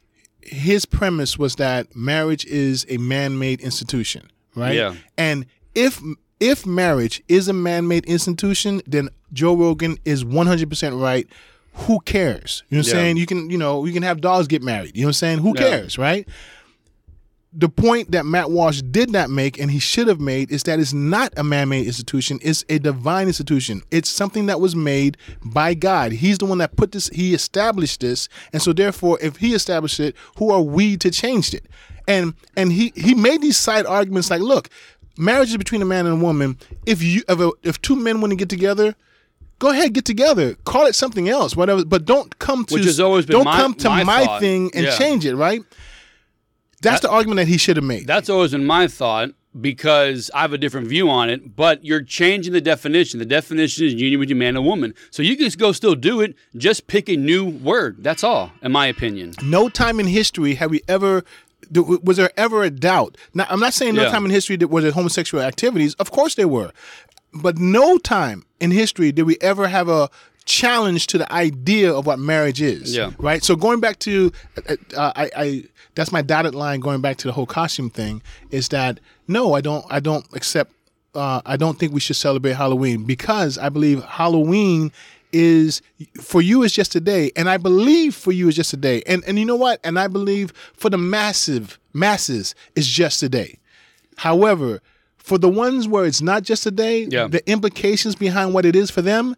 His 0.42 0.86
premise 0.86 1.38
was 1.38 1.56
that 1.56 1.94
marriage 1.94 2.46
is 2.46 2.86
a 2.88 2.96
man-made 2.96 3.60
institution, 3.60 4.30
right? 4.56 4.74
Yeah. 4.74 4.94
And 5.18 5.44
if 5.74 6.00
if 6.40 6.66
marriage 6.66 7.22
is 7.28 7.48
a 7.48 7.52
man-made 7.52 8.04
institution, 8.06 8.80
then 8.86 9.10
Joe 9.32 9.54
Rogan 9.54 9.98
is 10.04 10.24
100% 10.24 11.00
right. 11.00 11.26
Who 11.74 12.00
cares? 12.00 12.64
You 12.68 12.76
know 12.76 12.80
what 12.80 12.86
I'm 12.86 12.88
Yeah. 12.88 13.02
saying? 13.02 13.16
You 13.18 13.26
can, 13.26 13.50
you 13.50 13.58
know, 13.58 13.84
you 13.84 13.92
can 13.92 14.02
have 14.02 14.20
dogs 14.20 14.48
get 14.48 14.62
married. 14.62 14.96
You 14.96 15.02
know 15.02 15.08
what 15.08 15.10
I'm 15.10 15.14
saying? 15.14 15.38
Who 15.38 15.54
Yeah. 15.54 15.68
cares, 15.68 15.98
right? 15.98 16.26
the 17.52 17.68
point 17.68 18.12
that 18.12 18.24
Matt 18.24 18.48
Walsh 18.52 18.80
did 18.80 19.10
not 19.10 19.28
make 19.28 19.58
and 19.58 19.72
he 19.72 19.80
should 19.80 20.06
have 20.06 20.20
made 20.20 20.52
is 20.52 20.62
that 20.64 20.78
it's 20.78 20.92
not 20.92 21.32
a 21.36 21.42
man-made 21.42 21.84
institution, 21.84 22.38
it's 22.42 22.64
a 22.68 22.78
divine 22.78 23.26
institution. 23.26 23.82
It's 23.90 24.08
something 24.08 24.46
that 24.46 24.60
was 24.60 24.76
made 24.76 25.16
by 25.44 25.74
God. 25.74 26.12
He's 26.12 26.38
the 26.38 26.44
one 26.46 26.58
that 26.58 26.76
put 26.76 26.92
this 26.92 27.08
he 27.08 27.34
established 27.34 28.02
this. 28.02 28.28
And 28.52 28.62
so 28.62 28.72
therefore 28.72 29.18
if 29.20 29.38
he 29.38 29.52
established 29.52 29.98
it, 29.98 30.14
who 30.36 30.50
are 30.52 30.62
we 30.62 30.96
to 30.98 31.10
change 31.10 31.52
it? 31.52 31.66
And 32.06 32.34
and 32.56 32.70
he 32.72 32.92
he 32.94 33.16
made 33.16 33.42
these 33.42 33.56
side 33.58 33.84
arguments 33.84 34.30
like, 34.30 34.40
look, 34.42 34.70
marriage 35.20 35.50
is 35.50 35.56
between 35.56 35.82
a 35.82 35.84
man 35.84 36.06
and 36.06 36.20
a 36.20 36.24
woman. 36.24 36.58
If 36.86 37.02
you 37.02 37.22
if, 37.28 37.38
a, 37.40 37.50
if 37.62 37.80
two 37.82 37.96
men 37.96 38.20
want 38.20 38.30
to 38.32 38.36
get 38.36 38.48
together, 38.48 38.94
go 39.58 39.68
ahead 39.70 39.92
get 39.92 40.06
together 40.06 40.54
call 40.64 40.86
it 40.86 40.94
something 40.94 41.28
else 41.28 41.54
whatever 41.54 41.84
but 41.84 42.06
don't 42.06 42.38
come 42.38 42.64
to 42.64 42.74
Which 42.74 42.84
has 42.86 42.98
always 42.98 43.26
been 43.26 43.34
don't 43.36 43.44
my- 43.44 43.60
come 43.60 43.74
to 43.74 43.90
my 43.90 44.04
my, 44.04 44.38
thing 44.40 44.70
and 44.74 44.86
Yeah. 44.86 44.96
change 44.96 45.26
it 45.26 45.36
right 45.36 45.60
that's 46.80 47.02
the 47.02 47.10
argument 47.10 47.36
that 47.36 47.48
he 47.48 47.58
should 47.58 47.76
have 47.76 47.84
made 47.84 48.06
That's 48.06 48.30
always 48.30 48.52
been 48.52 48.64
my 48.64 48.86
thought 48.88 49.30
because 49.60 50.30
I 50.34 50.40
have 50.42 50.52
a 50.52 50.58
different 50.58 50.86
view 50.86 51.10
on 51.10 51.28
it. 51.28 51.56
But 51.56 51.84
you're 51.84 52.02
changing 52.02 52.52
the 52.52 52.60
definition. 52.60 53.18
The 53.18 53.26
definition 53.26 53.84
is 53.84 53.94
union 53.94 54.20
between 54.20 54.38
man 54.38 54.56
and 54.56 54.64
woman. 54.64 54.94
So 55.10 55.22
you 55.22 55.36
can 55.36 55.44
just 55.44 55.58
go 55.58 55.72
still 55.72 55.94
do 55.96 56.20
it. 56.20 56.34
Just 56.56 56.86
pick 56.86 57.08
a 57.08 57.16
new 57.16 57.44
word. 57.44 57.96
That's 57.98 58.22
all, 58.24 58.52
in 58.62 58.72
my 58.72 58.86
opinion. 58.86 59.34
no 59.42 59.68
time 59.68 60.00
in 60.00 60.06
history 60.06 60.54
have 60.54 60.70
we 60.70 60.80
ever 60.88 61.24
was 61.74 62.16
there 62.16 62.30
ever 62.36 62.62
a 62.62 62.70
doubt 62.70 63.16
now 63.34 63.46
i'm 63.50 63.60
not 63.60 63.72
saying 63.74 63.94
no 63.94 64.02
Yeah. 64.02 64.10
time 64.10 64.24
in 64.24 64.30
history 64.30 64.56
that 64.56 64.68
was 64.68 64.82
there 64.84 64.92
homosexual 64.92 65.42
activities 65.42 65.94
of 65.94 66.10
course 66.10 66.34
there 66.34 66.48
were 66.48 66.72
but 67.32 67.58
no 67.58 67.96
time 67.98 68.44
in 68.60 68.70
history 68.70 69.12
did 69.12 69.22
we 69.22 69.36
ever 69.40 69.68
have 69.68 69.88
a 69.88 70.08
challenge 70.46 71.06
to 71.08 71.18
the 71.18 71.30
idea 71.32 71.92
of 71.92 72.06
what 72.06 72.18
marriage 72.18 72.60
is 72.60 72.96
Yeah. 72.96 73.10
right 73.18 73.42
so 73.44 73.54
going 73.54 73.78
back 73.80 73.98
to 74.00 74.32
uh, 74.68 75.12
I, 75.14 75.30
I 75.36 75.64
that's 75.94 76.10
my 76.12 76.22
dotted 76.22 76.54
line 76.54 76.80
going 76.80 77.00
back 77.00 77.18
to 77.18 77.28
the 77.28 77.32
whole 77.32 77.46
costume 77.46 77.90
thing 77.90 78.22
is 78.50 78.68
that 78.70 78.98
no 79.28 79.54
i 79.54 79.60
don't 79.60 79.84
i 79.90 80.00
don't 80.00 80.26
accept 80.34 80.72
uh, 81.14 81.40
i 81.46 81.56
don't 81.56 81.78
think 81.78 81.92
we 81.92 82.00
should 82.00 82.16
celebrate 82.16 82.54
halloween 82.54 83.04
because 83.04 83.58
i 83.58 83.68
believe 83.68 84.02
halloween 84.04 84.90
is 85.32 85.82
for 86.20 86.40
you 86.42 86.62
is 86.62 86.72
just 86.72 86.94
a 86.94 87.00
day 87.00 87.30
and 87.36 87.48
i 87.48 87.56
believe 87.56 88.14
for 88.14 88.32
you 88.32 88.48
is 88.48 88.56
just 88.56 88.72
a 88.72 88.76
day 88.76 89.02
and 89.06 89.22
and 89.26 89.38
you 89.38 89.44
know 89.44 89.56
what 89.56 89.78
and 89.84 89.98
i 89.98 90.06
believe 90.08 90.52
for 90.74 90.90
the 90.90 90.98
massive 90.98 91.78
masses 91.92 92.54
is 92.74 92.86
just 92.86 93.22
a 93.22 93.28
day 93.28 93.58
however 94.18 94.80
for 95.18 95.38
the 95.38 95.48
ones 95.48 95.86
where 95.86 96.04
it's 96.06 96.20
not 96.22 96.42
just 96.42 96.66
a 96.66 96.70
day 96.70 97.04
Yeah. 97.08 97.28
the 97.28 97.48
implications 97.50 98.14
behind 98.16 98.54
what 98.54 98.64
it 98.64 98.74
is 98.74 98.90
for 98.90 99.02
them 99.02 99.36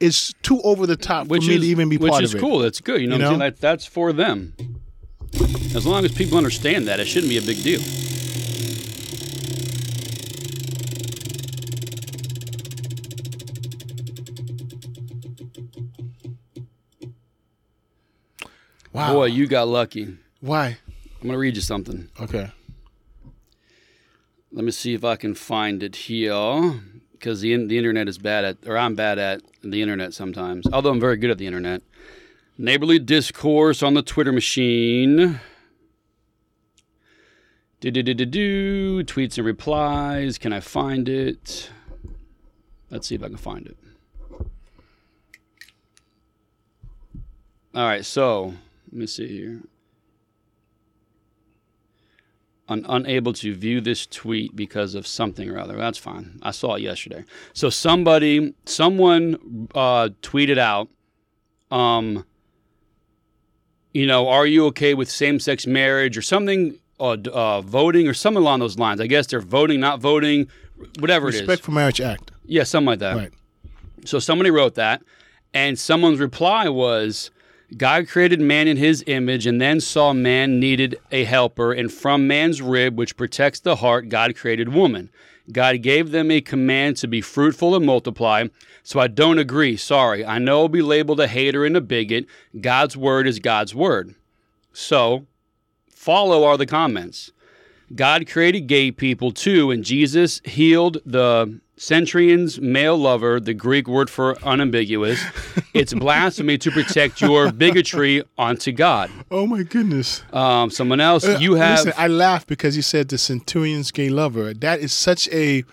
is 0.00 0.34
too 0.42 0.60
over 0.62 0.86
the 0.86 0.96
top 0.96 1.28
Which 1.28 1.44
for 1.44 1.48
me 1.50 1.54
is 1.56 1.60
to 1.62 1.66
even 1.68 1.88
be 1.88 1.96
which 1.98 2.10
part 2.10 2.24
is 2.24 2.34
of 2.34 2.38
it 2.38 2.40
cool. 2.42 2.58
That's 2.58 2.80
good. 2.80 3.00
You 3.00 3.06
know, 3.06 3.14
You 3.16 3.22
what 3.22 3.26
I'm 3.34 3.38
know? 3.38 3.44
saying? 3.44 3.52
That, 3.52 3.60
that's 3.60 3.86
for 3.86 4.12
them. 4.12 4.54
As 5.74 5.86
long 5.86 6.04
as 6.04 6.12
people 6.12 6.36
understand 6.36 6.88
that, 6.88 6.98
it 6.98 7.06
shouldn't 7.06 7.30
be 7.30 7.38
a 7.38 7.42
big 7.42 7.62
deal. 7.62 7.80
Wow 18.94 19.12
Boy, 19.12 19.26
you 19.26 19.46
got 19.46 19.68
lucky. 19.68 20.16
why 20.40 20.78
I'm 21.20 21.28
gonna 21.28 21.38
read 21.38 21.56
you 21.56 21.62
something. 21.62 22.08
okay 22.18 22.50
Let 24.52 24.64
me 24.64 24.70
see 24.70 24.94
if 24.94 25.04
I 25.04 25.16
can 25.16 25.34
find 25.34 25.82
it 25.82 25.96
here, 25.96 26.80
because 27.12 27.40
the 27.40 27.56
the 27.66 27.76
internet 27.76 28.08
is 28.08 28.18
bad 28.18 28.44
at, 28.44 28.56
or 28.66 28.78
I'm 28.78 28.94
bad 28.94 29.18
at 29.18 29.42
the 29.62 29.82
internet 29.82 30.14
sometimes. 30.14 30.66
Although 30.72 30.90
I'm 30.90 31.00
very 31.00 31.16
good 31.16 31.30
at 31.30 31.38
the 31.38 31.46
internet. 31.46 31.82
Neighborly 32.56 33.00
discourse 33.00 33.82
on 33.82 33.94
the 33.94 34.02
Twitter 34.02 34.30
machine. 34.30 35.40
Do 37.80 37.90
do 37.90 38.02
do 38.02 38.14
do 38.14 38.24
do. 38.26 39.02
Tweets 39.02 39.38
and 39.38 39.46
replies. 39.46 40.38
Can 40.38 40.52
I 40.52 40.60
find 40.60 41.08
it? 41.08 41.70
Let's 42.90 43.08
see 43.08 43.16
if 43.16 43.24
I 43.24 43.28
can 43.28 43.36
find 43.36 43.66
it. 43.66 43.76
All 47.74 47.84
right, 47.88 48.04
so 48.04 48.54
let 48.94 49.00
me 49.00 49.06
see 49.06 49.26
here. 49.28 49.60
un- 52.68 52.86
unable 52.88 53.32
to 53.34 53.54
view 53.54 53.80
this 53.80 54.06
tweet 54.06 54.54
because 54.56 54.94
of 54.94 55.06
something 55.06 55.50
or 55.50 55.58
other. 55.58 55.76
That's 55.76 55.98
fine. 55.98 56.38
I 56.42 56.50
saw 56.52 56.76
it 56.76 56.82
yesterday. 56.82 57.24
So 57.52 57.68
somebody, 57.70 58.54
someone 58.64 59.68
uh, 59.74 60.08
tweeted 60.22 60.56
out, 60.58 60.88
um, 61.70 62.24
you 63.92 64.06
know, 64.06 64.28
are 64.28 64.46
you 64.46 64.64
okay 64.66 64.94
with 64.94 65.10
same-sex 65.10 65.66
marriage 65.66 66.16
or 66.16 66.22
something, 66.22 66.78
uh, 66.98 67.16
uh, 67.32 67.60
voting 67.60 68.08
or 68.08 68.14
something 68.14 68.40
along 68.40 68.60
those 68.60 68.78
lines? 68.78 69.00
I 69.00 69.08
guess 69.08 69.26
they're 69.26 69.40
voting, 69.40 69.80
not 69.80 70.00
voting, 70.00 70.48
whatever 71.00 71.28
it 71.28 71.34
is. 71.34 71.40
respect 71.42 71.62
for 71.62 71.72
marriage 71.72 72.00
act 72.00 72.30
Yeah, 72.46 72.62
something 72.62 72.86
like 72.86 73.00
that. 73.00 73.16
right 73.16 73.32
So 74.06 74.18
somebody 74.18 74.50
wrote 74.50 74.74
that, 74.76 75.02
and 75.52 75.78
someone's 75.78 76.18
reply 76.18 76.68
was 76.68 77.30
God 77.76 78.08
created 78.08 78.40
man 78.40 78.68
in 78.68 78.76
his 78.76 79.02
image 79.06 79.46
and 79.46 79.60
then 79.60 79.80
saw 79.80 80.12
man 80.12 80.60
needed 80.60 80.96
a 81.10 81.24
helper, 81.24 81.72
and 81.72 81.92
from 81.92 82.26
man's 82.26 82.62
rib, 82.62 82.96
which 82.96 83.16
protects 83.16 83.60
the 83.60 83.76
heart, 83.76 84.08
God 84.08 84.36
created 84.36 84.68
woman. 84.68 85.10
God 85.52 85.82
gave 85.82 86.10
them 86.10 86.30
a 86.30 86.40
command 86.40 86.96
to 86.98 87.08
be 87.08 87.20
fruitful 87.20 87.74
and 87.74 87.84
multiply. 87.84 88.46
So 88.82 89.00
I 89.00 89.08
don't 89.08 89.38
agree. 89.38 89.76
Sorry. 89.76 90.24
I 90.24 90.38
know 90.38 90.60
I'll 90.60 90.68
be 90.68 90.82
labeled 90.82 91.20
a 91.20 91.26
hater 91.26 91.64
and 91.64 91.76
a 91.76 91.80
bigot. 91.80 92.26
God's 92.60 92.96
word 92.96 93.26
is 93.26 93.38
God's 93.38 93.74
word. 93.74 94.14
So 94.72 95.26
follow 95.90 96.44
are 96.44 96.56
the 96.56 96.66
comments. 96.66 97.32
God 97.94 98.26
created 98.26 98.62
gay 98.62 98.90
people 98.90 99.30
too, 99.30 99.70
and 99.70 99.84
Jesus 99.84 100.40
healed 100.44 100.98
the 101.04 101.60
centurion's 101.76 102.60
male 102.60 102.96
lover, 102.96 103.40
the 103.40 103.54
Greek 103.54 103.88
word 103.88 104.08
for 104.08 104.36
unambiguous. 104.44 105.20
it's 105.74 105.92
blasphemy 105.92 106.56
to 106.58 106.70
protect 106.70 107.20
your 107.20 107.50
bigotry 107.52 108.22
onto 108.38 108.72
God. 108.72 109.10
oh 109.30 109.46
my 109.46 109.62
goodness 109.62 110.22
Um, 110.32 110.70
someone 110.70 111.00
else, 111.00 111.24
you 111.40 111.54
Uh, 111.54 111.58
have. 111.58 111.78
Listen, 111.86 111.92
I 111.96 112.08
laugh 112.08 112.46
because 112.46 112.76
you 112.76 112.82
said 112.82 113.08
the 113.08 113.18
centurion's 113.18 113.90
gay 113.90 114.08
lover. 114.08 114.54
That 114.54 114.80
is 114.80 114.92
such 114.92 115.28
a 115.32 115.64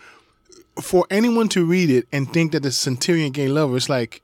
for 0.82 1.06
anyone 1.10 1.50
to 1.50 1.66
read 1.66 1.90
it 1.90 2.08
and 2.12 2.32
think 2.32 2.52
that 2.54 2.64
the 2.64 2.72
centurion 2.72 3.32
gay 3.32 3.48
lover 3.48 3.76
is 3.78 3.90
like 3.90 4.22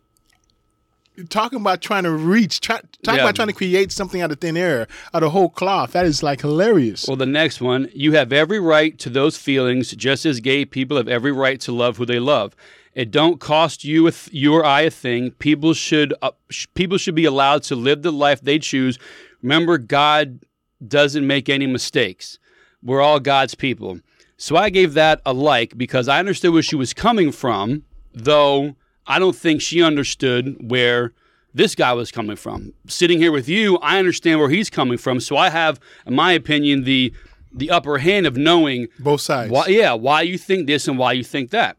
talking 1.30 1.59
about 1.59 1.82
trying 1.82 2.03
to 2.03 2.11
reach, 2.11 2.61
try, 2.61 2.80
talking 3.03 3.18
Yeah. 3.18 3.24
about 3.24 3.36
trying 3.36 3.47
to 3.47 3.53
create 3.53 3.91
something 3.91 4.22
out 4.22 4.32
of 4.32 4.39
thin 4.39 4.55
air, 4.57 4.88
out 5.13 5.24
of 5.24 5.32
whole 5.32 5.49
cloth. 5.49 5.93
That 5.93 6.05
is 6.05 6.22
like 6.24 6.41
hilarious. 6.41 7.05
Well, 7.07 7.18
the 7.18 7.26
next 7.26 7.59
one, 7.61 7.89
you 7.93 8.13
have 8.13 8.32
every 8.32 8.59
right 8.59 8.97
to 8.99 9.09
those 9.09 9.38
feelings, 9.38 9.91
just 9.95 10.26
as 10.26 10.39
gay 10.39 10.65
people 10.65 10.97
have 10.97 11.07
every 11.07 11.32
right 11.32 11.59
to 11.61 11.72
love 11.72 11.97
who 11.97 12.05
they 12.05 12.20
love. 12.20 12.55
It 12.93 13.11
don't 13.11 13.39
cost 13.39 13.84
you 13.84 14.07
a 14.07 14.11
th- 14.11 14.34
you 14.34 14.53
or 14.55 14.65
I 14.65 14.82
a 14.82 14.89
thing. 14.89 15.32
People 15.32 15.74
should 15.74 16.13
uh, 16.22 16.32
sh- 16.49 16.65
people 16.74 16.97
should 16.97 17.13
be 17.15 17.26
allowed 17.26 17.61
to 17.63 17.76
live 17.76 18.01
the 18.01 18.11
life 18.11 18.41
they 18.41 18.57
choose. 18.59 18.97
Remember, 19.43 19.78
God 19.78 20.39
doesn't 20.86 21.26
make 21.26 21.47
any 21.47 21.68
mistakes. 21.68 22.39
We're 22.82 23.01
all 23.01 23.20
God's 23.20 23.53
people. 23.55 23.99
So 24.38 24.55
I 24.55 24.70
gave 24.70 24.93
that 24.95 25.22
a 25.26 25.34
like 25.34 25.78
because 25.78 26.07
I 26.07 26.20
understood 26.20 26.53
where 26.53 26.63
she 26.63 26.76
was 26.76 26.93
coming 26.93 27.32
from, 27.32 27.84
though 28.13 28.76
I 29.08 29.20
don't 29.20 29.36
think 29.36 29.62
she 29.62 29.82
understood 29.82 30.58
where 30.70 31.14
this 31.53 31.76
guy 31.76 31.93
was 31.93 32.12
coming 32.12 32.36
from. 32.36 32.74
Sitting 32.88 33.18
here 33.20 33.32
with 33.32 33.49
you, 33.49 33.78
I 33.78 33.97
understand 33.99 34.39
where 34.39 34.49
he's 34.49 34.70
coming 34.70 34.97
from. 34.97 35.20
So 35.20 35.38
I 35.38 35.49
have, 35.49 35.80
in 36.05 36.16
my 36.16 36.34
opinion, 36.34 36.84
the 36.84 37.14
the 37.51 37.72
upper 37.72 37.97
hand 37.97 38.28
of 38.28 38.38
knowing 38.38 38.88
Both 38.99 39.22
sides. 39.22 39.49
why, 39.51 39.68
yeah, 39.68 39.93
why 39.93 40.22
you 40.22 40.38
think 40.38 40.68
this 40.68 40.88
and 40.88 40.97
why 40.97 41.14
you 41.14 41.24
think 41.24 41.49
that. 41.51 41.78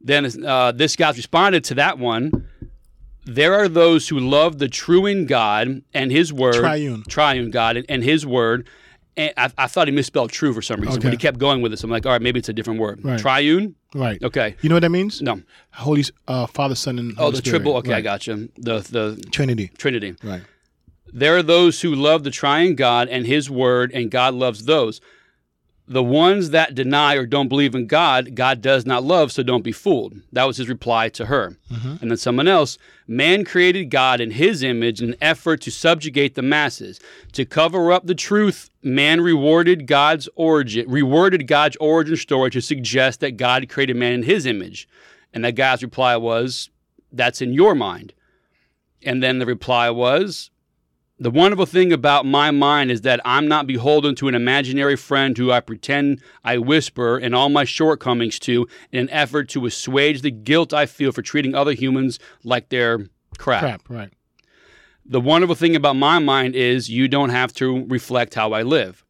Then 0.00 0.44
uh, 0.44 0.72
this 0.72 0.96
guy's 0.96 1.16
responded 1.16 1.62
to 1.64 1.74
that 1.74 1.98
one. 1.98 2.48
There 3.26 3.54
are 3.54 3.68
those 3.68 4.08
who 4.08 4.18
love 4.18 4.58
the 4.58 4.66
true 4.68 5.06
in 5.06 5.26
God 5.26 5.82
and 5.92 6.10
His 6.10 6.32
word, 6.32 6.54
Triune. 6.54 7.04
triune 7.06 7.50
God 7.50 7.76
and, 7.76 7.86
and 7.88 8.02
His 8.02 8.26
word. 8.26 8.66
And 9.16 9.32
I, 9.36 9.50
I 9.58 9.66
thought 9.66 9.88
he 9.88 9.92
misspelled 9.92 10.30
true 10.30 10.54
for 10.54 10.62
some 10.62 10.80
reason, 10.80 11.00
but 11.02 11.10
he 11.12 11.16
kept 11.18 11.38
going 11.38 11.62
with 11.62 11.72
it. 11.72 11.78
So 11.78 11.86
I'm 11.86 11.90
like, 11.90 12.06
all 12.06 12.12
right, 12.12 12.22
maybe 12.22 12.38
it's 12.38 12.48
a 12.48 12.52
different 12.52 12.80
word. 12.80 13.00
Right. 13.04 13.18
Triune. 13.18 13.74
Right. 13.94 14.22
Okay. 14.22 14.56
You 14.62 14.68
know 14.68 14.76
what 14.76 14.80
that 14.82 14.90
means? 14.90 15.20
No. 15.20 15.42
Holy 15.74 16.04
uh, 16.28 16.46
Father, 16.46 16.74
Son, 16.76 16.98
and 16.98 17.14
Oh, 17.18 17.30
the 17.30 17.38
Spirit. 17.38 17.58
triple. 17.58 17.76
Okay, 17.78 17.90
I 17.90 17.94
Right. 17.96 18.04
got 18.04 18.26
you. 18.26 18.48
The 18.56 18.78
the 18.80 19.20
Trinity. 19.30 19.70
Trinity. 19.76 20.14
Right. 20.22 20.42
There 21.12 21.36
are 21.36 21.42
those 21.42 21.80
who 21.80 21.92
love 21.94 22.22
the 22.22 22.30
triune 22.30 22.76
God 22.76 23.08
and 23.08 23.26
his 23.26 23.50
word, 23.50 23.90
and 23.92 24.10
God 24.12 24.32
loves 24.34 24.64
those. 24.66 25.00
The 25.90 26.04
ones 26.04 26.50
that 26.50 26.76
deny 26.76 27.16
or 27.16 27.26
don't 27.26 27.48
believe 27.48 27.74
in 27.74 27.88
God, 27.88 28.36
God 28.36 28.62
does 28.62 28.86
not 28.86 29.02
love, 29.02 29.32
so 29.32 29.42
don't 29.42 29.64
be 29.64 29.72
fooled. 29.72 30.14
That 30.30 30.44
was 30.44 30.56
his 30.56 30.68
reply 30.68 31.08
to 31.08 31.26
her. 31.26 31.56
Mm-hmm. 31.68 31.96
And 32.00 32.10
then 32.12 32.16
someone 32.16 32.46
else, 32.46 32.78
man 33.08 33.44
created 33.44 33.86
God 33.86 34.20
in 34.20 34.30
his 34.30 34.62
image 34.62 35.02
in 35.02 35.08
an 35.08 35.16
effort 35.20 35.60
to 35.62 35.72
subjugate 35.72 36.36
the 36.36 36.42
masses. 36.42 37.00
To 37.32 37.44
cover 37.44 37.90
up 37.90 38.06
the 38.06 38.14
truth, 38.14 38.70
man 38.84 39.20
rewarded 39.20 39.88
God's 39.88 40.28
origin, 40.36 40.86
reworded 40.86 41.48
God's 41.48 41.76
origin 41.80 42.16
story 42.16 42.50
to 42.52 42.60
suggest 42.60 43.18
that 43.18 43.36
God 43.36 43.68
created 43.68 43.96
man 43.96 44.12
in 44.12 44.22
his 44.22 44.46
image. 44.46 44.88
And 45.34 45.44
that 45.44 45.56
guy's 45.56 45.82
reply 45.82 46.16
was, 46.16 46.70
that's 47.10 47.42
in 47.42 47.52
your 47.52 47.74
mind. 47.74 48.12
And 49.02 49.20
then 49.24 49.40
the 49.40 49.46
reply 49.46 49.90
was, 49.90 50.52
The 51.22 51.30
wonderful 51.30 51.66
thing 51.66 51.92
about 51.92 52.24
my 52.24 52.50
mind 52.50 52.90
is 52.90 53.02
that 53.02 53.20
I'm 53.26 53.46
not 53.46 53.66
beholden 53.66 54.14
to 54.16 54.28
an 54.28 54.34
imaginary 54.34 54.96
friend 54.96 55.36
who 55.36 55.52
I 55.52 55.60
pretend 55.60 56.22
I 56.42 56.56
whisper 56.56 57.18
in 57.18 57.34
all 57.34 57.50
my 57.50 57.64
shortcomings 57.64 58.38
to 58.40 58.66
in 58.90 59.00
an 59.00 59.10
effort 59.10 59.50
to 59.50 59.66
assuage 59.66 60.22
the 60.22 60.30
guilt 60.30 60.72
I 60.72 60.86
feel 60.86 61.12
for 61.12 61.20
treating 61.20 61.54
other 61.54 61.74
humans 61.74 62.18
like 62.42 62.70
they're 62.70 63.00
crap. 63.36 63.60
Crap, 63.60 63.90
right. 63.90 64.12
The 65.04 65.20
wonderful 65.20 65.54
thing 65.54 65.76
about 65.76 65.96
my 65.96 66.20
mind 66.20 66.54
is 66.54 66.88
you 66.88 67.06
don't 67.06 67.28
have 67.28 67.52
to 67.54 67.84
reflect 67.84 68.34
how 68.34 68.52
I 68.52 68.62
live. 68.62 69.04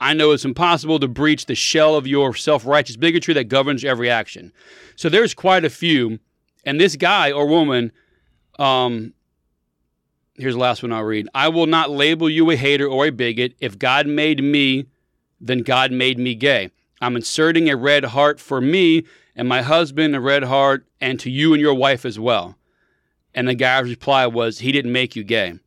I 0.00 0.14
know 0.14 0.32
it's 0.32 0.44
impossible 0.44 0.98
to 0.98 1.06
breach 1.06 1.46
the 1.46 1.54
shell 1.54 1.94
of 1.94 2.08
your 2.08 2.34
self 2.34 2.66
righteous 2.66 2.96
bigotry 2.96 3.34
that 3.34 3.44
governs 3.44 3.84
every 3.84 4.10
action. 4.10 4.52
So 4.96 5.08
there's 5.08 5.34
quite 5.34 5.64
a 5.64 5.70
few. 5.70 6.18
And 6.64 6.80
this 6.80 6.96
guy 6.96 7.30
or 7.30 7.46
woman, 7.46 7.92
um, 8.58 9.14
here's 10.38 10.54
the 10.54 10.60
last 10.60 10.82
one 10.82 10.92
I'll 10.92 11.02
read. 11.02 11.28
I 11.34 11.48
will 11.48 11.66
not 11.66 11.90
label 11.90 12.30
you 12.30 12.50
a 12.50 12.56
hater 12.56 12.86
or 12.86 13.06
a 13.06 13.10
bigot. 13.10 13.54
If 13.60 13.78
God 13.78 14.06
made 14.06 14.42
me, 14.42 14.86
then 15.40 15.60
God 15.60 15.92
made 15.92 16.18
me 16.18 16.34
gay. 16.34 16.70
I'm 17.00 17.16
inserting 17.16 17.68
a 17.68 17.76
red 17.76 18.04
heart 18.06 18.40
for 18.40 18.60
me 18.60 19.04
and 19.36 19.48
my 19.48 19.62
husband, 19.62 20.16
a 20.16 20.20
red 20.20 20.44
heart, 20.44 20.86
and 21.00 21.20
to 21.20 21.30
you 21.30 21.52
and 21.52 21.60
your 21.60 21.74
wife 21.74 22.04
as 22.04 22.18
well. 22.18 22.56
And 23.34 23.46
the 23.46 23.54
guy's 23.54 23.88
reply 23.88 24.26
was, 24.26 24.60
he 24.60 24.72
didn't 24.72 24.92
make 24.92 25.14
you 25.14 25.22
gay. 25.22 25.58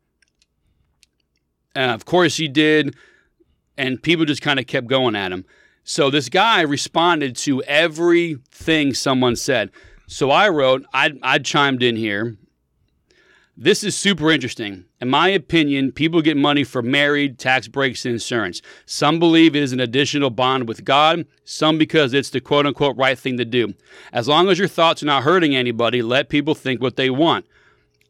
And 1.73 1.91
of 1.91 2.03
course 2.03 2.37
he 2.37 2.47
did. 2.47 2.95
And 3.77 4.01
people 4.01 4.25
just 4.25 4.41
kind 4.41 4.59
of 4.59 4.67
kept 4.67 4.87
going 4.87 5.15
at 5.15 5.31
him. 5.31 5.45
So 5.83 6.09
this 6.09 6.27
guy 6.27 6.61
responded 6.61 7.35
to 7.37 7.63
everything 7.63 8.93
someone 8.93 9.35
said. 9.35 9.71
So 10.07 10.29
I 10.31 10.49
wrote, 10.49 10.85
I, 10.93 11.13
I 11.23 11.39
chimed 11.39 11.81
in 11.81 11.95
here. 11.95 12.37
This 13.57 13.83
is 13.83 13.97
super 13.97 14.31
interesting. 14.31 14.85
In 15.01 15.09
my 15.09 15.27
opinion, 15.27 15.91
people 15.91 16.21
get 16.21 16.37
money 16.37 16.63
for 16.63 16.81
married, 16.81 17.37
tax 17.37 17.67
breaks, 17.67 18.05
and 18.05 18.13
insurance. 18.13 18.61
Some 18.85 19.19
believe 19.19 19.55
it 19.55 19.61
is 19.61 19.73
an 19.73 19.81
additional 19.81 20.29
bond 20.29 20.69
with 20.69 20.85
God, 20.85 21.25
some 21.43 21.77
because 21.77 22.13
it's 22.13 22.29
the 22.29 22.39
quote 22.39 22.65
unquote 22.65 22.95
right 22.95 23.19
thing 23.19 23.37
to 23.37 23.45
do. 23.45 23.73
As 24.13 24.27
long 24.27 24.49
as 24.49 24.57
your 24.57 24.69
thoughts 24.69 25.03
are 25.03 25.07
not 25.07 25.23
hurting 25.23 25.53
anybody, 25.53 26.01
let 26.01 26.29
people 26.29 26.55
think 26.55 26.81
what 26.81 26.95
they 26.95 27.09
want. 27.09 27.45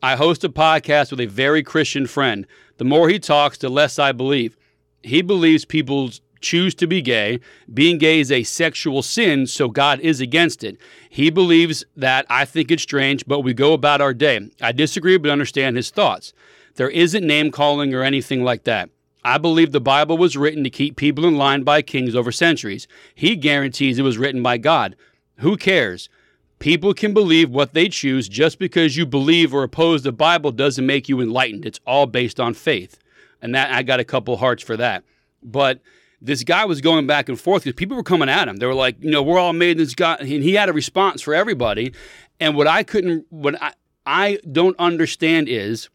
I 0.03 0.15
host 0.15 0.43
a 0.43 0.49
podcast 0.49 1.09
with 1.09 1.19
a 1.19 1.25
very 1.25 1.63
Christian 1.63 2.05
friend. 2.05 2.45
The 2.77 2.85
more 2.85 3.09
he 3.09 3.19
talks, 3.19 3.57
the 3.57 3.69
less 3.69 3.97
I 3.97 4.11
believe. 4.11 4.55
He 5.01 5.23
believes 5.23 5.65
people 5.65 6.11
choose 6.41 6.75
to 6.75 6.87
be 6.87 7.01
gay. 7.01 7.39
Being 7.73 7.97
gay 7.97 8.19
is 8.19 8.31
a 8.31 8.43
sexual 8.43 9.01
sin, 9.01 9.47
so 9.47 9.69
God 9.69 9.99
is 9.99 10.19
against 10.19 10.63
it. 10.63 10.77
He 11.09 11.29
believes 11.29 11.85
that. 11.95 12.25
I 12.29 12.45
think 12.45 12.71
it's 12.71 12.83
strange, 12.83 13.25
but 13.25 13.41
we 13.41 13.53
go 13.53 13.73
about 13.73 14.01
our 14.01 14.13
day. 14.13 14.49
I 14.61 14.71
disagree, 14.71 15.17
but 15.17 15.31
understand 15.31 15.75
his 15.75 15.89
thoughts. 15.89 16.33
There 16.75 16.89
isn't 16.89 17.25
name 17.25 17.51
calling 17.51 17.93
or 17.93 18.03
anything 18.03 18.43
like 18.43 18.63
that. 18.63 18.89
I 19.23 19.37
believe 19.37 19.71
the 19.71 19.79
Bible 19.79 20.17
was 20.17 20.35
written 20.35 20.63
to 20.63 20.69
keep 20.69 20.95
people 20.95 21.25
in 21.25 21.37
line 21.37 21.63
by 21.63 21.81
kings 21.81 22.15
over 22.15 22.31
centuries. 22.31 22.87
He 23.13 23.35
guarantees 23.35 23.99
it 23.99 24.03
was 24.03 24.17
written 24.17 24.41
by 24.41 24.57
God. 24.57 24.95
Who 25.37 25.57
cares? 25.57 26.09
People 26.57 26.93
can 26.93 27.13
believe 27.13 27.49
what 27.49 27.73
they 27.73 27.89
choose 27.89 28.29
just 28.29 28.59
because 28.59 28.95
you 28.95 29.05
believe 29.05 29.53
or 29.53 29.63
oppose 29.63 30.03
the 30.03 30.11
Bible 30.11 30.51
doesn't 30.51 30.85
make 30.85 31.09
you 31.09 31.19
enlightened. 31.19 31.65
It's 31.65 31.79
all 31.85 32.05
based 32.05 32.39
on 32.39 32.53
faith. 32.53 32.99
And 33.41 33.53
that 33.55 33.71
I 33.71 33.81
got 33.83 33.99
a 33.99 34.05
couple 34.05 34.37
hearts 34.37 34.61
for 34.61 34.77
that. 34.77 35.03
But 35.41 35.79
this 36.21 36.43
guy 36.43 36.65
was 36.65 36.81
going 36.81 37.07
back 37.07 37.29
and 37.29 37.39
forth 37.39 37.63
because 37.63 37.75
people 37.75 37.97
were 37.97 38.03
coming 38.03 38.29
at 38.29 38.47
him. 38.47 38.57
They 38.57 38.67
were 38.67 38.75
like, 38.75 39.01
you 39.01 39.09
know, 39.09 39.23
we're 39.23 39.39
all 39.39 39.53
made 39.53 39.71
in 39.71 39.77
this 39.79 39.95
God, 39.95 40.19
and 40.19 40.29
he 40.29 40.53
had 40.53 40.69
a 40.69 40.73
response 40.73 41.21
for 41.21 41.33
everybody. 41.33 41.93
And 42.39 42.55
what 42.55 42.67
I 42.67 42.83
couldn't, 42.83 43.25
what 43.29 43.61
I, 43.61 43.73
I 44.05 44.39
don't 44.51 44.75
understand 44.77 45.49
is, 45.49 45.89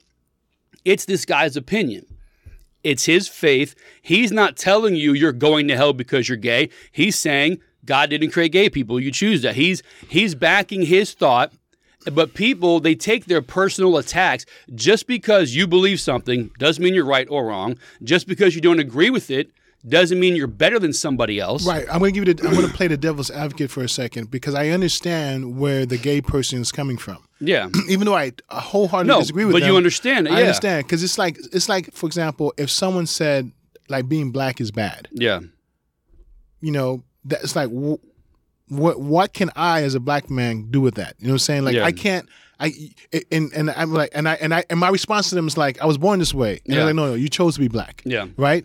it's 0.85 1.05
this 1.05 1.25
guy's 1.25 1.57
opinion. 1.57 2.07
It's 2.83 3.07
his 3.07 3.29
faith. 3.29 3.75
He's 4.03 4.31
not 4.31 4.57
telling 4.57 4.95
you 4.95 5.13
you're 5.13 5.33
going 5.33 5.67
to 5.69 5.77
hell 5.77 5.93
because 5.93 6.29
you're 6.29 6.37
gay. 6.37 6.71
He's 6.93 7.17
saying 7.17 7.61
God 7.85 8.11
didn't 8.11 8.31
create 8.31 8.53
gay 8.53 8.71
people. 8.71 9.01
You 9.01 9.11
choose 9.11 9.43
that. 9.43 9.57
He's 9.57 9.83
he's 10.09 10.35
backing 10.35 10.83
his 10.83 11.13
thought. 11.13 11.53
But 12.13 12.35
people, 12.35 12.79
they 12.79 12.95
take 12.95 13.25
their 13.25 13.43
personal 13.43 13.97
attacks 13.97 14.47
just 14.77 15.09
because 15.09 15.57
you 15.57 15.67
believe 15.67 15.99
something 15.99 16.53
doesn't 16.57 16.83
mean 16.83 16.95
you're 16.95 17.05
right 17.05 17.27
or 17.29 17.47
wrong. 17.47 17.79
Just 18.05 18.29
because 18.29 18.55
you 18.55 18.61
don't 18.61 18.79
agree 18.79 19.11
with 19.11 19.29
it 19.29 19.51
doesn't 19.89 20.19
mean 20.19 20.35
you're 20.37 20.47
better 20.49 20.79
than 20.79 20.93
somebody 20.93 21.39
else. 21.39 21.67
Right. 21.67 21.87
I'm 21.91 21.99
going 22.01 22.13
to 22.13 22.21
give 22.21 22.27
you. 22.29 22.35
The, 22.35 22.49
I'm 22.49 22.55
going 22.55 22.69
to 22.69 22.75
play 22.75 22.89
the 22.89 22.97
devil's 22.97 23.31
advocate 23.31 23.71
for 23.71 23.83
a 23.85 23.89
second 23.89 24.31
because 24.31 24.55
I 24.55 24.71
understand 24.71 25.59
where 25.59 25.87
the 25.87 25.97
gay 25.99 26.21
person 26.21 26.61
is 26.61 26.73
coming 26.73 26.97
from. 26.99 27.19
Yeah. 27.39 27.69
Even 27.91 28.07
though 28.07 28.15
I 28.15 28.33
wholeheartedly 28.51 29.13
No, 29.13 29.21
disagree 29.21 29.45
with 29.45 29.55
you. 29.55 29.61
but 29.61 29.65
them, 29.67 29.71
you 29.73 29.77
understand. 29.77 30.27
I 30.27 30.39
Yeah. 30.39 30.47
understand 30.47 30.87
because 30.87 31.03
it's 31.05 31.19
like 31.19 31.37
it's 31.53 31.69
like 31.69 31.93
for 31.93 32.07
example, 32.07 32.55
if 32.57 32.71
someone 32.71 33.05
said 33.07 33.53
like 33.91 34.09
being 34.09 34.31
black 34.33 34.59
is 34.59 34.71
bad, 34.71 35.09
Yeah. 35.13 35.41
you 36.61 36.73
know, 36.73 37.03
that's 37.27 37.55
like 37.55 37.69
wh- 37.69 38.01
what 38.73 38.99
what 39.01 39.33
can 39.35 39.51
I 39.55 39.83
as 39.83 39.95
a 39.95 40.01
black 40.01 40.31
man 40.31 40.69
do 40.71 40.81
with 40.81 40.95
that? 40.95 41.15
You 41.19 41.27
know 41.27 41.33
what 41.33 41.35
I'm 41.35 41.39
saying? 41.41 41.65
Like 41.67 41.75
Yeah. 41.75 41.85
I 41.85 41.93
can't. 41.93 42.27
I 42.59 42.73
and 43.31 43.53
and 43.53 43.71
I'm 43.71 43.93
like 43.93 44.11
and 44.15 44.27
I 44.29 44.35
and 44.37 44.55
I 44.55 44.65
and 44.71 44.81
my 44.81 44.89
response 44.89 45.29
to 45.29 45.35
them 45.35 45.47
is 45.47 45.59
like 45.59 45.81
I 45.83 45.87
was 45.87 45.99
born 45.99 46.19
this 46.19 46.33
way. 46.33 46.53
And 46.65 46.75
Yeah. 46.75 46.75
they're 46.77 46.87
like, 46.87 46.95
no, 46.95 47.07
no, 47.09 47.15
you 47.15 47.29
chose 47.29 47.55
to 47.57 47.61
be 47.61 47.69
black. 47.69 48.01
Yeah. 48.07 48.29
Right. 48.39 48.65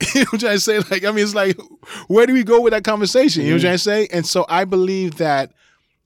you 0.14 0.20
know 0.20 0.26
what 0.30 0.32
I'm 0.34 0.38
trying 0.40 0.52
to 0.56 0.60
say? 0.60 0.78
Like, 0.90 1.04
I 1.04 1.10
mean, 1.12 1.24
it's 1.24 1.34
like, 1.34 1.58
where 2.08 2.26
do 2.26 2.32
we 2.32 2.42
go 2.44 2.60
with 2.60 2.72
that 2.72 2.84
conversation? 2.84 3.42
You 3.42 3.50
know 3.50 3.54
what 3.56 3.60
I'm 3.60 3.62
trying 3.62 3.74
to 3.74 3.78
say? 3.78 4.08
And 4.12 4.26
so 4.26 4.44
I 4.48 4.64
believe 4.64 5.16
that 5.16 5.52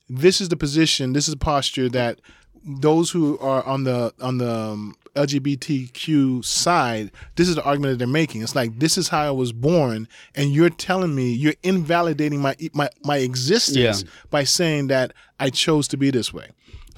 this 0.09 0.41
is 0.41 0.49
the 0.49 0.57
position, 0.57 1.13
this 1.13 1.29
is 1.29 1.35
the 1.35 1.39
posture 1.41 1.89
that 1.91 2.21
those 2.65 3.11
who 3.11 3.39
are 3.39 3.65
on 3.65 3.85
the 3.85 4.13
on 4.21 4.39
the 4.39 4.51
um, 4.53 4.95
LGBTQ 5.15 6.45
side, 6.45 7.11
this 7.37 7.49
is 7.49 7.55
the 7.55 7.63
argument 7.65 7.93
that 7.93 7.99
they're 7.99 8.07
making. 8.13 8.43
It's 8.43 8.55
like 8.55 8.79
this 8.79 8.99
is 8.99 9.09
how 9.09 9.27
I 9.27 9.31
was 9.31 9.53
born, 9.53 10.09
and 10.35 10.53
you're 10.53 10.71
telling 10.71 11.15
me 11.15 11.33
you're 11.33 11.55
invalidating 11.63 12.41
my 12.41 12.57
my 12.75 12.89
my 13.05 13.19
existence 13.19 14.03
Yeah. 14.03 14.11
by 14.31 14.45
saying 14.45 14.89
that 14.89 15.13
I 15.41 15.51
chose 15.51 15.89
to 15.89 15.97
be 15.97 16.11
this 16.11 16.33
way. 16.33 16.49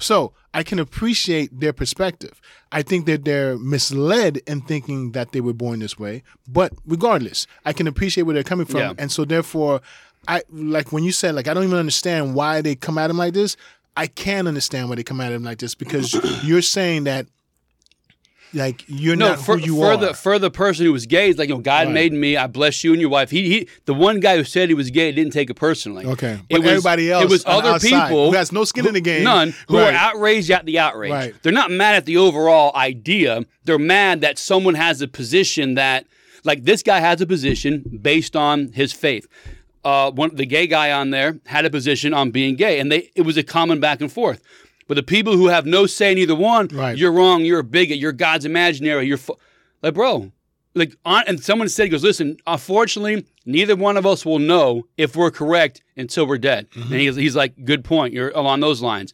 So 0.01 0.33
I 0.53 0.63
can 0.63 0.79
appreciate 0.79 1.59
their 1.59 1.73
perspective. 1.73 2.41
I 2.71 2.81
think 2.81 3.05
that 3.05 3.25
they're 3.25 3.57
misled 3.57 4.37
in 4.47 4.61
thinking 4.61 5.11
that 5.11 5.31
they 5.31 5.41
were 5.41 5.53
born 5.53 5.79
this 5.79 5.97
way. 5.97 6.23
But 6.47 6.73
regardless, 6.85 7.47
I 7.65 7.73
can 7.73 7.87
appreciate 7.87 8.23
where 8.23 8.33
they're 8.33 8.43
coming 8.43 8.65
from. 8.65 8.79
Yeah. 8.79 8.93
And 8.97 9.11
so 9.11 9.25
therefore, 9.25 9.81
I 10.27 10.43
like 10.51 10.91
when 10.91 11.03
you 11.03 11.11
said 11.11 11.35
like 11.35 11.47
I 11.47 11.53
don't 11.53 11.63
even 11.63 11.79
understand 11.79 12.35
why 12.35 12.61
they 12.61 12.75
come 12.75 12.97
at 12.97 13.09
him 13.09 13.17
like 13.17 13.33
this. 13.33 13.57
I 13.97 14.07
can 14.07 14.47
understand 14.47 14.89
why 14.89 14.95
they 14.95 15.03
come 15.03 15.19
at 15.19 15.31
him 15.31 15.43
like 15.43 15.59
this 15.59 15.75
because 15.75 16.13
you're 16.43 16.61
saying 16.61 17.05
that 17.05 17.27
like 18.53 18.83
you're 18.87 19.15
No, 19.15 19.29
not 19.29 19.39
for, 19.39 19.57
who 19.57 19.65
you 19.65 19.75
for 19.77 19.85
are. 19.93 19.97
the 19.97 20.13
for 20.13 20.37
the 20.39 20.51
person 20.51 20.85
who 20.85 20.91
was 20.93 21.05
gay, 21.05 21.29
it's 21.29 21.39
like, 21.39 21.49
you 21.49 21.55
know, 21.55 21.61
God 21.61 21.87
Right. 21.87 21.93
made 21.93 22.13
me. 22.13 22.35
I 22.37 22.47
bless 22.47 22.83
you 22.83 22.91
and 22.91 22.99
your 23.01 23.09
wife. 23.09 23.29
He, 23.31 23.49
he 23.49 23.67
the 23.85 23.93
one 23.93 24.19
guy 24.19 24.37
who 24.37 24.43
said 24.43 24.69
he 24.69 24.75
was 24.75 24.89
gay 24.89 25.11
didn't 25.11 25.33
take 25.33 25.49
it 25.49 25.53
personally. 25.55 26.05
Okay. 26.05 26.39
it 26.49 26.57
But 26.57 26.65
everybody 26.65 27.11
else 27.11 27.23
It 27.23 27.29
was 27.29 27.43
other 27.45 27.79
people 27.79 28.31
who 28.31 28.37
has 28.37 28.51
no 28.51 28.63
skin 28.65 28.87
in 28.87 28.93
the 28.93 29.01
game. 29.01 29.23
none 29.23 29.53
who 29.67 29.77
Right. 29.77 29.93
are 29.93 29.97
outraged 29.97 30.51
at 30.51 30.65
the 30.65 30.79
outrage. 30.79 31.11
Right. 31.11 31.33
They're 31.43 31.51
not 31.51 31.71
mad 31.71 31.95
at 31.95 32.05
the 32.05 32.17
overall 32.17 32.71
idea. 32.75 33.45
They're 33.65 33.79
mad 33.79 34.21
that 34.21 34.37
someone 34.37 34.75
has 34.75 35.01
a 35.01 35.07
position 35.07 35.75
that, 35.75 36.05
like, 36.43 36.63
this 36.63 36.81
guy 36.83 36.99
has 36.99 37.21
a 37.21 37.25
position 37.25 37.99
based 38.01 38.35
on 38.35 38.71
his 38.73 38.91
faith. 38.91 39.27
Uh, 39.83 40.11
one 40.11 40.35
the 40.35 40.45
gay 40.45 40.67
guy 40.67 40.91
on 40.91 41.09
there 41.09 41.39
had 41.47 41.65
a 41.65 41.69
position 41.69 42.13
on 42.13 42.29
being 42.29 42.55
gay, 42.55 42.79
and 42.79 42.91
they 42.91 43.09
it 43.15 43.21
was 43.23 43.35
a 43.37 43.43
common 43.43 43.79
back 43.79 43.99
and 44.01 44.11
forth. 44.11 44.39
But 44.87 44.95
the 44.95 45.03
people 45.03 45.33
who 45.37 45.47
have 45.47 45.65
no 45.65 45.85
say 45.85 46.11
in 46.11 46.17
either 46.17 46.35
one, 46.35 46.67
Right. 46.67 46.97
you're 46.97 47.11
wrong, 47.11 47.45
you're 47.45 47.59
a 47.59 47.63
bigot, 47.63 47.97
you're 47.97 48.11
God's 48.11 48.45
imaginary, 48.45 49.05
you're 49.07 49.19
like, 49.81 49.93
bro, 49.93 50.31
like, 50.73 50.95
on, 51.05 51.23
and 51.27 51.41
someone 51.43 51.67
said, 51.69 51.83
he 51.83 51.89
goes, 51.89 52.03
listen, 52.03 52.37
unfortunately, 52.47 53.25
neither 53.45 53.75
one 53.75 53.97
of 53.97 54.05
us 54.05 54.25
will 54.25 54.39
know 54.39 54.87
if 54.97 55.15
we're 55.15 55.31
correct 55.31 55.81
until 55.97 56.25
we're 56.25 56.37
dead. 56.37 56.69
Mm-hmm. 56.71 56.91
And 56.93 57.01
he's, 57.01 57.15
he's 57.15 57.35
like, 57.35 57.65
good 57.65 57.83
point, 57.83 58.13
you're 58.13 58.31
along 58.31 58.61
those 58.61 58.81
lines. 58.81 59.13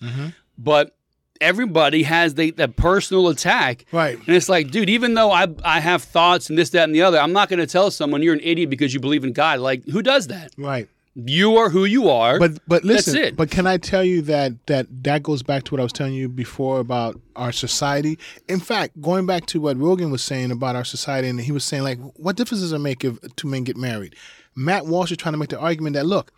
But 0.58 0.96
everybody 1.42 2.04
has 2.04 2.36
the, 2.36 2.52
that 2.52 2.76
personal 2.76 3.28
attack. 3.28 3.86
Right. 3.92 4.18
And 4.18 4.36
it's 4.36 4.50
like, 4.50 4.72
dude, 4.72 4.90
even 4.90 5.14
though 5.14 5.32
I, 5.32 5.48
I 5.64 5.80
have 5.80 6.04
thoughts 6.04 6.50
and 6.50 6.58
this, 6.58 6.70
that, 6.72 6.84
and 6.84 6.96
the 6.96 7.02
other, 7.04 7.20
I'm 7.20 7.34
not 7.34 7.50
going 7.50 7.60
to 7.60 7.68
tell 7.68 7.92
someone 7.92 8.24
you're 8.24 8.34
an 8.34 8.40
idiot 8.44 8.70
because 8.70 8.94
you 8.94 9.00
believe 9.00 9.24
in 9.24 9.34
God. 9.34 9.60
Like, 9.60 9.84
who 9.86 10.02
does 10.02 10.28
that? 10.28 10.52
right. 10.58 10.88
You 11.20 11.58
are 11.58 11.72
who 11.72 11.86
you 11.86 12.10
are. 12.10 12.38
But 12.38 12.60
but 12.68 12.84
listen, 12.84 13.34
but 13.34 13.50
can 13.50 13.66
I 13.66 13.78
tell 13.78 14.04
you 14.04 14.22
that 14.24 14.68
that 14.68 14.86
that 15.04 15.24
goes 15.24 15.42
back 15.42 15.64
to 15.64 15.74
what 15.74 15.80
I 15.80 15.84
was 15.84 15.92
telling 15.92 16.14
you 16.14 16.30
before 16.30 16.80
about 16.80 17.20
our 17.36 17.52
society. 17.52 18.20
In 18.48 18.60
fact, 18.60 19.02
going 19.02 19.26
back 19.26 19.48
to 19.48 19.60
what 19.60 19.78
Rogan 19.78 20.12
was 20.12 20.22
saying 20.22 20.52
about 20.52 20.76
our 20.76 20.84
society, 20.84 21.28
and 21.28 21.40
he 21.40 21.52
was 21.52 21.64
saying 21.64 21.82
like, 21.82 21.98
what 22.18 22.36
difference 22.36 22.62
does 22.62 22.72
it 22.72 22.78
make 22.80 23.04
if 23.04 23.18
two 23.36 23.48
men 23.48 23.64
get 23.64 23.78
married? 23.78 24.16
Matt 24.56 24.86
Walsh 24.86 25.12
is 25.12 25.18
trying 25.18 25.34
to 25.34 25.40
make 25.40 25.50
the 25.50 25.60
argument 25.60 25.96
that 25.96 26.06
look, 26.06 26.32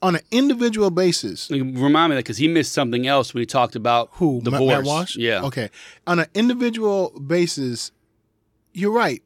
on 0.00 0.14
an 0.16 0.22
individual 0.30 0.90
basis, 0.90 1.50
remind 1.50 2.10
me 2.10 2.16
that 2.16 2.20
because 2.24 2.38
he 2.38 2.48
missed 2.48 2.72
something 2.72 3.06
else 3.06 3.34
when 3.34 3.42
he 3.42 3.46
talked 3.46 3.76
about 3.76 4.08
who 4.12 4.40
divorce. 4.40 4.62
Matt 4.62 4.84
Walsh? 4.84 5.16
Yeah. 5.16 5.42
Okay, 5.42 5.68
on 6.06 6.20
an 6.20 6.26
individual 6.34 7.10
basis, 7.20 7.92
you're 8.72 8.92
right. 8.92 9.22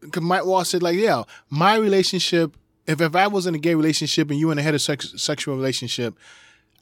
Because 0.00 0.22
Matt 0.22 0.46
Walsh 0.46 0.68
said 0.68 0.82
like, 0.82 0.96
yeah, 0.96 1.24
my 1.50 1.76
relationship. 1.76 2.56
If 2.86 3.00
if 3.00 3.14
I 3.16 3.26
was 3.26 3.46
in 3.46 3.54
a 3.54 3.58
gay 3.58 3.74
relationship 3.74 4.30
and 4.30 4.38
you 4.38 4.50
in 4.50 4.58
a 4.58 4.62
heterosexual 4.62 5.56
relationship, 5.56 6.14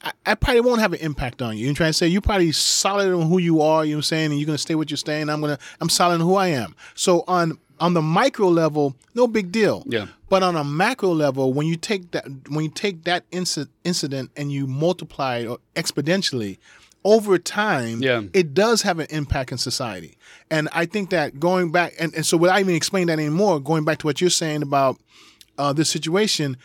I, 0.01 0.11
I 0.25 0.35
probably 0.35 0.61
won't 0.61 0.81
have 0.81 0.93
an 0.93 0.99
impact 0.99 1.41
on 1.41 1.57
you. 1.57 1.65
You're 1.65 1.73
trying 1.75 1.89
to 1.89 1.93
say 1.93 2.07
you're 2.07 2.21
probably 2.21 2.51
solid 2.51 3.13
on 3.13 3.27
who 3.29 3.37
you 3.37 3.61
are. 3.61 3.85
You 3.85 3.91
know 3.93 3.97
what 3.97 3.99
I'm 3.99 4.03
saying, 4.03 4.31
and 4.31 4.39
you're 4.39 4.45
gonna 4.45 4.57
stay 4.57 4.75
what 4.75 4.89
you're 4.91 4.97
staying. 4.97 5.29
I'm 5.29 5.41
gonna 5.41 5.59
I'm 5.79 5.89
solid 5.89 6.15
on 6.15 6.21
who 6.21 6.35
I 6.35 6.49
am. 6.49 6.75
So 6.95 7.23
on 7.27 7.57
on 7.79 7.93
the 7.93 8.01
micro 8.01 8.47
level, 8.49 8.95
no 9.15 9.27
big 9.27 9.51
deal. 9.51 9.83
Yeah. 9.87 10.07
But 10.29 10.41
on 10.43 10.55
a 10.55 10.63
macro 10.63 11.09
level, 11.11 11.53
when 11.53 11.67
you 11.67 11.75
take 11.75 12.11
that 12.11 12.25
when 12.49 12.65
you 12.65 12.71
take 12.71 13.03
that 13.05 13.29
inci- 13.31 13.67
incident 13.83 14.31
and 14.35 14.51
you 14.51 14.67
multiply 14.67 15.37
it 15.39 15.59
exponentially 15.75 16.57
over 17.05 17.37
time, 17.37 18.01
Yeah. 18.01 18.21
it 18.33 18.53
does 18.53 18.81
have 18.83 18.99
an 18.99 19.07
impact 19.09 19.51
in 19.51 19.57
society. 19.57 20.15
And 20.49 20.69
I 20.71 20.85
think 20.85 21.09
that 21.09 21.39
going 21.39 21.71
back 21.71 21.93
and, 21.99 22.13
and 22.15 22.25
so 22.25 22.37
without 22.37 22.59
even 22.59 22.75
explaining 22.75 23.07
that 23.07 23.19
anymore, 23.19 23.59
going 23.59 23.83
back 23.85 23.97
to 23.99 24.07
what 24.07 24.21
you're 24.21 24.29
saying 24.29 24.61
about 24.61 24.97
uh, 25.57 25.73
this 25.73 25.89
situation, 25.89 26.57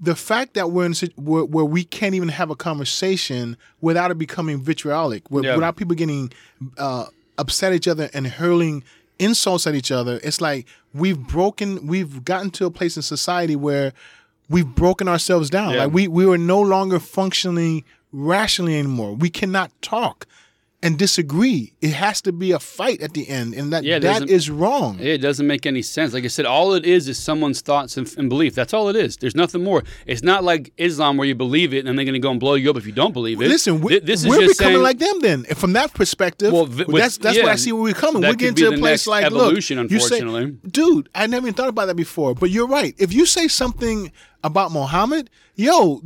the 0.00 0.14
fact 0.16 0.54
that 0.54 0.70
we're 0.70 0.86
in 0.86 0.92
a, 0.92 1.06
where, 1.20 1.44
where 1.44 1.64
we 1.64 1.84
can't 1.84 2.14
even 2.14 2.28
have 2.28 2.50
a 2.50 2.56
conversation 2.56 3.56
without 3.80 4.10
it 4.10 4.18
becoming 4.18 4.60
vitriolic, 4.60 5.24
wi- 5.24 5.48
Yeah. 5.48 5.54
without 5.54 5.76
people 5.76 5.94
getting 5.94 6.32
uh, 6.78 7.06
upset 7.38 7.72
at 7.72 7.76
each 7.76 7.88
other 7.88 8.10
and 8.12 8.26
hurling 8.26 8.84
insults 9.18 9.66
at 9.66 9.74
each 9.74 9.90
other, 9.90 10.20
it's 10.22 10.40
like 10.40 10.66
we've 10.92 11.18
broken, 11.18 11.86
we've 11.86 12.24
gotten 12.24 12.50
to 12.52 12.66
a 12.66 12.70
place 12.70 12.96
in 12.96 13.02
society 13.02 13.56
where 13.56 13.92
we've 14.48 14.74
broken 14.74 15.08
ourselves 15.08 15.48
down. 15.50 15.72
Yeah. 15.72 15.84
Like 15.84 15.92
we 15.94 16.08
we 16.08 16.26
are 16.26 16.38
no 16.38 16.60
longer 16.60 16.98
functioning 17.00 17.82
rationally 18.12 18.78
anymore. 18.78 19.14
We 19.14 19.30
cannot 19.30 19.70
talk 19.82 20.26
and 20.82 20.98
disagree. 20.98 21.72
It 21.80 21.92
has 21.94 22.20
to 22.22 22.32
be 22.32 22.52
a 22.52 22.58
fight 22.58 23.00
at 23.00 23.14
the 23.14 23.28
end, 23.28 23.54
and 23.54 23.72
that 23.72 23.82
Yeah, 23.84 23.98
that 23.98 24.28
is 24.28 24.50
wrong. 24.50 24.98
It 25.00 25.18
doesn't 25.18 25.46
make 25.46 25.64
any 25.66 25.82
sense. 25.82 26.12
Like 26.12 26.24
I 26.24 26.28
said, 26.28 26.44
all 26.46 26.74
it 26.74 26.84
is 26.84 27.08
is 27.08 27.18
someone's 27.18 27.60
thoughts 27.62 27.96
and, 27.96 28.12
and 28.18 28.28
belief. 28.28 28.54
That's 28.54 28.74
all 28.74 28.88
it 28.88 28.96
is. 28.96 29.16
There's 29.16 29.34
nothing 29.34 29.64
more. 29.64 29.82
It's 30.06 30.22
not 30.22 30.44
like 30.44 30.72
Islam 30.76 31.16
where 31.16 31.26
you 31.26 31.34
believe 31.34 31.72
it 31.72 31.86
and 31.86 31.98
they're 31.98 32.04
going 32.04 32.12
to 32.14 32.18
go 32.20 32.30
and 32.30 32.38
blow 32.38 32.54
you 32.54 32.70
up 32.70 32.76
if 32.76 32.86
you 32.86 32.92
don't 32.92 33.12
believe 33.12 33.40
it. 33.40 33.48
Listen, 33.48 33.80
we, 33.80 33.92
Th- 33.92 34.02
this 34.02 34.20
is 34.22 34.28
we're 34.28 34.36
becoming 34.48 34.54
saying, 34.54 34.82
like 34.82 34.98
them 34.98 35.20
then. 35.20 35.44
From 35.44 35.72
that 35.72 35.94
perspective, 35.94 36.52
Well, 36.52 36.66
with- 36.66 36.88
that's 36.88 37.16
that's 37.18 37.36
what 37.38 37.46
yeah, 37.46 37.52
I 37.52 37.56
see 37.56 37.72
where 37.72 37.82
we're 37.82 37.94
coming. 37.94 38.22
We're 38.22 38.34
getting 38.34 38.54
to 38.56 38.74
a 38.74 38.78
place 38.78 39.06
like, 39.06 39.24
evolution, 39.24 39.78
look, 39.78 39.90
you 39.90 39.98
say- 40.00 40.18
unfortunately. 40.18 40.58
dude, 40.70 41.08
I 41.14 41.26
never 41.26 41.46
even 41.46 41.54
thought 41.54 41.68
about 41.68 41.86
that 41.86 41.96
before. 41.96 42.34
But 42.34 42.50
you're 42.50 42.68
right. 42.68 42.94
If 42.98 43.12
you 43.12 43.24
say 43.26 43.48
something 43.48 44.12
about 44.44 44.72
Muhammad, 44.72 45.30
yo, 45.54 46.02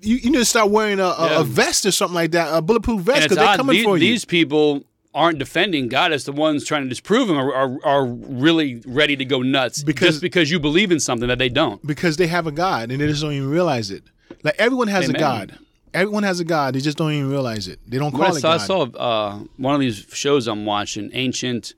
you, 0.00 0.16
you, 0.16 0.30
need 0.30 0.38
to 0.38 0.44
start 0.44 0.70
wearing 0.70 0.98
a, 1.00 1.04
a, 1.04 1.26
Yeah. 1.30 1.40
a 1.40 1.44
vest 1.44 1.84
or 1.86 1.90
something 1.92 2.14
like 2.14 2.30
that, 2.32 2.56
a 2.56 2.62
bulletproof 2.62 3.00
vest, 3.02 3.22
because 3.24 3.36
they're 3.36 3.56
coming 3.56 3.76
These, 3.76 3.84
for 3.84 3.96
you. 3.98 4.00
these 4.00 4.24
people 4.24 4.84
aren't 5.14 5.38
defending 5.38 5.88
God 5.88 6.12
as 6.12 6.24
the 6.24 6.32
ones 6.32 6.64
trying 6.64 6.82
to 6.84 6.88
disprove 6.88 7.28
him 7.28 7.36
are, 7.36 7.52
are, 7.52 7.78
are 7.84 8.06
really 8.06 8.80
ready 8.86 9.16
to 9.16 9.24
go 9.24 9.42
nuts 9.42 9.82
Because- 9.82 10.08
just 10.10 10.22
because 10.22 10.50
you 10.50 10.60
believe 10.60 10.92
in 10.92 11.00
something 11.00 11.28
that 11.28 11.38
they 11.38 11.48
don't. 11.48 11.84
because 11.86 12.16
they 12.16 12.28
have 12.28 12.46
a 12.46 12.52
God 12.52 12.90
and 12.90 13.00
they 13.00 13.06
just 13.08 13.22
don't 13.22 13.32
even 13.32 13.50
realize 13.50 13.90
it. 13.90 14.04
Like 14.44 14.54
everyone 14.58 14.88
has 14.88 15.04
Amen. 15.04 15.16
a 15.16 15.18
God. 15.18 15.58
Everyone 15.92 16.22
has 16.22 16.38
a 16.38 16.44
God. 16.44 16.74
They 16.76 16.80
just 16.80 16.96
don't 16.96 17.10
even 17.12 17.28
realize 17.28 17.66
it. 17.66 17.80
They 17.88 17.98
don't 17.98 18.12
call 18.12 18.22
I 18.22 18.28
it 18.28 18.34
saw, 18.34 18.52
I 18.52 18.56
saw 18.58 18.82
uh, 18.82 19.38
one 19.56 19.74
of 19.74 19.80
these 19.80 20.06
shows 20.12 20.46
I'm 20.46 20.64
watching, 20.64 21.10
Ancient 21.12 21.74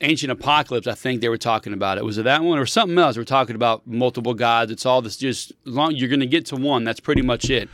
Ancient 0.00 0.30
Apocalypse. 0.30 0.86
I 0.86 0.94
think 0.94 1.20
they 1.20 1.28
were 1.28 1.38
talking 1.38 1.72
about 1.72 1.98
it. 1.98 2.04
Was 2.04 2.18
it 2.18 2.24
that 2.24 2.42
one 2.42 2.58
or 2.58 2.66
something 2.66 2.98
else? 2.98 3.16
We're 3.16 3.24
talking 3.24 3.56
about 3.56 3.86
multiple 3.86 4.34
gods. 4.34 4.70
It's 4.70 4.84
all 4.84 5.00
this. 5.00 5.16
Just 5.16 5.52
long 5.64 5.94
you're 5.94 6.08
going 6.08 6.20
to 6.20 6.26
get 6.26 6.46
to 6.46 6.56
one, 6.56 6.84
that's 6.84 7.00
pretty 7.00 7.22
much 7.22 7.48
it. 7.48 7.68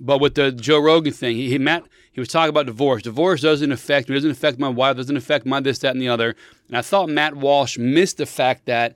But 0.00 0.18
with 0.18 0.34
the 0.34 0.50
Joe 0.50 0.78
Rogan 0.78 1.12
thing, 1.12 1.36
he, 1.36 1.50
he 1.50 1.58
Matt 1.58 1.84
he 2.12 2.20
was 2.20 2.28
talking 2.28 2.48
about 2.50 2.66
divorce. 2.66 3.02
Divorce 3.02 3.42
doesn't 3.42 3.70
affect 3.70 4.08
me. 4.08 4.14
Doesn't 4.14 4.30
affect 4.30 4.58
my 4.58 4.68
wife. 4.68 4.96
Doesn't 4.96 5.16
affect 5.16 5.46
my 5.46 5.60
this, 5.60 5.78
that, 5.80 5.92
and 5.92 6.02
the 6.02 6.08
other. 6.08 6.34
And 6.68 6.76
I 6.76 6.82
thought 6.82 7.08
Matt 7.08 7.36
Walsh 7.36 7.78
missed 7.78 8.16
the 8.16 8.26
fact 8.26 8.66
that 8.66 8.94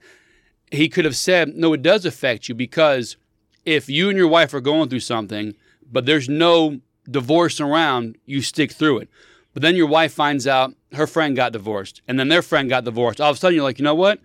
he 0.71 0.89
could 0.89 1.05
have 1.05 1.15
said, 1.15 1.55
no, 1.55 1.73
it 1.73 1.81
does 1.81 2.05
affect 2.05 2.49
you 2.49 2.55
because 2.55 3.15
if 3.63 3.87
you 3.87 4.09
and 4.09 4.17
your 4.17 4.27
wife 4.27 4.53
are 4.53 4.61
going 4.61 4.89
through 4.89 4.99
something, 4.99 5.55
but 5.89 6.05
there's 6.05 6.27
no 6.27 6.81
divorce 7.09 7.61
around, 7.61 8.17
you 8.25 8.41
stick 8.41 8.71
through 8.71 8.99
it. 8.99 9.09
But 9.55 9.61
then 9.63 9.75
your 9.75 9.87
wife 9.87 10.13
finds 10.13 10.45
out 10.45 10.75
her 10.93 11.07
friend 11.07 11.35
got 11.35 11.51
divorced, 11.53 12.01
and 12.07 12.19
then 12.19 12.27
their 12.27 12.43
friend 12.43 12.69
got 12.69 12.83
divorced. 12.83 13.19
All 13.19 13.31
of 13.31 13.37
a 13.37 13.39
sudden, 13.39 13.55
you're 13.55 13.63
like, 13.63 13.79
you 13.79 13.83
know 13.83 13.95
what? 13.95 14.19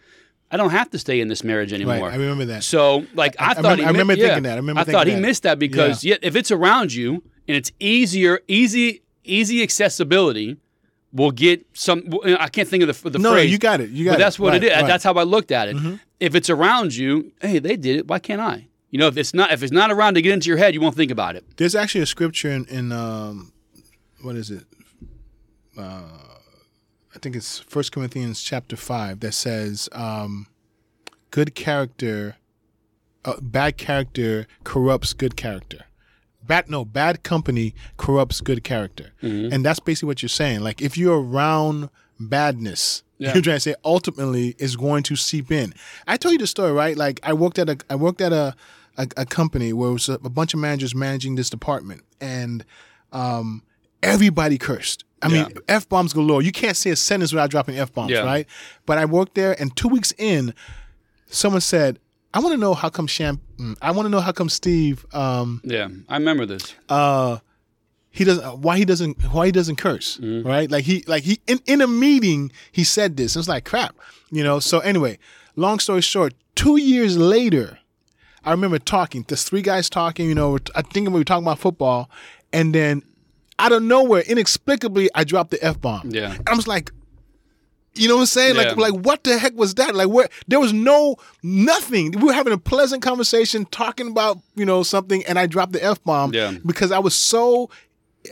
I 0.51 0.57
don't 0.59 0.71
have 0.71 0.91
to 0.91 0.99
stay 0.99 1.21
in 1.21 1.29
this 1.29 1.43
marriage 1.45 1.73
anymore. 1.73 1.95
Right, 1.95 2.13
I 2.13 2.17
remember 2.17 2.45
that. 2.47 2.65
So, 2.65 3.07
like, 3.15 3.37
I, 3.41 3.53
I 3.53 3.55
thought 3.55 3.63
remember- 3.63 3.77
he 3.77 3.85
I 3.85 3.91
remember 3.93 4.15
mi- 4.17 4.21
yeah. 4.21 4.27
thinking 4.27 4.43
that. 4.43 4.53
I 4.53 4.57
remember 4.57 4.85
that. 4.85 4.89
I 4.91 4.93
thought 4.93 5.07
he 5.07 5.15
that. 5.15 5.21
missed 5.21 5.45
that 5.45 5.59
because 5.61 6.05
yeah. 6.05 6.17
if 6.21 6.35
it's 6.37 6.51
around 6.51 6.93
you 6.93 7.23
and 7.49 7.57
it's 7.57 7.71
easier, 7.81 8.41
easy, 8.49 9.03
easy 9.25 9.63
accessibility, 9.63 10.57
will 11.13 11.31
get 11.31 11.65
some. 11.75 12.03
I 12.25 12.49
can't 12.49 12.69
think 12.69 12.83
of 12.83 13.03
the, 13.03 13.11
the 13.11 13.19
No, 13.21 13.31
no, 13.31 13.35
phrase. 13.37 13.51
you 13.53 13.59
got 13.59 13.81
it. 13.81 13.91
You 13.91 14.05
got 14.05 14.13
but 14.13 14.17
it. 14.17 14.25
that's 14.25 14.39
what 14.41 14.49
Right, 14.53 14.63
it 14.63 14.67
is. 14.67 14.71
right. 14.73 14.79
Mm-hmm. 14.81 14.89
That's 14.89 15.05
how 15.05 15.15
I 15.15 15.23
looked 15.23 15.53
at 15.53 15.69
it. 15.69 15.77
If 16.19 16.35
it's 16.35 16.51
around 16.51 16.95
you, 16.97 17.33
hey, 17.41 17.59
they 17.61 17.77
did 17.77 17.97
it. 17.99 18.09
Why 18.09 18.19
can't 18.19 18.41
I? 18.41 18.67
You 18.91 18.99
know, 18.99 19.07
if 19.07 19.17
it's 19.17 19.33
not 19.33 19.53
if 19.53 19.63
it's 19.63 19.73
not 19.73 19.93
around 19.93 20.15
to 20.15 20.23
get 20.23 20.33
into 20.33 20.49
your 20.49 20.59
head, 20.59 20.75
you 20.75 20.81
won't 20.81 20.97
think 20.97 21.13
about 21.13 21.37
it. 21.37 21.45
There's 21.57 21.77
actually 21.77 22.01
a 22.03 22.07
scripture 22.07 22.51
in, 22.51 22.65
in 22.67 22.91
um, 22.91 23.53
what 24.23 24.35
is 24.35 24.51
it? 24.51 24.65
Uh, 25.81 26.03
I 27.15 27.19
think 27.19 27.35
it's 27.37 27.59
First 27.59 27.93
Corinthians 27.93 28.41
chapter 28.43 28.77
five 28.77 29.21
that 29.21 29.33
says, 29.33 29.89
um, 29.93 30.47
"Good 31.31 31.55
character, 31.55 32.37
uh, 33.25 33.41
bad 33.41 33.77
character 33.77 34.47
corrupts 34.65 35.13
good 35.13 35.37
character." 35.37 35.85
Bad 36.47 36.71
no 36.71 36.85
bad 36.85 37.23
company 37.23 37.75
corrupts 37.97 38.41
good 38.41 38.65
character, 38.65 39.13
Mm-hmm. 39.23 39.53
and 39.53 39.65
that's 39.65 39.81
basically 39.81 40.07
what 40.09 40.23
you're 40.23 40.29
saying. 40.29 40.61
Like 40.61 40.81
if 40.81 40.97
you're 40.97 41.21
around 41.21 41.91
badness, 42.19 43.03
Yeah. 43.19 43.35
you're 43.35 43.43
trying 43.43 43.57
to 43.57 43.61
say 43.61 43.75
ultimately 43.85 44.55
is 44.59 44.77
going 44.77 45.03
to 45.05 45.17
seep 45.17 45.51
in. 45.53 45.75
I 46.07 46.17
told 46.17 46.33
you 46.33 46.39
the 46.39 46.47
story, 46.47 46.73
right? 46.73 46.97
Like 46.97 47.21
I 47.23 47.33
worked 47.35 47.59
at 47.59 47.69
a 47.69 47.77
I 47.91 47.95
worked 47.97 48.21
at 48.21 48.33
a 48.33 48.55
a, 48.97 49.07
a 49.19 49.27
company 49.27 49.73
where 49.73 49.91
it 49.91 49.93
was 49.95 50.09
a, 50.09 50.15
a 50.15 50.31
bunch 50.31 50.55
of 50.55 50.61
managers 50.61 50.95
managing 50.95 51.35
this 51.37 51.51
department, 51.51 52.03
and 52.21 52.65
um, 53.13 53.63
everybody 54.03 54.57
cursed. 54.59 55.05
I 55.23 55.29
mean, 55.29 55.47
f 55.69 55.89
bombs 55.89 56.13
galore. 56.13 56.43
You 56.43 56.53
can't 56.53 56.77
say 56.77 56.91
a 56.91 56.97
sentence 56.97 57.33
without 57.33 57.51
dropping 57.51 57.79
f 57.79 57.93
bombs, 57.93 58.11
Yeah. 58.13 58.21
right? 58.25 58.47
But 58.87 58.99
I 58.99 59.05
worked 59.05 59.35
there, 59.35 59.61
and 59.61 59.75
two 59.77 59.89
weeks 59.89 60.13
in, 60.19 60.55
someone 61.31 61.61
said, 61.61 61.99
"I 62.33 62.41
want 62.41 62.53
to 62.55 62.57
know 62.61 62.75
how 62.75 62.89
come 62.89 63.07
Champ. 63.07 63.41
mm, 63.59 63.77
I 63.83 63.91
want 63.91 64.07
to 64.07 64.11
know 64.11 64.21
how 64.21 64.33
come 64.33 64.49
Steve. 64.49 65.05
Um, 65.13 65.61
Yeah, 65.65 65.89
I 66.09 66.17
remember 66.17 66.47
this. 66.47 66.75
uh, 66.89 67.39
he 68.11 68.25
doesn't. 68.25 68.59
Why 68.59 68.79
he 68.79 68.85
doesn't? 68.85 69.23
Why 69.33 69.47
he 69.47 69.53
doesn't 69.53 69.77
curse? 69.77 70.19
Mm-hmm. 70.19 70.47
Right? 70.49 70.71
Like 70.71 70.85
he, 70.85 71.05
like 71.07 71.23
he 71.25 71.41
in 71.47 71.61
in 71.67 71.81
a 71.81 71.87
meeting, 71.87 72.51
he 72.73 72.83
said 72.85 73.17
this. 73.17 73.37
It's 73.37 73.47
like 73.49 73.65
crap, 73.65 73.95
you 74.31 74.43
know. 74.43 74.59
So 74.59 74.81
anyway, 74.81 75.19
long 75.55 75.79
story 75.79 76.01
short, 76.01 76.35
two 76.57 76.77
years 76.79 77.17
later, 77.19 77.79
I 78.45 78.51
remember 78.53 78.79
talking. 78.79 79.25
There's 79.29 79.45
three 79.45 79.63
guys 79.63 79.89
talking. 79.91 80.29
You 80.29 80.35
know, 80.35 80.59
I 80.75 80.83
think 80.83 81.09
we 81.11 81.15
were 81.21 81.25
talking 81.25 81.45
about 81.45 81.59
football, 81.61 82.11
and 82.53 82.75
then 82.75 83.03
out 83.61 83.73
of 83.73 83.83
nowhere, 83.83 84.23
inexplicably, 84.27 85.09
I 85.15 85.25
dropped 85.25 85.51
the 85.51 85.63
f 85.65 85.81
bomb. 85.81 86.11
Yeah. 86.11 86.37
I 86.47 86.55
was 86.55 86.67
like, 86.67 86.91
you 87.95 88.09
know 88.09 88.15
what 88.17 88.21
I'm 88.23 88.27
saying? 88.27 88.57
Like, 88.57 88.69
Yeah. 88.69 88.75
like 88.75 88.95
what 89.05 89.25
the 89.25 89.37
heck 89.39 89.55
was 89.55 89.75
that? 89.75 89.95
Like, 89.95 90.09
where 90.09 90.29
there 90.49 90.61
was 90.61 90.73
no 90.73 91.17
nothing. 91.43 92.13
We 92.13 92.25
were 92.25 92.33
having 92.33 92.53
a 92.53 92.59
pleasant 92.59 93.03
conversation, 93.03 93.67
talking 93.67 94.09
about 94.09 94.39
you 94.55 94.65
know 94.65 94.83
something, 94.83 95.25
and 95.27 95.39
I 95.39 95.47
dropped 95.47 95.73
the 95.73 95.83
f 95.85 96.03
bomb 96.05 96.33
Yeah. 96.33 96.55
because 96.65 96.93
I 96.93 96.99
was 96.99 97.15
so. 97.15 97.71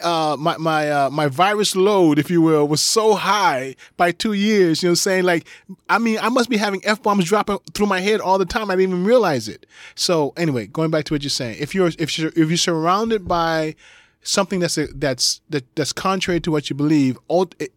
Uh, 0.03 0.37
my 0.39 0.55
my 0.59 0.91
uh, 0.91 1.09
my 1.11 1.29
virus 1.29 1.75
load, 1.75 2.19
if 2.19 2.31
you 2.31 2.43
will, 2.43 2.69
was 2.69 2.83
so 2.83 3.15
high 3.15 3.75
by 3.97 4.13
two 4.13 4.35
years. 4.35 4.83
You 4.83 4.89
know, 4.89 4.91
what 4.91 4.93
I'm 4.93 4.97
saying 4.97 5.25
like, 5.25 5.47
I 5.89 5.97
mean, 5.99 6.19
I 6.21 6.29
must 6.29 6.51
be 6.51 6.59
having 6.59 6.83
f 6.85 7.03
bombs 7.03 7.25
dropping 7.25 7.57
through 7.73 7.87
my 7.87 8.01
head 8.01 8.21
all 8.21 8.37
the 8.37 8.45
time. 8.45 8.71
I 8.71 8.77
didn't 8.77 8.91
even 8.93 9.05
realize 9.07 9.49
it. 9.49 9.65
So 9.95 10.35
anyway, 10.37 10.67
going 10.67 10.91
back 10.91 11.07
to 11.07 11.15
what 11.15 11.23
you're 11.23 11.31
saying, 11.31 11.57
if 11.59 11.75
you're 11.75 11.91
if 11.99 12.19
you're 12.19 12.29
if 12.37 12.49
you're 12.51 12.59
surrounded 12.59 13.27
by 13.27 13.77
something 14.23 14.61
that's 14.61 14.79
a, 14.79 14.87
that's 14.89 15.41
that, 15.51 15.65
that's 15.75 15.93
contrary 15.93 16.41
to 16.41 16.51
what 16.51 16.71
you 16.71 16.77
believe, 16.77 17.19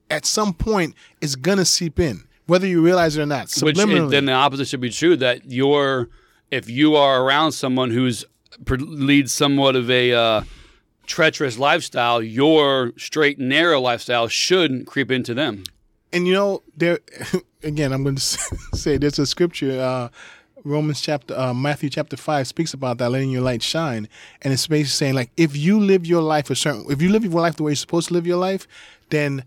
at 0.09 0.25
some 0.25 0.53
point 0.53 0.95
it's 1.21 1.35
gonna 1.35 1.65
seep 1.65 1.99
in, 1.99 2.23
whether 2.47 2.67
you 2.67 2.81
realize 2.81 3.17
it 3.17 3.21
or 3.21 3.25
not. 3.25 3.53
Which 3.61 3.77
it, 3.77 4.09
then 4.09 4.25
the 4.25 4.33
opposite 4.33 4.67
should 4.67 4.81
be 4.81 4.89
true. 4.89 5.15
That 5.15 5.51
you're, 5.51 6.09
if 6.49 6.69
you 6.69 6.95
are 6.95 7.23
around 7.23 7.53
someone 7.53 7.91
who's 7.91 8.25
leads 8.67 9.31
somewhat 9.31 9.75
of 9.75 9.89
a 9.89 10.13
uh, 10.13 10.43
treacherous 11.07 11.57
lifestyle, 11.57 12.21
your 12.21 12.93
straight 12.97 13.37
and 13.37 13.49
narrow 13.49 13.79
lifestyle 13.79 14.27
should 14.27 14.85
creep 14.85 15.11
into 15.11 15.33
them. 15.33 15.63
and 16.13 16.27
you 16.27 16.33
know 16.33 16.61
there 16.75 16.99
again 17.63 17.93
i'm 17.93 18.03
going 18.03 18.15
to 18.21 18.21
say 18.21 18.97
there's 18.97 19.19
a 19.19 19.25
scripture 19.25 19.79
uh 19.79 20.09
romans 20.63 21.01
chapter 21.01 21.37
uh, 21.37 21.53
matthew 21.53 21.89
chapter 21.89 22.15
5 22.17 22.47
speaks 22.47 22.73
about 22.73 22.97
that 22.99 23.09
letting 23.09 23.29
your 23.31 23.41
light 23.41 23.63
shine. 23.63 24.07
And 24.41 24.53
it's 24.53 24.67
basically 24.67 24.89
saying 24.89 25.13
like 25.15 25.31
if 25.37 25.55
you 25.55 25.79
live 25.79 26.05
your 26.05 26.21
life 26.21 26.49
a 26.49 26.55
certain 26.55 26.85
if 26.89 27.01
you 27.01 27.09
live 27.09 27.23
your 27.23 27.33
life 27.41 27.55
the 27.55 27.63
way 27.63 27.71
you're 27.71 27.75
supposed 27.77 28.09
to 28.09 28.13
live 28.13 28.27
your 28.27 28.37
life 28.37 28.67
then 29.09 29.43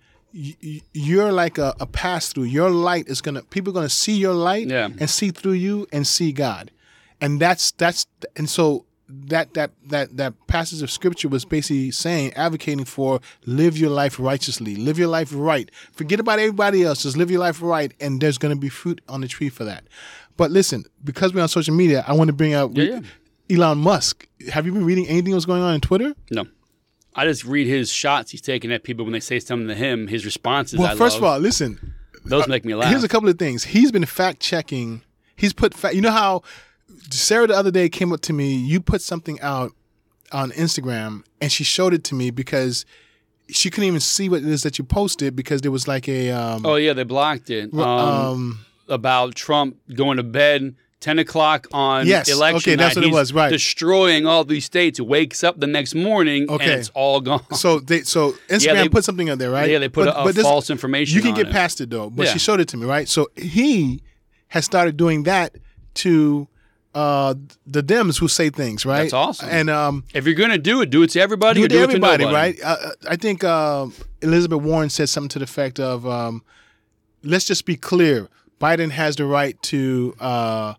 you're 0.92 1.32
like 1.32 1.58
a, 1.58 1.74
a 1.78 1.86
pass 1.86 2.32
through 2.32 2.44
your 2.44 2.70
light 2.70 3.06
is 3.08 3.20
gonna 3.20 3.42
people 3.42 3.70
are 3.72 3.74
gonna 3.74 3.88
see 3.88 4.16
your 4.16 4.34
light 4.34 4.66
Yeah. 4.68 4.86
and 4.86 5.08
see 5.08 5.30
through 5.30 5.52
you 5.52 5.86
and 5.92 6.06
see 6.06 6.32
god. 6.32 6.70
And 7.20 7.38
that's 7.40 7.70
that's 7.72 8.06
and 8.36 8.50
so 8.50 8.84
that 9.08 9.54
that 9.54 9.70
that 9.86 10.16
that 10.16 10.34
passage 10.48 10.82
of 10.82 10.90
scripture 10.90 11.28
was 11.28 11.44
basically 11.44 11.90
saying 11.92 12.32
advocating 12.34 12.84
for 12.84 13.20
live 13.46 13.78
your 13.78 13.90
life 13.90 14.18
righteously 14.18 14.74
live 14.76 14.98
your 14.98 15.08
life 15.08 15.30
right. 15.32 15.70
Forget 15.92 16.18
about 16.20 16.38
everybody 16.40 16.82
else 16.82 17.02
just 17.04 17.16
live 17.16 17.30
your 17.30 17.40
life 17.40 17.62
right 17.62 17.92
and 18.00 18.20
there's 18.20 18.38
going 18.38 18.52
to 18.54 18.60
be 18.60 18.68
fruit 18.70 19.00
on 19.08 19.20
the 19.20 19.28
tree 19.28 19.50
for 19.50 19.64
that 19.64 19.84
but 20.36 20.50
listen 20.50 20.84
because 21.02 21.32
we're 21.32 21.42
on 21.42 21.48
social 21.48 21.74
media 21.74 22.04
i 22.06 22.12
want 22.12 22.28
to 22.28 22.34
bring 22.34 22.54
up 22.54 22.70
Yeah, 22.74 22.84
yeah. 22.84 23.00
Elon 23.50 23.78
Musk. 23.78 24.26
Have 24.52 24.66
you 24.66 24.72
been 24.72 24.84
reading 24.84 25.06
anything 25.06 25.32
that's 25.32 25.44
going 25.44 25.62
on 25.62 25.74
in 25.74 25.80
Twitter? 25.80 26.14
No. 26.30 26.46
I 27.14 27.24
just 27.24 27.44
read 27.44 27.66
his 27.66 27.92
shots 27.92 28.30
he's 28.30 28.40
taking 28.40 28.72
at 28.72 28.82
people 28.82 29.04
when 29.04 29.12
they 29.12 29.20
say 29.20 29.38
something 29.38 29.68
to 29.68 29.74
him. 29.74 30.08
His 30.08 30.24
responses. 30.24 30.78
Well, 30.78 30.88
I 30.88 30.96
first 30.96 31.16
love. 31.16 31.22
of 31.22 31.24
all, 31.24 31.38
listen. 31.38 31.94
those 32.24 32.48
make 32.48 32.64
me 32.64 32.74
laugh. 32.74 32.90
Here's 32.90 33.04
a 33.04 33.08
couple 33.08 33.28
of 33.28 33.38
things. 33.38 33.64
He's 33.64 33.92
been 33.92 34.04
fact 34.04 34.40
checking. 34.40 35.02
He's 35.36 35.52
put 35.52 35.74
fact. 35.74 35.94
You 35.94 36.00
know 36.00 36.10
how 36.10 36.42
Sarah 37.10 37.46
the 37.46 37.54
other 37.54 37.70
day 37.70 37.88
came 37.88 38.12
up 38.12 38.20
to 38.22 38.32
me. 38.32 38.54
You 38.54 38.80
put 38.80 39.00
something 39.00 39.40
out 39.40 39.72
on 40.32 40.50
Instagram, 40.52 41.22
and 41.40 41.52
she 41.52 41.62
showed 41.62 41.94
it 41.94 42.02
to 42.04 42.14
me 42.14 42.30
because 42.30 42.84
she 43.48 43.70
couldn't 43.70 43.86
even 43.86 44.00
see 44.00 44.28
what 44.28 44.42
it 44.42 44.48
is 44.48 44.62
that 44.62 44.78
you 44.78 44.84
posted 44.84 45.36
because 45.36 45.60
there 45.60 45.70
was 45.70 45.86
like 45.86 46.08
a 46.08 46.30
um, 46.30 46.66
oh 46.66 46.76
yeah, 46.76 46.94
they 46.94 47.04
blocked 47.04 47.50
it. 47.50 47.72
Um, 47.74 47.80
um 47.80 48.66
about 48.88 49.34
Trump 49.34 49.76
going 49.94 50.16
to 50.18 50.22
bed. 50.22 50.76
10 51.00 51.18
o'clock 51.18 51.66
on 51.70 52.06
Yes, 52.06 52.30
election 52.30 52.72
okay, 52.72 52.76
that's 52.76 52.96
night. 52.96 53.02
what 53.02 53.04
it 53.04 53.08
He's 53.08 53.14
was, 53.14 53.32
right. 53.34 53.50
Destroying 53.50 54.24
all 54.24 54.42
these 54.42 54.64
states. 54.64 54.98
Wakes 54.98 55.44
up 55.44 55.60
the 55.60 55.66
next 55.66 55.94
morning 55.94 56.48
Okay. 56.48 56.64
and 56.64 56.72
it's 56.80 56.88
all 56.94 57.20
gone. 57.20 57.44
so 57.52 57.78
they 57.78 58.00
so 58.04 58.32
Instagram 58.48 58.74
they- 58.84 58.88
put 58.88 59.04
something 59.04 59.28
up 59.28 59.38
there, 59.38 59.50
right? 59.50 59.68
yeah, 59.68 59.78
they 59.80 59.90
put 59.90 60.06
But- 60.06 60.16
a, 60.16 60.20
a 60.22 60.24
but 60.24 60.34
this- 60.34 60.44
false 60.44 60.70
information. 60.70 61.14
You 61.16 61.20
can 61.20 61.32
on 61.32 61.36
get 61.36 61.48
it. 61.48 61.52
past 61.52 61.82
it 61.82 61.90
though, 61.90 62.08
but 62.08 62.24
Yeah. 62.26 62.32
she 62.32 62.38
showed 62.38 62.58
it 62.60 62.68
to 62.68 62.78
me, 62.78 62.86
right? 62.86 63.06
So 63.06 63.28
he 63.36 64.02
has 64.48 64.64
started 64.64 64.96
doing 64.96 65.24
that 65.24 65.56
to 65.96 66.48
uh 66.94 67.34
the 67.66 67.82
Dems 67.82 68.18
who 68.18 68.26
say 68.26 68.48
things, 68.48 68.86
right? 68.86 69.02
That's 69.02 69.12
awesome. 69.12 69.48
And 69.50 69.68
um 69.68 70.04
If 70.14 70.24
you're 70.24 70.34
gonna 70.36 70.56
do 70.56 70.80
it, 70.80 70.88
do 70.88 71.02
it 71.02 71.10
to 71.10 71.20
everybody. 71.20 71.60
do 71.60 71.64
it 71.66 71.68
do 71.68 71.76
to 71.76 71.82
it 71.82 71.86
to 71.88 71.92
everybody, 71.92 72.24
right? 72.24 72.56
Uh, 72.64 72.76
I 73.10 73.16
think 73.16 73.44
uh, 73.44 73.88
Elizabeth 74.22 74.62
Warren 74.62 74.88
said 74.88 75.10
something 75.10 75.28
to 75.30 75.38
the 75.40 75.44
effect 75.44 75.78
of, 75.78 76.06
um, 76.06 76.42
"Let's 77.22 77.44
just 77.44 77.66
be 77.66 77.76
clear: 77.76 78.28
Biden 78.64 78.90
has 78.90 79.16
the 79.16 79.26
right 79.26 79.56
to 79.72 80.14
uh, 80.20 80.74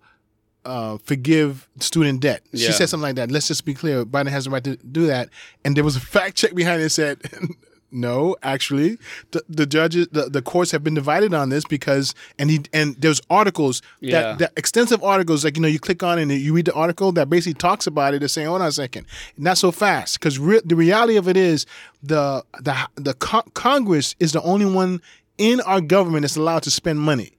uh, 0.65 0.97
forgive 1.03 1.67
student 1.79 2.19
debt." 2.21 2.41
She 2.53 2.63
Yeah. 2.65 2.71
said 2.71 2.89
something 2.89 3.03
like 3.09 3.15
that. 3.17 3.31
Let's 3.31 3.47
just 3.47 3.65
be 3.65 3.73
clear: 3.73 4.05
Biden 4.05 4.29
has 4.29 4.45
the 4.45 4.51
right 4.51 4.63
to 4.63 4.75
do 4.77 5.07
that. 5.07 5.29
And 5.63 5.75
there 5.75 5.83
was 5.83 5.95
a 5.95 5.99
fact 6.15 6.35
check 6.37 6.53
behind 6.55 6.79
it 6.81 6.85
that 6.85 6.89
said. 6.91 7.17
No, 7.91 8.35
actually, 8.43 8.97
the, 9.31 9.41
the 9.47 9.65
judges, 9.65 10.07
the, 10.11 10.23
the 10.29 10.41
courts 10.41 10.71
have 10.71 10.83
been 10.83 10.95
divided 10.95 11.33
on 11.33 11.47
this 11.47 11.63
because, 11.63 12.13
and 12.37 12.49
he, 12.49 12.59
and 12.73 12.95
there's 12.99 13.21
articles 13.29 13.81
Yeah. 14.01 14.11
that, 14.21 14.39
that 14.39 14.51
extensive 14.57 15.01
articles, 15.01 15.45
like 15.45 15.55
you 15.55 15.61
know, 15.61 15.69
you 15.69 15.79
click 15.79 16.03
on 16.03 16.19
and 16.19 16.29
you 16.29 16.51
read 16.53 16.65
the 16.65 16.73
article 16.73 17.13
that 17.13 17.29
basically 17.29 17.53
talks 17.53 17.87
about 17.87 18.13
it. 18.13 18.19
They're 18.19 18.27
saying, 18.27 18.47
"Hold 18.49 18.63
on 18.63 18.67
a 18.67 18.71
second, 18.73 19.05
not 19.37 19.57
so 19.57 19.71
fast," 19.71 20.19
because 20.19 20.37
re- 20.39 20.59
the 20.65 20.75
reality 20.75 21.15
of 21.15 21.29
it 21.29 21.37
is 21.37 21.65
the 22.03 22.43
the 22.59 22.75
the 22.95 23.13
co- 23.13 23.47
Congress 23.53 24.13
is 24.19 24.33
the 24.33 24.41
only 24.41 24.65
one 24.65 24.99
in 25.37 25.61
our 25.61 25.79
government 25.79 26.23
that's 26.23 26.35
allowed 26.35 26.63
to 26.63 26.71
spend 26.71 26.99
money, 26.99 27.31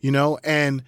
you 0.00 0.10
know, 0.10 0.38
and 0.44 0.82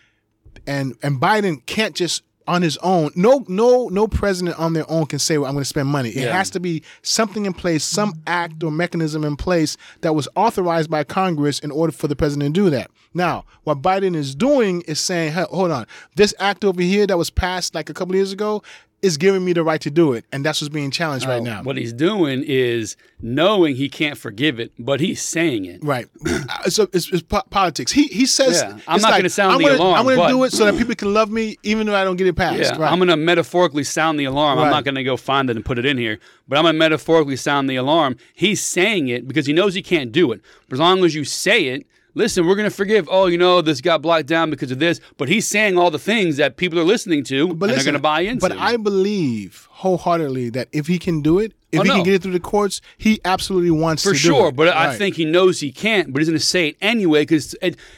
and 0.67 0.95
and 1.03 1.21
Biden 1.21 1.65
can't 1.67 1.95
just 1.95 2.23
on 2.47 2.63
his 2.63 2.77
own. 2.79 3.11
No, 3.15 3.45
no, 3.47 3.89
no 3.89 4.09
president 4.09 4.59
on 4.59 4.73
their 4.73 4.91
own 4.91 5.07
can 5.07 5.19
say, 5.21 5.39
well, 5.39 5.47
"I'm 5.47 5.55
going 5.55 5.63
to 5.63 5.69
spend 5.69 5.89
money." 5.89 6.09
It 6.11 6.25
Yeah. 6.25 6.37
has 6.37 6.51
to 6.51 6.61
be 6.61 6.83
something 7.03 7.47
in 7.47 7.53
place, 7.53 7.85
some 7.85 8.15
act 8.27 8.63
or 8.65 8.73
mechanism 8.73 9.25
in 9.25 9.37
place 9.37 9.77
that 10.01 10.15
was 10.15 10.27
authorized 10.35 10.91
by 10.91 11.05
Congress 11.05 11.61
in 11.61 11.71
order 11.71 11.93
for 11.93 12.09
the 12.09 12.17
president 12.17 12.55
to 12.55 12.61
do 12.65 12.71
that. 12.71 12.91
Now, 13.15 13.45
what 13.65 13.83
Biden 13.83 14.17
is 14.17 14.35
doing 14.35 14.83
is 14.83 14.99
saying, 15.01 15.33
hey, 15.33 15.45
"Hold 15.51 15.71
on, 15.71 15.87
this 16.17 16.35
act 16.41 16.65
over 16.65 16.83
here 16.83 17.07
that 17.07 17.19
was 17.19 17.31
passed 17.31 17.75
like 17.75 17.89
a 17.89 17.95
couple 17.95 18.17
years 18.17 18.33
ago." 18.33 18.63
Is 19.03 19.17
giving 19.17 19.45
me 19.45 19.53
the 19.53 19.63
right 19.63 19.81
to 19.81 19.91
do 19.91 20.13
it, 20.13 20.25
and 20.31 20.45
that's 20.45 20.61
what's 20.61 20.73
being 20.73 20.91
challenged 20.91 21.27
right 21.27 21.41
oh, 21.41 21.45
now. 21.45 21.63
What 21.63 21.77
he's 21.77 21.93
doing 21.93 22.45
is 22.47 22.97
knowing 23.23 23.77
he 23.77 23.89
can't 23.89 24.19
forgive 24.19 24.61
it, 24.61 24.73
but 24.79 25.01
he's 25.01 25.23
saying 25.23 25.65
it. 25.65 25.83
Right. 25.83 26.07
so 26.69 26.87
it's, 26.93 27.11
it's 27.11 27.23
po- 27.23 27.43
politics. 27.51 27.93
He 27.93 28.05
he 28.09 28.27
says, 28.27 28.61
Yeah. 28.61 28.79
I'm 28.87 29.01
not 29.01 29.13
like, 29.13 29.21
gonna 29.21 29.31
sound 29.31 29.53
I'm 29.53 29.59
the 29.59 29.65
gonna, 29.65 29.79
alarm, 29.79 29.99
I'm 29.99 30.05
going 30.05 30.21
to 30.21 30.29
do 30.29 30.45
it 30.45 30.53
so 30.53 30.67
that 30.67 30.77
people 30.77 30.95
can 30.95 31.15
love 31.15 31.31
me, 31.31 31.57
even 31.63 31.87
though 31.87 31.95
I 31.95 32.05
don't 32.05 32.17
get 32.17 32.27
it 32.27 32.37
passed. 32.37 32.59
Yeah, 32.59 32.77
right. 32.77 32.93
I'm 32.93 32.99
going 32.99 33.09
to 33.09 33.17
metaphorically 33.17 33.85
sound 33.85 34.21
the 34.21 34.25
alarm. 34.25 34.59
Right. 34.59 34.67
I'm 34.67 34.71
not 34.71 34.85
going 34.85 34.97
to 34.97 35.05
go 35.05 35.17
find 35.17 35.49
it 35.49 35.57
and 35.57 35.65
put 35.65 35.79
it 35.79 35.87
in 35.87 35.97
here, 35.97 36.19
but 36.49 36.59
I'm 36.59 36.65
going 36.65 36.75
to 36.75 36.79
metaphorically 36.79 37.37
sound 37.37 37.71
the 37.71 37.77
alarm. 37.77 38.17
He's 38.35 38.61
saying 38.61 39.09
it 39.09 39.27
because 39.27 39.47
he 39.47 39.53
knows 39.53 39.75
he 39.75 39.83
can't 39.83 40.13
do 40.13 40.33
it. 40.33 40.41
But 40.69 40.75
as 40.75 40.81
long 40.81 41.05
as 41.05 41.15
you 41.15 41.25
say 41.25 41.67
it, 41.67 41.87
listen, 42.15 42.47
we're 42.47 42.55
going 42.55 42.69
to 42.69 42.75
forgive. 42.75 43.09
Oh, 43.11 43.27
you 43.27 43.39
know, 43.39 43.61
this 43.63 43.81
got 43.81 44.03
blocked 44.03 44.27
down 44.27 44.51
because 44.51 44.71
of 44.71 44.79
this. 44.79 45.01
But 45.17 45.29
he's 45.29 45.47
saying 45.47 45.79
all 45.79 45.91
the 45.91 45.99
things 45.99 46.37
that 46.39 46.57
people 46.57 46.79
are 46.79 46.85
listening 46.85 47.25
to 47.25 47.51
and 47.51 47.61
they're 47.61 47.83
going 47.85 47.95
to 47.95 47.99
buy 47.99 48.21
into. 48.21 48.41
But 48.41 48.57
I 48.59 48.77
believe 48.77 49.69
wholeheartedly 49.71 50.51
that 50.51 50.69
if 50.73 50.87
he 50.87 50.99
can 50.99 51.23
do 51.23 51.39
it, 51.39 51.53
if 51.73 51.81
Oh, 51.81 51.83
he 51.85 51.89
no. 51.89 51.95
can 51.97 52.05
get 52.05 52.15
it 52.15 52.23
through 52.23 52.33
the 52.33 52.41
courts, 52.41 52.81
he 52.99 53.21
absolutely 53.25 53.71
wants 53.71 54.03
for 54.03 54.13
to 54.13 54.19
do 54.19 54.19
it. 54.19 54.23
For 54.33 54.37
sure. 54.43 54.53
But 54.53 54.69
I 54.69 54.97
think 54.97 55.17
he 55.17 55.25
knows 55.25 55.61
he 55.61 55.71
can't, 55.73 56.13
but 56.13 56.21
he's 56.21 56.29
going 56.29 56.39
to 56.39 56.45
say 56.45 56.69
it 56.69 56.77
anyway 56.81 57.23
because 57.23 57.55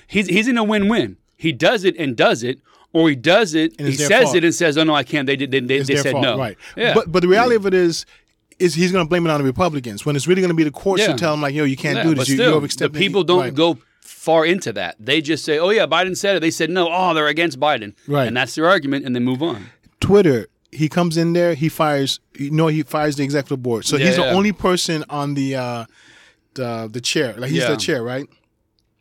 he's 0.06 0.26
he's 0.28 0.46
in 0.48 0.58
a 0.58 0.64
win-win. 0.64 1.16
He 1.36 1.52
does 1.52 1.84
it 1.84 1.96
and 1.98 2.14
does 2.16 2.42
it, 2.42 2.60
or 2.92 3.08
he 3.08 3.16
does 3.16 3.54
it, 3.54 3.74
And 3.78 3.88
he 3.88 3.94
says 3.94 4.24
fault. 4.24 4.36
it 4.36 4.44
and 4.44 4.54
says, 4.54 4.76
"Oh 4.78 4.84
no, 4.84 4.94
I 4.94 5.02
can't." 5.02 5.26
They 5.26 5.34
did. 5.36 5.50
They, 5.50 5.60
they, 5.60 5.80
they 5.80 5.96
said 5.96 6.12
fault, 6.12 6.22
no. 6.22 6.38
right? 6.38 6.56
Yeah. 6.76 6.94
But 6.94 7.10
but 7.10 7.20
the 7.22 7.28
reality 7.28 7.56
of 7.56 7.66
it 7.66 7.74
is, 7.74 8.04
is 8.60 8.74
he's 8.74 8.92
going 8.92 9.04
to 9.04 9.08
blame 9.08 9.26
it 9.26 9.30
on 9.30 9.40
the 9.40 9.44
Republicans 9.46 10.04
when 10.06 10.14
it's 10.14 10.28
really 10.28 10.40
going 10.42 10.50
to 10.50 10.54
be 10.54 10.62
the 10.64 10.70
courts 10.70 11.02
Yeah. 11.02 11.12
who 11.12 11.18
tell 11.18 11.34
him 11.34 11.40
like, 11.40 11.54
yo, 11.54 11.64
you 11.64 11.76
can't 11.76 11.96
Yeah, 11.96 12.02
do 12.04 12.14
this. 12.14 12.28
You, 12.28 12.36
still, 12.36 12.60
you 12.62 12.68
the 12.68 12.90
people 12.90 13.24
don't 13.24 13.40
right. 13.40 13.54
go 13.54 13.78
far 14.22 14.46
into 14.46 14.72
that. 14.72 14.94
They 15.00 15.20
just 15.20 15.44
say, 15.44 15.58
"Oh 15.58 15.70
yeah, 15.70 15.86
Biden 15.86 16.16
said 16.16 16.36
it." 16.36 16.40
They 16.40 16.50
said 16.52 16.70
no. 16.70 16.88
Oh, 16.90 17.12
they're 17.14 17.26
against 17.26 17.58
Biden. 17.58 17.94
Right. 18.06 18.28
And 18.28 18.36
that's 18.36 18.54
their 18.54 18.68
argument, 18.68 19.04
and 19.04 19.16
they 19.16 19.20
move 19.20 19.42
on. 19.42 19.66
Twitter, 20.00 20.46
he 20.70 20.88
comes 20.88 21.16
in 21.16 21.32
there, 21.32 21.54
he 21.54 21.68
fires. 21.68 22.20
You 22.38 22.50
know, 22.52 22.68
he 22.68 22.82
fires 22.84 23.16
the 23.16 23.24
executive 23.24 23.62
board. 23.62 23.84
So 23.84 23.96
Yeah, 23.96 24.06
he's 24.06 24.16
the 24.16 24.30
only 24.30 24.52
person 24.52 25.04
on 25.10 25.34
the 25.34 25.56
uh, 25.56 25.84
the 26.54 26.88
the 26.92 27.00
chair. 27.00 27.34
Like 27.36 27.50
he's 27.50 27.62
Yeah. 27.62 27.70
the 27.70 27.76
chair, 27.76 28.02
right? 28.02 28.26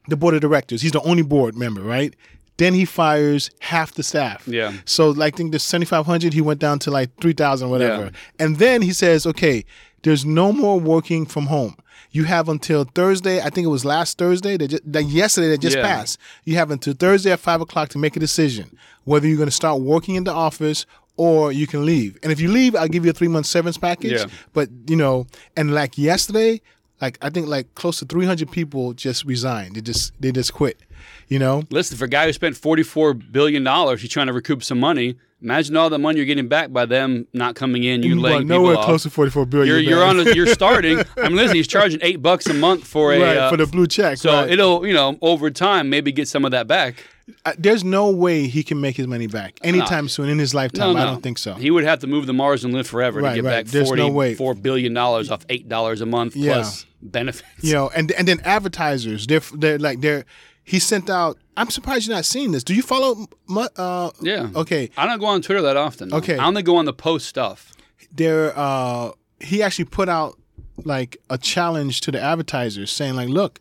The 0.07 0.17
board 0.17 0.33
of 0.33 0.41
directors. 0.41 0.81
He's 0.81 0.91
the 0.91 1.01
only 1.01 1.23
board 1.23 1.55
member, 1.55 1.81
right? 1.81 2.15
Then 2.57 2.73
he 2.73 2.85
fires 2.85 3.49
half 3.59 3.93
the 3.93 4.03
staff. 4.03 4.47
Yeah. 4.47 4.73
So 4.85 5.11
like, 5.11 5.33
I 5.33 5.37
think 5.37 5.51
the 5.51 5.59
seventy 5.59 5.85
five 5.85 6.05
hundred, 6.05 6.33
he 6.33 6.41
went 6.41 6.59
down 6.59 6.79
to 6.79 6.91
like 6.91 7.09
three 7.21 7.33
thousand, 7.33 7.69
whatever. 7.69 8.05
Yeah. 8.05 8.09
And 8.45 8.57
then 8.57 8.81
he 8.81 8.91
says, 8.93 9.25
okay, 9.27 9.65
there's 10.03 10.25
no 10.25 10.51
more 10.51 10.79
working 10.79 11.25
from 11.27 11.45
home. 11.47 11.75
You 12.11 12.25
have 12.25 12.49
until 12.49 12.83
Thursday. 12.83 13.39
I 13.41 13.49
think 13.49 13.65
it 13.65 13.69
was 13.69 13.85
last 13.85 14.17
Thursday. 14.17 14.57
That 14.57 14.67
just, 14.67 14.83
like 14.85 15.05
yesterday 15.09 15.47
that 15.49 15.61
just 15.61 15.77
Yeah. 15.77 15.83
passed. 15.83 16.19
You 16.43 16.55
have 16.55 16.69
until 16.71 16.93
Thursday 16.93 17.31
at 17.31 17.39
five 17.39 17.61
o'clock 17.61 17.89
to 17.89 17.97
make 17.97 18.15
a 18.15 18.19
decision 18.19 18.77
whether 19.05 19.27
you're 19.27 19.37
going 19.37 19.47
to 19.49 19.55
start 19.55 19.81
working 19.81 20.15
in 20.15 20.23
the 20.25 20.31
office 20.31 20.85
or 21.17 21.51
you 21.51 21.67
can 21.67 21.85
leave. 21.85 22.17
And 22.23 22.31
if 22.31 22.39
you 22.39 22.49
leave, 22.51 22.75
I'll 22.75 22.87
give 22.87 23.03
you 23.05 23.11
a 23.11 23.13
three 23.13 23.27
month 23.27 23.45
severance 23.45 23.77
package. 23.77 24.13
Yeah. 24.19 24.25
But 24.53 24.69
you 24.87 24.95
know, 24.95 25.27
and 25.55 25.73
like 25.73 25.97
yesterday, 25.97 26.61
like 27.01 27.17
I 27.21 27.29
think 27.29 27.47
like 27.47 27.73
close 27.75 27.99
to 27.99 28.05
three 28.05 28.25
hundred 28.25 28.51
people 28.51 28.93
just 28.93 29.23
resigned. 29.25 29.75
They 29.75 29.81
just 29.81 30.13
they 30.19 30.31
just 30.31 30.53
quit. 30.53 30.79
You 31.27 31.39
know. 31.39 31.63
Listen, 31.69 31.97
for 31.97 32.05
a 32.05 32.09
guy 32.09 32.25
who 32.25 32.33
spent 32.33 32.57
forty-four 32.57 33.13
billion 33.15 33.63
dollars, 33.63 34.01
he's 34.01 34.11
trying 34.11 34.27
to 34.27 34.33
recoup 34.33 34.63
some 34.63 34.79
money. 34.79 35.15
Imagine 35.41 35.75
all 35.75 35.89
the 35.89 35.97
money 35.97 36.17
you're 36.17 36.27
getting 36.27 36.47
back 36.47 36.71
by 36.71 36.85
them 36.85 37.25
not 37.33 37.55
coming 37.55 37.83
in. 37.83 38.03
You 38.03 38.19
laying 38.19 38.47
nowhere 38.47 38.75
close 38.77 39.03
to 39.03 39.09
forty 39.09 39.31
four 39.31 39.45
billion. 39.47 39.67
You're, 39.67 39.79
you're 39.79 40.03
on. 40.03 40.19
A, 40.19 40.35
you're 40.35 40.45
starting. 40.53 40.99
I 41.17 41.29
mean, 41.29 41.35
listen, 41.35 41.55
he's 41.55 41.67
charging 41.67 41.99
eight 42.03 42.21
bucks 42.21 42.45
a 42.47 42.53
month 42.53 42.85
for 42.85 43.11
a. 43.11 43.19
right 43.19 43.37
uh, 43.37 43.49
for 43.49 43.57
the 43.57 43.65
blue 43.65 43.87
check. 43.87 44.17
so 44.19 44.31
right. 44.31 44.51
it'll, 44.51 44.85
you 44.85 44.93
know, 44.93 45.17
over 45.21 45.49
time, 45.49 45.89
maybe 45.89 46.11
get 46.11 46.27
some 46.27 46.45
of 46.45 46.51
that 46.51 46.67
back. 46.67 47.03
Uh, 47.45 47.53
there's 47.57 47.83
no 47.83 48.09
way 48.11 48.47
he 48.47 48.61
can 48.61 48.79
make 48.81 48.97
his 48.97 49.07
money 49.07 49.25
back 49.25 49.57
anytime 49.63 50.09
soon 50.09 50.29
in 50.29 50.37
his 50.37 50.53
lifetime. 50.53 50.93
No, 50.93 50.99
no, 50.99 50.99
I 50.99 51.05
don't 51.05 51.23
think 51.23 51.37
so. 51.37 51.53
He 51.53 51.71
would 51.71 51.85
have 51.85 51.99
to 51.99 52.07
move 52.07 52.25
to 52.27 52.33
Mars 52.33 52.63
and 52.63 52.73
live 52.73 52.87
forever 52.87 53.21
Right, 53.21 53.35
to 53.35 53.41
get 53.41 53.43
back 53.45 53.65
There's 53.65 53.91
no 53.91 54.09
way. 54.09 54.35
forty-four 54.35 54.55
billion 54.55 54.93
dollars 54.93 55.31
off 55.31 55.45
eight 55.49 55.67
dollars 55.69 56.01
a 56.01 56.05
month 56.05 56.35
Yeah. 56.35 56.53
plus 56.53 56.85
benefits. 57.01 57.63
you 57.63 57.73
know, 57.73 57.89
and 57.95 58.11
and 58.11 58.27
then 58.27 58.41
advertisers, 58.41 59.25
they're 59.25 59.41
they're 59.55 59.79
like 59.79 60.01
they're. 60.01 60.25
He 60.71 60.79
sent 60.79 61.09
out. 61.09 61.37
I'm 61.57 61.69
surprised 61.69 62.07
you're 62.07 62.15
not 62.15 62.23
seeing 62.25 62.51
this. 62.53 62.63
Do 62.63 62.73
you 62.73 62.81
follow? 62.81 63.27
Uh, 63.75 64.09
Yeah. 64.21 64.47
Okay. 64.55 64.89
I 64.95 65.05
don't 65.05 65.19
go 65.19 65.25
on 65.25 65.41
Twitter 65.41 65.61
that 65.63 65.75
often. 65.75 66.09
though. 66.09 66.17
Okay. 66.17 66.37
I 66.37 66.45
only 66.45 66.63
go 66.63 66.77
on 66.77 66.85
the 66.85 66.93
post 66.93 67.27
stuff. 67.27 67.73
There. 68.15 68.53
Uh, 68.57 69.11
he 69.41 69.61
actually 69.61 69.85
put 69.85 70.07
out 70.07 70.37
like 70.85 71.17
a 71.29 71.37
challenge 71.37 71.99
to 72.01 72.11
the 72.11 72.21
advertisers, 72.21 72.89
saying 72.89 73.15
like, 73.15 73.27
"Look, 73.27 73.59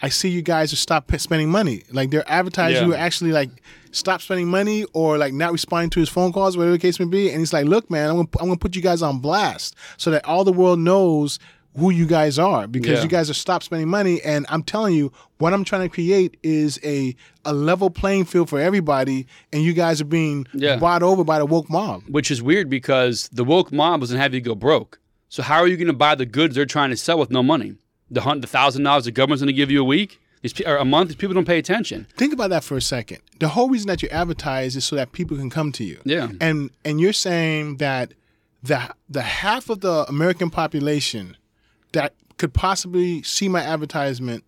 I 0.00 0.08
see 0.08 0.30
you 0.30 0.40
guys 0.42 0.72
are 0.72 0.76
stop 0.76 1.12
spending 1.18 1.50
money. 1.50 1.82
Like 1.92 2.10
they're 2.10 2.30
advertising 2.40 2.82
Yeah. 2.82 2.86
who 2.86 2.94
actually 2.94 3.32
like 3.32 3.50
stop 3.92 4.20
spending 4.22 4.48
money 4.48 4.84
or 4.94 5.18
like 5.18 5.32
not 5.34 5.52
responding 5.52 5.90
to 5.90 6.00
his 6.00 6.08
phone 6.08 6.32
calls, 6.32 6.56
whatever 6.56 6.72
the 6.72 6.78
case 6.78 6.98
may 6.98 7.06
be." 7.06 7.28
And 7.30 7.38
he's 7.40 7.52
like, 7.52 7.66
"Look, 7.66 7.90
man, 7.90 8.08
I'm 8.08 8.16
gonna 8.16 8.28
I'm 8.40 8.46
gonna 8.48 8.56
put 8.56 8.74
you 8.76 8.82
guys 8.82 9.02
on 9.02 9.18
blast 9.18 9.74
so 9.98 10.10
that 10.10 10.24
all 10.24 10.42
the 10.44 10.52
world 10.52 10.78
knows." 10.78 11.38
Who 11.76 11.90
you 11.90 12.06
guys 12.06 12.38
are 12.38 12.66
because 12.66 12.98
Yeah. 12.98 13.02
you 13.02 13.08
guys 13.08 13.28
are 13.28 13.34
stopped 13.34 13.64
spending 13.66 13.88
money, 13.88 14.20
and 14.22 14.46
I'm 14.48 14.62
telling 14.62 14.94
you, 14.94 15.12
what 15.38 15.52
I'm 15.52 15.62
trying 15.64 15.82
to 15.82 15.88
create 15.94 16.36
is 16.42 16.80
a 16.82 17.14
a 17.44 17.52
level 17.52 17.90
playing 17.90 18.24
field 18.24 18.48
for 18.48 18.58
everybody, 18.60 19.26
and 19.52 19.62
you 19.62 19.72
guys 19.72 20.00
are 20.00 20.04
being 20.06 20.46
Yeah. 20.54 20.76
bought 20.76 21.02
over 21.02 21.22
by 21.24 21.38
the 21.38 21.46
woke 21.46 21.68
mob. 21.70 22.02
which 22.08 22.30
is 22.30 22.42
weird 22.42 22.68
because 22.70 23.28
the 23.32 23.44
woke 23.44 23.70
mob 23.72 24.00
doesn't 24.00 24.18
have 24.18 24.32
you 24.34 24.40
go 24.40 24.54
broke. 24.54 24.98
So 25.28 25.42
how 25.42 25.58
are 25.58 25.66
you 25.68 25.76
going 25.76 25.86
to 25.88 25.92
buy 25.92 26.14
the 26.14 26.24
goods 26.26 26.54
they're 26.54 26.64
trying 26.66 26.90
to 26.90 26.96
sell 26.96 27.18
with 27.18 27.30
no 27.30 27.42
money? 27.42 27.74
The 28.10 28.20
hunt, 28.22 28.40
the 28.40 28.46
thousand 28.46 28.84
dollars 28.84 29.04
the 29.04 29.10
government's 29.10 29.42
going 29.42 29.48
to 29.48 29.52
give 29.52 29.70
you 29.70 29.80
a 29.80 29.84
week, 29.84 30.18
these 30.42 30.54
or 30.64 30.76
a 30.76 30.84
month. 30.84 31.08
These 31.08 31.16
people 31.16 31.34
don't 31.34 31.44
pay 31.46 31.58
attention. 31.58 32.06
Think 32.16 32.32
about 32.32 32.50
that 32.50 32.62
for 32.64 32.76
a 32.76 32.80
second. 32.80 33.18
The 33.40 33.48
whole 33.48 33.68
reason 33.68 33.88
that 33.88 34.02
you 34.02 34.08
advertise 34.10 34.76
is 34.76 34.84
so 34.84 34.94
that 34.96 35.12
people 35.12 35.36
can 35.36 35.50
come 35.50 35.72
to 35.72 35.84
you. 35.84 35.98
Yeah. 36.04 36.28
And 36.40 36.70
and 36.84 37.00
you're 37.00 37.12
saying 37.12 37.76
that 37.78 38.14
the 38.62 38.80
the 39.10 39.22
half 39.22 39.68
of 39.68 39.80
the 39.80 40.06
American 40.08 40.48
population 40.50 41.36
that 41.92 42.14
could 42.38 42.52
possibly 42.52 43.22
see 43.22 43.48
my 43.48 43.60
advertisement 43.62 44.44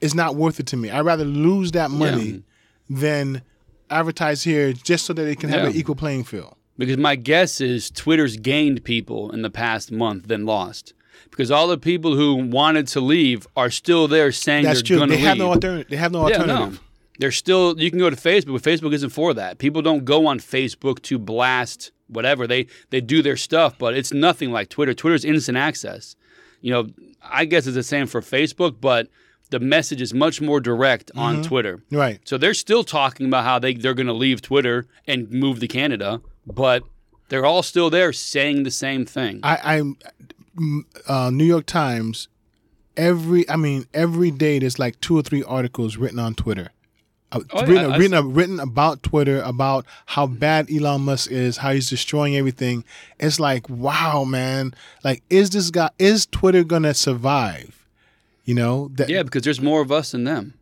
is 0.00 0.14
not 0.14 0.36
worth 0.36 0.60
it 0.60 0.66
to 0.68 0.76
me. 0.76 0.90
I'd 0.90 1.00
rather 1.00 1.24
lose 1.24 1.72
that 1.72 1.90
money 1.90 2.42
than 2.88 3.42
advertise 3.90 4.42
here 4.42 4.72
just 4.72 5.06
so 5.06 5.12
that 5.12 5.22
they 5.22 5.34
can 5.34 5.50
have 5.50 5.62
Yeah. 5.62 5.70
an 5.70 5.76
equal 5.76 5.94
playing 5.94 6.24
field. 6.24 6.54
Because 6.76 6.96
my 6.96 7.14
guess 7.16 7.60
is 7.60 7.90
Twitter's 7.90 8.36
gained 8.36 8.84
people 8.84 9.30
in 9.30 9.42
the 9.42 9.50
past 9.50 9.92
month 9.92 10.26
than 10.28 10.44
lost. 10.44 10.92
Because 11.30 11.50
all 11.50 11.66
the 11.68 11.78
people 11.78 12.16
who 12.16 12.34
wanted 12.34 12.86
to 12.88 13.00
leave 13.00 13.46
are 13.56 13.70
still 13.70 14.08
there 14.08 14.30
saying 14.32 14.64
That's 14.64 14.80
they're 14.80 14.86
true. 14.86 14.96
going 14.98 15.10
They 15.10 15.16
to 15.16 15.22
have 15.22 15.38
no 15.38 15.50
alternative. 15.50 15.88
They 15.88 15.96
have 15.96 16.12
no 16.12 16.28
yeah, 16.28 16.38
alternative. 16.38 16.72
no. 16.74 16.78
They're 17.20 17.30
still. 17.32 17.78
You 17.80 17.90
can 17.90 18.00
go 18.00 18.10
to 18.10 18.16
Facebook, 18.16 18.60
but 18.60 18.62
Facebook 18.62 18.92
isn't 18.92 19.10
for 19.10 19.32
that. 19.34 19.58
People 19.58 19.82
don't 19.82 20.04
go 20.04 20.26
on 20.26 20.40
Facebook 20.40 21.00
to 21.02 21.18
blast 21.18 21.92
whatever 22.08 22.46
they 22.48 22.66
they 22.90 23.00
do 23.00 23.22
their 23.22 23.36
stuff, 23.36 23.78
but 23.78 23.94
it's 23.96 24.12
nothing 24.12 24.50
like 24.50 24.68
Twitter. 24.68 24.92
Twitter's 24.94 25.24
instant 25.24 25.56
access. 25.56 26.16
You 26.64 26.70
know, 26.72 26.86
I 27.22 27.44
guess 27.44 27.66
it's 27.66 27.74
the 27.74 27.82
same 27.82 28.06
for 28.06 28.22
Facebook, 28.22 28.76
but 28.80 29.08
the 29.50 29.60
message 29.60 30.00
is 30.00 30.14
much 30.14 30.40
more 30.40 30.60
direct 30.60 31.10
on 31.14 31.42
Twitter. 31.42 31.82
Right. 31.90 32.20
So 32.24 32.38
they're 32.38 32.54
still 32.54 32.84
talking 32.84 33.26
about 33.26 33.44
how 33.44 33.58
they 33.58 33.74
they're 33.74 33.92
going 33.92 34.06
to 34.06 34.14
leave 34.14 34.40
Twitter 34.40 34.86
and 35.06 35.30
move 35.30 35.60
to 35.60 35.68
Canada, 35.68 36.22
but 36.46 36.82
they're 37.28 37.44
all 37.44 37.62
still 37.62 37.90
there 37.90 38.14
saying 38.14 38.62
the 38.62 38.70
same 38.70 39.04
thing. 39.04 39.40
I, 39.42 39.76
I'm 39.76 39.98
uh, 41.06 41.28
New 41.30 41.44
York 41.44 41.66
Times. 41.66 42.28
Every, 42.96 43.48
I 43.50 43.56
mean, 43.56 43.84
every 43.92 44.30
day 44.30 44.58
there's 44.60 44.78
like 44.78 44.98
two 45.00 45.18
or 45.18 45.22
three 45.22 45.42
articles 45.42 45.98
written 45.98 46.18
on 46.18 46.34
Twitter. 46.34 46.70
Uh, 47.34 47.40
Oh, 47.50 47.66
written, 47.66 47.92
written, 47.92 48.32
written 48.32 48.60
about 48.60 49.02
Twitter, 49.02 49.42
about 49.42 49.84
how 50.06 50.26
bad 50.26 50.70
Elon 50.70 51.02
Musk 51.02 51.30
is, 51.30 51.58
how 51.58 51.72
he's 51.72 51.90
destroying 51.90 52.36
everything. 52.36 52.84
It's 53.18 53.40
like, 53.40 53.68
wow, 53.68 54.24
man! 54.24 54.74
Like, 55.02 55.22
is 55.28 55.50
this 55.50 55.70
guy? 55.70 55.90
Is 55.98 56.26
Twitter 56.26 56.64
gonna 56.64 56.94
survive? 56.94 57.84
You 58.44 58.54
know? 58.54 58.88
That, 58.94 59.08
Yeah, 59.08 59.22
because 59.22 59.42
there's 59.42 59.60
more 59.60 59.80
of 59.80 59.90
us 59.90 60.12
than 60.12 60.24
them. 60.24 60.54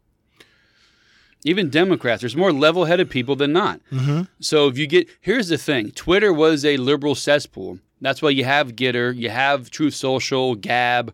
Even 1.45 1.71
Democrats, 1.71 2.23
there's 2.23 2.37
more 2.37 2.53
level 2.53 2.85
headed 2.85 3.11
people 3.11 3.35
than 3.35 3.53
not. 3.53 3.81
Mm-hmm. 3.91 4.23
So 4.41 4.69
if 4.69 4.79
you 4.79 4.87
get, 4.87 5.09
here's 5.21 5.49
the 5.49 5.59
thing 5.59 5.91
Twitter 5.91 6.33
was 6.33 6.65
a 6.65 6.77
liberal 6.77 7.15
cesspool. 7.15 7.81
That's 8.01 8.23
why 8.23 8.31
you 8.31 8.45
have 8.45 8.77
Gettr, 8.77 9.15
you 9.17 9.31
have 9.31 9.71
Truth 9.71 9.95
Social, 9.95 10.55
Gab, 10.55 11.13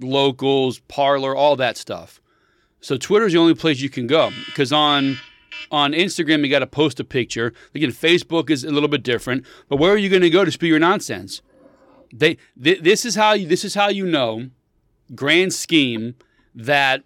Locals, 0.00 0.78
Parler, 0.80 1.34
all 1.34 1.56
that 1.56 1.76
stuff. 1.76 2.20
So 2.80 2.96
Twitter's 2.96 3.32
the 3.32 3.38
only 3.38 3.54
place 3.54 3.80
you 3.80 3.90
can 3.90 4.06
go 4.06 4.30
because 4.46 4.72
on 4.72 5.18
on 5.70 5.92
Instagram 5.92 6.44
you 6.44 6.50
got 6.50 6.60
to 6.60 6.66
post 6.66 6.98
a 7.00 7.04
picture. 7.04 7.52
Again, 7.74 7.90
Facebook 7.90 8.50
is 8.50 8.64
a 8.64 8.70
little 8.70 8.88
bit 8.88 9.02
different. 9.02 9.44
But 9.68 9.76
where 9.76 9.92
are 9.92 9.96
you 9.98 10.08
going 10.08 10.22
to 10.22 10.30
go 10.30 10.44
to 10.44 10.50
spew 10.50 10.68
your 10.68 10.78
nonsense? 10.78 11.42
They 12.12 12.38
th- 12.62 12.80
this 12.80 13.04
is 13.04 13.14
how 13.14 13.34
you 13.34 13.46
this 13.46 13.64
is 13.64 13.74
how 13.74 13.88
you 13.88 14.06
know 14.06 14.50
grand 15.14 15.52
scheme 15.52 16.14
that 16.54 17.04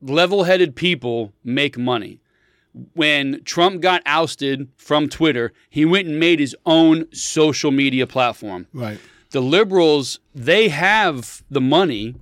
level-headed 0.00 0.76
people 0.76 1.32
make 1.44 1.78
money. 1.78 2.20
When 2.92 3.42
Trump 3.44 3.80
got 3.80 4.02
ousted 4.04 4.68
from 4.76 5.08
Twitter, 5.08 5.52
he 5.70 5.84
went 5.84 6.08
and 6.08 6.20
made 6.20 6.40
his 6.40 6.54
own 6.66 7.10
social 7.12 7.70
media 7.70 8.06
platform. 8.06 8.66
Right. 8.72 8.98
The 9.30 9.40
liberals, 9.40 10.20
they 10.34 10.68
have 10.68 11.42
the 11.50 11.60
money. 11.60 12.16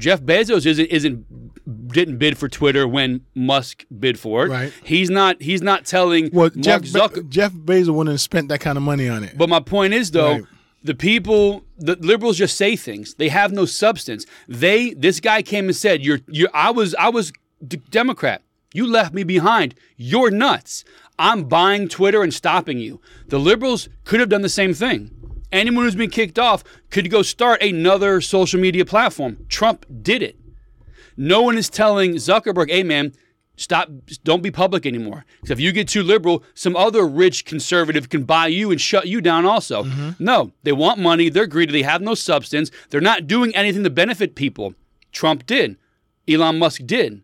Jeff 0.00 0.20
Bezos 0.22 0.66
isn't 0.66 0.86
isn't 0.86 1.88
didn't 1.92 2.18
bid 2.18 2.36
for 2.38 2.48
Twitter 2.48 2.86
when 2.88 3.20
Musk 3.34 3.84
bid 3.98 4.18
for 4.18 4.46
it. 4.46 4.48
Right. 4.50 4.72
He's 4.82 5.10
not 5.10 5.40
he's 5.42 5.62
not 5.62 5.84
telling 5.84 6.30
Well, 6.32 6.50
Mark 6.54 6.82
Jeff, 6.84 7.14
Be- 7.14 7.22
Jeff 7.28 7.52
Bezos 7.52 7.90
wouldn't 7.94 8.12
have 8.14 8.20
spent 8.20 8.48
that 8.48 8.60
kind 8.60 8.76
of 8.78 8.82
money 8.82 9.08
on 9.08 9.22
it. 9.24 9.36
But 9.38 9.48
my 9.48 9.60
point 9.60 9.92
is 9.94 10.10
though, 10.10 10.32
Right. 10.32 10.44
the 10.82 10.94
people, 10.94 11.64
the 11.78 11.96
liberals 11.96 12.38
just 12.38 12.56
say 12.56 12.76
things. 12.76 13.14
They 13.14 13.28
have 13.28 13.52
no 13.52 13.64
substance. 13.66 14.24
They 14.48 14.94
this 14.94 15.20
guy 15.20 15.42
came 15.42 15.66
and 15.66 15.76
said, 15.76 16.04
"You're 16.04 16.20
you 16.28 16.48
I 16.54 16.70
was 16.70 16.94
I 16.96 17.08
was 17.08 17.32
d- 17.66 17.80
Democrat. 17.90 18.42
You 18.72 18.86
left 18.86 19.12
me 19.12 19.22
behind. 19.24 19.74
You're 19.96 20.30
nuts. 20.30 20.84
I'm 21.18 21.44
buying 21.44 21.88
Twitter 21.88 22.22
and 22.22 22.32
stopping 22.32 22.78
you." 22.78 23.00
The 23.28 23.38
liberals 23.38 23.88
could 24.04 24.20
have 24.20 24.28
done 24.28 24.42
the 24.42 24.48
same 24.48 24.74
thing. 24.74 25.10
Anyone 25.52 25.84
who's 25.84 25.96
been 25.96 26.10
kicked 26.10 26.38
off 26.38 26.62
could 26.90 27.10
go 27.10 27.22
start 27.22 27.62
another 27.62 28.20
social 28.20 28.60
media 28.60 28.84
platform. 28.84 29.44
Trump 29.48 29.84
did 30.02 30.22
it. 30.22 30.36
No 31.16 31.42
one 31.42 31.58
is 31.58 31.68
telling 31.68 32.14
Zuckerberg, 32.14 32.70
hey 32.70 32.82
man, 32.82 33.12
stop, 33.56 33.90
don't 34.24 34.42
be 34.42 34.50
public 34.50 34.86
anymore. 34.86 35.24
Because 35.40 35.50
if 35.50 35.60
you 35.60 35.72
get 35.72 35.88
too 35.88 36.02
liberal, 36.02 36.42
some 36.54 36.76
other 36.76 37.06
rich 37.06 37.44
conservative 37.44 38.08
can 38.08 38.24
buy 38.24 38.46
you 38.46 38.70
and 38.70 38.80
shut 38.80 39.06
you 39.06 39.20
down 39.20 39.44
also. 39.44 39.84
Mm-hmm. 39.84 40.24
No, 40.24 40.52
they 40.62 40.72
want 40.72 40.98
money, 40.98 41.28
they're 41.28 41.46
greedy, 41.46 41.72
they 41.72 41.82
have 41.82 42.00
no 42.00 42.14
substance, 42.14 42.70
they're 42.88 43.00
not 43.00 43.26
doing 43.26 43.54
anything 43.54 43.84
to 43.84 43.90
benefit 43.90 44.34
people. 44.34 44.74
Trump 45.12 45.46
did, 45.46 45.76
Elon 46.28 46.58
Musk 46.58 46.82
did. 46.86 47.22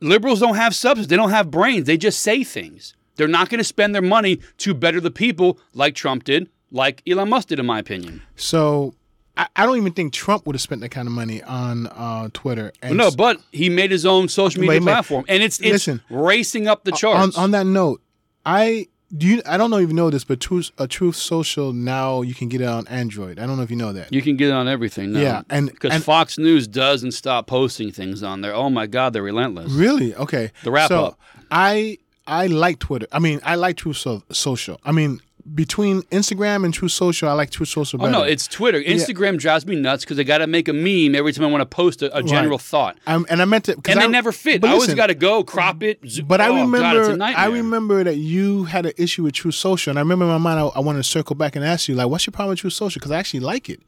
Liberals 0.00 0.40
don't 0.40 0.56
have 0.56 0.74
substance, 0.74 1.06
they 1.08 1.16
don't 1.16 1.30
have 1.30 1.50
brains, 1.50 1.86
they 1.86 1.96
just 1.96 2.20
say 2.20 2.42
things. 2.42 2.96
They're 3.16 3.28
not 3.28 3.50
going 3.50 3.58
to 3.58 3.64
spend 3.64 3.94
their 3.94 4.02
money 4.02 4.40
to 4.58 4.74
better 4.74 5.00
the 5.00 5.10
people 5.10 5.60
like 5.74 5.94
Trump 5.94 6.24
did, 6.24 6.48
like 6.72 7.02
Elon 7.08 7.28
Musk 7.28 7.48
did, 7.48 7.58
in 7.58 7.66
my 7.66 7.78
opinion. 7.78 8.22
So 8.36 8.94
I, 9.36 9.46
I 9.56 9.64
don't 9.66 9.76
even 9.76 9.92
think 9.92 10.12
Trump 10.12 10.46
would 10.46 10.54
have 10.54 10.60
spent 10.60 10.80
that 10.80 10.90
kind 10.90 11.06
of 11.06 11.12
money 11.14 11.42
on 11.42 11.86
uh, 11.88 12.28
Twitter. 12.32 12.72
And 12.82 12.96
No, 12.96 13.10
but 13.10 13.40
he 13.52 13.68
made 13.68 13.90
his 13.90 14.04
own 14.04 14.28
social 14.28 14.60
media 14.60 14.80
platform, 14.80 15.24
and 15.28 15.42
it's 15.42 15.58
it's 15.60 15.72
Listen. 15.86 16.02
racing 16.10 16.66
up 16.68 16.84
the 16.84 16.92
on, 16.92 16.98
charts. 16.98 17.38
on 17.38 17.50
that 17.52 17.66
note, 17.66 18.02
I 18.44 18.88
do 19.16 19.26
you, 19.26 19.42
I 19.44 19.58
don't 19.58 19.70
know 19.70 19.76
if 19.78 19.88
you 19.88 19.94
know 19.94 20.08
this, 20.08 20.24
but 20.24 20.40
Truth, 20.40 20.70
uh, 20.78 20.86
Truth 20.88 21.16
Social 21.16 21.72
now 21.74 22.22
you 22.22 22.34
can 22.34 22.48
get 22.48 22.62
it 22.62 22.66
on 22.66 22.86
Android. 22.88 23.38
I 23.38 23.46
don't 23.46 23.56
know 23.58 23.62
if 23.62 23.70
you 23.70 23.76
know 23.76 23.92
that. 23.92 24.12
you 24.12 24.22
can 24.22 24.36
get 24.36 24.48
it 24.48 24.52
on 24.52 24.68
everything 24.68 25.12
now. 25.12 25.20
Yeah, 25.20 25.42
and- 25.50 25.70
because 25.70 26.02
Fox 26.02 26.38
News 26.38 26.66
doesn't 26.66 27.12
stop 27.12 27.46
posting 27.46 27.92
things 27.92 28.22
on 28.22 28.40
there. 28.40 28.54
Oh 28.54 28.70
my 28.70 28.86
God, 28.86 29.12
they're 29.12 29.22
relentless. 29.22 29.70
Really? 29.72 30.14
Okay. 30.14 30.50
The 30.64 30.70
wrap 30.70 30.88
so 30.88 31.04
up. 31.06 31.20
I 31.50 31.98
I 32.26 32.46
like 32.46 32.78
Twitter. 32.78 33.06
I 33.12 33.18
mean, 33.18 33.40
I 33.44 33.56
like 33.56 33.76
Truth 33.76 33.98
so- 33.98 34.22
Social. 34.30 34.80
I 34.84 34.92
mean, 34.92 35.20
between 35.54 36.02
Instagram 36.02 36.64
and 36.64 36.72
Truth 36.72 36.92
Social, 36.92 37.28
I 37.28 37.32
like 37.32 37.50
Truth 37.50 37.68
Social 37.68 37.98
better. 37.98 38.08
Oh 38.10 38.20
no, 38.20 38.22
it's 38.22 38.46
Twitter. 38.46 38.80
Instagram 38.80 39.38
drives 39.38 39.66
me 39.66 39.76
nuts 39.76 40.04
because 40.04 40.18
I 40.18 40.22
got 40.22 40.38
to 40.38 40.46
make 40.46 40.68
a 40.68 40.72
meme 40.72 41.14
every 41.14 41.32
time 41.32 41.44
I 41.44 41.48
want 41.48 41.62
to 41.62 41.66
post 41.66 42.02
a, 42.02 42.16
a 42.16 42.22
general 42.22 42.58
thought, 42.58 42.96
I'm, 43.06 43.26
and 43.28 43.42
I 43.42 43.44
meant 43.44 43.64
to, 43.66 43.74
and 43.86 43.98
I, 43.98 44.02
they 44.02 44.08
never 44.08 44.32
fit. 44.32 44.60
but 44.60 44.70
I 44.70 44.72
always 44.74 44.94
got 44.94 45.08
to 45.08 45.14
go 45.14 45.42
crop 45.44 45.82
it. 45.82 46.00
zo- 46.06 46.22
But 46.22 46.40
I 46.40 46.48
oh, 46.48 46.62
remember, 46.62 47.16
God, 47.16 47.20
I 47.20 47.46
remember 47.46 48.04
that 48.04 48.16
you 48.16 48.64
had 48.64 48.86
an 48.86 48.92
issue 48.96 49.24
with 49.24 49.34
Truth 49.34 49.54
Social, 49.56 49.90
and 49.90 49.98
I 49.98 50.02
remember 50.02 50.24
in 50.24 50.30
my 50.30 50.38
mind, 50.38 50.60
I, 50.60 50.66
I 50.66 50.80
wanted 50.80 50.98
to 50.98 51.04
circle 51.08 51.34
back 51.36 51.56
and 51.56 51.64
ask 51.64 51.88
you, 51.88 51.94
like, 51.94 52.08
what's 52.08 52.26
your 52.26 52.32
problem 52.32 52.50
with 52.50 52.60
Truth 52.60 52.74
Social? 52.74 52.98
Because 53.00 53.10
I 53.10 53.18
actually 53.18 53.40
like 53.40 53.68
it. 53.68 53.80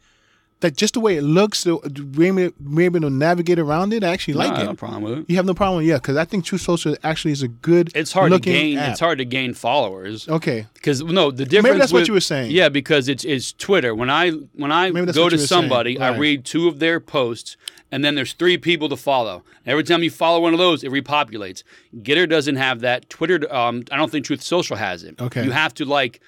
That 0.60 0.76
just 0.76 0.94
the 0.94 1.00
way 1.00 1.16
it 1.16 1.22
looks, 1.22 1.64
the 1.64 1.78
maybe 2.16 2.50
maybe 2.58 2.98
to 3.00 3.10
navigate 3.10 3.58
around 3.58 3.92
it, 3.92 4.02
I 4.02 4.08
actually 4.12 4.34
like 4.34 4.52
it. 4.52 4.58
have 4.58 4.66
no 4.68 4.74
problem 4.74 5.02
with 5.02 5.18
it. 5.18 5.24
You 5.28 5.36
have 5.36 5.44
no 5.44 5.52
problem, 5.52 5.84
yeah, 5.84 5.96
because 5.96 6.16
I 6.16 6.24
think 6.24 6.44
Truth 6.46 6.62
Social 6.62 6.96
actually 7.02 7.32
is 7.32 7.42
a 7.42 7.48
good. 7.48 7.92
It's 7.94 8.12
hard 8.12 8.32
to 8.32 8.38
gain. 8.38 8.78
app. 8.78 8.92
It's 8.92 9.00
hard 9.00 9.18
to 9.18 9.26
gain 9.26 9.52
followers. 9.52 10.26
Okay, 10.26 10.66
Because 10.72 11.02
no, 11.02 11.30
the 11.30 11.44
difference. 11.44 11.64
Maybe 11.64 11.78
that's 11.78 11.92
what 11.92 12.08
you 12.08 12.14
were 12.14 12.20
saying. 12.20 12.50
Yeah, 12.50 12.70
because 12.70 13.08
it's 13.08 13.24
it's 13.24 13.52
Twitter. 13.52 13.94
When 13.94 14.08
I 14.08 14.30
when 14.30 14.72
I 14.72 14.90
go 14.90 15.04
to 15.04 15.12
you 15.12 15.24
were 15.24 15.30
saying. 15.32 15.46
somebody, 15.46 15.98
I 15.98 16.16
read 16.16 16.46
two 16.46 16.66
of 16.68 16.78
their 16.78 16.98
posts, 16.98 17.58
and 17.92 18.02
then 18.02 18.14
there's 18.14 18.32
three 18.32 18.56
people 18.56 18.88
to 18.88 18.96
follow. 18.96 19.42
Every 19.66 19.84
time 19.84 20.02
you 20.02 20.10
follow 20.10 20.40
one 20.40 20.54
of 20.54 20.58
those, 20.58 20.82
it 20.82 20.90
repopulates. 20.90 21.62
Gettr 21.96 22.26
doesn't 22.28 22.56
have 22.56 22.80
that. 22.80 23.10
Twitter, 23.10 23.52
um, 23.54 23.84
I 23.92 23.96
don't 23.98 24.10
think 24.10 24.24
Truth 24.24 24.42
Social 24.42 24.76
has 24.76 25.02
it. 25.04 25.20
Okay. 25.20 25.44
you 25.44 25.50
have 25.50 25.74
to 25.74 25.84
like. 25.84 26.20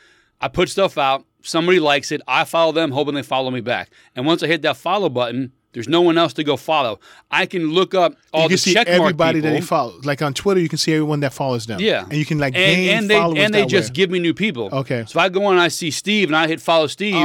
I 0.43 0.49
put 0.49 0.69
stuff 0.69 0.99
out. 0.99 1.25
Somebody 1.43 1.79
likes 1.81 2.11
it. 2.13 2.21
I 2.27 2.45
follow 2.45 2.73
them, 2.73 2.91
hoping 2.91 3.15
they 3.15 3.23
follow 3.23 3.51
me 3.51 3.61
back. 3.61 3.91
And 4.17 4.27
once 4.27 4.43
I 4.43 4.47
hit 4.49 4.63
that 4.63 4.77
follow 4.77 5.09
button, 5.09 5.53
there's 5.73 5.89
no 5.89 6.01
one 6.01 6.17
else 6.17 6.33
to 6.35 6.43
go 6.45 6.57
follow. 6.57 7.01
I 7.31 7.45
can 7.45 7.71
look 7.71 7.95
up 7.95 8.15
all 8.33 8.45
you 8.45 8.49
the 8.49 8.53
can 8.55 8.59
see 8.59 8.73
check 8.73 8.87
mark 8.89 8.99
everybody 8.99 9.39
people. 9.41 9.51
that 9.51 9.61
they 9.61 9.67
follow. 9.67 10.01
Like 10.05 10.23
on 10.23 10.33
Twitter, 10.33 10.59
you 10.59 10.71
can 10.71 10.79
see 10.79 10.95
everyone 10.95 11.21
that 11.21 11.35
follows 11.35 11.67
them. 11.67 11.81
Yeah, 11.81 12.05
and 12.05 12.15
you 12.15 12.25
can 12.25 12.39
like 12.39 12.55
and, 12.57 12.77
gain 12.77 12.97
and 12.99 13.11
they 13.11 13.15
followers 13.19 13.39
and 13.45 13.53
they 13.53 13.67
just 13.67 13.91
way. 13.91 13.95
give 13.95 14.11
me 14.11 14.19
new 14.19 14.33
people. 14.33 14.71
Okay. 14.73 15.01
So 15.07 15.11
if 15.11 15.17
I 15.19 15.29
go 15.29 15.45
on 15.45 15.53
and 15.53 15.61
I 15.61 15.69
see 15.69 15.91
Steve 15.91 16.31
and 16.31 16.37
I 16.37 16.47
hit 16.49 16.63
follow 16.63 16.87
Steve, 16.87 17.15
Oh. 17.17 17.21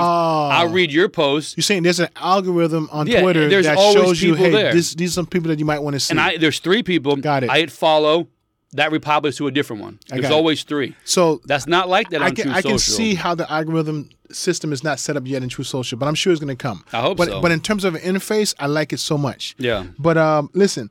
I'll 0.52 0.68
read 0.70 0.92
your 0.92 1.08
post. 1.08 1.56
You're 1.56 1.62
saying 1.64 1.84
there's 1.84 2.02
an 2.02 2.10
algorithm 2.18 2.90
on 2.92 3.08
Yeah, 3.08 3.22
Twitter 3.22 3.48
that 3.62 3.78
shows 3.94 4.22
you, 4.22 4.36
hey, 4.36 4.52
there. 4.52 4.74
this, 4.74 4.96
these 4.96 5.12
are 5.12 5.14
some 5.14 5.28
people 5.28 5.48
that 5.48 5.58
you 5.60 5.66
might 5.66 5.80
want 5.80 5.94
to 5.94 6.00
see. 6.02 6.12
And 6.12 6.20
I 6.20 6.36
there's 6.36 6.60
three 6.60 6.84
people. 6.84 7.16
Got 7.16 7.46
it. 7.46 7.50
I 7.50 7.60
hit 7.60 7.72
follow. 7.72 8.28
That 8.73 8.91
repopulates 8.91 9.38
to 9.38 9.48
a 9.48 9.52
different 9.52 9.81
one. 9.81 9.99
There's 10.07 10.31
always 10.31 10.64
three. 10.64 10.95
so 11.03 11.41
That's 11.45 11.68
not 11.68 11.89
like 11.89 12.10
that 12.11 12.22
on 12.22 12.27
I 12.27 12.31
can 12.31 12.45
True 12.45 12.53
I 12.53 12.61
can 12.61 12.80
see 12.80 13.15
how 13.15 13.35
the 13.35 13.52
algorithm 13.52 14.10
system 14.31 14.72
is 14.72 14.81
not 14.81 14.98
set 14.98 15.18
up 15.18 15.27
yet 15.27 15.43
in 15.43 15.49
Truth 15.49 15.68
Social, 15.68 15.98
but 15.98 16.07
I'm 16.07 16.15
sure 16.15 16.31
it's 16.31 16.41
going 16.41 16.56
to 16.56 16.61
come. 16.61 16.85
I 16.93 17.02
hope 17.02 17.18
but, 17.18 17.27
so. 17.27 17.41
But 17.41 17.52
in 17.52 17.60
terms 17.60 17.84
of 17.84 17.95
an 17.95 18.02
interface, 18.02 18.56
I 18.60 18.68
like 18.68 18.93
it 18.93 18.99
so 18.99 19.18
much. 19.18 19.56
Yeah. 19.57 19.88
But 19.99 20.18
um, 20.18 20.49
listen, 20.53 20.89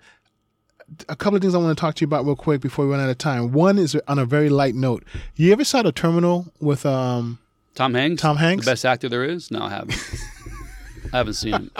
a 1.08 1.16
couple 1.16 1.36
of 1.36 1.42
things 1.42 1.54
I 1.54 1.58
want 1.58 1.76
to 1.76 1.80
talk 1.80 1.94
to 1.96 2.00
you 2.02 2.06
about 2.06 2.26
real 2.26 2.36
quick 2.36 2.60
before 2.60 2.84
we 2.84 2.90
run 2.90 3.00
out 3.00 3.08
of 3.08 3.18
time. 3.18 3.52
One 3.52 3.78
is 3.78 3.96
on 4.08 4.18
a 4.18 4.26
very 4.26 4.50
light 4.50 4.74
note. 4.74 5.04
You 5.36 5.52
ever 5.52 5.64
saw 5.64 5.82
the 5.82 5.92
Terminal 5.92 6.52
with 6.60 6.84
um? 6.84 7.38
Tom 7.74 7.94
Hanks. 7.94 8.20
Tom 8.20 8.36
Hanks? 8.36 8.66
The 8.66 8.72
best 8.72 8.84
actor 8.84 9.08
there 9.08 9.24
is. 9.24 9.50
No, 9.50 9.62
I 9.62 9.70
haven't. 9.70 9.98
I 11.12 11.16
haven't 11.16 11.34
seen 11.34 11.54
him. 11.54 11.70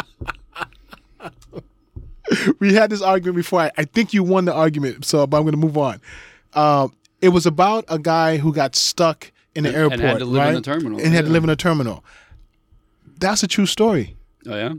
we 2.60 2.74
had 2.74 2.90
this 2.90 3.02
argument 3.02 3.36
before. 3.36 3.60
I, 3.60 3.70
I 3.78 3.84
think 3.84 4.12
you 4.12 4.22
won 4.22 4.44
the 4.44 4.52
argument, 4.54 5.04
so 5.04 5.26
but 5.26 5.36
I'm 5.38 5.42
going 5.44 5.52
to 5.52 5.58
move 5.58 5.76
on. 5.78 6.00
Um, 6.54 6.92
it 7.20 7.28
was 7.30 7.46
about 7.46 7.84
a 7.88 7.98
guy 7.98 8.36
who 8.38 8.52
got 8.52 8.74
stuck 8.76 9.30
in 9.54 9.64
the 9.64 9.70
And- 9.70 9.78
airport, 9.78 10.00
and 10.00 10.08
had 10.10 10.18
to 10.18 10.24
live 10.24 10.42
in 10.42 10.48
right? 10.48 10.54
the 10.54 10.60
terminal, 10.60 11.00
and 11.00 11.14
had 11.14 11.24
to 11.26 11.30
live 11.30 11.44
in 11.44 11.50
a 11.50 11.56
terminal. 11.56 12.04
That's 13.18 13.42
a 13.42 13.48
true 13.48 13.66
story. 13.66 14.16
Oh 14.46 14.54
yeah. 14.56 14.72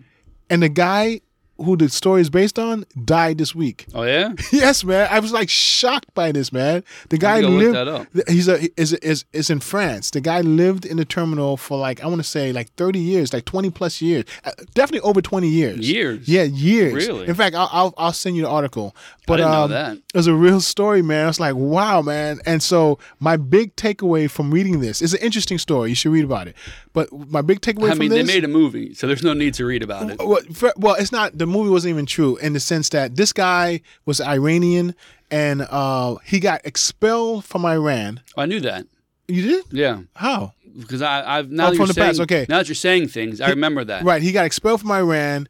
And 0.50 0.64
the 0.64 0.70
guy 0.70 1.22
who 1.64 1.78
the 1.78 1.90
story 1.90 2.22
is 2.22 2.30
based 2.30 2.58
on, 2.60 2.86
died 3.06 3.38
this 3.38 3.54
week. 3.56 3.86
Oh 3.94 4.04
yeah. 4.04 4.34
yes, 4.52 4.84
man. 4.84 5.08
I 5.12 5.20
was 5.20 5.32
like 5.32 5.50
shocked 5.50 6.14
by 6.14 6.32
this, 6.32 6.52
man. 6.52 6.84
The 7.10 7.18
guy 7.18 7.42
to 7.42 7.48
go 7.48 7.50
look 7.50 7.62
lived. 7.62 7.76
that 7.76 7.88
up. 7.88 8.08
He's 8.28 8.48
a 8.48 8.70
is 8.80 8.94
is 8.94 9.26
is 9.34 9.50
in 9.50 9.60
France. 9.60 10.12
The 10.12 10.22
guy 10.22 10.42
lived 10.42 10.86
in 10.86 10.98
the 10.98 11.06
terminal 11.06 11.58
for 11.58 11.78
like 11.78 12.04
I 12.04 12.08
want 12.08 12.20
to 12.20 12.28
say 12.28 12.52
like 12.52 12.74
thirty 12.76 13.00
years, 13.00 13.34
like 13.34 13.46
twenty 13.46 13.70
plus 13.70 14.02
years, 14.02 14.26
Uh, 14.44 14.52
definitely 14.74 15.08
over 15.08 15.22
twenty 15.22 15.50
years. 15.50 15.90
Years? 15.90 16.28
Yeah, 16.28 16.44
years. 16.44 16.94
Really? 16.94 17.28
In 17.28 17.36
fact, 17.36 17.56
I'll 17.56 17.70
I'll, 17.72 17.94
I'll 17.98 18.14
send 18.14 18.36
you 18.36 18.44
the 18.44 18.50
article. 18.50 18.96
But 19.28 19.38
didn't 19.38 19.52
know 19.52 19.64
um, 19.64 19.72
that. 19.72 19.98
it 19.98 20.16
was 20.16 20.28
a 20.28 20.34
real 20.34 20.60
story, 20.60 21.02
man. 21.02 21.26
I 21.26 21.28
was 21.28 21.40
like, 21.40 21.56
wow, 21.56 22.02
man. 22.02 22.40
And 22.46 22.62
so 22.62 23.00
my 23.20 23.38
big 23.38 23.76
takeaway 23.76 24.30
from 24.30 24.52
reading 24.52 24.82
this 24.82 25.02
is 25.02 25.14
an 25.14 25.22
interesting 25.22 25.58
story. 25.58 25.90
You 25.90 25.96
should 25.96 26.12
read 26.12 26.26
about 26.26 26.48
it. 26.48 26.56
But 26.94 27.10
my 27.30 27.42
big 27.42 27.62
takeaway 27.62 27.88
I 27.88 27.90
from 27.92 28.00
mean, 28.00 28.10
this, 28.10 28.28
they 28.28 28.34
made 28.34 28.44
a 28.44 28.50
movie, 28.50 28.94
so 28.94 29.08
there's 29.08 29.24
no 29.24 29.34
need 29.34 29.54
to 29.56 29.66
read 29.66 29.82
about 29.82 30.10
it. 30.10 30.20
well, 30.20 30.42
well, 30.76 30.96
it's 30.96 31.12
not. 31.12 31.38
The 31.38 31.46
movie 31.46 31.70
wasn't 31.70 31.92
even 31.92 32.06
true 32.06 32.36
in 32.38 32.52
the 32.54 32.60
sense 32.60 32.90
that 32.90 33.16
this 33.16 33.32
guy 33.32 33.82
was 34.06 34.20
Iranian 34.20 34.94
and 35.30 35.62
uh, 35.70 36.16
he 36.26 36.40
got 36.42 36.62
expelled 36.66 37.46
from 37.46 37.66
Iran. 37.66 38.20
I 38.36 38.46
knew 38.46 38.60
that. 38.62 38.88
You 39.30 39.42
did? 39.42 39.66
Yeah, 39.72 40.02
How? 40.16 40.54
because 40.78 41.02
I, 41.02 41.38
I've 41.38 41.50
now 41.52 41.70
Oh, 41.70 41.76
from 41.76 41.88
the 41.88 41.94
past, 41.94 42.20
okay. 42.22 42.46
Now 42.50 42.58
that 42.58 42.68
you're 42.68 42.76
saying 42.76 43.08
things, 43.10 43.40
I 43.42 43.50
remember 43.50 43.84
that. 43.86 44.04
Right. 44.04 44.22
He 44.22 44.32
got 44.32 44.46
expelled 44.46 44.82
from 44.82 44.92
Iran. 44.92 45.48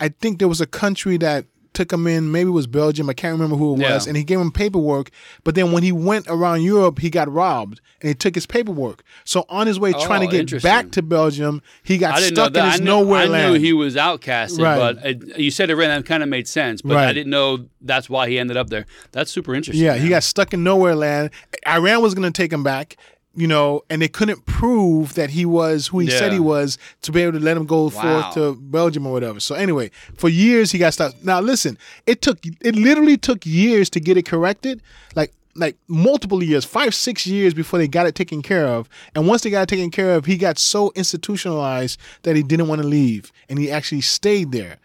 I 0.00 0.08
think 0.08 0.38
there 0.38 0.48
was 0.48 0.60
a 0.60 0.66
country 0.66 1.16
that 1.18 1.44
took 1.78 1.92
him 1.92 2.06
in. 2.08 2.32
Maybe 2.32 2.48
it 2.48 2.52
was 2.52 2.66
Belgium. 2.66 3.08
I 3.08 3.12
can't 3.12 3.32
remember 3.32 3.54
who 3.56 3.74
it 3.76 3.80
Yeah. 3.80 3.94
was. 3.94 4.06
And 4.08 4.16
he 4.16 4.24
gave 4.24 4.40
him 4.40 4.50
paperwork. 4.50 5.10
But 5.44 5.54
then 5.54 5.70
when 5.70 5.84
he 5.84 5.92
went 5.92 6.26
around 6.28 6.62
Europe, 6.62 6.98
he 6.98 7.08
got 7.08 7.32
robbed 7.32 7.80
and 8.00 8.08
he 8.08 8.14
took 8.14 8.34
his 8.34 8.46
paperwork. 8.46 9.04
So 9.24 9.44
on 9.48 9.66
his 9.68 9.78
way 9.78 9.92
trying 9.92 10.28
to 10.28 10.36
Oh, 10.40 10.42
get 10.44 10.62
back 10.62 10.90
to 10.92 11.02
Belgium, 11.02 11.62
he 11.84 11.96
got 11.98 12.18
stuck 12.20 12.56
in 12.56 12.64
his 12.64 12.80
knew, 12.80 12.86
nowhere 12.86 13.20
I 13.22 13.26
land. 13.26 13.46
I 13.46 13.52
knew 13.52 13.58
he 13.60 13.72
was 13.72 13.94
outcasted, 13.94 14.60
Right. 14.60 14.76
but 14.78 15.06
it, 15.06 15.38
you 15.38 15.50
said 15.52 15.70
it 15.70 15.76
right. 15.76 15.86
That 15.86 16.04
kind 16.04 16.22
of 16.24 16.28
made 16.28 16.48
sense, 16.48 16.82
but 16.82 16.96
I 16.96 17.12
didn't 17.12 17.30
know 17.30 17.66
that's 17.80 18.10
why 18.10 18.28
he 18.28 18.38
ended 18.38 18.56
up 18.56 18.68
there. 18.70 18.84
That's 19.12 19.30
super 19.30 19.54
interesting. 19.54 19.84
Yeah, 19.84 19.94
he 19.94 20.08
got 20.08 20.24
stuck 20.24 20.52
in 20.52 20.64
nowhere 20.64 20.96
land. 20.96 21.30
Iran 21.66 22.02
was 22.02 22.14
going 22.14 22.30
to 22.30 22.36
take 22.36 22.52
him 22.52 22.62
back, 22.64 22.96
you 23.38 23.46
know, 23.46 23.82
and 23.88 24.02
they 24.02 24.08
couldn't 24.08 24.44
prove 24.46 25.14
that 25.14 25.30
he 25.30 25.44
was 25.46 25.86
who 25.88 26.00
he 26.00 26.10
said 26.10 26.32
he 26.32 26.40
was 26.40 26.76
to 27.02 27.12
be 27.12 27.22
able 27.22 27.38
to 27.38 27.44
let 27.44 27.56
him 27.56 27.66
go 27.66 27.84
Wow. 27.84 27.90
forth 27.90 28.34
to 28.34 28.54
Belgium 28.60 29.06
or 29.06 29.12
whatever. 29.12 29.38
So 29.40 29.54
anyway, 29.54 29.90
for 30.16 30.28
years 30.28 30.72
he 30.72 30.78
got 30.78 30.92
stopped. 30.94 31.24
Now 31.24 31.40
listen, 31.40 31.78
it 32.06 32.20
took 32.22 32.38
it 32.44 32.74
literally 32.74 33.16
took 33.16 33.46
years 33.46 33.88
to 33.90 34.00
get 34.00 34.16
it 34.16 34.26
corrected. 34.26 34.82
Like 35.14 35.32
like 35.54 35.76
multiple 35.88 36.42
years, 36.42 36.64
five, 36.64 36.94
six 36.94 37.26
years 37.26 37.52
before 37.54 37.78
they 37.80 37.88
got 37.88 38.06
it 38.06 38.14
taken 38.14 38.42
care 38.42 38.66
of. 38.66 38.88
And 39.14 39.26
once 39.26 39.42
they 39.42 39.50
got 39.50 39.62
it 39.62 39.68
taken 39.68 39.90
care 39.90 40.14
of, 40.14 40.24
he 40.26 40.36
got 40.36 40.56
so 40.58 40.92
institutionalized 40.94 41.98
that 42.22 42.36
he 42.36 42.42
didn't 42.42 42.68
want 42.68 42.80
to 42.82 42.86
leave. 42.86 43.32
And 43.48 43.58
he 43.58 43.70
actually 43.70 44.02
stayed 44.02 44.52
there. 44.52 44.76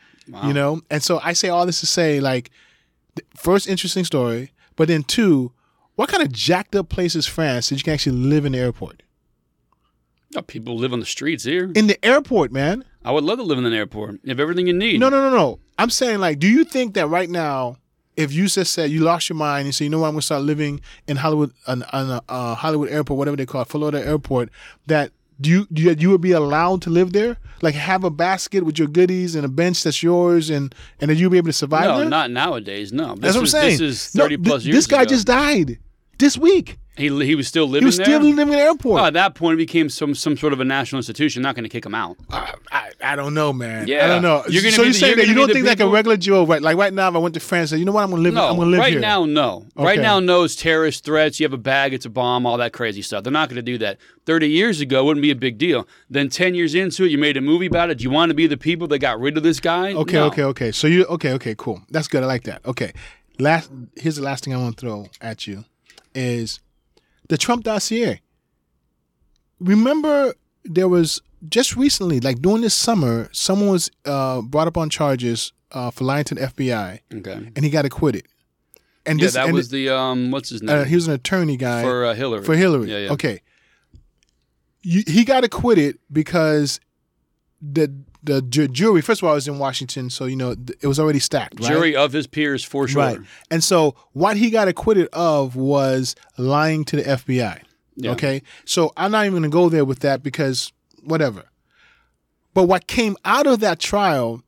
You 0.47 0.53
know? 0.53 0.81
And 0.89 1.03
so 1.03 1.19
I 1.23 1.33
say 1.33 1.49
all 1.49 1.65
this 1.67 1.79
to 1.81 1.85
say, 1.85 2.19
like, 2.21 2.49
first 3.35 3.67
interesting 3.67 4.05
story, 4.05 4.51
but 4.75 4.87
then 4.87 5.03
two, 5.03 5.51
what 5.95 6.09
kind 6.09 6.23
of 6.23 6.31
jacked 6.31 6.75
up 6.75 6.89
place 6.89 7.15
is 7.15 7.25
France 7.25 7.69
that 7.69 7.75
you 7.75 7.83
can 7.83 7.93
actually 7.93 8.17
live 8.17 8.45
in 8.45 8.53
the 8.53 8.59
airport? 8.59 9.03
People 10.47 10.75
live 10.77 10.93
on 10.93 10.99
the 10.99 11.05
streets 11.05 11.43
here. 11.43 11.71
In 11.75 11.85
the 11.85 12.03
airport, 12.03 12.51
man. 12.51 12.83
I 13.05 13.11
would 13.11 13.23
love 13.23 13.37
to 13.37 13.43
live 13.43 13.59
in 13.59 13.65
an 13.65 13.73
airport. 13.73 14.19
You 14.23 14.29
have 14.29 14.39
everything 14.39 14.65
you 14.65 14.73
need. 14.73 14.99
No, 14.99 15.09
no, 15.09 15.29
no, 15.29 15.35
no. 15.35 15.59
I'm 15.77 15.91
saying, 15.91 16.19
like, 16.19 16.39
do 16.39 16.47
you 16.47 16.63
think 16.63 16.95
that 16.95 17.07
right 17.07 17.29
now, 17.29 17.77
if 18.17 18.33
you 18.33 18.47
just 18.47 18.73
said 18.73 18.89
you 18.89 19.01
lost 19.01 19.29
your 19.29 19.35
mind 19.35 19.65
and 19.65 19.75
say, 19.75 19.85
you 19.85 19.91
know 19.91 19.99
what, 19.99 20.07
I'm 20.07 20.13
gonna 20.13 20.23
start 20.23 20.41
living 20.41 20.81
in 21.07 21.17
Hollywood, 21.17 21.51
on, 21.67 21.83
on 21.93 22.09
a 22.09 22.21
uh, 22.29 22.55
Hollywood 22.55 22.89
airport, 22.89 23.19
whatever 23.19 23.37
they 23.37 23.45
call 23.45 23.61
it, 23.61 23.67
Florida 23.67 24.03
airport, 24.03 24.49
that 24.87 25.11
do 25.41 25.49
you, 25.49 25.67
do 25.71 25.81
you 25.83 25.95
you 25.99 26.09
would 26.11 26.21
be 26.21 26.31
allowed 26.31 26.81
to 26.83 26.89
live 26.89 27.13
there? 27.13 27.37
Like, 27.61 27.75
have 27.75 28.03
a 28.03 28.09
basket 28.09 28.63
with 28.65 28.77
your 28.77 28.87
goodies 28.87 29.35
and 29.35 29.45
a 29.45 29.47
bench 29.47 29.83
that's 29.83 30.03
yours, 30.03 30.49
and 30.49 30.73
and 30.99 31.09
that 31.09 31.15
you'll 31.15 31.29
be 31.29 31.37
able 31.37 31.47
to 31.47 31.53
survive 31.53 31.85
No, 31.85 31.99
there? 31.99 32.09
not 32.09 32.31
nowadays. 32.31 32.91
No, 32.91 33.15
That's 33.15 33.19
This 33.21 33.35
what 33.35 33.39
I'm 33.39 33.43
is- 33.45 33.51
saying. 33.51 33.79
This 33.79 34.07
is 34.09 34.15
No, 34.15 34.23
thirty 34.23 34.37
th- 34.37 34.47
plus 34.47 34.65
years. 34.65 34.75
This 34.75 34.87
guy 34.87 35.01
ago. 35.03 35.09
just 35.09 35.27
died 35.27 35.79
this 36.19 36.37
week. 36.37 36.77
He 36.95 37.09
he 37.25 37.33
was 37.35 37.47
still 37.47 37.65
living 37.65 37.81
He 37.83 37.85
was 37.87 37.97
there. 37.97 38.05
still 38.05 38.19
living 38.21 38.39
in 38.39 38.49
the 38.49 38.57
airport. 38.57 39.01
Oh, 39.01 39.05
at 39.05 39.13
that 39.13 39.33
point, 39.35 39.55
it 39.55 39.57
became 39.57 39.89
some 39.89 40.13
some 40.13 40.37
sort 40.37 40.53
of 40.53 40.59
a 40.59 40.65
national 40.65 40.99
institution. 40.99 41.41
Not 41.41 41.55
going 41.55 41.63
to 41.63 41.69
kick 41.69 41.85
him 41.85 41.95
out. 41.95 42.17
I, 42.29 42.53
I, 42.71 42.91
I 43.01 43.15
don't 43.15 43.33
know, 43.33 43.51
man. 43.51 43.87
Yeah, 43.87 44.05
I 44.05 44.07
don't 44.07 44.21
know. 44.21 44.43
You're 44.47 44.61
gonna 44.61 44.73
so 44.73 44.83
you're 44.83 44.93
saying 44.93 45.17
that 45.17 45.27
you 45.27 45.33
don't 45.33 45.51
think 45.51 45.65
like 45.65 45.79
a 45.79 45.87
regular 45.87 46.17
Joe, 46.17 46.45
right? 46.45 46.61
Like 46.61 46.77
right 46.77 46.93
now, 46.93 47.09
if 47.09 47.15
I 47.15 47.17
went 47.17 47.33
to 47.33 47.39
France, 47.39 47.71
and 47.71 47.79
you 47.79 47.85
know 47.85 47.91
what, 47.93 48.03
I'm 48.03 48.11
gonna 48.11 48.21
live. 48.21 48.33
No, 48.35 48.47
I'm 48.47 48.57
gonna 48.57 48.69
live 48.69 48.79
right 48.79 48.91
here. 48.93 49.01
now, 49.01 49.25
no. 49.25 49.65
Right 49.75 49.99
now, 49.99 50.19
no. 50.19 50.43
It's 50.43 50.55
terrorist 50.55 51.03
threats. 51.03 51.39
You 51.39 51.45
have 51.45 51.53
a 51.53 51.57
bag. 51.57 51.93
It's 51.93 52.05
a 52.05 52.09
bomb. 52.11 52.45
All 52.45 52.57
that 52.57 52.73
crazy 52.73 53.01
stuff. 53.01 53.23
They're 53.23 53.33
not 53.33 53.49
going 53.49 53.55
to 53.57 53.61
do 53.63 53.77
that. 53.79 53.97
Thirty 54.25 54.47
years 54.49 54.79
ago, 54.79 55.01
it 55.01 55.05
wouldn't 55.05 55.21
be 55.23 55.31
a 55.31 55.35
big 55.35 55.57
deal. 55.57 55.87
Then 56.09 56.29
ten 56.29 56.53
years 56.53 56.75
into 56.75 57.05
it, 57.05 57.11
you 57.11 57.17
made 57.17 57.37
a 57.37 57.41
movie 57.41 57.65
about 57.65 57.89
it. 57.89 57.97
Do 57.97 58.03
you 58.03 58.11
want 58.11 58.29
to 58.29 58.35
be 58.35 58.45
the 58.47 58.55
people 58.57 58.87
that 58.89 58.99
got 58.99 59.19
rid 59.19 59.35
of 59.35 59.43
this 59.43 59.59
guy? 59.59 59.93
Okay, 59.93 60.13
No. 60.13 60.27
okay, 60.27 60.43
okay. 60.43 60.71
So 60.71 60.85
you 60.87 61.05
okay, 61.05 61.33
okay, 61.33 61.55
cool. 61.57 61.81
That's 61.89 62.07
good. 62.07 62.21
I 62.23 62.27
like 62.27 62.43
that. 62.43 62.63
Okay. 62.65 62.93
Last 63.39 63.71
here's 63.95 64.15
the 64.17 64.21
last 64.21 64.43
thing 64.43 64.53
I 64.53 64.57
want 64.57 64.77
to 64.77 64.81
throw 64.81 65.09
at 65.19 65.47
you 65.47 65.65
is 66.13 66.59
the 67.33 67.37
Trump 67.37 67.63
dossier. 67.63 68.21
Remember 69.59 70.35
there 70.63 70.87
was 70.87 71.19
just 71.49 71.75
recently, 71.75 72.19
like 72.19 72.39
during 72.43 72.61
this 72.61 72.75
summer, 72.75 73.27
someone 73.31 73.69
was 73.69 73.89
uh, 74.05 74.41
brought 74.41 74.67
up 74.67 74.77
on 74.77 74.87
charges 74.89 75.51
uh, 75.71 75.89
for 75.89 76.03
lying 76.03 76.25
to 76.25 76.35
the 76.35 76.41
FBI, 76.41 76.99
Okay. 77.15 77.33
and 77.55 77.65
he 77.65 77.71
got 77.71 77.85
acquitted. 77.85 78.27
And 79.05 79.19
Yeah, 79.19 79.25
this, 79.25 79.33
that 79.33 79.45
and 79.45 79.53
was 79.55 79.69
the 79.69 79.89
um. 79.89 80.29
What's 80.29 80.49
his 80.49 80.61
name? 80.61 80.77
uh, 80.77 80.83
he 80.83 80.93
was 80.95 81.07
an 81.07 81.13
attorney 81.15 81.57
guy 81.57 81.81
for 81.81 82.05
uh, 82.05 82.13
Hillary. 82.13 82.43
for 82.43 82.55
Hillary. 82.55 82.91
Yeah, 82.91 82.97
yeah. 82.99 83.11
Okay. 83.13 83.41
You, 84.83 85.03
he 85.07 85.25
got 85.25 85.43
acquitted 85.43 85.97
because 86.11 86.79
the 87.61 87.91
the 88.23 88.41
ju- 88.41 88.67
jury. 88.67 89.01
First 89.01 89.21
of 89.21 89.27
all, 89.27 89.33
it 89.33 89.35
was 89.35 89.47
in 89.47 89.59
Washington, 89.59 90.09
so 90.09 90.25
you 90.25 90.35
know 90.35 90.55
th- 90.55 90.77
it 90.81 90.87
was 90.87 90.99
already 90.99 91.19
stacked. 91.19 91.59
Right? 91.59 91.67
Jury 91.69 91.95
of 91.95 92.13
his 92.13 92.25
peers 92.27 92.63
for 92.63 92.87
sure. 92.87 93.01
Right. 93.01 93.19
And 93.51 93.63
so 93.63 93.95
what 94.13 94.37
he 94.37 94.49
got 94.49 94.67
acquitted 94.67 95.07
of 95.13 95.55
was 95.55 96.15
lying 96.37 96.85
to 96.85 96.95
the 96.95 97.03
FBI. 97.03 97.61
Yeah. 97.95 98.11
Okay. 98.11 98.41
So 98.65 98.91
I'm 98.97 99.11
not 99.11 99.25
even 99.25 99.33
going 99.33 99.43
to 99.43 99.49
go 99.49 99.69
there 99.69 99.85
with 99.85 99.99
that 99.99 100.23
because 100.23 100.71
whatever. 101.03 101.43
But 102.53 102.63
what 102.63 102.87
came 102.87 103.17
out 103.25 103.45
of 103.47 103.59
that 103.59 103.79
trial, 103.79 104.41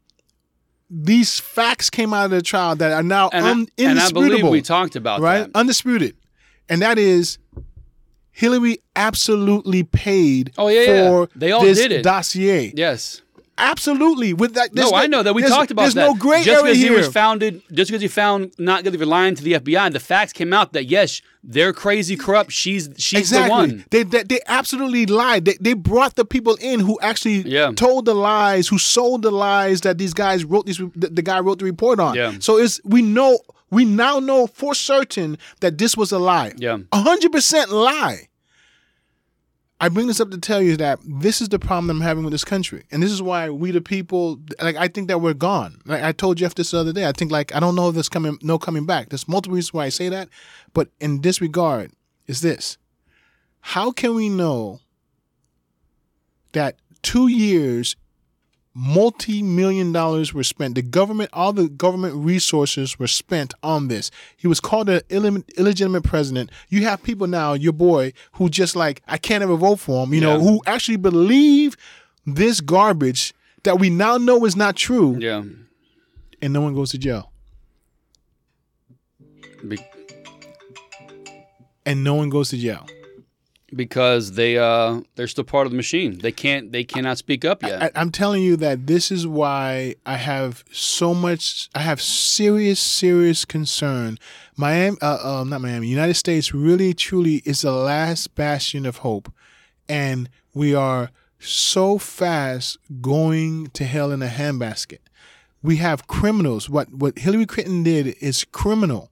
these 0.89 1.39
facts 1.39 1.89
came 1.89 2.13
out 2.13 2.25
of 2.25 2.31
the 2.31 2.41
trial 2.41 2.75
that 2.75 2.91
are 2.91 3.03
now 3.03 3.29
And, 3.33 3.45
I, 3.45 3.51
un- 3.51 3.67
and 3.77 3.99
I 3.99 4.09
believe 4.09 4.25
indisputable 4.27 4.51
we 4.51 4.61
talked 4.61 4.95
about 4.95 5.21
right? 5.21 5.51
that. 5.51 5.51
Undisputed. 5.59 6.15
And 6.69 6.81
that 6.81 6.97
is 6.97 7.37
Hillary 8.31 8.79
absolutely 8.95 9.83
paid 9.83 10.51
Oh, 10.57 10.67
yeah, 10.67 10.81
yeah. 10.81 11.09
for 11.09 11.29
They 11.35 11.51
all 11.51 11.61
this 11.63 11.77
did 11.77 11.91
it. 11.91 12.03
dossier. 12.03 12.73
Yes. 12.75 13.21
Absolutely. 13.57 14.33
With 14.33 14.53
that 14.55 14.73
there's 14.73 14.91
No, 14.91 14.97
I 14.97 15.07
know 15.07 15.23
that 15.23 15.33
we 15.33 15.41
talked 15.43 15.71
about 15.71 15.83
there's 15.83 15.93
that. 15.93 16.01
There's 16.07 16.15
no 16.15 16.19
gray 16.19 16.43
just 16.43 16.49
area 16.49 16.63
because 16.63 16.77
he 16.77 16.83
here. 16.89 16.97
was 16.97 17.07
founded, 17.07 17.61
just 17.71 17.89
because 17.89 18.01
he 18.01 18.07
found 18.09 18.53
not 18.57 18.83
guilty 18.83 18.97
for 18.97 19.05
lying 19.05 19.35
to 19.35 19.43
the 19.43 19.53
FBI, 19.53 19.93
the 19.93 19.99
facts 19.99 20.33
came 20.33 20.51
out 20.51 20.73
that 20.73 20.85
yes, 20.85 21.21
they're 21.43 21.71
crazy, 21.71 22.17
corrupt. 22.17 22.51
She's 22.51 22.89
she's 22.97 23.19
exactly. 23.31 23.47
the 23.47 23.51
one. 23.77 23.85
They, 23.91 24.03
they 24.03 24.23
they 24.23 24.39
absolutely 24.47 25.05
lied. 25.05 25.45
They, 25.45 25.57
they 25.61 25.73
brought 25.73 26.15
the 26.15 26.25
people 26.25 26.55
in 26.59 26.81
who 26.81 26.99
actually 27.01 27.43
Yeah. 27.49 27.71
told 27.75 28.05
the 28.05 28.13
lies, 28.15 28.67
who 28.67 28.77
sold 28.77 29.21
the 29.21 29.31
lies 29.31 29.81
that 29.81 29.97
these 29.97 30.13
guys 30.13 30.43
wrote 30.43 30.65
these 30.65 30.77
the, 30.95 31.07
the 31.09 31.21
guy 31.21 31.39
wrote 31.39 31.59
the 31.59 31.65
report 31.65 31.99
on. 31.99 32.15
Yeah. 32.15 32.33
So 32.39 32.57
it's 32.57 32.81
we 32.83 33.01
know 33.01 33.39
we 33.71 33.85
now 33.85 34.19
know 34.19 34.47
for 34.47 34.75
certain 34.75 35.37
that 35.61 35.77
this 35.77 35.95
was 35.95 36.11
a 36.11 36.19
lie. 36.19 36.53
Yeah. 36.57 36.79
A 36.91 36.99
hundred 36.99 37.31
percent 37.31 37.71
lie. 37.71 38.27
I 39.81 39.89
bring 39.89 40.07
this 40.07 40.21
up 40.21 40.31
to 40.31 40.37
tell 40.37 40.61
you 40.61 40.77
that 40.77 40.99
this 41.05 41.41
is 41.41 41.49
the 41.49 41.59
problem 41.59 41.89
I'm 41.89 42.01
having 42.01 42.23
with 42.23 42.31
this 42.31 42.45
country, 42.45 42.85
and 42.91 43.03
this 43.03 43.11
is 43.11 43.21
why 43.21 43.49
we 43.49 43.71
the 43.71 43.81
people 43.81 44.39
like 44.61 44.77
I 44.77 44.87
think 44.87 45.09
that 45.09 45.19
we're 45.19 45.33
gone. 45.33 45.81
Like 45.85 46.01
I 46.01 46.13
told 46.13 46.37
Jeff 46.37 46.55
this 46.55 46.71
the 46.71 46.79
other 46.79 46.93
day. 46.93 47.05
I 47.05 47.11
think 47.11 47.31
like 47.31 47.53
I 47.53 47.59
don't 47.59 47.75
know 47.75 47.89
if 47.89 47.93
there's 47.93 48.09
coming 48.09 48.37
no 48.41 48.57
coming 48.57 48.85
back. 48.85 49.09
There's 49.09 49.27
multiple 49.27 49.55
reasons 49.55 49.73
why 49.73 49.85
I 49.85 49.89
say 49.89 50.07
that, 50.09 50.29
but 50.73 50.89
in 50.99 51.21
this 51.21 51.41
regard, 51.41 51.91
is 52.25 52.41
this: 52.41 52.77
how 53.59 53.91
can 53.91 54.15
we 54.15 54.29
know 54.29 54.79
that 56.53 56.77
two 57.01 57.27
years, 57.27 57.97
multi-million 58.75 59.91
dollars 59.93 60.33
were 60.33 60.43
spent? 60.43 60.75
The 60.75 60.81
government, 60.81 61.29
all 61.33 61.53
the 61.53 61.69
government 61.69 62.13
resources 62.15 62.99
were 62.99 63.07
spent 63.07 63.53
on 63.63 63.87
this. 63.87 64.11
He 64.37 64.47
was 64.47 64.59
called 64.59 64.89
an 64.89 64.99
illegit- 65.09 65.55
illegitimate 65.57 66.03
president. 66.03 66.51
You 66.69 66.83
have 66.83 67.01
people 67.01 67.25
now, 67.25 67.53
your 67.53 67.73
boy, 67.73 68.11
who 68.33 68.49
just 68.49 68.75
like 68.75 69.01
I 69.07 69.17
can't 69.17 69.41
ever 69.41 69.55
vote 69.55 69.77
for 69.79 70.03
him. 70.03 70.13
You 70.13 70.21
know, 70.21 70.39
who 70.39 70.61
actually 70.67 70.97
believe 70.97 71.77
this 72.25 72.59
garbage 72.61 73.33
that 73.63 73.79
we 73.79 73.89
now 73.89 74.17
know 74.17 74.45
is 74.45 74.55
not 74.55 74.75
true, 74.75 75.17
Yeah. 75.19 75.43
and 76.41 76.53
no 76.53 76.61
one 76.61 76.75
goes 76.75 76.91
to 76.91 76.97
jail, 76.97 77.31
Be- 79.67 79.79
and 81.85 82.03
no 82.03 82.15
one 82.15 82.29
goes 82.29 82.49
to 82.49 82.57
jail. 82.57 82.85
Because 83.75 84.33
they 84.33 84.57
uh 84.57 85.01
they're 85.15 85.27
still 85.27 85.43
part 85.43 85.65
of 85.67 85.71
the 85.71 85.77
machine. 85.77 86.19
They 86.19 86.31
can't 86.31 86.71
they 86.71 86.83
cannot 86.83 87.17
speak 87.17 87.43
up 87.45 87.61
yet. 87.63 87.81
I, 87.83 87.91
I'm 87.95 88.11
telling 88.11 88.41
you 88.43 88.55
that 88.57 88.87
this 88.87 89.11
is 89.11 89.27
why 89.27 89.95
I 90.05 90.15
have 90.17 90.63
so 90.71 91.13
much. 91.13 91.69
I 91.75 91.79
have 91.81 92.01
serious, 92.01 92.79
serious 92.79 93.45
concern. 93.45 94.17
Miami, 94.57 94.97
uh, 95.01 95.17
uh, 95.41 95.43
not 95.43 95.61
Miami, 95.61 95.87
United 95.87 96.13
States 96.15 96.53
really, 96.53 96.93
truly 96.93 97.41
is 97.45 97.61
the 97.61 97.71
last 97.73 98.35
bastion 98.35 98.85
of 98.85 98.97
hope, 98.97 99.31
and 99.89 100.29
we 100.53 100.73
are 100.73 101.11
so 101.39 101.97
fast 101.97 102.77
going 103.01 103.67
to 103.67 103.83
hell 103.83 104.11
in 104.11 104.21
a 104.21 104.27
handbasket. 104.27 104.99
we 105.61 105.77
have 105.77 106.07
criminals. 106.07 106.69
What 106.69 106.93
what 106.93 107.17
Hillary 107.19 107.45
Clinton 107.45 107.83
did 107.83 108.15
is 108.21 108.45
criminal, 108.45 109.11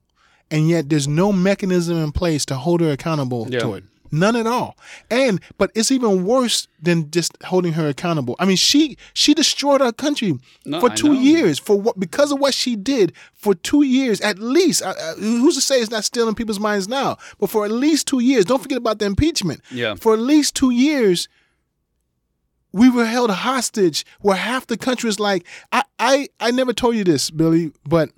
and 0.50 0.68
yet 0.68 0.88
there's 0.88 1.08
no 1.08 1.32
mechanism 1.32 1.96
in 1.98 2.12
place 2.12 2.44
to 2.46 2.54
hold 2.54 2.80
her 2.80 2.90
accountable 2.92 3.46
Yeah. 3.50 3.58
to 3.60 3.74
it. 3.74 3.84
None 4.14 4.36
at 4.36 4.46
all. 4.46 4.76
And 5.10 5.40
but 5.58 5.70
it's 5.74 5.90
even 5.90 6.24
worse 6.24 6.68
than 6.80 7.10
just 7.10 7.36
holding 7.44 7.72
her 7.72 7.88
accountable. 7.88 8.36
I 8.38 8.44
mean, 8.44 8.56
she 8.56 8.96
she 9.12 9.34
destroyed 9.34 9.82
our 9.82 9.92
country 9.92 10.38
No, 10.64 10.80
for 10.80 10.88
two 10.90 11.14
years 11.14 11.58
for 11.58 11.80
what 11.80 11.98
because 11.98 12.30
of 12.30 12.38
what 12.38 12.54
she 12.54 12.76
did 12.76 13.12
for 13.34 13.54
two 13.54 13.82
years 13.82 14.20
at 14.20 14.38
least. 14.38 14.84
Who's 15.18 15.56
to 15.56 15.60
say 15.60 15.80
it's 15.80 15.90
not 15.90 16.04
still 16.04 16.28
in 16.28 16.34
people's 16.34 16.60
minds 16.60 16.86
now? 16.86 17.18
But 17.40 17.50
for 17.50 17.64
at 17.64 17.72
least 17.72 18.06
two 18.06 18.20
years, 18.20 18.44
don't 18.44 18.62
forget 18.62 18.78
about 18.78 19.00
the 19.00 19.06
impeachment. 19.06 19.60
Yeah. 19.70 19.96
For 19.96 20.14
at 20.14 20.20
least 20.20 20.54
two 20.54 20.70
years, 20.70 21.28
we 22.72 22.88
were 22.90 23.06
held 23.06 23.30
hostage 23.30 24.04
where 24.20 24.36
half 24.36 24.66
the 24.66 24.76
country 24.76 25.08
was 25.08 25.20
like, 25.20 25.46
I, 25.72 25.82
I, 25.98 26.28
I 26.40 26.50
never 26.50 26.72
told 26.72 26.96
you 26.96 27.04
this, 27.04 27.30
Billy, 27.30 27.72
but 27.84 28.10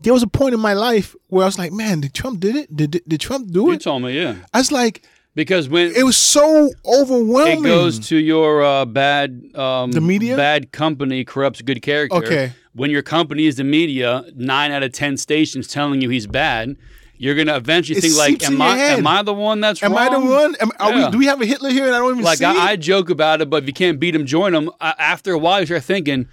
there 0.00 0.12
was 0.12 0.22
a 0.22 0.26
point 0.26 0.54
in 0.54 0.60
my 0.60 0.72
life 0.74 1.14
where 1.28 1.42
I 1.44 1.46
was 1.46 1.58
like, 1.58 1.72
man, 1.72 2.00
did 2.00 2.14
Trump 2.14 2.40
did 2.40 2.56
it? 2.56 2.74
Did, 2.76 2.90
did, 2.92 3.02
did 3.08 3.20
Trump 3.20 3.50
do 3.50 3.70
it? 3.70 3.72
You 3.74 3.78
told 3.78 4.02
me, 4.02 4.12
yeah. 4.20 4.36
I 4.52 4.58
was 4.58 4.70
like, 4.72 5.02
Because 5.34 5.68
when 5.68 5.92
it 5.94 6.02
was 6.04 6.16
so 6.16 6.70
overwhelming. 6.84 7.60
it 7.60 7.62
goes 7.62 7.98
to 8.08 8.16
your 8.16 8.62
uh, 8.62 8.84
bad 8.84 9.44
um, 9.54 9.92
The 9.92 10.00
media? 10.00 10.36
bad 10.36 10.72
company 10.72 11.24
corrupts 11.24 11.62
good 11.62 11.82
character. 11.82 12.16
Okay. 12.16 12.52
When 12.74 12.90
your 12.90 13.02
company 13.02 13.46
is 13.46 13.56
the 13.56 13.64
media, 13.64 14.24
nine 14.34 14.72
out 14.72 14.82
of 14.82 14.92
ten 14.92 15.16
stations 15.16 15.68
telling 15.68 16.00
you 16.00 16.08
he's 16.08 16.26
bad, 16.26 16.76
you're 17.16 17.36
gonna 17.36 17.56
eventually 17.56 17.96
It 17.98 18.00
think 18.02 18.16
like, 18.16 18.42
am 18.42 18.60
I 18.60 18.76
am 18.76 19.06
I 19.06 19.22
the 19.22 19.32
one 19.32 19.60
that's 19.60 19.80
wrong? 19.80 19.92
Am 19.92 19.96
wrong? 19.96 20.06
I 20.06 20.18
the 20.18 20.32
one? 20.32 20.56
Am, 20.60 20.70
are 20.80 20.90
Yeah. 20.92 21.06
we, 21.06 21.12
do 21.12 21.18
we 21.18 21.26
have 21.26 21.40
a 21.40 21.46
Hitler 21.46 21.70
here 21.70 21.86
and 21.86 21.94
I 21.94 21.98
don't 21.98 22.10
even 22.14 22.24
Like 22.24 22.38
see 22.38 22.44
I. 22.44 22.70
I 22.72 22.76
joke 22.76 23.10
about 23.10 23.40
it, 23.40 23.48
but 23.48 23.62
if 23.62 23.68
you 23.68 23.72
can't 23.72 24.00
beat 24.00 24.14
him, 24.14 24.26
join 24.26 24.52
him. 24.54 24.70
Uh, 24.80 24.92
after 24.98 25.32
a 25.32 25.38
while, 25.38 25.60
you 25.60 25.66
start 25.66 25.84
thinking, 25.84 26.26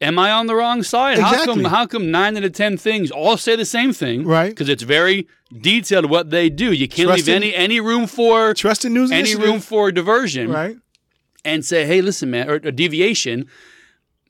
"Am 0.00 0.18
I 0.18 0.30
on 0.30 0.46
the 0.46 0.54
wrong 0.54 0.82
side? 0.82 1.18
How 1.18 1.30
come? 1.32 1.40
Exactly. 1.60 1.64
How 1.64 1.86
come 1.86 2.10
nine 2.10 2.36
out 2.36 2.44
of 2.44 2.52
ten 2.52 2.76
things 2.76 3.10
all 3.10 3.36
say 3.36 3.56
the 3.56 3.64
same 3.64 3.92
thing? 3.92 4.24
Right. 4.24 4.50
Because 4.50 4.68
it's 4.68 4.82
very 4.82 5.26
detailed 5.60 6.06
what 6.10 6.30
they 6.30 6.48
do. 6.50 6.72
You 6.72 6.86
can't 6.88 7.08
leave 7.08 7.24
Trusting- 7.24 7.34
any 7.34 7.54
any 7.54 7.80
room 7.80 8.06
for 8.06 8.54
Trusted 8.54 8.92
news 8.92 9.10
any 9.10 9.34
room 9.34 9.60
for 9.60 9.90
diversion. 9.92 10.50
right? 10.50 10.76
and 11.44 11.64
say, 11.64 11.86
"Hey, 11.86 12.02
listen, 12.02 12.30
man," 12.30 12.50
or 12.50 12.54
a 12.54 12.72
deviation. 12.72 13.46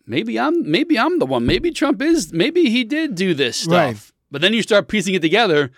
Maybe 0.06 0.38
I'm 0.38 0.70
maybe 0.70 0.98
I'm 0.98 1.18
the 1.18 1.26
one. 1.26 1.44
Maybe 1.46 1.70
Trump 1.70 2.00
is. 2.00 2.32
Maybe 2.32 2.70
he 2.70 2.84
did 2.84 3.14
do 3.14 3.34
this 3.34 3.56
stuff. 3.56 3.72
Right. 3.72 4.12
But 4.30 4.40
then 4.40 4.52
you 4.54 4.62
start 4.62 4.88
piecing 4.88 5.14
it 5.14 5.22
together. 5.22 5.70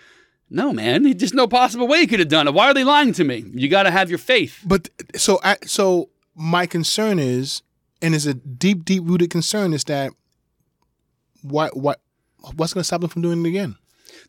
No, 0.49 0.73
man, 0.73 1.03
there's 1.17 1.33
no 1.33 1.47
possible 1.47 1.87
way 1.87 1.99
he 2.01 2.07
could 2.07 2.19
have 2.19 2.27
done 2.27 2.47
it. 2.47 2.53
Why 2.53 2.65
are 2.69 2.73
they 2.73 2.83
lying 2.83 3.13
to 3.13 3.23
me? 3.23 3.45
You 3.53 3.69
got 3.69 3.83
to 3.83 3.91
have 3.91 4.09
your 4.09 4.19
faith. 4.19 4.59
But 4.65 4.89
so 5.15 5.39
I 5.43 5.57
so 5.65 6.09
my 6.35 6.65
concern 6.65 7.17
is, 7.19 7.61
and 8.01 8.15
it's 8.15 8.25
a 8.25 8.33
deep, 8.33 8.85
deep 8.85 9.03
rooted 9.05 9.29
concern, 9.29 9.73
is 9.73 9.83
that 9.85 10.11
what 11.41 11.75
what 11.77 11.99
what's 12.55 12.73
going 12.73 12.81
to 12.81 12.85
stop 12.85 13.01
them 13.01 13.09
from 13.09 13.21
doing 13.21 13.45
it 13.45 13.49
again? 13.49 13.75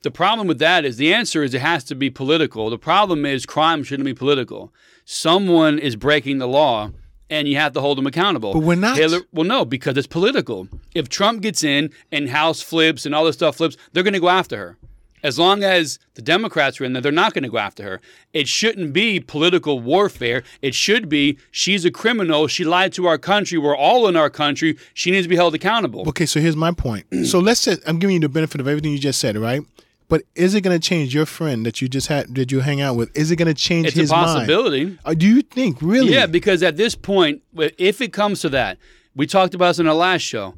The 0.03 0.11
problem 0.11 0.47
with 0.47 0.59
that 0.59 0.85
is 0.85 0.97
the 0.97 1.13
answer 1.13 1.43
is 1.43 1.55
it 1.55 1.61
has 1.61 1.85
to 1.85 1.95
be 1.95 2.11
political. 2.11 2.71
The 2.71 2.79
problem 2.79 3.25
is 3.25 3.47
crime 3.47 3.83
shouldn't 3.85 4.05
be 4.05 4.15
political. 4.15 4.73
Someone 5.05 5.79
is 5.79 5.97
breaking 5.97 6.39
the 6.39 6.49
law. 6.49 6.91
And 7.31 7.49
you 7.49 7.57
have 7.57 7.73
to 7.73 7.81
hold 7.81 7.97
them 7.97 8.07
accountable. 8.07 8.53
But 8.53 8.59
we're 8.59 8.75
not. 8.75 8.99
Hillary- 8.99 9.25
well, 9.33 9.47
no, 9.47 9.65
because 9.65 9.97
it's 9.97 10.07
political. 10.07 10.69
If 10.95 11.09
Trump 11.09 11.41
gets 11.41 11.65
in 11.65 11.91
and 12.11 12.29
House 12.29 12.61
flips 12.61 13.07
and 13.07 13.15
all 13.15 13.25
this 13.25 13.37
stuff 13.37 13.57
flips, 13.57 13.79
they're 13.93 14.03
going 14.03 14.13
to 14.13 14.21
go 14.21 14.29
after 14.29 14.59
her. 14.59 14.79
As 15.23 15.39
long 15.39 15.63
as 15.63 15.99
the 16.15 16.23
Democrats 16.23 16.81
are 16.81 16.85
in 16.85 16.93
there, 16.95 17.03
they're 17.03 17.13
not 17.13 17.33
going 17.33 17.45
to 17.45 17.49
go 17.49 17.59
after 17.59 17.83
her. 17.85 18.01
It 18.33 18.49
shouldn't 18.49 18.93
be 18.93 19.21
political 19.21 19.79
warfare. 19.79 20.43
It 20.63 20.75
should 20.75 21.09
be 21.09 21.39
she's 21.51 21.85
a 21.85 21.91
criminal. 21.91 22.49
She 22.49 22.65
lied 22.65 22.93
to 22.95 23.07
our 23.07 23.19
country. 23.19 23.57
We're 23.59 23.77
all 23.77 24.09
in 24.09 24.17
our 24.17 24.31
country. 24.31 24.77
She 24.95 25.11
needs 25.11 25.27
to 25.27 25.29
be 25.29 25.37
held 25.37 25.55
accountable. 25.55 26.09
Okay, 26.09 26.27
so 26.27 26.41
here's 26.41 26.57
my 26.57 26.73
point. 26.73 27.07
so 27.25 27.39
let's 27.39 27.61
say 27.61 27.77
I'm 27.87 27.99
giving 27.99 28.15
you 28.15 28.21
the 28.21 28.29
benefit 28.29 28.61
of 28.61 28.67
everything 28.67 28.93
you 28.93 28.99
just 28.99 29.21
said, 29.21 29.37
right? 29.37 29.63
But 30.09 30.25
is 30.35 30.55
it 30.55 30.61
going 30.61 30.79
to 30.79 30.87
change 30.87 31.15
your 31.15 31.25
friend 31.25 31.65
that 31.65 31.81
you 31.81 31.89
just 31.89 32.09
had 32.09 32.35
that 32.35 32.53
you 32.53 32.61
hang 32.61 32.83
out 32.83 32.97
with? 32.97 33.17
Is 33.17 33.31
it 33.31 33.37
going 33.37 33.49
to 33.49 33.55
change 33.55 33.87
It's 33.87 33.97
his 33.97 34.11
a 34.11 34.15
possibility. 34.15 34.85
mind? 34.85 34.99
Uh, 35.07 35.15
do 35.15 35.27
you 35.27 35.41
think 35.41 35.81
really? 35.81 36.13
Yeah, 36.13 36.27
because 36.27 36.63
at 36.63 36.77
this 36.77 36.95
point, 36.95 37.43
if 37.57 38.01
it 38.03 38.13
comes 38.13 38.41
to 38.41 38.51
that, 38.51 38.77
we 39.15 39.27
talked 39.27 39.55
about 39.55 39.69
this 39.69 39.79
in 39.79 39.87
our 39.87 39.95
last 39.95 40.21
show. 40.23 40.55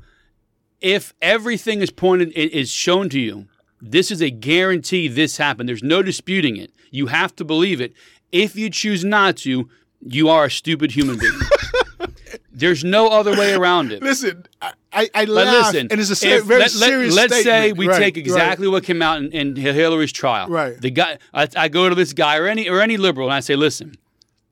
If 0.81 1.15
everything 1.23 1.83
is 1.83 1.91
pointed 1.91 2.33
is 2.33 2.71
shown 2.71 3.09
to 3.11 3.21
you, 3.21 3.47
this 3.81 4.11
is 4.11 4.21
a 4.23 4.31
guarantee 4.31 5.09
this 5.09 5.37
happened. 5.37 5.69
There's 5.69 5.83
no 5.83 6.03
disputing 6.03 6.57
it. 6.57 6.73
You 6.91 7.07
have 7.07 7.35
to 7.37 7.45
believe 7.45 7.81
it. 7.81 7.93
If 8.33 8.57
you 8.57 8.71
choose 8.71 9.05
not 9.05 9.37
to, 9.39 9.69
you 10.01 10.29
are 10.29 10.47
a 10.47 10.51
stupid 10.51 10.93
human 10.93 11.19
being. 11.19 11.39
There's 12.57 12.85
no 12.85 13.09
other 13.09 13.33
way 13.33 13.53
around 13.53 13.91
it. 13.91 14.01
Listen, 14.03 14.47
I 14.63 15.09
I, 15.13 15.25
laugh, 15.25 15.73
listen, 15.75 15.89
and 15.91 16.01
it's 16.01 16.11
a 16.11 16.15
ser- 16.17 16.37
if- 16.37 16.45
very 16.45 16.61
let, 16.61 16.71
serious 16.71 17.19
us 17.19 17.43
say 17.43 17.73
we 17.73 17.89
Right, 17.89 17.99
take 17.99 18.15
right. 18.15 18.25
exactly 18.25 18.69
what 18.69 18.85
came 18.85 19.03
out 19.03 19.19
in, 19.19 19.33
in 19.33 19.57
Hillary's 19.57 20.13
trial. 20.13 20.49
Right. 20.49 20.81
The 20.81 20.91
guy, 20.91 21.19
I, 21.33 21.49
I 21.57 21.69
go 21.69 21.89
to 21.89 21.97
this 21.97 22.13
guy 22.13 22.37
or 22.37 22.47
any 22.47 22.69
or 22.69 22.81
any 22.81 22.97
liberal, 22.97 23.27
and 23.27 23.35
I 23.35 23.41
say, 23.41 23.57
listen, 23.57 23.97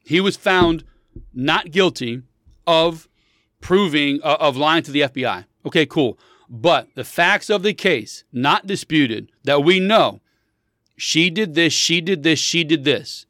he 0.05 0.21
was 0.21 0.37
found 0.37 0.83
not 1.33 1.71
guilty 1.71 2.23
of 2.67 3.09
proving 3.61 4.21
uh, 4.25 4.37
of 4.41 4.57
lying 4.57 4.83
to 4.83 4.91
the 4.91 5.03
FBI. 5.03 5.45
Okay, 5.67 5.87
cool. 5.87 6.19
But 6.55 6.89
the 6.95 7.03
facts 7.05 7.49
of 7.49 7.63
the 7.63 7.73
case, 7.73 8.25
not 8.31 8.67
disputed, 8.67 9.33
that 9.45 9.65
we 9.65 9.81
know, 9.81 10.21
she 10.99 11.31
did 11.31 11.55
this, 11.55 11.73
she 11.73 12.03
did 12.03 12.23
this, 12.25 12.39
she 12.39 12.63
did 12.63 12.85
this. 12.85 13.25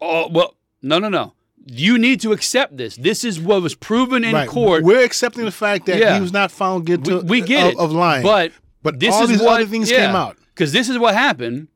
Oh 0.00 0.28
well, 0.30 0.54
no, 0.80 1.00
no, 1.00 1.08
no. 1.08 1.34
You 1.66 1.98
need 1.98 2.20
to 2.22 2.30
accept 2.32 2.76
this. 2.76 2.96
This 2.96 3.24
is 3.24 3.38
what 3.40 3.62
was 3.62 3.74
proven 3.74 4.22
in 4.24 4.32
Right. 4.34 4.48
court. 4.48 4.84
We're 4.84 5.04
accepting 5.04 5.44
the 5.44 5.50
fact 5.50 5.86
that 5.86 5.98
Yeah. 5.98 6.14
he 6.14 6.20
was 6.20 6.32
not 6.32 6.50
found 6.52 6.86
guilty 6.86 7.14
We, 7.16 7.22
we 7.22 7.40
get 7.42 7.66
of, 7.66 7.72
it 7.72 7.78
of 7.78 7.92
lying. 7.92 8.22
but 8.22 8.52
But 8.82 9.00
this 9.00 9.12
all 9.14 9.24
is 9.24 9.30
these 9.30 9.40
what 9.42 9.60
other 9.60 9.66
things 9.66 9.90
came 9.90 10.14
out. 10.14 10.38
because 10.54 10.72
this 10.72 10.88
is 10.88 10.98
what 10.98 11.14
happened. 11.14 11.66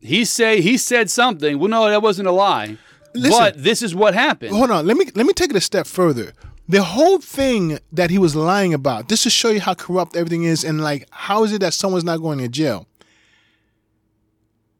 He 0.00 0.24
say 0.24 0.60
he 0.60 0.76
said 0.76 1.10
something. 1.10 1.60
Well, 1.60 1.68
no, 1.70 1.88
that 1.88 2.02
wasn't 2.02 2.26
a 2.26 2.32
lie. 2.32 2.76
Listen. 3.14 3.38
but 3.38 3.62
this 3.62 3.82
is 3.82 3.94
what 3.94 4.14
happened. 4.14 4.54
hold 4.54 4.70
on, 4.70 4.86
let 4.86 4.96
me 4.96 5.06
let 5.14 5.26
me 5.26 5.32
take 5.32 5.50
it 5.50 5.56
a 5.56 5.60
step 5.60 5.86
further. 5.86 6.32
The 6.68 6.82
whole 6.82 7.18
thing 7.18 7.78
that 7.92 8.10
he 8.10 8.18
was 8.18 8.34
lying 8.36 8.72
about, 8.72 9.08
just 9.08 9.24
to 9.24 9.30
show 9.30 9.50
you 9.50 9.60
how 9.60 9.74
corrupt 9.74 10.16
everything 10.16 10.44
is, 10.44 10.64
and 10.64 10.80
like 10.80 11.06
how 11.10 11.44
is 11.44 11.52
it 11.52 11.60
that 11.60 11.74
someone's 11.74 12.04
not 12.04 12.18
going 12.18 12.38
to 12.38 12.48
jail? 12.48 12.86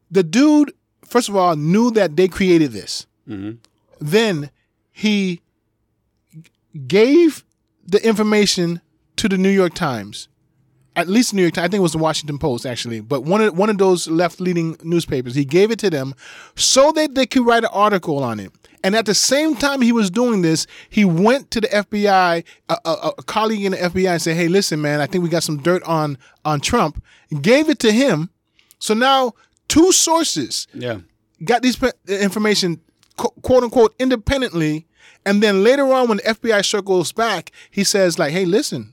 The 0.09 0.23
dude, 0.23 0.73
first 1.05 1.29
of 1.29 1.35
all, 1.35 1.55
knew 1.55 1.91
that 1.91 2.15
they 2.15 2.27
created 2.27 2.71
this. 2.71 3.05
Mhm. 3.27 3.57
Then 3.99 4.49
he 4.91 5.41
gave 6.87 7.43
the 7.85 8.05
information 8.05 8.81
to 9.17 9.29
the 9.29 9.37
New 9.37 9.49
York 9.49 9.73
Times. 9.73 10.27
At 10.95 11.07
least 11.07 11.33
New 11.33 11.41
York 11.41 11.55
Times. 11.55 11.65
I 11.65 11.69
think 11.69 11.79
it 11.79 11.83
was 11.83 11.93
the 11.93 11.97
Washington 11.97 12.37
Post 12.37 12.65
actually, 12.65 12.99
but 13.01 13.21
one 13.23 13.41
of 13.41 13.57
one 13.57 13.69
of 13.69 13.77
those 13.79 14.07
left 14.07 14.39
leaning 14.39 14.77
newspapers. 14.83 15.33
He 15.35 15.43
gave 15.45 15.71
it 15.71 15.79
to 15.79 15.89
them 15.89 16.13
so 16.55 16.91
that 16.91 17.15
they 17.15 17.25
could 17.25 17.45
write 17.45 17.63
an 17.63 17.69
article 17.73 18.23
on 18.23 18.39
it. 18.39 18.51
And 18.83 18.95
at 18.95 19.05
the 19.05 19.13
same 19.15 19.55
time 19.55 19.81
he 19.81 19.91
was 19.91 20.11
doing 20.11 20.41
this, 20.41 20.67
he 20.89 21.05
went 21.05 21.49
to 21.51 21.61
the 21.61 21.67
FBI, 21.69 22.43
a, 22.69 22.77
a, 22.85 23.11
a 23.17 23.23
colleague 23.23 23.63
in 23.65 23.71
the 23.71 23.77
FBI, 23.79 24.11
and 24.11 24.21
said, 24.21 24.35
"Hey, 24.35 24.47
listen, 24.47 24.81
man, 24.81 24.99
I 25.01 25.07
think 25.07 25.23
we 25.23 25.29
got 25.29 25.43
some 25.43 25.57
dirt 25.63 25.81
on 25.83 26.17
on 26.45 26.59
Trump." 26.59 27.01
Gave 27.41 27.69
it 27.69 27.79
to 27.79 27.91
him. 27.91 28.29
So 28.79 28.93
now 28.93 29.33
two 29.67 29.91
sources 29.93 30.67
Yeah. 30.73 30.99
got 31.43 31.61
this 31.63 31.81
uh, 31.81 31.89
information 32.07 32.81
quote 33.17 33.63
unquote 33.63 33.95
independently 33.99 34.85
and 35.25 35.41
then 35.41 35.63
later 35.63 35.91
on 35.93 36.07
when 36.07 36.17
the 36.17 36.23
FBI 36.23 36.63
circles 36.65 37.11
back 37.11 37.51
he 37.71 37.83
says 37.83 38.19
like 38.19 38.31
hey 38.33 38.43
listen 38.45 38.92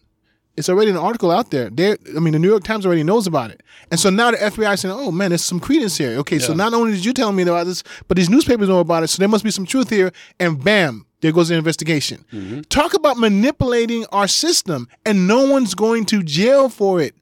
it's 0.57 0.69
already 0.69 0.91
an 0.91 0.97
article 0.97 1.31
out 1.31 1.51
there 1.51 1.71
there 1.71 1.97
I 2.17 2.21
mean 2.21 2.33
the 2.33 2.39
New 2.39 2.49
York 2.49 2.65
Times 2.65 2.85
already 2.85 3.03
knows 3.03 3.27
about 3.27 3.51
it 3.51 3.63
and 3.91 3.99
so 3.99 4.11
now 4.11 4.31
the 4.31 4.37
FBI 4.37 4.75
is 4.75 4.81
saying 4.81 4.95
oh 4.97 5.11
man 5.11 5.31
there's 5.31 5.43
some 5.45 5.61
credence 5.61 5.97
here 5.97 6.19
okay 6.19 6.39
so 6.39 6.53
not 6.55 6.75
only 6.75 6.93
did 6.93 7.05
you 7.05 7.13
tell 7.13 7.33
me 7.33 7.43
about 7.43 7.67
this 7.67 7.83
but 8.09 8.17
these 8.17 8.29
newspapers 8.31 8.69
know 8.69 8.81
about 8.81 9.03
it 9.03 9.09
so 9.09 9.19
there 9.19 9.29
must 9.29 9.45
be 9.45 9.51
some 9.51 9.65
truth 9.67 9.89
here 9.91 10.13
and 10.39 10.63
bam 10.63 11.07
there 11.21 11.33
goes 11.33 11.49
the 11.49 11.55
investigation 11.55 12.25
Mm-hmm. 12.33 12.63
talk 12.63 12.95
about 12.95 13.17
manipulating 13.19 14.05
our 14.13 14.29
system 14.29 14.89
and 15.07 15.27
no 15.27 15.49
one's 15.51 15.75
going 15.75 16.05
to 16.07 16.23
jail 16.23 16.69
for 16.69 17.01
it 17.01 17.15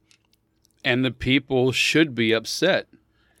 And 0.83 1.03
the 1.05 1.11
people 1.11 1.71
should 1.71 2.15
be 2.15 2.31
upset. 2.33 2.87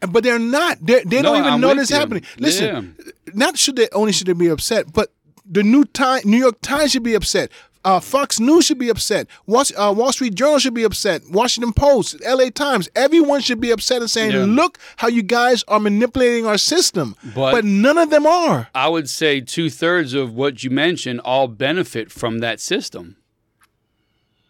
but 0.01 0.23
they're 0.23 0.39
not. 0.39 0.77
They're, 0.81 1.03
they 1.05 1.21
No, 1.21 1.29
don't 1.33 1.37
even 1.41 1.53
I'm 1.53 1.61
know 1.61 1.73
this 1.73 1.89
you. 1.89 1.95
happening. 1.97 2.23
Listen, 2.37 2.95
not 3.33 3.57
should 3.57 3.75
they 3.75 3.87
only 3.93 4.11
should 4.13 4.27
they 4.27 4.33
be 4.33 4.47
upset, 4.47 4.91
but 4.93 5.09
the 5.51 5.63
New 5.63 5.83
Time, 5.85 6.21
New 6.25 6.37
York 6.37 6.57
Times 6.61 6.91
should 6.91 7.03
be 7.03 7.15
upset. 7.15 7.49
Uh, 7.89 7.99
Fox 7.99 8.39
News 8.39 8.65
should 8.67 8.77
be 8.77 8.89
upset. 8.89 9.25
Wall, 9.47 9.63
uh, 9.75 9.91
Wall 9.97 10.11
Street 10.11 10.35
Journal 10.35 10.59
should 10.59 10.75
be 10.75 10.83
upset. 10.83 11.23
Washington 11.31 11.73
Post, 11.73 12.17
L.A. 12.23 12.51
Times, 12.51 12.87
everyone 12.95 13.41
should 13.41 13.59
be 13.59 13.71
upset 13.71 14.01
and 14.01 14.11
saying, 14.11 14.31
Yeah. 14.31 14.45
"Look 14.47 14.77
how 14.97 15.07
you 15.07 15.23
guys 15.23 15.63
are 15.67 15.79
manipulating 15.79 16.45
our 16.45 16.59
system." 16.59 17.15
But- 17.33 17.51
but 17.51 17.65
none 17.65 17.97
of 17.97 18.11
them 18.11 18.27
are. 18.27 18.67
I 18.75 18.89
would 18.89 19.09
say 19.09 19.41
two 19.41 19.71
thirds 19.71 20.13
of 20.13 20.35
what 20.35 20.63
you 20.63 20.69
mentioned 20.69 21.19
all 21.21 21.47
benefit 21.47 22.11
from 22.11 22.39
that 22.39 22.59
system. 22.61 23.15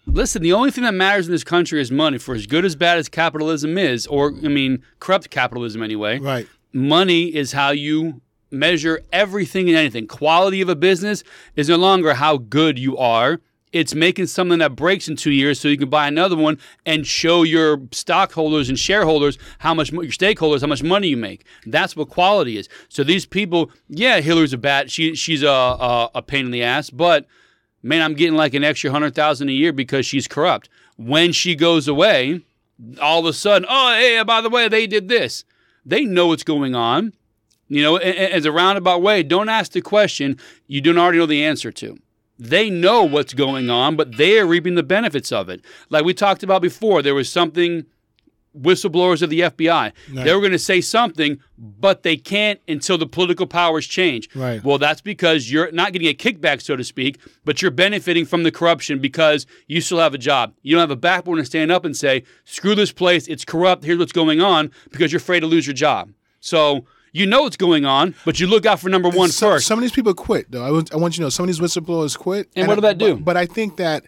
Listen, 0.06 0.42
the 0.42 0.52
only 0.52 0.72
thing 0.72 0.84
that 0.84 0.94
matters 0.94 1.28
in 1.28 1.32
this 1.32 1.44
country 1.46 1.80
is 1.80 1.92
money. 1.92 2.18
For 2.18 2.36
as 2.36 2.46
good 2.46 2.66
as 2.66 2.76
bad 2.76 2.98
as 2.98 3.08
capitalism 3.08 3.78
is, 3.78 4.06
or 4.08 4.34
I 4.44 4.50
mean, 4.50 4.82
corrupt 5.00 5.30
capitalism 5.30 5.82
anyway, 5.82 6.20
Right. 6.20 6.48
money 6.74 7.34
is 7.34 7.54
how 7.54 7.70
you 7.72 8.20
measure 8.52 9.02
everything 9.12 9.68
and 9.70 9.78
anything. 9.78 10.08
Quality 10.08 10.62
of 10.62 10.70
a 10.70 10.76
business 10.76 11.24
is 11.56 11.70
no 11.70 11.76
longer 11.76 12.16
how 12.16 12.38
good 12.38 12.80
you 12.80 12.98
are. 12.98 13.40
It's 13.72 13.94
making 13.94 14.26
something 14.26 14.58
that 14.60 14.76
breaks 14.76 15.08
in 15.08 15.16
two 15.16 15.32
years 15.32 15.60
so 15.60 15.68
you 15.68 15.78
can 15.78 15.90
buy 15.90 16.08
another 16.08 16.36
one 16.36 16.58
and 16.88 17.06
show 17.06 17.44
your 17.44 17.80
stockholders 17.92 18.68
and 18.68 18.80
shareholders 18.80 19.38
how 19.60 19.76
much 19.76 19.92
your 19.92 20.06
stakeholders 20.06 20.62
how 20.62 20.68
much 20.68 20.82
money 20.82 21.10
you 21.10 21.18
make. 21.18 21.46
That's 21.68 21.96
what 21.96 22.10
quality 22.10 22.58
is. 22.58 22.68
So 22.88 23.04
these 23.04 23.28
people, 23.28 23.70
yeah, 23.88 24.22
Hillary's 24.22 24.54
a 24.54 24.58
bat. 24.58 24.90
She 24.90 25.14
she's 25.14 25.44
a 25.44 25.48
a, 25.50 26.10
a 26.16 26.22
pain 26.24 26.46
in 26.46 26.52
the 26.52 26.64
ass, 26.64 26.90
but 26.90 27.28
man, 27.84 28.02
I'm 28.02 28.16
getting 28.16 28.36
like 28.36 28.56
an 28.56 28.64
extra 28.64 28.90
hundred 28.90 29.14
thousand 29.14 29.50
a 29.50 29.54
year 29.54 29.72
because 29.72 30.06
she's 30.06 30.28
corrupt. 30.28 30.68
When 30.98 31.32
she 31.32 31.54
goes 31.54 31.88
away, 31.88 32.42
all 33.00 33.20
of 33.20 33.26
a 33.26 33.34
sudden, 33.34 33.68
oh 33.70 33.94
hey, 33.94 34.24
by 34.24 34.42
the 34.42 34.50
way, 34.50 34.68
they 34.68 34.88
did 34.88 35.10
this. 35.10 35.46
They 35.86 36.06
know 36.06 36.28
what's 36.28 36.44
going 36.44 36.74
on. 36.74 37.14
You 37.70 37.84
know, 37.84 37.96
as 37.98 38.46
a 38.46 38.52
roundabout 38.52 39.02
way, 39.02 39.24
don't 39.24 39.48
ask 39.48 39.72
the 39.72 39.82
question 39.82 40.38
you 40.68 40.82
don't 40.82 40.98
already 40.98 41.20
know 41.20 41.26
the 41.28 41.46
answer 41.46 41.72
to. 41.72 41.98
They 42.38 42.70
know 42.70 43.04
what's 43.04 43.34
going 43.34 43.70
on, 43.70 43.96
but 43.96 44.18
they 44.18 44.40
are 44.40 44.46
reaping 44.46 44.76
the 44.76 44.84
benefits 44.84 45.32
of 45.32 45.50
it. 45.50 45.64
Like 45.90 46.04
we 46.04 46.14
talked 46.14 46.42
about 46.42 46.62
before, 46.62 47.02
there 47.02 47.14
was 47.14 47.30
something 47.30 47.86
whistleblowers 48.58 49.22
of 49.22 49.30
the 49.30 49.42
FBI. 49.42 49.94
They 50.10 50.34
were 50.34 50.40
going 50.40 50.52
to 50.52 50.60
say 50.60 50.82
something, 50.82 51.40
but 51.58 52.04
they 52.04 52.18
can't 52.18 52.60
until 52.68 52.98
the 52.98 53.06
political 53.06 53.46
powers 53.46 53.86
change. 53.86 54.30
Right. 54.34 54.64
Well, 54.64 54.80
that's 54.80 55.02
because 55.02 55.52
you're 55.52 55.72
not 55.72 55.94
getting 55.94 56.08
a 56.08 56.14
kickback, 56.14 56.62
so 56.62 56.76
to 56.76 56.84
speak, 56.84 57.20
but 57.46 57.62
you're 57.62 57.72
benefiting 57.72 58.26
from 58.26 58.44
the 58.44 58.52
corruption 58.52 59.00
because 59.00 59.46
you 59.68 59.82
still 59.82 60.00
have 60.00 60.16
a 60.16 60.18
job. 60.18 60.56
You 60.64 60.76
don't 60.76 60.82
have 60.82 60.92
a 60.92 60.96
backbone 60.96 61.38
to 61.38 61.46
stand 61.46 61.72
up 61.72 61.86
and 61.86 61.96
say, 61.96 62.24
screw 62.46 62.74
this 62.74 62.92
place, 62.92 63.28
it's 63.28 63.46
corrupt, 63.46 63.84
here's 63.84 64.00
what's 64.00 64.12
going 64.12 64.42
on, 64.42 64.72
because 64.90 65.12
you're 65.12 65.18
afraid 65.18 65.42
to 65.42 65.48
lose 65.48 65.68
your 65.68 65.76
job. 65.76 66.12
So 66.40 66.86
you 67.12 67.26
know 67.26 67.44
what's 67.44 67.58
going 67.58 67.86
on, 67.86 68.16
but 68.26 68.40
you 68.40 68.48
look 68.48 68.66
out 68.66 68.80
for 68.80 68.90
number 68.90 69.10
one 69.10 69.30
some, 69.30 69.50
first. 69.52 69.68
Some 69.68 69.80
of 69.80 69.82
these 69.82 69.92
people 69.92 70.14
quit, 70.14 70.52
though. 70.52 70.64
I 70.64 70.72
want, 70.72 70.94
I 70.94 70.98
want 70.98 71.14
you 71.16 71.18
to 71.18 71.26
know 71.26 71.30
some 71.30 71.44
of 71.44 71.48
these 71.48 71.60
whistleblowers 71.60 72.18
quit. 72.18 72.50
And 72.56 72.68
what 72.68 72.76
did 72.76 72.84
that 72.84 72.98
do? 72.98 73.16
But, 73.16 73.26
but 73.26 73.38
I 73.38 73.46
think 73.46 73.78
that 73.78 74.06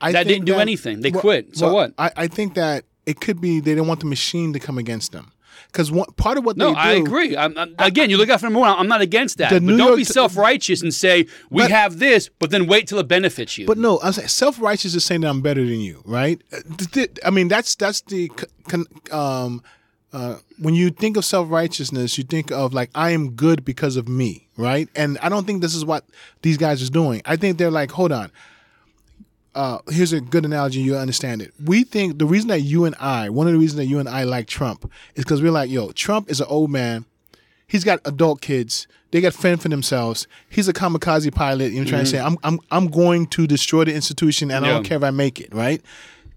I 0.00 0.12
That 0.12 0.26
think 0.26 0.44
didn't 0.44 0.46
do 0.46 0.60
anything. 0.60 1.00
They 1.00 1.10
well- 1.10 1.20
quit. 1.20 1.56
So 1.56 1.66
well, 1.66 1.74
what? 1.74 1.94
I, 1.98 2.10
I 2.16 2.26
think 2.28 2.54
that 2.54 2.84
it 3.06 3.20
could 3.20 3.40
be 3.40 3.60
they 3.60 3.72
didn't 3.72 3.86
want 3.88 4.00
the 4.00 4.06
machine 4.06 4.52
to 4.52 4.58
come 4.60 4.78
against 4.78 5.12
them 5.12 5.32
because 5.66 5.90
part 6.16 6.38
of 6.38 6.44
what 6.44 6.56
No, 6.56 6.68
they 6.68 6.72
do. 6.74 6.78
I 6.78 6.92
agree. 6.92 7.36
I'm, 7.36 7.56
I'm- 7.56 7.74
again, 7.78 8.10
you 8.10 8.16
look 8.16 8.30
out 8.30 8.40
for 8.40 8.46
number 8.46 8.60
one. 8.60 8.70
I'm 8.76 8.88
not 8.88 9.00
against 9.00 9.38
that. 9.38 9.50
But 9.50 9.62
New 9.62 9.76
don't 9.76 9.88
York 9.88 9.96
be 9.98 10.04
self 10.04 10.36
righteous 10.36 10.82
and 10.82 10.92
say, 10.92 11.26
we 11.50 11.62
But- 11.62 11.70
have 11.70 11.98
this, 11.98 12.30
but 12.38 12.50
then 12.50 12.66
wait 12.66 12.86
till 12.88 12.98
it 12.98 13.08
benefits 13.08 13.58
you. 13.58 13.66
But 13.66 13.78
no, 13.78 14.00
I'm 14.02 14.12
saying 14.12 14.28
self 14.28 14.60
righteous 14.60 14.94
is 14.94 15.04
saying 15.04 15.20
that 15.22 15.28
I'm 15.28 15.42
better 15.42 15.64
than 15.64 15.80
you, 15.80 16.02
right? 16.04 16.40
Uh, 16.52 17.06
I 17.24 17.30
mean, 17.30 17.48
that's 17.48 17.74
that's 17.74 18.00
the 18.02 18.30
um, 19.10 19.62
uh, 20.12 20.36
when 20.58 20.74
you 20.74 20.90
think 20.90 21.16
of 21.16 21.24
self 21.24 21.50
righteousness, 21.50 22.18
you 22.18 22.24
think 22.24 22.50
of 22.50 22.74
like 22.74 22.90
I 22.94 23.10
am 23.10 23.32
good 23.32 23.64
because 23.64 23.96
of 23.96 24.08
me, 24.08 24.48
right? 24.56 24.88
And 24.94 25.18
I 25.18 25.28
don't 25.28 25.46
think 25.46 25.62
this 25.62 25.74
is 25.74 25.84
what 25.84 26.04
these 26.42 26.56
guys 26.56 26.82
is 26.82 26.90
doing. 26.90 27.22
I 27.24 27.36
think 27.36 27.58
they're 27.58 27.70
like, 27.70 27.92
hold 27.92 28.12
on. 28.12 28.30
Uh, 29.52 29.78
here's 29.88 30.12
a 30.12 30.20
good 30.20 30.44
analogy. 30.44 30.80
You 30.80 30.96
understand 30.96 31.42
it. 31.42 31.52
We 31.64 31.82
think 31.82 32.18
the 32.18 32.26
reason 32.26 32.48
that 32.48 32.60
you 32.60 32.84
and 32.84 32.94
I, 33.00 33.30
one 33.30 33.48
of 33.48 33.52
the 33.52 33.58
reasons 33.58 33.78
that 33.78 33.86
you 33.86 33.98
and 33.98 34.08
I 34.08 34.22
like 34.24 34.46
Trump, 34.46 34.90
is 35.16 35.24
because 35.24 35.42
we're 35.42 35.50
like, 35.50 35.70
yo, 35.70 35.90
Trump 35.90 36.30
is 36.30 36.40
an 36.40 36.46
old 36.48 36.70
man. 36.70 37.04
He's 37.66 37.82
got 37.84 38.00
adult 38.04 38.40
kids. 38.40 38.86
They 39.10 39.20
got 39.20 39.32
fend 39.32 39.60
for 39.60 39.68
themselves. 39.68 40.28
He's 40.48 40.68
a 40.68 40.72
kamikaze 40.72 41.34
pilot. 41.34 41.72
You 41.72 41.80
know, 41.80 41.86
trying 41.86 42.04
to 42.04 42.10
say, 42.10 42.20
I'm, 42.20 42.36
I'm, 42.44 42.60
I'm 42.70 42.88
going 42.88 43.26
to 43.28 43.46
destroy 43.46 43.84
the 43.84 43.94
institution, 43.94 44.50
and 44.52 44.64
I 44.64 44.68
don't 44.70 44.84
care 44.84 44.96
if 44.96 45.02
I 45.02 45.10
make 45.10 45.40
it. 45.40 45.52
Right? 45.52 45.82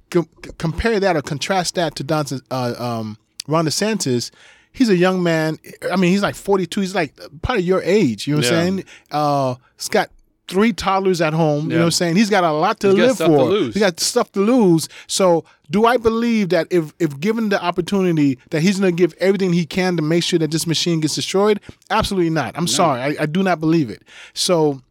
Com- 0.10 0.30
compare 0.58 1.00
that 1.00 1.16
or 1.16 1.22
contrast 1.22 1.76
that 1.76 1.96
to 1.96 2.04
Don, 2.04 2.26
uh, 2.50 2.74
um, 2.78 3.18
Ron 3.48 3.66
DeSantis. 3.66 4.32
He's 4.72 4.90
a 4.90 4.96
young 4.98 5.22
man. 5.22 5.60
I 5.92 5.96
mean, 5.98 6.12
he's 6.12 6.24
like 6.24 6.36
42. 6.36 6.82
He's 6.82 6.96
like 6.96 7.14
probably 7.42 7.64
your 7.64 7.82
age. 7.84 8.28
You 8.28 8.34
know 8.34 8.38
what 8.40 8.46
I'm 8.48 8.52
saying? 8.52 8.86
Uh, 9.12 9.56
he's 9.78 9.90
got 9.90 10.10
three 10.48 10.74
toddlers 10.74 11.22
at 11.22 11.34
home. 11.34 11.66
You 11.66 11.76
know 11.78 11.80
what 11.80 11.86
I'm 11.86 11.92
saying? 11.92 12.16
He's 12.16 12.30
got 12.30 12.44
a 12.44 12.52
lot 12.52 12.80
to 12.82 12.90
He's 12.90 12.98
got 12.98 13.08
live 13.08 13.18
to 13.18 13.26
for. 13.26 13.44
lose. 13.44 13.74
He 13.76 13.80
got 13.80 14.00
stuff 14.00 14.32
to 14.34 14.40
lose. 14.40 14.90
So, 15.08 15.46
do 15.70 15.86
I 15.86 15.98
believe 15.98 16.50
that 16.50 16.68
if 16.72 16.92
if 17.00 17.20
given 17.20 17.50
the 17.50 17.64
opportunity 17.64 18.40
that 18.50 18.62
he's 18.62 18.80
going 18.80 18.96
to 18.96 18.98
give 19.00 19.14
everything 19.20 19.54
he 19.54 19.66
can 19.66 19.96
to 19.98 20.02
make 20.02 20.24
sure 20.24 20.40
that 20.40 20.52
this 20.52 20.66
machine 20.66 21.00
gets 21.02 21.16
destroyed? 21.16 21.60
Absolutely 21.90 22.30
not. 22.32 22.58
I'm 22.58 22.68
sorry. 22.68 23.02
I, 23.02 23.24
I 23.24 23.26
do 23.28 23.44
not 23.44 23.60
believe 23.60 23.90
it. 23.92 24.02
So, 24.34 24.82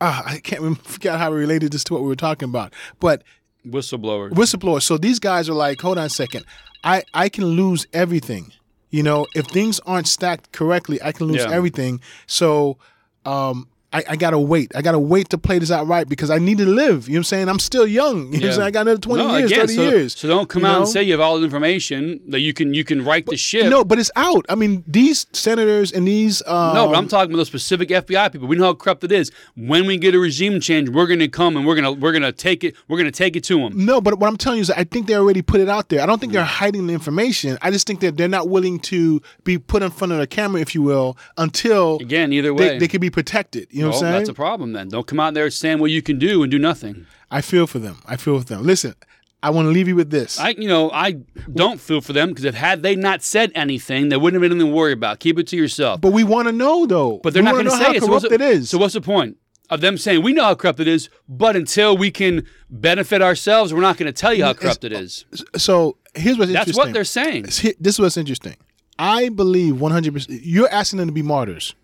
ah, 0.00 0.22
I 0.26 0.38
can't 0.38 0.60
remember, 0.62 0.82
forget 0.84 1.18
how 1.18 1.30
we 1.30 1.36
related 1.38 1.72
this 1.72 1.84
to 1.84 1.92
what 1.92 2.02
we 2.02 2.08
were 2.08 2.16
talking 2.16 2.48
about. 2.48 2.72
But 2.98 3.22
Whistleblower. 3.66 4.30
Whistleblower. 4.30 4.80
So 4.80 4.96
these 4.96 5.18
guys 5.18 5.48
are 5.48 5.54
like, 5.54 5.80
hold 5.80 5.98
on 5.98 6.06
a 6.06 6.10
second. 6.10 6.44
I 6.86 7.02
I 7.24 7.28
can 7.28 7.44
lose 7.44 7.86
everything. 7.92 8.52
You 8.90 9.02
know, 9.02 9.26
if 9.34 9.46
things 9.46 9.80
aren't 9.80 10.08
stacked 10.08 10.52
correctly, 10.52 10.98
I 11.02 11.12
can 11.12 11.26
lose 11.26 11.44
Yeah. 11.44 11.50
everything. 11.58 12.00
So, 12.26 12.78
um. 13.24 13.68
I, 13.96 14.04
I 14.10 14.16
gotta 14.16 14.38
wait. 14.38 14.76
I 14.76 14.82
gotta 14.82 14.98
wait 14.98 15.30
to 15.30 15.38
play 15.38 15.58
this 15.58 15.70
out 15.70 15.86
right 15.86 16.06
because 16.06 16.28
I 16.30 16.38
need 16.38 16.58
to 16.58 16.66
live. 16.66 17.08
You 17.08 17.14
know 17.14 17.18
what 17.18 17.20
I'm 17.20 17.24
saying? 17.24 17.48
I'm 17.48 17.58
still 17.58 17.86
young. 17.86 18.30
You 18.32 18.40
know 18.40 18.48
what 18.48 18.48
I'm 18.48 18.52
saying? 18.52 18.66
I 18.66 18.70
got 18.70 18.80
another 18.82 19.00
20 19.00 19.24
no, 19.24 19.36
years, 19.38 19.50
again, 19.50 19.66
30 19.66 19.74
so, 19.74 19.82
years. 19.88 20.18
So 20.18 20.28
don't 20.28 20.48
come 20.50 20.66
out 20.66 20.78
and 20.78 20.88
say 20.88 21.02
you 21.02 21.12
have 21.12 21.20
all 21.20 21.38
the 21.38 21.44
information 21.44 22.20
that 22.28 22.40
you 22.40 22.52
can 22.52 22.74
you 22.74 22.84
can 22.84 23.02
write 23.04 23.24
the 23.24 23.38
ship. 23.38 23.70
No, 23.70 23.84
but 23.84 23.98
it's 23.98 24.10
out. 24.14 24.44
I 24.50 24.54
mean, 24.54 24.84
these 24.86 25.26
senators 25.32 25.92
and 25.92 26.06
these. 26.06 26.42
Um, 26.46 26.74
No, 26.74 26.88
but 26.88 26.96
I'm 26.96 27.08
talking 27.08 27.30
about 27.30 27.38
those 27.38 27.46
specific 27.46 27.88
FBI 27.88 28.30
people. 28.32 28.48
We 28.48 28.56
know 28.56 28.64
how 28.64 28.74
corrupt 28.74 29.02
it 29.04 29.12
is. 29.12 29.32
When 29.56 29.86
we 29.86 29.96
get 29.96 30.14
a 30.14 30.18
regime 30.18 30.60
change, 30.60 30.90
we're 30.90 31.06
going 31.06 31.20
to 31.20 31.28
come 31.28 31.56
and 31.56 31.66
we're 31.66 31.80
going 31.80 31.84
to 31.84 31.92
we're 31.92 32.12
to 32.12 32.32
take 32.32 32.64
it. 32.64 32.76
We're 32.88 32.98
going 32.98 33.10
to 33.10 33.16
take 33.16 33.34
it 33.34 33.44
to 33.44 33.58
them. 33.58 33.86
No, 33.86 34.02
but 34.02 34.18
what 34.18 34.28
I'm 34.28 34.36
telling 34.36 34.58
you 34.58 34.62
is, 34.62 34.68
that 34.68 34.78
I 34.78 34.84
think 34.84 35.06
they 35.06 35.16
already 35.16 35.40
put 35.40 35.60
it 35.60 35.70
out 35.70 35.88
there. 35.88 36.02
I 36.02 36.06
don't 36.06 36.20
think 36.20 36.34
they're 36.34 36.44
hiding 36.44 36.86
the 36.86 36.92
information. 36.92 37.56
I 37.62 37.70
just 37.70 37.86
think 37.86 38.00
that 38.00 38.18
they're 38.18 38.28
not 38.28 38.50
willing 38.50 38.78
to 38.80 39.22
be 39.44 39.56
put 39.56 39.82
in 39.82 39.90
front 39.90 40.12
of 40.12 40.18
the 40.18 40.26
camera, 40.26 40.60
if 40.60 40.74
you 40.74 40.82
will, 40.82 41.16
until 41.38 41.96
Again, 41.96 42.34
either 42.34 42.52
way, 42.52 42.68
they, 42.68 42.78
they 42.80 42.88
can 42.88 43.00
be 43.00 43.10
protected. 43.10 43.68
You 43.70 43.82
know 43.82 43.85
well, 43.90 44.00
what 44.00 44.06
I'm 44.06 44.08
oh, 44.08 44.10
saying? 44.12 44.20
that's 44.20 44.28
a 44.28 44.34
problem. 44.34 44.72
Then 44.72 44.88
don't 44.88 45.06
come 45.06 45.20
out 45.20 45.34
there 45.34 45.50
saying 45.50 45.78
what 45.78 45.90
you 45.90 46.02
can 46.02 46.18
do 46.18 46.42
and 46.42 46.50
do 46.50 46.58
nothing. 46.58 47.06
I 47.30 47.40
feel 47.40 47.66
for 47.66 47.78
them. 47.78 48.02
I 48.06 48.16
feel 48.16 48.38
for 48.38 48.44
them. 48.44 48.62
Listen, 48.62 48.94
I 49.42 49.50
want 49.50 49.66
to 49.66 49.70
leave 49.70 49.88
you 49.88 49.96
with 49.96 50.10
this. 50.10 50.40
I, 50.40 50.50
you 50.50 50.68
know, 50.68 50.90
I 50.90 51.12
don't 51.52 51.80
feel 51.80 52.00
for 52.00 52.12
them 52.12 52.30
because 52.30 52.44
if 52.44 52.54
had 52.54 52.82
they 52.82 52.96
not 52.96 53.22
said 53.22 53.52
anything, 53.54 54.08
there 54.08 54.18
wouldn't 54.18 54.42
have 54.42 54.48
been 54.48 54.56
anything 54.56 54.72
to 54.72 54.76
worry 54.76 54.92
about. 54.92 55.20
Keep 55.20 55.38
it 55.38 55.46
to 55.48 55.56
yourself. 55.56 56.00
but 56.00 56.12
we 56.12 56.24
want 56.24 56.48
to 56.48 56.52
know, 56.52 56.86
though. 56.86 57.18
But 57.22 57.34
they're 57.34 57.42
We 57.42 57.46
not 57.46 57.52
going 57.52 57.66
to 57.66 57.70
say 57.72 57.84
how 57.84 57.92
it. 57.92 58.00
So 58.00 58.06
corrupt 58.08 58.28
the- 58.28 58.34
it 58.34 58.40
is. 58.40 58.70
so 58.70 58.78
what's 58.78 58.94
the 58.94 59.00
point 59.00 59.36
of 59.70 59.80
them 59.80 59.98
saying 59.98 60.22
we 60.22 60.32
know 60.32 60.44
how 60.44 60.54
corrupt 60.54 60.80
it 60.80 60.88
is, 60.88 61.08
but 61.28 61.56
until 61.56 61.96
we 61.96 62.10
can 62.10 62.46
benefit 62.70 63.20
ourselves, 63.22 63.74
we're 63.74 63.80
not 63.80 63.96
going 63.96 64.12
to 64.12 64.12
tell 64.12 64.32
you 64.32 64.44
how 64.44 64.52
corrupt 64.52 64.84
it 64.84 64.92
is. 64.92 65.24
Uh, 65.32 65.58
so 65.58 65.96
here's 66.14 66.38
what's 66.38 66.52
That's 66.52 66.68
interesting. 66.68 66.74
That's 66.74 66.76
what 66.78 66.92
they're 66.92 67.04
saying. 67.04 67.42
This 67.80 67.94
is 67.94 68.00
what's 68.00 68.16
interesting. 68.16 68.56
I 68.98 69.28
believe 69.28 69.80
100. 69.80 70.12
percent 70.12 70.40
You're 70.42 70.70
asking 70.70 70.98
them 70.98 71.08
to 71.08 71.12
be 71.12 71.22
martyrs. 71.22 71.74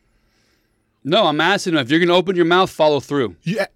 No, 1.05 1.27
I'm 1.27 1.41
asking 1.41 1.75
them 1.75 1.83
if 1.83 1.91
you're 1.91 1.99
going 1.99 2.09
to 2.09 2.15
open 2.15 2.37
your 2.37 2.45
mouth, 2.45 2.71
follow 2.71 3.01
through. 3.01 3.37
Yeah, 3.43 3.67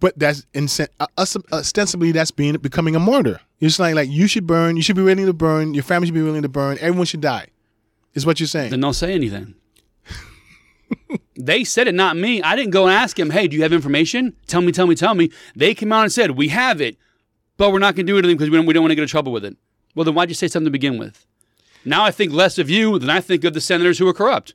but 0.00 0.18
that's 0.18 0.46
insen- 0.54 0.88
uh, 1.00 1.06
us- 1.18 1.36
ostensibly 1.52 2.12
that's 2.12 2.30
being 2.30 2.56
becoming 2.56 2.96
a 2.96 2.98
martyr. 3.00 3.40
It's 3.60 3.78
like 3.78 3.94
like 3.94 4.10
you 4.10 4.26
should 4.26 4.46
burn. 4.46 4.76
You 4.76 4.82
should 4.82 4.96
be 4.96 5.02
willing 5.02 5.26
to 5.26 5.32
burn. 5.32 5.74
Your 5.74 5.82
family 5.82 6.06
should 6.06 6.14
be 6.14 6.22
willing 6.22 6.42
to 6.42 6.48
burn. 6.48 6.78
Everyone 6.80 7.06
should 7.06 7.20
die. 7.20 7.48
Is 8.14 8.24
what 8.24 8.40
you're 8.40 8.46
saying. 8.46 8.70
Then 8.70 8.80
don't 8.80 8.94
say 8.94 9.12
anything. 9.12 9.54
they 11.36 11.64
said 11.64 11.86
it, 11.88 11.94
not 11.94 12.16
me. 12.16 12.40
I 12.42 12.56
didn't 12.56 12.70
go 12.70 12.84
and 12.84 12.92
ask 12.92 13.18
him, 13.18 13.30
hey, 13.30 13.46
do 13.48 13.56
you 13.56 13.62
have 13.62 13.72
information? 13.72 14.34
Tell 14.46 14.62
me, 14.62 14.72
tell 14.72 14.86
me, 14.86 14.94
tell 14.94 15.14
me. 15.14 15.30
They 15.54 15.74
came 15.74 15.92
out 15.92 16.02
and 16.04 16.12
said, 16.12 16.30
we 16.32 16.48
have 16.48 16.80
it, 16.80 16.96
but 17.58 17.72
we're 17.72 17.78
not 17.78 17.94
going 17.94 18.06
to 18.06 18.12
do 18.12 18.18
anything 18.18 18.36
because 18.36 18.50
we 18.50 18.56
don't, 18.56 18.66
we 18.66 18.72
don't 18.72 18.82
want 18.82 18.92
to 18.92 18.94
get 18.94 19.02
in 19.02 19.08
trouble 19.08 19.32
with 19.32 19.44
it. 19.44 19.56
Well, 19.94 20.04
then 20.04 20.14
why'd 20.14 20.28
you 20.30 20.34
say 20.34 20.48
something 20.48 20.66
to 20.66 20.70
begin 20.70 20.96
with? 20.98 21.26
Now 21.84 22.04
I 22.04 22.10
think 22.10 22.32
less 22.32 22.58
of 22.58 22.70
you 22.70 22.98
than 22.98 23.10
I 23.10 23.20
think 23.20 23.44
of 23.44 23.52
the 23.54 23.60
senators 23.60 23.98
who 23.98 24.08
are 24.08 24.14
corrupt. 24.14 24.54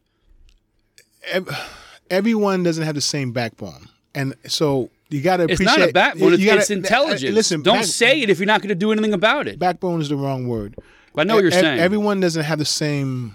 Everyone 2.12 2.62
doesn't 2.64 2.84
have 2.84 2.96
the 2.96 3.02
same 3.02 3.32
backbone, 3.32 3.88
and 4.14 4.36
so 4.48 4.90
you 5.10 5.22
got 5.22 5.38
to 5.38 5.44
appreciate. 5.44 5.68
It's 5.68 5.78
not 5.80 5.90
a 5.90 5.94
backbone, 5.94 6.34
it's, 6.34 6.42
you 6.42 6.46
gotta- 6.48 6.62
it's 6.62 6.70
intelligence. 6.70 7.34
Listen, 7.36 7.62
don't 7.64 7.78
back- 7.78 7.86
say 7.86 8.22
it 8.22 8.30
if 8.30 8.38
you're 8.40 8.46
not 8.46 8.62
going 8.62 8.70
to 8.70 8.76
do 8.76 8.92
anything 8.92 9.14
about 9.14 9.48
it. 9.48 9.58
backbone 9.58 10.00
is 10.02 10.10
the 10.10 10.16
wrong 10.16 10.48
word. 10.48 10.76
But 11.14 11.22
I 11.22 11.24
know 11.26 11.36
what 11.36 11.44
you're 11.44 11.52
E- 11.52 11.56
saying. 11.56 11.80
Everyone 11.80 12.20
doesn't 12.20 12.44
have 12.44 12.60
the 12.60 12.66
same 12.66 13.34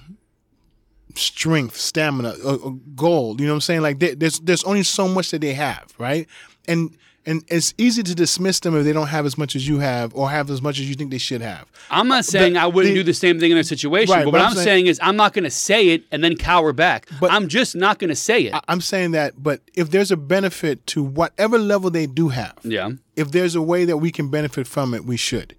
strength, 1.15 1.77
stamina, 1.77 2.35
or, 2.45 2.75
goal. 2.95 3.37
You 3.39 3.47
know 3.47 3.53
what 3.53 3.57
I'm 3.57 3.61
saying? 3.63 3.83
Like 3.83 3.99
there- 3.99 4.15
there's 4.15 4.41
there's 4.41 4.65
only 4.65 4.83
so 4.83 5.09
much 5.09 5.31
that 5.31 5.41
they 5.41 5.55
have, 5.55 5.87
right? 5.99 6.27
And 6.69 6.97
and 7.27 7.43
it's 7.49 7.75
easy 7.77 8.03
to 8.05 8.15
dismiss 8.15 8.61
them 8.61 8.77
if 8.77 8.85
they 8.85 8.93
don't 8.93 9.09
have 9.09 9.27
as 9.27 9.37
much 9.37 9.57
as 9.57 9.67
you 9.67 9.81
have 9.81 10.15
or 10.15 10.31
have 10.31 10.49
as 10.51 10.63
much 10.63 10.79
as 10.79 10.89
you 10.89 10.95
think 10.95 11.11
they 11.11 11.19
should 11.19 11.41
have. 11.43 11.67
I'm 11.91 12.07
not 12.09 12.21
uh, 12.21 12.23
saying 12.23 12.57
I 12.57 12.67
wouldn't 12.67 12.95
the- 12.95 13.01
do 13.01 13.05
the 13.05 13.13
same 13.15 13.41
thing 13.41 13.51
in 13.51 13.57
their 13.57 13.65
situation, 13.65 14.13
Right, 14.13 14.25
but 14.25 14.31
but 14.31 14.39
what 14.39 14.41
I'm 14.43 14.47
I'm 14.51 14.55
saying- 14.55 14.65
saying 14.65 14.87
is 14.87 15.01
I'm 15.03 15.17
not 15.17 15.33
going 15.33 15.45
to 15.45 15.51
say 15.51 15.89
it 15.89 16.05
and 16.13 16.23
then 16.23 16.37
cower 16.37 16.73
back. 16.73 17.09
But- 17.21 17.33
I'm 17.33 17.49
just 17.49 17.75
not 17.75 17.99
going 17.99 18.11
to 18.11 18.17
say 18.17 18.43
it. 18.45 18.55
I- 18.55 18.61
I'm 18.69 18.81
saying 18.81 19.11
that, 19.13 19.43
but 19.43 19.61
if 19.75 19.91
there's 19.91 20.11
a 20.13 20.17
benefit 20.17 20.87
to 20.89 21.03
whatever 21.03 21.59
level 21.59 21.91
they 21.91 22.07
do 22.07 22.29
have, 22.29 22.55
yeah. 22.63 22.91
if 23.17 23.33
there's 23.33 23.55
a 23.55 23.63
way 23.63 23.85
that 23.85 23.97
we 23.99 24.11
can 24.13 24.29
benefit 24.31 24.67
from 24.67 24.95
it, 24.95 25.05
we 25.05 25.17
should. 25.17 25.55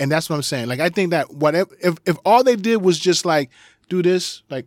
And 0.00 0.10
that's 0.10 0.28
what 0.28 0.36
I'm 0.36 0.42
saying. 0.42 0.66
Like 0.66 0.80
I 0.80 0.88
think 0.88 1.10
that 1.10 1.32
whatever 1.32 1.70
if 1.80 1.94
if 2.06 2.16
all 2.24 2.42
they 2.42 2.56
did 2.56 2.78
was 2.82 2.98
just 2.98 3.24
like 3.24 3.50
do 3.88 4.02
this, 4.02 4.42
like 4.50 4.66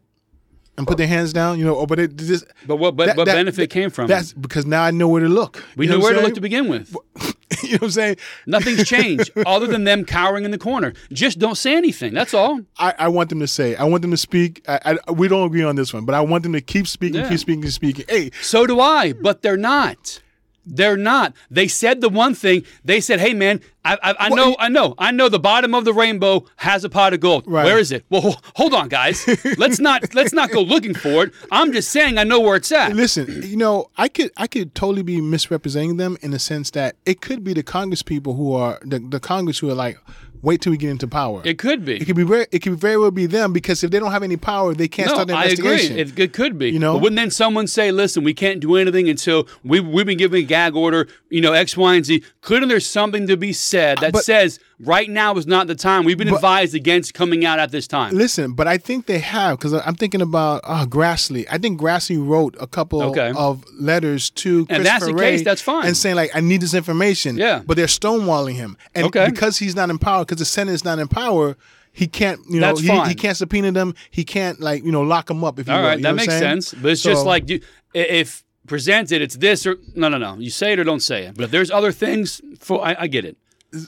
and 0.77 0.85
put 0.87 0.97
their 0.97 1.07
hands 1.07 1.31
down, 1.33 1.57
you 1.59 1.65
know, 1.65 1.73
or 1.75 1.87
but 1.87 1.99
it 1.99 2.15
just 2.17 2.45
But 2.67 2.75
what, 2.77 2.95
but, 2.95 3.07
that- 3.07 3.17
what 3.17 3.25
that- 3.25 3.35
benefit 3.35 3.69
came 3.69 3.89
from 3.89 4.07
that's 4.07 4.33
because 4.33 4.65
now 4.65 4.83
I 4.83 4.91
know 4.91 5.07
where 5.07 5.21
to 5.21 5.29
look. 5.29 5.63
We 5.75 5.85
You 5.85 5.91
know 5.91 5.97
knew 5.97 6.03
where 6.03 6.13
to 6.13 6.21
look 6.21 6.33
to 6.35 6.41
begin 6.41 6.67
with. 6.67 6.95
you 7.63 7.71
know 7.71 7.75
what 7.77 7.83
I'm 7.83 7.89
saying? 7.91 8.17
Nothing's 8.45 8.87
changed 8.95 9.31
other 9.45 9.67
than 9.67 9.83
them 9.85 10.03
cowering 10.05 10.43
in 10.45 10.51
the 10.51 10.57
corner. 10.57 10.93
Just 11.11 11.39
don't 11.39 11.55
say 11.55 11.75
anything. 11.75 12.13
That's 12.13 12.33
all. 12.33 12.59
I, 12.77 12.93
I 12.99 13.07
want 13.07 13.29
them 13.29 13.39
to 13.39 13.47
say. 13.47 13.75
I 13.75 13.85
want 13.85 14.01
them 14.01 14.11
to 14.11 14.17
speak. 14.17 14.63
I, 14.67 14.97
I, 15.07 15.11
we 15.11 15.27
don't 15.27 15.45
agree 15.47 15.63
on 15.63 15.75
this 15.75 15.93
one, 15.93 16.05
but 16.05 16.13
I 16.15 16.21
want 16.21 16.43
them 16.43 16.53
to 16.53 16.61
keep 16.61 16.87
speaking, 16.87 17.21
Yeah. 17.21 17.29
keep 17.29 17.39
speaking, 17.39 17.61
keep 17.63 17.71
speaking. 17.71 18.05
Hey, 18.09 18.31
So 18.41 18.67
do 18.67 18.79
I, 18.79 19.13
but 19.13 19.41
they're 19.41 19.57
not. 19.57 20.21
They're 20.65 20.97
not. 20.97 21.33
They 21.49 21.67
said 21.67 22.01
the 22.01 22.09
one 22.09 22.33
thing. 22.33 22.65
They 22.83 22.99
said, 22.99 23.19
"Hey, 23.19 23.33
man, 23.33 23.61
I, 23.85 23.97
I, 24.01 24.15
I 24.19 24.29
know, 24.29 24.55
I 24.57 24.67
know, 24.69 24.95
I 24.97 25.11
know. 25.11 25.29
The 25.29 25.39
bottom 25.39 25.75
of 25.75 25.85
the 25.85 25.93
rainbow 25.93 26.45
has 26.57 26.83
a 26.83 26.89
pot 26.89 27.13
of 27.13 27.19
gold. 27.19 27.43
Right. 27.45 27.63
Where 27.65 27.77
is 27.77 27.91
it? 27.91 28.03
Well, 28.09 28.21
ho- 28.21 28.35
hold 28.55 28.73
on, 28.73 28.89
guys. 28.89 29.27
let's 29.57 29.79
not 29.79 30.15
let's 30.15 30.33
not 30.33 30.49
go 30.49 30.61
looking 30.61 30.95
for 30.95 31.25
it. 31.25 31.33
I'm 31.51 31.71
just 31.71 31.91
saying 31.91 32.17
I 32.17 32.23
know 32.23 32.39
where 32.39 32.55
it's 32.55 32.71
at. 32.71 32.95
Listen, 32.95 33.43
you 33.43 33.57
know, 33.57 33.91
I 33.95 34.07
could 34.07 34.31
I 34.37 34.47
could 34.47 34.73
totally 34.73 35.03
be 35.03 35.21
misrepresenting 35.21 35.97
them 35.97 36.17
in 36.21 36.31
the 36.31 36.39
sense 36.39 36.71
that 36.71 36.95
it 37.05 37.21
could 37.21 37.43
be 37.43 37.53
the 37.53 37.63
Congress 37.63 38.01
people 38.01 38.33
who 38.33 38.53
are 38.53 38.79
the, 38.81 38.97
the 38.99 39.19
Congress 39.19 39.59
who 39.59 39.69
are 39.69 39.75
like, 39.75 39.99
wait 40.45 40.61
till 40.61 40.71
we 40.71 40.77
get 40.77 40.91
into 40.91 41.07
power. 41.07 41.41
It 41.43 41.57
could 41.57 41.83
be. 41.83 41.97
It 41.97 42.05
could 42.05 42.15
be 42.15 42.23
very 42.23 42.45
it 42.51 42.59
could 42.59 42.75
very 42.75 42.97
well 42.97 43.11
be 43.11 43.25
them 43.25 43.51
because 43.51 43.83
if 43.83 43.91
they 43.91 43.99
don't 43.99 44.11
have 44.11 44.23
any 44.23 44.37
power, 44.37 44.73
they 44.73 44.87
can't 44.87 45.07
no, 45.07 45.15
start 45.15 45.27
the 45.27 45.33
investigation. 45.33 45.97
I 45.97 45.99
agree. 45.99 46.23
It, 46.23 46.29
it 46.29 46.33
could 46.33 46.57
be. 46.57 46.69
You 46.69 46.79
know? 46.79 46.93
but 46.93 47.01
wouldn't 47.01 47.17
then 47.17 47.31
someone 47.31 47.67
say, 47.67 47.91
"Listen, 47.91 48.23
we 48.23 48.33
can't 48.33 48.59
do 48.59 48.75
anything 48.75 49.09
until 49.09 49.47
we 49.63 49.79
we've 49.79 50.05
been 50.05 50.17
given 50.17 50.39
a 50.39 50.43
gag 50.43 50.75
order, 50.75 51.07
you 51.29 51.41
know, 51.41 51.53
X, 51.53 51.75
Y, 51.75 51.95
and 51.95 52.05
Z." 52.05 52.23
Couldn't 52.41 52.69
there 52.69 52.79
something 52.79 53.27
to 53.27 53.35
be 53.35 53.51
said 53.51 53.97
that 53.97 54.13
But- 54.13 54.23
says 54.23 54.59
right 54.79 55.09
now 55.09 55.35
is 55.35 55.47
not 55.47 55.67
the 55.67 55.75
time? 55.75 56.03
We've 56.03 56.17
been 56.17 56.33
advised 56.33 56.75
against 56.75 57.13
coming 57.13 57.45
out 57.45 57.59
at 57.59 57.71
this 57.71 57.87
time. 57.87 58.13
Listen, 58.15 58.53
but 58.53 58.67
I 58.67 58.77
think 58.77 59.05
they 59.05 59.19
have 59.19 59.57
because 59.57 59.73
I'm 59.73 59.95
thinking 59.95 60.21
about 60.21 60.61
uh, 60.63 60.85
Grassley. 60.85 61.45
I 61.51 61.57
think 61.57 61.79
Grassley 61.79 62.17
wrote 62.25 62.55
a 62.59 62.67
couple 62.67 63.01
Okay. 63.03 63.31
of 63.35 63.63
letters 63.79 64.29
to 64.31 64.65
And 64.69 64.85
that's 64.85 65.05
the 65.05 65.11
Christopher 65.13 65.31
case, 65.37 65.43
that's 65.43 65.61
fine. 65.61 65.85
and 65.87 65.95
saying 65.97 66.15
like, 66.15 66.31
I 66.35 66.39
need 66.41 66.61
this 66.61 66.73
information. 66.73 67.37
Yeah. 67.37 67.61
but 67.65 67.77
they're 67.77 67.85
stonewalling 67.87 68.55
him, 68.55 68.77
and 68.93 69.07
Okay. 69.07 69.29
because 69.29 69.57
he's 69.57 69.75
not 69.75 69.89
in 69.89 69.97
power, 69.97 70.23
because 70.25 70.39
the 70.39 70.45
Senate 70.45 70.73
is 70.73 70.83
not 70.83 70.99
in 70.99 71.07
power. 71.07 71.55
He 71.91 72.07
can't, 72.07 72.41
you 72.49 72.59
know, 72.59 72.75
he, 72.75 72.89
he 73.07 73.15
can't 73.15 73.37
subpoena 73.37 73.71
them. 73.71 73.95
He 74.11 74.25
can't, 74.25 74.59
like, 74.59 74.83
you 74.83 74.91
know, 74.91 75.01
lock 75.01 75.27
them 75.27 75.45
up. 75.45 75.57
If 75.59 75.67
you 75.67 75.73
All 75.73 75.79
will, 75.79 75.87
right, 75.87 75.97
you 75.97 76.03
know 76.03 76.09
that 76.09 76.15
makes 76.15 76.33
sense. 76.37 76.73
But 76.73 76.91
it's 76.91 77.01
just 77.01 77.25
like 77.25 77.49
if 77.93 78.43
presented, 78.67 79.21
it's 79.21 79.37
this 79.37 79.65
or 79.65 79.77
no, 79.95 80.09
no, 80.09 80.17
no. 80.17 80.35
You 80.37 80.49
say 80.49 80.73
it 80.73 80.79
or 80.79 80.83
don't 80.83 80.99
say 80.99 81.23
it. 81.25 81.35
But 81.35 81.45
if 81.45 81.51
there's 81.51 81.71
other 81.71 81.93
things, 81.93 82.41
for 82.59 82.85
I, 82.85 82.95
I 82.99 83.07
get 83.07 83.23
it. 83.23 83.37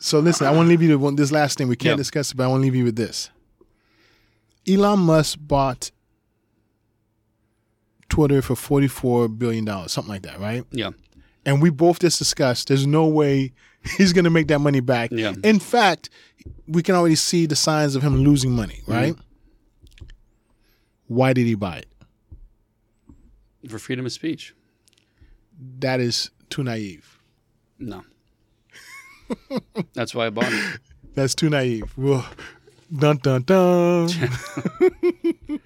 So 0.02 0.20
listen, 0.20 0.48
I 0.48 0.52
want 0.52 0.66
to 0.66 0.70
leave 0.70 0.82
you 0.82 0.90
with 0.90 1.02
one, 1.02 1.16
this 1.16 1.32
last 1.32 1.58
thing. 1.58 1.68
We 1.68 1.76
can't 1.76 1.94
Yeah. 1.94 1.98
discuss 1.98 2.32
it, 2.32 2.38
but 2.38 2.44
I 2.44 2.48
want 2.48 2.62
to 2.62 2.64
leave 2.66 2.76
you 2.76 2.84
with 2.84 2.96
this. 2.98 3.30
Elon 4.68 5.00
Musk 5.00 5.38
bought 5.42 5.92
Twitter 8.10 8.42
for 8.42 8.56
forty-four 8.56 9.30
billion 9.30 9.64
dollars, 9.66 9.92
something 9.94 10.12
like 10.12 10.24
that, 10.24 10.40
right? 10.40 10.64
Yeah, 10.72 10.92
And 11.46 11.62
we 11.62 11.70
both 11.70 12.00
just 12.00 12.20
discussed 12.20 12.68
there's 12.68 12.86
no 12.88 13.06
way 13.08 13.54
he's 13.98 14.12
going 14.14 14.26
to 14.26 14.30
make 14.32 14.48
that 14.48 14.60
money 14.60 14.82
back. 14.82 15.12
Yeah. 15.12 15.34
In 15.44 15.60
fact, 15.60 16.10
we 16.68 16.84
can 16.84 16.96
already 16.96 17.16
see 17.16 17.46
the 17.46 17.56
signs 17.56 17.96
of 17.96 18.02
him 18.04 18.18
losing 18.18 18.52
money, 18.52 18.82
mm-hmm. 18.84 18.92
right? 18.92 19.16
Why 21.08 21.32
did 21.34 21.46
he 21.46 21.56
buy 21.56 21.78
it? 21.80 21.88
for 23.70 23.80
freedom 23.80 24.06
of 24.06 24.12
speech. 24.14 24.54
That 25.80 26.00
is 26.00 26.30
too 26.50 26.64
naive. 26.64 27.20
No, 27.80 28.04
that's 29.94 30.14
why 30.16 30.28
I 30.28 30.30
bought 30.30 30.52
it. 30.52 30.80
That's 31.16 31.34
too 31.34 31.50
naive. 31.50 31.92
Well, 31.98 32.28
dun 32.96 33.18
dun 33.18 33.42
dun. 33.42 34.10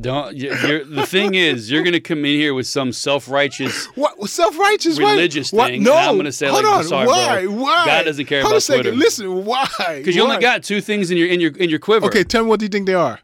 Don't. 0.00 0.34
you- 0.36 0.54
You're, 0.66 0.84
the 0.84 1.04
thing 1.06 1.34
is, 1.34 1.70
you're 1.70 1.82
gonna 1.82 2.00
come 2.00 2.18
in 2.24 2.38
here 2.38 2.54
with 2.54 2.66
some 2.66 2.90
self-righteous 2.92 3.86
What 3.96 4.28
self 4.30 4.58
righteous 4.58 4.98
religious 4.98 5.52
what? 5.52 5.68
thing, 5.68 5.82
No, 5.82 5.94
I'm 5.94 6.16
gonna 6.16 6.32
say, 6.32 6.46
hold 6.48 6.64
like, 6.64 6.74
on. 6.74 6.84
sorry, 6.84 7.06
why? 7.06 7.42
bro. 7.44 7.52
Why? 7.54 7.84
God 7.86 8.04
doesn't 8.04 8.24
care 8.26 8.40
Hold 8.40 8.52
about 8.52 8.58
a 8.58 8.60
second. 8.62 8.82
Twitter. 8.84 8.96
Listen, 8.96 9.44
why? 9.44 9.66
because 9.96 10.16
you 10.16 10.22
only 10.22 10.38
got 10.38 10.62
two 10.62 10.80
things 10.80 11.10
in 11.10 11.18
your 11.18 11.28
in 11.28 11.38
your 11.40 11.50
in 11.56 11.68
your 11.68 11.78
quiver. 11.78 12.06
Okay, 12.06 12.24
tell 12.24 12.42
me 12.44 12.48
what 12.48 12.60
do 12.60 12.64
you 12.64 12.70
think 12.70 12.86
they 12.86 12.94
are? 12.94 13.20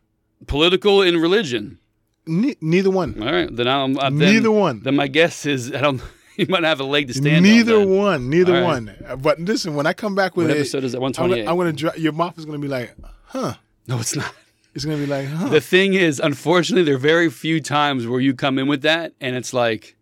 political 0.46 1.00
and 1.02 1.20
religion. 1.20 1.78
Ne- 2.26 2.56
neither 2.60 2.90
one. 2.90 3.22
All 3.22 3.32
right, 3.32 3.54
then 3.54 3.66
I'm 3.68 3.98
uh, 3.98 4.10
then, 4.10 4.18
Neither 4.18 4.50
one. 4.50 4.82
Then 4.82 4.96
my 4.96 5.06
guess 5.06 5.46
is 5.46 5.72
I 5.72 5.80
don't. 5.80 6.02
You 6.46 6.46
might 6.48 6.64
have 6.64 6.80
a 6.80 6.84
leg 6.84 7.08
to 7.08 7.14
stand 7.14 7.44
Neither 7.44 7.76
on. 7.76 7.90
one. 7.90 8.30
Neither 8.30 8.54
right. 8.54 8.62
one. 8.62 8.96
But 9.20 9.38
listen, 9.40 9.74
when 9.74 9.86
I 9.86 9.92
come 9.92 10.14
back 10.14 10.36
with 10.36 10.46
What 10.48 10.56
it, 10.56 10.60
episode 10.60 10.84
is 10.84 10.92
that? 10.92 10.98
I'm 10.98 11.02
128. 11.02 11.44
gonna, 11.44 11.50
I'm 11.50 11.76
gonna 11.78 11.98
your 11.98 12.12
mouth 12.12 12.38
is 12.38 12.46
gonna 12.46 12.58
be 12.58 12.68
like, 12.68 12.94
huh? 13.26 13.54
No, 13.86 13.98
it's 13.98 14.16
not. 14.16 14.32
It's 14.74 14.84
gonna 14.84 14.96
be 14.96 15.06
like, 15.06 15.26
huh? 15.28 15.48
The 15.48 15.60
thing 15.60 15.94
is, 15.94 16.18
unfortunately, 16.18 16.84
there 16.84 16.94
are 16.94 16.98
very 16.98 17.28
few 17.28 17.60
times 17.60 18.06
where 18.06 18.20
you 18.20 18.34
come 18.34 18.58
in 18.58 18.68
with 18.68 18.82
that, 18.82 19.12
and 19.20 19.36
it's 19.36 19.52
like, 19.52 19.96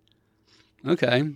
okay, 0.86 1.28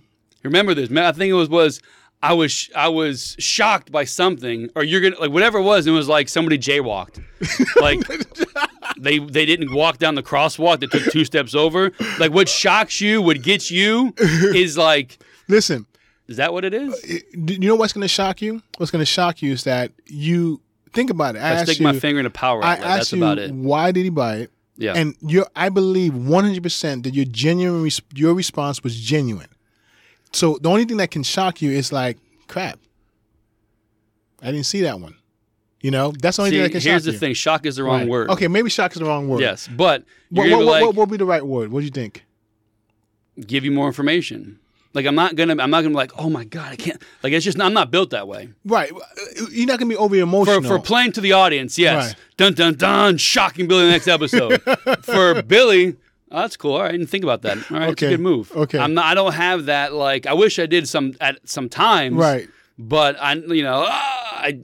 remember 0.43 0.73
this. 0.73 0.89
Man, 0.89 1.03
I 1.03 1.11
think 1.11 1.31
it 1.31 1.33
was 1.33 1.49
was 1.49 1.81
I 2.21 2.31
was 2.33 2.69
I 2.73 2.87
was 2.87 3.35
shocked 3.39 3.91
by 3.91 4.05
something, 4.05 4.69
or 4.75 4.83
you're 4.83 5.01
gonna 5.01 5.19
like 5.19 5.31
whatever 5.31 5.57
it 5.57 5.63
was. 5.63 5.85
It 5.87 5.91
was 5.91 6.07
like 6.07 6.29
somebody 6.29 6.57
jaywalked, 6.57 7.21
like 7.81 7.99
they 9.03 9.19
they 9.19 9.45
didn't 9.45 9.73
walk 9.73 9.97
down 9.97 10.15
the 10.15 10.23
crosswalk. 10.23 10.79
They 10.79 10.87
took 10.87 11.11
two 11.11 11.25
steps 11.25 11.53
over. 11.55 11.91
Like 12.19 12.31
what 12.31 12.49
shocks 12.49 13.01
you, 13.01 13.21
what 13.21 13.41
gets 13.41 13.69
you, 13.71 14.13
is 14.19 14.77
like, 14.77 15.19
Listen, 15.47 15.85
is 16.27 16.37
that 16.37 16.53
what 16.53 16.65
it 16.65 16.73
is? 16.73 16.93
Uh, 16.93 17.17
you 17.51 17.67
know 17.67 17.75
what's 17.75 17.93
gonna 17.93 18.07
shock 18.07 18.41
you? 18.41 18.61
What's 18.77 18.91
gonna 18.91 19.05
shock 19.05 19.41
you 19.41 19.51
is 19.51 19.63
that 19.65 19.91
you 20.07 20.61
think 20.93 21.09
about 21.09 21.35
it. 21.35 21.39
I, 21.39 21.59
I 21.59 21.63
stick 21.63 21.79
you, 21.79 21.83
my 21.83 21.99
finger 21.99 22.19
in 22.19 22.25
a 22.25 22.29
power 22.29 22.63
I 22.63 22.73
outlet. 22.73 22.87
asked 22.87 22.97
That's 22.97 23.11
you 23.13 23.17
about 23.19 23.37
it. 23.39 23.51
why 23.51 23.91
did 23.91 24.03
he 24.03 24.09
buy 24.09 24.37
it? 24.37 24.51
Yeah. 24.77 24.93
And 24.95 25.15
your, 25.21 25.45
I 25.55 25.69
believe 25.69 26.13
100% 26.13 27.03
that 27.03 27.13
your 27.13 27.25
genuine, 27.25 27.89
your 28.13 28.33
response 28.33 28.83
was 28.83 28.99
genuine. 28.99 29.47
So 30.31 30.57
the 30.59 30.69
only 30.69 30.85
thing 30.85 30.97
that 30.97 31.11
can 31.11 31.23
shock 31.23 31.61
you 31.61 31.71
is 31.71 31.91
like, 31.91 32.17
crap. 32.47 32.79
I 34.41 34.47
didn't 34.47 34.65
see 34.65 34.81
that 34.81 34.99
one. 34.99 35.15
You 35.83 35.91
know, 35.91 36.11
that's 36.17 36.37
the 36.37 36.43
only 36.43 36.51
See, 36.51 36.55
thing 36.57 36.63
that 36.63 36.69
can 36.71 36.79
shock 36.81 36.89
here's 36.89 37.03
the 37.03 37.11
you. 37.11 37.17
thing: 37.19 37.33
shock 37.35 37.65
is 37.67 37.75
the 37.75 37.83
wrong 37.83 37.99
Right. 38.01 38.09
word. 38.09 38.29
Okay, 38.31 38.47
maybe 38.47 38.69
shock 38.71 38.93
is 38.93 38.99
the 38.99 39.05
wrong 39.05 39.27
word. 39.27 39.41
Yes, 39.41 39.67
but 39.67 40.03
What, 40.31 40.49
what, 40.49 40.65
what, 40.65 40.81
what 40.81 40.95
would 40.95 41.09
be 41.11 41.17
the 41.17 41.25
right 41.25 41.45
word? 41.45 41.71
What 41.71 41.81
do 41.81 41.85
you 41.85 41.91
think? 41.91 42.25
give 43.47 43.65
you 43.65 43.71
more 43.71 43.87
information. 43.87 44.59
Like 44.93 45.07
I'm 45.07 45.15
not 45.15 45.35
gonna, 45.35 45.53
I'm 45.61 45.71
not 45.71 45.81
gonna 45.81 45.89
be 45.89 45.95
like, 45.95 46.11
oh 46.19 46.29
my 46.29 46.43
god, 46.43 46.71
I 46.71 46.75
can't. 46.75 47.01
Like 47.23 47.33
it's 47.33 47.43
just, 47.43 47.59
I'm 47.59 47.73
not 47.73 47.89
built 47.89 48.11
that 48.11 48.27
way. 48.27 48.49
Right. 48.63 48.91
You're 49.51 49.65
not 49.65 49.79
gonna 49.79 49.89
be 49.89 49.95
over 49.97 50.15
emotional. 50.15 50.61
for 50.61 50.77
playing 50.79 51.13
to 51.13 51.21
the 51.21 51.31
audience, 51.33 51.79
yes. 51.79 52.09
Right. 52.09 52.15
Dun 52.37 52.53
dun 52.53 52.75
dun, 52.75 53.17
shocking 53.17 53.67
Billy 53.67 53.85
the 53.85 53.91
next 53.91 54.07
episode. 54.07 54.61
for 55.01 55.41
Billy, 55.41 55.95
oh, 56.31 56.41
that's 56.41 56.55
cool. 56.57 56.73
All 56.75 56.81
right, 56.83 56.89
I 56.89 56.91
didn't 56.91 57.07
think 57.07 57.23
about 57.23 57.41
that. 57.41 57.57
All 57.71 57.79
right, 57.79 57.89
it's 57.89 58.01
a 58.03 58.05
Okay. 58.05 58.09
good 58.13 58.19
move. 58.21 58.51
Okay. 58.55 58.77
I'm 58.77 58.93
not. 58.93 59.05
I 59.05 59.15
don't 59.15 59.33
have 59.33 59.65
that. 59.65 59.93
Like 59.93 60.27
I 60.27 60.33
wish 60.33 60.59
I 60.59 60.67
did 60.67 60.87
some 60.87 61.15
at 61.19 61.39
some 61.49 61.69
times. 61.69 62.15
Right. 62.15 62.47
But 62.77 63.19
I, 63.19 63.33
you 63.33 63.63
know, 63.63 63.85
ah, 63.87 64.35
I, 64.43 64.59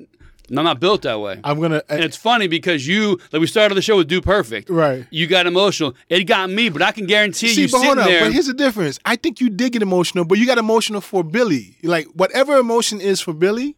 I'm 0.58 0.64
not 0.64 0.80
built 0.80 1.04
that 1.04 1.20
way. 1.20 1.40
I'm 1.44 1.60
gonna. 1.60 1.84
And 1.90 2.02
eh, 2.02 2.06
it's 2.06 2.18
funny 2.18 2.48
because 2.48 2.88
you, 2.88 3.20
like 3.32 3.40
we 3.40 3.48
started 3.48 3.76
the 3.76 3.82
show 3.82 3.98
with 3.98 4.08
Dude 4.08 4.24
Perfect. 4.24 4.70
Right. 4.70 5.06
You 5.10 5.28
got 5.28 5.48
emotional. 5.48 5.96
It 6.10 6.24
got 6.26 6.50
me, 6.50 6.70
but 6.70 6.82
I 6.82 6.92
can 6.92 7.06
guarantee 7.06 7.50
See, 7.50 7.64
you 7.64 7.70
but 7.70 7.84
hold 7.84 8.00
on. 8.00 8.06
there. 8.06 8.22
But 8.22 8.34
here's 8.34 8.48
the 8.48 8.54
difference. 8.54 9.00
I 9.06 9.16
think 9.16 9.40
you 9.40 9.50
did 9.50 9.74
get 9.74 9.82
emotional, 9.82 10.26
but 10.26 10.38
you 10.38 10.46
got 10.46 10.58
emotional 10.58 11.02
for 11.02 11.24
Billy. 11.24 11.78
Like 11.84 12.08
whatever 12.08 12.58
emotion 12.58 13.00
is 13.02 13.22
for 13.22 13.34
Billy, 13.34 13.76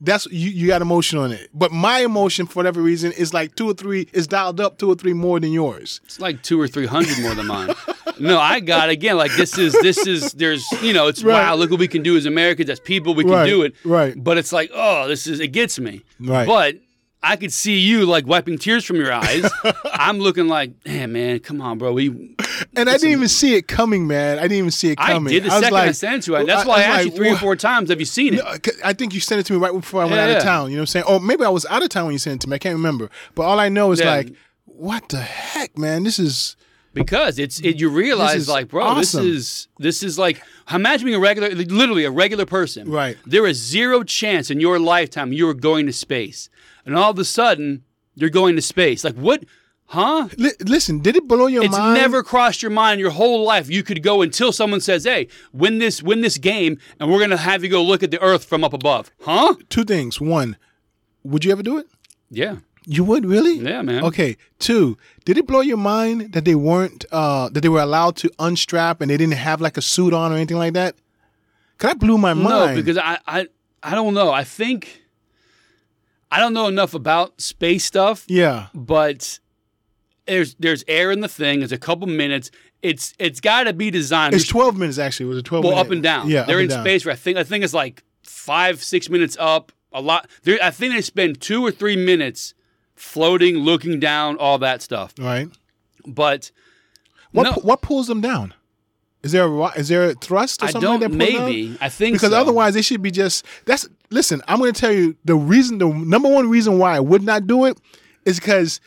that's 0.00 0.26
you. 0.26 0.50
You 0.50 0.66
got 0.68 0.82
emotional 0.82 1.24
in 1.24 1.32
it. 1.32 1.48
But 1.54 1.72
my 1.72 2.00
emotion, 2.00 2.46
for 2.46 2.56
whatever 2.58 2.80
reason, 2.80 3.12
is 3.12 3.32
like 3.32 3.54
two 3.54 3.68
or 3.70 3.74
three. 3.74 4.08
Is 4.12 4.26
dialed 4.26 4.60
up 4.60 4.78
two 4.78 4.90
or 4.90 4.94
three 4.94 5.14
more 5.14 5.40
than 5.40 5.52
yours. 5.52 6.00
It's 6.04 6.20
like 6.20 6.42
two 6.42 6.60
or 6.60 6.68
three 6.68 6.86
hundred 6.86 7.18
more 7.20 7.34
than 7.34 7.46
mine. 7.46 7.74
no, 8.18 8.38
I 8.38 8.60
got 8.60 8.88
again. 8.88 9.16
Like 9.16 9.34
this 9.36 9.56
is 9.58 9.72
this 9.82 10.06
is 10.06 10.32
there's 10.32 10.64
you 10.82 10.92
know 10.92 11.06
it's 11.08 11.22
Right. 11.22 11.42
wow. 11.42 11.54
Look 11.54 11.70
what 11.70 11.80
we 11.80 11.88
can 11.88 12.02
do 12.02 12.16
as 12.16 12.26
Americans, 12.26 12.70
as 12.70 12.80
people, 12.80 13.14
we 13.14 13.24
can 13.24 13.32
Right, 13.32 13.46
do 13.46 13.62
it. 13.62 13.74
right. 13.84 14.14
But 14.16 14.38
it's 14.38 14.52
like 14.52 14.70
oh, 14.74 15.08
this 15.08 15.26
is 15.26 15.40
it 15.40 15.48
gets 15.48 15.78
me. 15.78 16.02
Right. 16.20 16.46
But 16.46 16.76
I 17.22 17.34
could 17.34 17.52
see 17.52 17.78
you 17.78 18.06
like 18.06 18.24
wiping 18.26 18.56
tears 18.58 18.84
from 18.84 18.96
your 18.96 19.12
eyes. 19.12 19.50
I'm 19.92 20.18
looking 20.18 20.46
like, 20.46 20.82
damn 20.84 21.12
man, 21.12 21.40
come 21.40 21.60
on, 21.60 21.78
bro. 21.78 21.92
We 21.92 22.08
And 22.76 22.88
I 22.88 22.92
didn't 22.92 23.10
even 23.10 23.26
see 23.28 23.56
it 23.56 23.66
coming, 23.66 24.06
man. 24.06 24.38
I 24.38 24.42
didn't 24.42 24.58
even 24.58 24.70
see 24.70 24.90
it 24.90 24.96
coming. 24.98 25.32
I 25.32 25.34
did 25.34 25.42
the 25.42 25.48
was 25.48 25.54
second 25.58 25.72
like- 25.72 25.88
I 25.88 25.92
sent 25.92 26.14
it 26.16 26.22
to 26.30 26.38
you. 26.38 26.46
That's 26.46 26.64
why 26.66 26.74
I, 26.74 26.76
was 26.76 26.86
asked 26.86 27.04
you 27.06 27.10
like, 27.10 27.16
three 27.16 27.30
or 27.32 27.36
four 27.36 27.56
times. 27.56 27.90
Have 27.90 27.98
you 27.98 28.06
seen 28.06 28.34
it? 28.34 28.44
No, 28.44 28.54
I 28.84 28.92
think 28.92 29.12
you 29.12 29.18
sent 29.20 29.40
it 29.40 29.46
to 29.46 29.54
me 29.54 29.58
right 29.58 29.72
before 29.72 30.02
I 30.02 30.04
went 30.04 30.16
Yeah, 30.16 30.22
out 30.24 30.30
yeah. 30.30 30.36
of 30.36 30.42
town. 30.44 30.70
You 30.70 30.76
know 30.76 30.82
what 30.82 30.82
I'm 30.82 30.86
saying? 30.86 31.04
Or 31.08 31.18
maybe 31.20 31.44
I 31.44 31.48
was 31.48 31.66
out 31.66 31.82
of 31.82 31.88
town 31.88 32.04
when 32.04 32.12
you 32.12 32.18
sent 32.20 32.36
it 32.36 32.40
to 32.42 32.48
me. 32.50 32.54
I 32.56 32.58
can't 32.58 32.76
remember. 32.76 33.10
But 33.34 33.42
all 33.42 33.58
I 33.58 33.70
know 33.70 33.90
is 33.90 33.98
Yeah. 34.00 34.10
like, 34.10 34.32
what 34.66 35.08
the 35.08 35.18
heck, 35.20 35.76
man? 35.76 36.04
This 36.04 36.18
is 36.20 36.54
because 36.96 37.38
it's 37.38 37.60
it, 37.60 37.76
mm. 37.76 37.80
you 37.80 37.88
realize 37.88 38.48
like 38.48 38.68
bro 38.68 38.82
awesome. 38.84 39.00
this 39.00 39.14
is 39.36 39.68
this 39.78 40.02
is 40.02 40.18
like 40.18 40.42
imagine 40.72 41.04
being 41.06 41.16
a 41.16 41.20
regular 41.20 41.50
literally 41.50 42.04
a 42.04 42.10
regular 42.10 42.46
person 42.46 42.90
Right. 42.90 43.16
there 43.24 43.46
is 43.46 43.56
zero 43.56 44.02
chance 44.02 44.50
in 44.50 44.58
your 44.60 44.78
lifetime 44.80 45.32
you 45.32 45.48
are 45.48 45.54
going 45.54 45.86
to 45.86 45.92
space 45.92 46.48
and 46.84 46.96
all 46.96 47.10
of 47.10 47.18
a 47.18 47.24
sudden 47.24 47.84
you're 48.14 48.30
going 48.30 48.56
to 48.56 48.62
space 48.62 49.04
like 49.04 49.14
what 49.14 49.44
huh 49.90 50.28
Li- 50.36 50.50
listen. 50.64 50.98
Did 51.00 51.14
it 51.14 51.28
blow 51.28 51.46
your 51.46 51.62
it's 51.62 51.70
mind? 51.76 51.96
It's 51.96 52.02
never 52.02 52.22
crossed 52.24 52.60
your 52.62 52.72
mind 52.72 52.98
your 52.98 53.10
whole 53.10 53.44
life 53.44 53.70
you 53.70 53.82
could 53.84 54.02
go 54.02 54.22
until 54.22 54.50
someone 54.50 54.80
says 54.80 55.04
hey 55.04 55.28
win 55.52 55.78
this 55.78 56.02
win 56.02 56.22
this 56.22 56.38
game 56.38 56.78
and 56.98 57.08
we're 57.12 57.20
gonna 57.20 57.36
have 57.36 57.62
you 57.62 57.70
go 57.70 57.82
look 57.82 58.02
at 58.02 58.10
the 58.10 58.20
earth 58.20 58.44
from 58.44 58.64
up 58.64 58.72
above 58.72 59.10
huh 59.20 59.54
Two 59.68 59.84
things. 59.84 60.20
One, 60.20 60.56
would 61.22 61.44
you 61.44 61.52
ever 61.52 61.62
do 61.62 61.78
it? 61.78 61.86
yeah 62.30 62.56
You 62.86 63.04
would 63.04 63.26
really? 63.26 63.58
yeah 63.58 63.82
man 63.82 64.04
Okay. 64.04 64.36
Two, 64.58 64.96
did 65.24 65.36
it 65.36 65.46
blow 65.46 65.60
your 65.60 65.76
mind 65.76 66.32
that 66.32 66.44
they 66.44 66.54
weren't 66.54 67.04
uh 67.10 67.48
that 67.50 67.60
they 67.60 67.68
were 67.68 67.82
allowed 67.82 68.16
to 68.16 68.30
unstrap 68.38 69.00
and 69.00 69.10
they 69.10 69.16
didn't 69.16 69.34
have 69.34 69.60
like 69.60 69.76
a 69.76 69.82
suit 69.82 70.14
on 70.14 70.32
or 70.32 70.36
anything 70.36 70.56
like 70.56 70.74
that? 70.74 70.94
Cause 71.78 71.90
that 71.90 71.98
blew 71.98 72.16
my 72.16 72.32
mind. 72.32 72.76
No, 72.76 72.82
because 72.82 72.96
I, 72.96 73.18
I 73.26 73.48
I 73.82 73.94
don't 73.94 74.14
know. 74.14 74.30
I 74.30 74.44
think 74.44 75.02
I 76.30 76.38
don't 76.38 76.54
know 76.54 76.68
enough 76.68 76.94
about 76.94 77.40
space 77.40 77.84
stuff. 77.84 78.24
yeah. 78.28 78.68
but 78.74 79.38
there's 80.26 80.54
there's 80.56 80.84
air 80.88 81.10
in 81.10 81.20
the 81.20 81.28
thing. 81.28 81.62
It's 81.62 81.72
a 81.72 81.78
couple 81.78 82.06
minutes. 82.06 82.50
it's 82.82 83.14
it's 83.18 83.40
got 83.40 83.64
to 83.64 83.72
be 83.72 83.90
designed. 83.90 84.34
It's 84.34 84.46
12 84.46 84.76
minutes 84.76 84.98
actually. 84.98 85.26
Was 85.26 85.38
it 85.38 85.44
12 85.44 85.64
well, 85.64 85.72
minutes? 85.72 85.86
up 85.86 85.92
and 85.92 86.02
down. 86.02 86.28
Yeah, 86.28 86.44
they're 86.44 86.60
in 86.60 86.68
down. 86.68 86.84
space. 86.84 87.04
Where 87.04 87.12
I 87.12 87.16
think 87.16 87.38
I 87.38 87.44
think 87.44 87.64
it's 87.64 87.74
like 87.74 88.02
five 88.22 88.82
six 88.82 89.08
minutes 89.08 89.36
up. 89.40 89.72
A 89.92 90.00
lot. 90.00 90.28
They're, 90.42 90.58
I 90.62 90.70
think 90.70 90.94
they 90.94 91.00
spend 91.00 91.40
two 91.40 91.64
or 91.64 91.70
three 91.70 91.96
minutes 91.96 92.54
floating, 92.96 93.58
looking 93.58 94.00
down, 94.00 94.36
all 94.38 94.58
that 94.58 94.82
stuff. 94.82 95.12
Right. 95.18 95.48
But 96.06 96.50
What 97.32 97.44
no, 97.44 97.52
what 97.62 97.82
pulls 97.82 98.06
them 98.08 98.20
down? 98.20 98.54
Is 99.22 99.32
there 99.32 99.44
a 99.46 99.66
is 99.78 99.88
there 99.88 100.04
a 100.10 100.14
thrust 100.14 100.62
or 100.62 100.66
I 100.66 100.70
something 100.70 100.88
don't. 100.88 101.00
like 101.00 101.10
that? 101.10 101.16
maybe 101.16 101.76
I 101.80 101.88
think 101.88 102.14
because 102.14 102.30
so. 102.30 102.40
otherwise 102.40 102.74
they 102.74 102.82
should 102.82 103.02
be 103.02 103.10
just 103.10 103.44
that's 103.64 103.88
listen 104.10 104.40
i'm 104.46 104.60
going 104.60 104.72
to 104.72 104.80
tell 104.80 104.92
you 104.92 105.16
the 105.24 105.34
reason 105.34 105.78
the 105.78 105.88
number 105.88 106.28
one 106.32 106.48
reason 106.48 106.78
why 106.78 106.94
i 106.94 107.00
would 107.00 107.24
not 107.24 107.48
do 107.48 107.64
it 107.64 107.76
is 108.24 108.38
because 108.38 108.80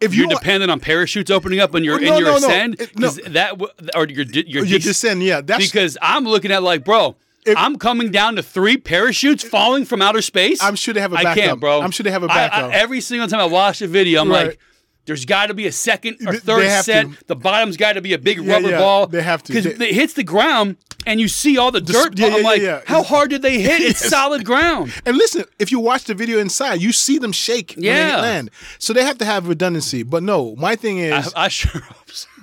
if 0.00 0.14
you're 0.14 0.28
you 0.28 0.36
dependent 0.36 0.70
on 0.70 0.78
parachutes 0.78 1.32
opening 1.32 1.58
up 1.58 1.70
oh, 1.74 1.78
in 1.78 1.84
your 1.84 1.98
No, 1.98 2.12
in 2.16 2.18
your 2.22 2.32
no, 2.34 2.38
no. 2.38 2.46
ascend. 2.46 2.78
No. 2.96 3.08
'Cause 3.08 3.20
That 3.26 3.60
or 3.96 4.06
your 4.06 4.24
your, 4.26 4.62
oh, 4.62 4.66
you 4.66 4.78
dec- 4.78 4.84
descend 4.84 5.20
yeah 5.24 5.40
that's 5.40 5.66
because 5.66 5.98
I'm 6.00 6.24
looking 6.24 6.52
at 6.52 6.62
like, 6.62 6.84
bro, 6.84 7.16
If- 7.46 7.56
I'm 7.56 7.76
coming 7.78 8.10
down 8.10 8.36
to 8.36 8.42
three 8.42 8.76
parachutes 8.76 9.42
falling 9.44 9.84
from 9.84 10.02
outer 10.02 10.22
space. 10.22 10.62
i'm 10.62 10.76
sure 10.76 10.92
they 10.94 11.00
have 11.00 11.12
a 11.12 11.16
backup 11.16 11.34
can't, 11.36 11.60
bro. 11.60 11.80
i'm 11.80 11.90
sure 11.90 12.04
they 12.04 12.10
have 12.10 12.22
a 12.24 12.26
I- 12.26 12.32
I- 12.32 12.48
backup 12.48 12.72
every 12.72 13.00
single 13.00 13.28
time 13.28 13.40
I 13.40 13.44
watch 13.46 13.80
a 13.82 13.86
video, 13.86 14.20
I'm 14.22 14.30
Right. 14.30 14.46
like, 14.48 14.58
there's 15.06 15.24
got 15.24 15.46
to 15.46 15.54
be 15.54 15.68
a 15.68 15.72
second 15.72 16.16
or 16.26 16.34
third 16.34 16.68
set. 16.82 17.06
to. 17.06 17.16
The 17.28 17.36
bottom's 17.36 17.76
got 17.76 17.92
to 17.92 18.00
be 18.00 18.12
a 18.12 18.18
big 18.18 18.38
Yeah, 18.42 18.54
rubber 18.54 18.70
yeah, 18.70 18.78
ball. 18.80 19.06
they 19.06 19.22
have 19.22 19.40
to. 19.44 19.52
because 19.52 19.66
it 19.66 19.94
hits 19.94 20.14
the 20.14 20.24
ground 20.24 20.76
and 21.06 21.20
you 21.20 21.28
see 21.28 21.56
all 21.58 21.70
the 21.70 21.80
dirt. 21.80 22.18
yeah, 22.18 22.26
I'm 22.34 22.42
like, 22.42 22.84
how 22.88 23.04
hard 23.04 23.30
did 23.30 23.42
they 23.42 23.60
hit? 23.60 23.80
It's 23.82 24.00
Yes. 24.02 24.10
solid 24.10 24.44
ground. 24.44 24.92
and 25.06 25.16
listen 25.16 25.44
if 25.60 25.70
you 25.70 25.78
watch 25.78 26.04
the 26.04 26.14
video 26.14 26.40
inside 26.40 26.80
you 26.82 26.90
see 26.90 27.18
them 27.18 27.30
shake 27.30 27.74
when 27.76 27.82
they 27.84 27.88
Yeah. 27.88 28.20
land 28.20 28.50
so 28.80 28.92
they 28.92 29.04
have 29.04 29.18
to 29.18 29.24
have 29.24 29.46
redundancy 29.46 30.02
but 30.02 30.24
no 30.24 30.56
my 30.58 30.74
thing 30.74 30.98
is 30.98 31.32
I, 31.36 31.44
I 31.44 31.48
sure 31.48 31.82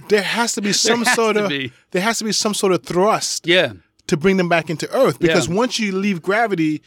there 0.08 0.22
has 0.22 0.54
to 0.54 0.62
be 0.62 0.72
some 0.88 1.04
sort 1.04 1.36
of 1.36 1.52
there 1.92 2.02
has 2.02 2.20
to 2.20 2.24
be 2.24 2.32
some 2.32 2.54
sort 2.54 2.72
of 2.72 2.84
thrust 2.84 3.46
Yeah. 3.46 3.74
To 4.14 4.18
bring 4.18 4.38
them 4.38 4.48
back 4.49 4.69
into 4.69 4.90
earth 4.95 5.19
because 5.19 5.48
Yeah. 5.49 5.56
once 5.56 5.80
you 5.80 5.91
leave 5.91 6.22
gravity 6.22 6.81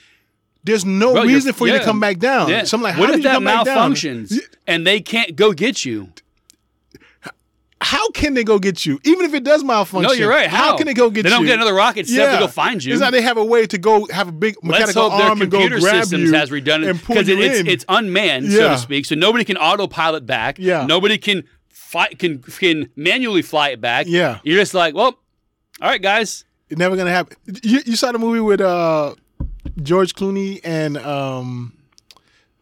there's 0.64 0.84
no 0.84 1.12
Bro, 1.12 1.24
reason 1.24 1.52
for 1.52 1.66
you 1.66 1.74
to 1.78 1.84
come 1.84 2.00
back 2.00 2.18
down 2.18 2.48
Yeah. 2.48 2.64
so 2.64 2.76
i'm 2.76 2.82
like 2.82 2.96
what 2.96 3.10
how 3.10 3.16
if 3.16 3.22
that 3.22 3.34
come 3.34 3.44
back 3.44 3.64
down? 3.64 3.92
malfunctions 3.92 4.38
and 4.66 4.86
they 4.86 5.00
can't 5.00 5.36
go 5.36 5.52
get 5.52 5.84
you? 5.84 6.08
how 7.80 8.10
can 8.10 8.34
they 8.34 8.42
go 8.42 8.58
get 8.58 8.86
you? 8.86 8.98
Even 9.04 9.26
if 9.26 9.34
it 9.34 9.44
does 9.44 9.62
malfunction. 9.62 10.08
No, 10.10 10.12
you're 10.12 10.30
right. 10.30 10.48
How, 10.48 10.76
can 10.76 10.86
they 10.86 10.94
go 10.94 11.10
get 11.10 11.18
you? 11.18 11.22
They 11.24 11.28
you? 11.28 11.36
don't 11.36 11.44
get 11.46 11.54
another 11.56 11.74
rocket 11.74 12.08
step 12.08 12.32
to 12.32 12.46
go 12.46 12.48
find 12.48 12.82
you. 12.82 12.92
It's 12.92 13.00
not 13.00 13.12
they 13.12 13.20
have 13.22 13.36
a 13.36 13.44
way 13.44 13.66
to 13.66 13.78
go 13.78 14.06
have 14.10 14.28
a 14.28 14.32
big 14.32 14.56
Let's 14.62 14.64
mechanical 14.80 15.10
hope 15.10 15.20
their 15.20 15.28
arm 15.28 15.42
and 15.42 15.50
go 15.50 15.58
computer 15.60 15.80
grab 15.80 16.02
systems 16.02 16.30
you 16.30 16.34
has 16.34 16.50
redundant 16.50 17.06
because 17.06 17.28
it, 17.28 17.38
it's 17.38 17.68
it's 17.68 17.84
unmanned, 17.88 18.50
so 18.50 18.70
to 18.70 18.78
speak. 18.78 19.04
So 19.04 19.14
nobody 19.14 19.44
can 19.44 19.56
autopilot 19.56 20.26
back. 20.26 20.58
Yeah. 20.58 20.86
Nobody 20.86 21.18
can 21.18 21.44
fly, 21.68 22.08
can 22.08 22.42
can 22.42 22.90
manually 22.96 23.42
fly 23.42 23.68
it 23.68 23.80
back. 23.80 24.06
Yeah. 24.08 24.40
You're 24.42 24.58
just 24.58 24.74
like, 24.74 24.94
well, 24.94 25.18
all 25.80 25.88
right, 25.88 26.02
guys. 26.02 26.44
It's 26.68 26.78
never 26.78 26.96
gonna 26.96 27.10
happen. 27.10 27.36
You, 27.62 27.80
you 27.86 27.96
saw 27.96 28.12
the 28.12 28.18
movie 28.18 28.40
with 28.40 28.60
uh, 28.60 29.14
George 29.82 30.14
Clooney 30.14 30.60
and 30.64 30.96
um, 30.98 31.76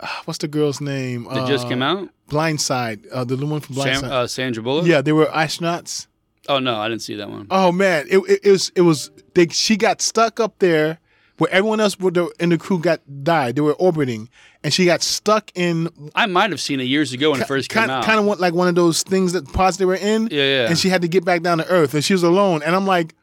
ah, 0.01 0.23
what's 0.27 0.39
the 0.39 0.49
girl's 0.49 0.81
name? 0.81 1.25
That 1.33 1.49
just 1.49 1.69
came 1.69 1.83
out. 1.83 2.09
Blindside. 2.29 3.07
Uh, 3.13 3.25
the 3.25 3.37
one 3.37 3.61
from 3.61 3.77
Blindside. 3.77 4.01
Sam, 4.01 4.13
uh, 4.13 4.27
Sandra 4.27 4.63
Bullock. 4.63 4.87
yeah, 4.87 5.01
they 5.01 5.13
were 5.13 5.27
astronauts. 5.27 6.07
Oh 6.49 6.59
no, 6.59 6.77
I 6.77 6.89
didn't 6.89 7.03
see 7.03 7.15
that 7.17 7.31
one. 7.31 7.47
Oh 7.51 7.73
man, 7.73 8.07
it, 8.11 8.19
it, 8.19 8.41
it 8.45 8.51
was 8.51 8.73
it 8.77 8.83
was 8.83 9.11
they, 9.35 9.47
she 9.49 9.77
got 9.77 10.03
stuck 10.03 10.41
up 10.41 10.59
there 10.59 10.99
where 11.39 11.51
everyone 11.51 11.81
else 11.81 11.97
in 12.39 12.51
the 12.51 12.59
crew 12.59 12.79
got 12.79 13.01
died. 13.25 13.57
They 13.57 13.61
were 13.63 13.75
orbiting, 13.75 14.29
and 14.63 14.73
she 14.73 14.85
got 14.85 15.03
stuck 15.03 15.51
in 15.55 15.89
I 16.15 16.27
might 16.27 16.51
have 16.51 16.61
seen 16.61 16.81
it 16.81 16.85
years 16.85 17.13
ago 17.13 17.31
when 17.31 17.41
it 17.41 17.49
first 17.49 17.71
came 17.71 17.81
kind, 17.81 17.91
out. 17.91 18.05
kind 18.05 18.21
of 18.21 18.39
like 18.39 18.55
one 18.55 18.69
of 18.69 18.75
those 18.75 19.03
things 19.03 19.33
that 19.33 19.51
pods 19.53 19.79
they 19.79 19.85
were 19.87 19.95
in. 19.95 20.29
Yeah, 20.31 20.43
yeah. 20.43 20.69
And 20.69 20.79
she 20.79 20.91
had 20.91 21.03
to 21.03 21.09
get 21.09 21.25
back 21.25 21.43
down 21.43 21.59
to 21.59 21.67
earth, 21.69 21.95
and 21.95 22.05
she 22.05 22.13
was 22.13 22.23
alone. 22.23 22.63
And 22.63 22.75
I'm 22.77 22.87
like, 22.87 23.15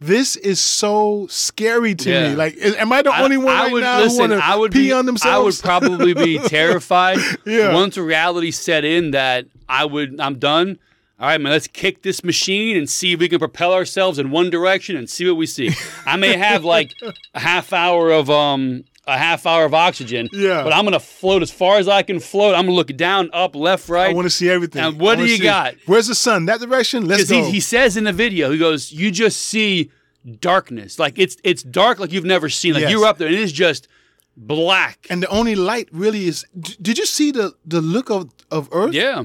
this 0.00 0.36
is 0.36 0.60
so 0.60 1.26
scary 1.30 1.94
to 1.94 2.10
Yeah. 2.10 2.28
me. 2.30 2.36
Like, 2.36 2.56
am 2.60 2.92
I 2.92 3.02
the 3.02 3.10
I- 3.10 3.22
only 3.22 3.36
one 3.38 3.48
I 3.56 3.62
right 3.64 3.72
would 3.72 3.82
now 3.82 4.00
listen. 4.00 4.30
who 4.30 4.36
I 4.38 4.54
would 4.56 4.72
pee 4.72 4.88
be, 4.88 4.92
on 4.92 5.06
themselves? 5.06 5.34
I 5.34 5.38
would 5.38 5.82
probably 5.88 6.14
be 6.14 6.38
terrified 6.48 7.18
Yeah. 7.46 7.72
once 7.74 7.96
reality 7.96 8.50
set 8.50 8.84
in 8.84 9.12
that 9.12 9.46
I 9.68 9.84
would. 9.84 10.20
I'm 10.20 10.38
done. 10.38 10.78
All 11.18 11.26
right, 11.28 11.40
man. 11.40 11.50
Let's 11.52 11.66
kick 11.66 12.02
this 12.02 12.22
machine 12.22 12.76
and 12.76 12.90
see 12.90 13.14
if 13.14 13.20
we 13.20 13.28
can 13.30 13.38
propel 13.38 13.72
ourselves 13.72 14.18
in 14.18 14.30
one 14.30 14.50
direction 14.50 14.96
and 14.96 15.08
see 15.08 15.26
what 15.26 15.38
we 15.38 15.46
see. 15.46 15.70
I 16.04 16.16
may 16.16 16.36
have 16.36 16.62
like 16.62 16.92
a 17.34 17.40
half 17.40 17.72
hour 17.72 18.10
of 18.10 18.28
um 18.28 18.84
a 19.06 19.16
half 19.16 19.46
hour 19.46 19.64
of 19.64 19.72
oxygen. 19.74 20.28
Yeah. 20.32 20.62
But 20.64 20.72
I'm 20.72 20.84
gonna 20.84 20.98
float 21.00 21.42
as 21.42 21.50
far 21.50 21.78
as 21.78 21.86
I 21.88 22.02
can 22.02 22.18
float. 22.20 22.54
I'm 22.54 22.64
gonna 22.66 22.76
look 22.76 22.96
down, 22.96 23.30
up, 23.32 23.54
left, 23.54 23.88
right. 23.88 24.10
I 24.10 24.12
want 24.12 24.26
to 24.26 24.30
see 24.30 24.48
everything. 24.50 24.82
And 24.84 24.98
what 25.00 25.16
do 25.18 25.24
you 25.26 25.36
see- 25.36 25.42
got? 25.44 25.74
Where's 25.86 26.06
the 26.08 26.14
sun? 26.14 26.46
That 26.46 26.60
direction? 26.60 27.06
Let's 27.06 27.30
go. 27.30 27.44
he, 27.44 27.50
he 27.52 27.60
says 27.60 27.96
in 27.96 28.04
the 28.04 28.12
video, 28.12 28.50
he 28.50 28.58
goes, 28.58 28.90
"You 28.92 29.10
just 29.10 29.40
see 29.42 29.90
darkness. 30.40 30.98
Like 30.98 31.18
it's 31.18 31.36
it's 31.44 31.62
dark, 31.62 31.98
like 32.00 32.12
you've 32.12 32.24
never 32.24 32.48
seen. 32.48 32.74
Like 32.74 32.82
Yes. 32.82 32.90
you're 32.90 33.04
up 33.06 33.18
there, 33.18 33.28
and 33.28 33.36
it 33.36 33.42
is 33.42 33.52
just 33.52 33.86
black. 34.36 35.06
and 35.10 35.22
the 35.22 35.28
only 35.28 35.54
light 35.54 35.88
really 35.92 36.26
is. 36.26 36.44
d- 36.58 36.76
Did 36.82 36.98
you 36.98 37.06
see 37.06 37.30
the 37.30 37.54
the 37.64 37.80
look 37.80 38.10
of 38.10 38.30
of 38.50 38.68
Earth? 38.72 38.92
Yeah, 38.92 39.22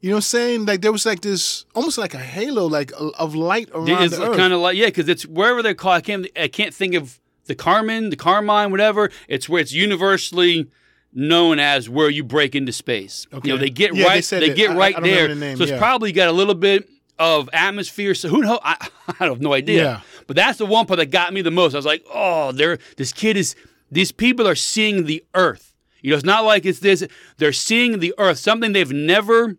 You 0.00 0.10
know 0.10 0.16
what 0.16 0.18
I'm 0.18 0.20
saying? 0.22 0.66
Like 0.66 0.80
there 0.82 0.92
was 0.92 1.06
like 1.06 1.20
this, 1.22 1.64
almost 1.74 1.98
like 1.98 2.14
a 2.14 2.18
halo, 2.18 2.66
like 2.66 2.92
of 3.18 3.34
light 3.34 3.68
around 3.74 4.02
it's 4.04 4.16
the 4.16 4.28
Earth. 4.30 4.36
kind 4.36 4.52
of 4.52 4.60
like 4.60 4.76
yeah, 4.76 4.86
because 4.86 5.08
it's 5.08 5.26
wherever 5.26 5.62
they're 5.62 5.74
called. 5.74 5.96
I 5.96 6.00
can't 6.00 6.26
I 6.36 6.48
can't 6.48 6.74
think 6.74 6.94
of 6.94 7.20
the 7.46 7.54
Carmen, 7.54 8.10
the 8.10 8.16
Carmine, 8.16 8.70
whatever. 8.70 9.10
It's 9.28 9.48
where 9.48 9.60
it's 9.60 9.72
universally 9.72 10.68
known 11.12 11.58
as 11.58 11.88
where 11.88 12.10
you 12.10 12.24
break 12.24 12.54
into 12.54 12.72
space. 12.72 13.26
You 13.30 13.40
know, 13.50 13.54
Okay. 13.54 13.64
they 13.66 13.70
get 13.70 13.94
Yeah, 13.94 14.06
right, 14.06 14.24
said 14.24 14.42
they 14.42 14.52
get 14.54 14.70
I- 14.70 14.74
I 14.74 14.76
right 14.76 14.94
don't 14.94 15.04
there. 15.04 15.28
the 15.28 15.34
name, 15.36 15.56
so 15.56 15.62
it's 15.62 15.72
yeah. 15.72 15.78
probably 15.78 16.10
got 16.12 16.28
a 16.28 16.32
little 16.32 16.54
bit 16.54 16.88
of 17.18 17.48
atmosphere. 17.52 18.14
So 18.14 18.28
who 18.28 18.40
knows? 18.42 18.58
I, 18.64 18.88
I 19.08 19.24
have 19.24 19.40
no 19.40 19.52
idea. 19.54 19.82
Yeah. 19.84 20.00
But 20.26 20.36
that's 20.36 20.58
the 20.58 20.66
one 20.66 20.86
part 20.86 20.98
that 20.98 21.06
got 21.12 21.32
me 21.32 21.42
the 21.42 21.50
most. 21.52 21.74
I 21.74 21.78
was 21.78 21.86
like, 21.86 22.04
oh, 22.12 22.50
they're 22.52 22.78
this 22.96 23.12
kid 23.12 23.36
is 23.36 23.54
these 23.92 24.10
people 24.10 24.48
are 24.48 24.54
seeing 24.56 25.04
the 25.04 25.22
earth. 25.34 25.74
You 26.02 26.10
know, 26.10 26.16
it's 26.16 26.24
not 26.24 26.44
like 26.44 26.66
it's 26.66 26.80
this. 26.80 27.06
They're 27.38 27.52
seeing 27.52 28.00
the 28.00 28.12
earth, 28.18 28.38
something 28.38 28.72
they've 28.72 28.90
never, 28.92 29.56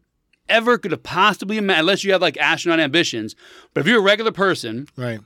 ever 0.50 0.78
could 0.78 0.92
have 0.92 1.02
possibly 1.04 1.58
imagined, 1.58 1.80
unless 1.82 2.04
you 2.04 2.12
have 2.12 2.22
like 2.22 2.38
astronaut 2.38 2.80
ambitions. 2.80 3.36
But 3.74 3.82
if 3.82 3.88
you're 3.88 4.00
a 4.00 4.04
regular 4.04 4.32
person, 4.32 4.88
right. 4.98 5.22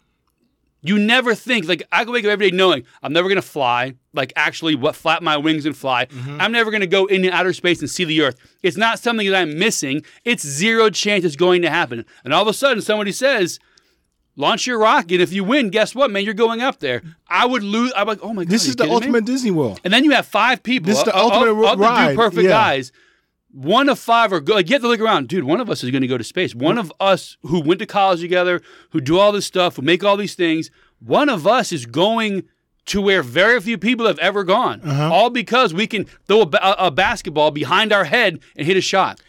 You 0.81 0.97
never 0.97 1.35
think 1.35 1.68
like 1.68 1.84
I 1.91 2.03
can 2.03 2.14
wake 2.14 2.26
up 2.26 2.31
every 2.31 2.51
day 2.51 2.57
knowing 2.57 2.85
I'm 3.03 3.14
never 3.14 3.27
gonna 3.27 3.41
fly, 3.41 3.95
like 4.14 4.31
actually 4.35 4.76
what 4.76 4.95
flap 4.95 5.22
my 5.22 5.38
wings 5.38 5.65
and 5.65 5.76
fly. 5.76 6.06
Mm-hmm. 6.06 6.39
I'm 6.39 6.51
never 6.51 6.72
gonna 6.72 6.88
go 6.88 7.06
into 7.06 7.31
outer 7.31 7.53
space 7.53 7.80
and 7.81 7.89
see 7.89 8.06
the 8.06 8.22
Earth. 8.22 8.38
It's 8.64 8.77
not 8.77 8.99
something 8.99 9.30
that 9.30 9.35
I'm 9.35 9.60
missing. 9.60 10.03
It's 10.23 10.45
zero 10.45 10.89
chance 10.89 11.26
it's 11.26 11.35
going 11.35 11.61
to 11.64 11.69
happen. 11.69 12.06
And 12.23 12.34
all 12.34 12.41
of 12.41 12.47
a 12.47 12.53
sudden 12.53 12.81
somebody 12.81 13.11
says, 13.11 13.60
launch 14.35 14.65
your 14.65 14.80
rocket. 14.80 15.22
If 15.22 15.34
you 15.34 15.43
win, 15.43 15.69
guess 15.69 15.93
what, 15.93 16.10
man? 16.10 16.23
You're 16.23 16.34
going 16.34 16.61
up 16.61 16.80
there. 16.80 17.03
I 17.27 17.45
would 17.45 17.64
lose. 17.64 17.91
I'm 17.95 18.07
like, 18.07 18.19
oh 18.23 18.34
my 18.34 18.45
god. 18.45 18.51
This 18.51 18.65
is 18.65 18.76
the 18.76 18.84
kidding 18.84 18.89
me? 18.89 18.95
ultimate 18.95 19.26
Disney 19.26 19.51
World. 19.51 19.81
And 19.84 19.93
then 19.93 20.03
you 20.03 20.11
have 20.11 20.26
five 20.26 20.64
people. 20.64 20.88
This 20.88 20.99
is 20.99 21.03
the 21.03 21.15
ultimate 21.15 21.45
the 21.47 21.77
ride, 21.77 22.15
perfect 22.15 22.43
yeah. 22.43 22.49
guys. 22.49 22.91
One 23.51 23.89
of 23.89 23.97
five 23.97 24.31
are 24.31 24.39
good. 24.39 24.55
Like, 24.55 24.69
you 24.69 24.76
have 24.76 24.84
to 24.84 24.88
look 24.88 24.99
around, 24.99 25.27
dude. 25.27 25.43
One 25.43 25.59
of 25.59 25.69
us 25.69 25.84
is 25.84 25.89
going 25.89 26.01
to 26.03 26.07
go 26.07 26.17
to 26.17 26.23
space. 26.23 26.53
One 26.53 26.77
of 26.77 26.93
us 26.99 27.38
who 27.41 27.61
went 27.61 27.80
to 27.80 27.85
college 27.85 28.21
together, 28.21 28.61
who 28.91 29.01
do 29.01 29.17
all 29.17 29.31
this 29.31 29.45
stuff, 29.45 29.76
who 29.77 29.81
make 29.81 30.03
all 30.03 30.17
these 30.17 30.35
things. 30.35 30.69
One 30.99 31.30
of 31.30 31.47
us 31.47 31.71
is 31.71 31.85
going 31.85 32.43
to 32.85 33.01
where 33.01 33.23
very 33.23 33.59
few 33.61 33.77
people 33.77 34.05
have 34.07 34.19
ever 34.19 34.43
gone. 34.43 34.81
Uh-huh. 34.81 35.11
All 35.13 35.30
because 35.30 35.73
we 35.73 35.88
can 35.88 36.05
throw 36.27 36.41
a, 36.41 36.45
ba- 36.45 36.85
a 36.85 36.91
basketball 36.91 37.51
behind 37.51 37.91
our 37.91 38.03
head 38.05 38.39
and 38.55 38.67
hit 38.67 38.77
a 38.77 38.81
shot. 38.81 39.21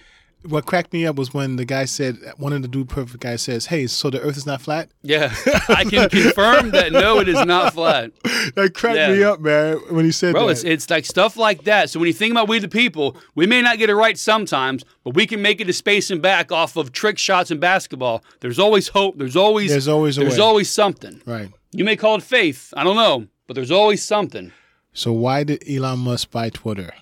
What 0.49 0.65
cracked 0.65 0.93
me 0.95 1.05
up 1.07 1.17
was 1.17 1.35
when 1.35 1.57
the 1.57 1.67
guy 1.67 1.85
said, 1.85 2.17
one 2.39 2.55
of 2.55 2.63
the 2.63 2.69
dude 2.69 2.89
perfect 2.89 3.21
guys 3.21 3.43
says, 3.43 3.67
"Hey, 3.67 3.87
so 3.87 4.09
the 4.09 4.21
Earth 4.21 4.39
is 4.39 4.47
not 4.47 4.63
flat." 4.63 4.89
Yeah, 5.03 5.35
I 5.69 5.85
can 5.85 6.09
confirm 6.09 6.71
that 6.71 6.93
no, 6.93 7.19
it 7.21 7.29
is 7.29 7.45
not 7.45 7.75
flat. 7.75 8.11
That 8.55 8.73
cracked 8.75 8.97
Yeah. 8.97 9.13
me 9.13 9.23
up, 9.23 9.41
man, 9.41 9.77
when 9.91 10.05
he 10.07 10.13
said 10.13 10.33
Bro, 10.33 10.47
that. 10.47 10.53
it's, 10.53 10.65
it's 10.65 10.89
like 10.91 11.05
stuff 11.05 11.37
like 11.37 11.65
that. 11.65 11.91
So 11.91 12.01
when 12.01 12.07
you 12.07 12.15
think 12.15 12.31
about 12.33 12.49
we 12.49 12.59
the 12.59 12.69
people, 12.69 13.17
we 13.35 13.47
may 13.47 13.61
not 13.61 13.77
get 13.79 13.91
it 13.91 13.95
right 13.95 14.17
sometimes, 14.19 14.83
but 15.05 15.15
we 15.15 15.27
can 15.27 15.43
make 15.43 15.61
it 15.61 15.67
to 15.67 15.73
space 15.75 16.11
and 16.11 16.23
back 16.23 16.51
off 16.51 16.77
of 16.77 16.91
trick 16.91 17.19
shots 17.19 17.51
in 17.51 17.59
basketball. 17.61 18.25
There's 18.41 18.59
always 18.59 18.89
hope. 18.89 19.19
There's 19.19 19.37
always 19.37 19.71
There's 19.71 19.89
always 19.89 20.17
a 20.17 20.21
there's 20.23 20.39
way. 20.39 20.43
always 20.45 20.71
something. 20.71 21.21
right. 21.27 21.51
You 21.73 21.85
may 21.85 21.97
call 21.97 22.17
it 22.17 22.23
faith. 22.23 22.73
I 22.77 22.83
don't 22.83 22.97
know, 22.97 23.27
but 23.47 23.55
there's 23.55 23.71
always 23.71 24.03
something. 24.03 24.53
So 24.95 25.13
why 25.13 25.45
did 25.45 25.63
Elon 25.71 25.99
Musk 26.01 26.31
buy 26.31 26.49
Twitter? 26.49 26.95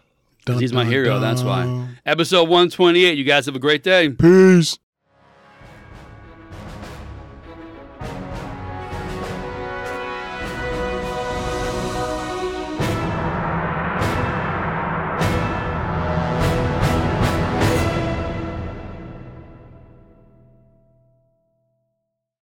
He's 0.57 0.73
my 0.73 0.85
hero. 0.85 1.19
That's 1.19 1.43
why. 1.43 1.89
Episode 2.07 2.45
128. 2.49 3.19
You 3.19 3.25
guys 3.25 3.47
have 3.47 3.57
a 3.57 3.61
great 3.61 3.83
day. 3.83 4.09
Peace. 4.11 4.79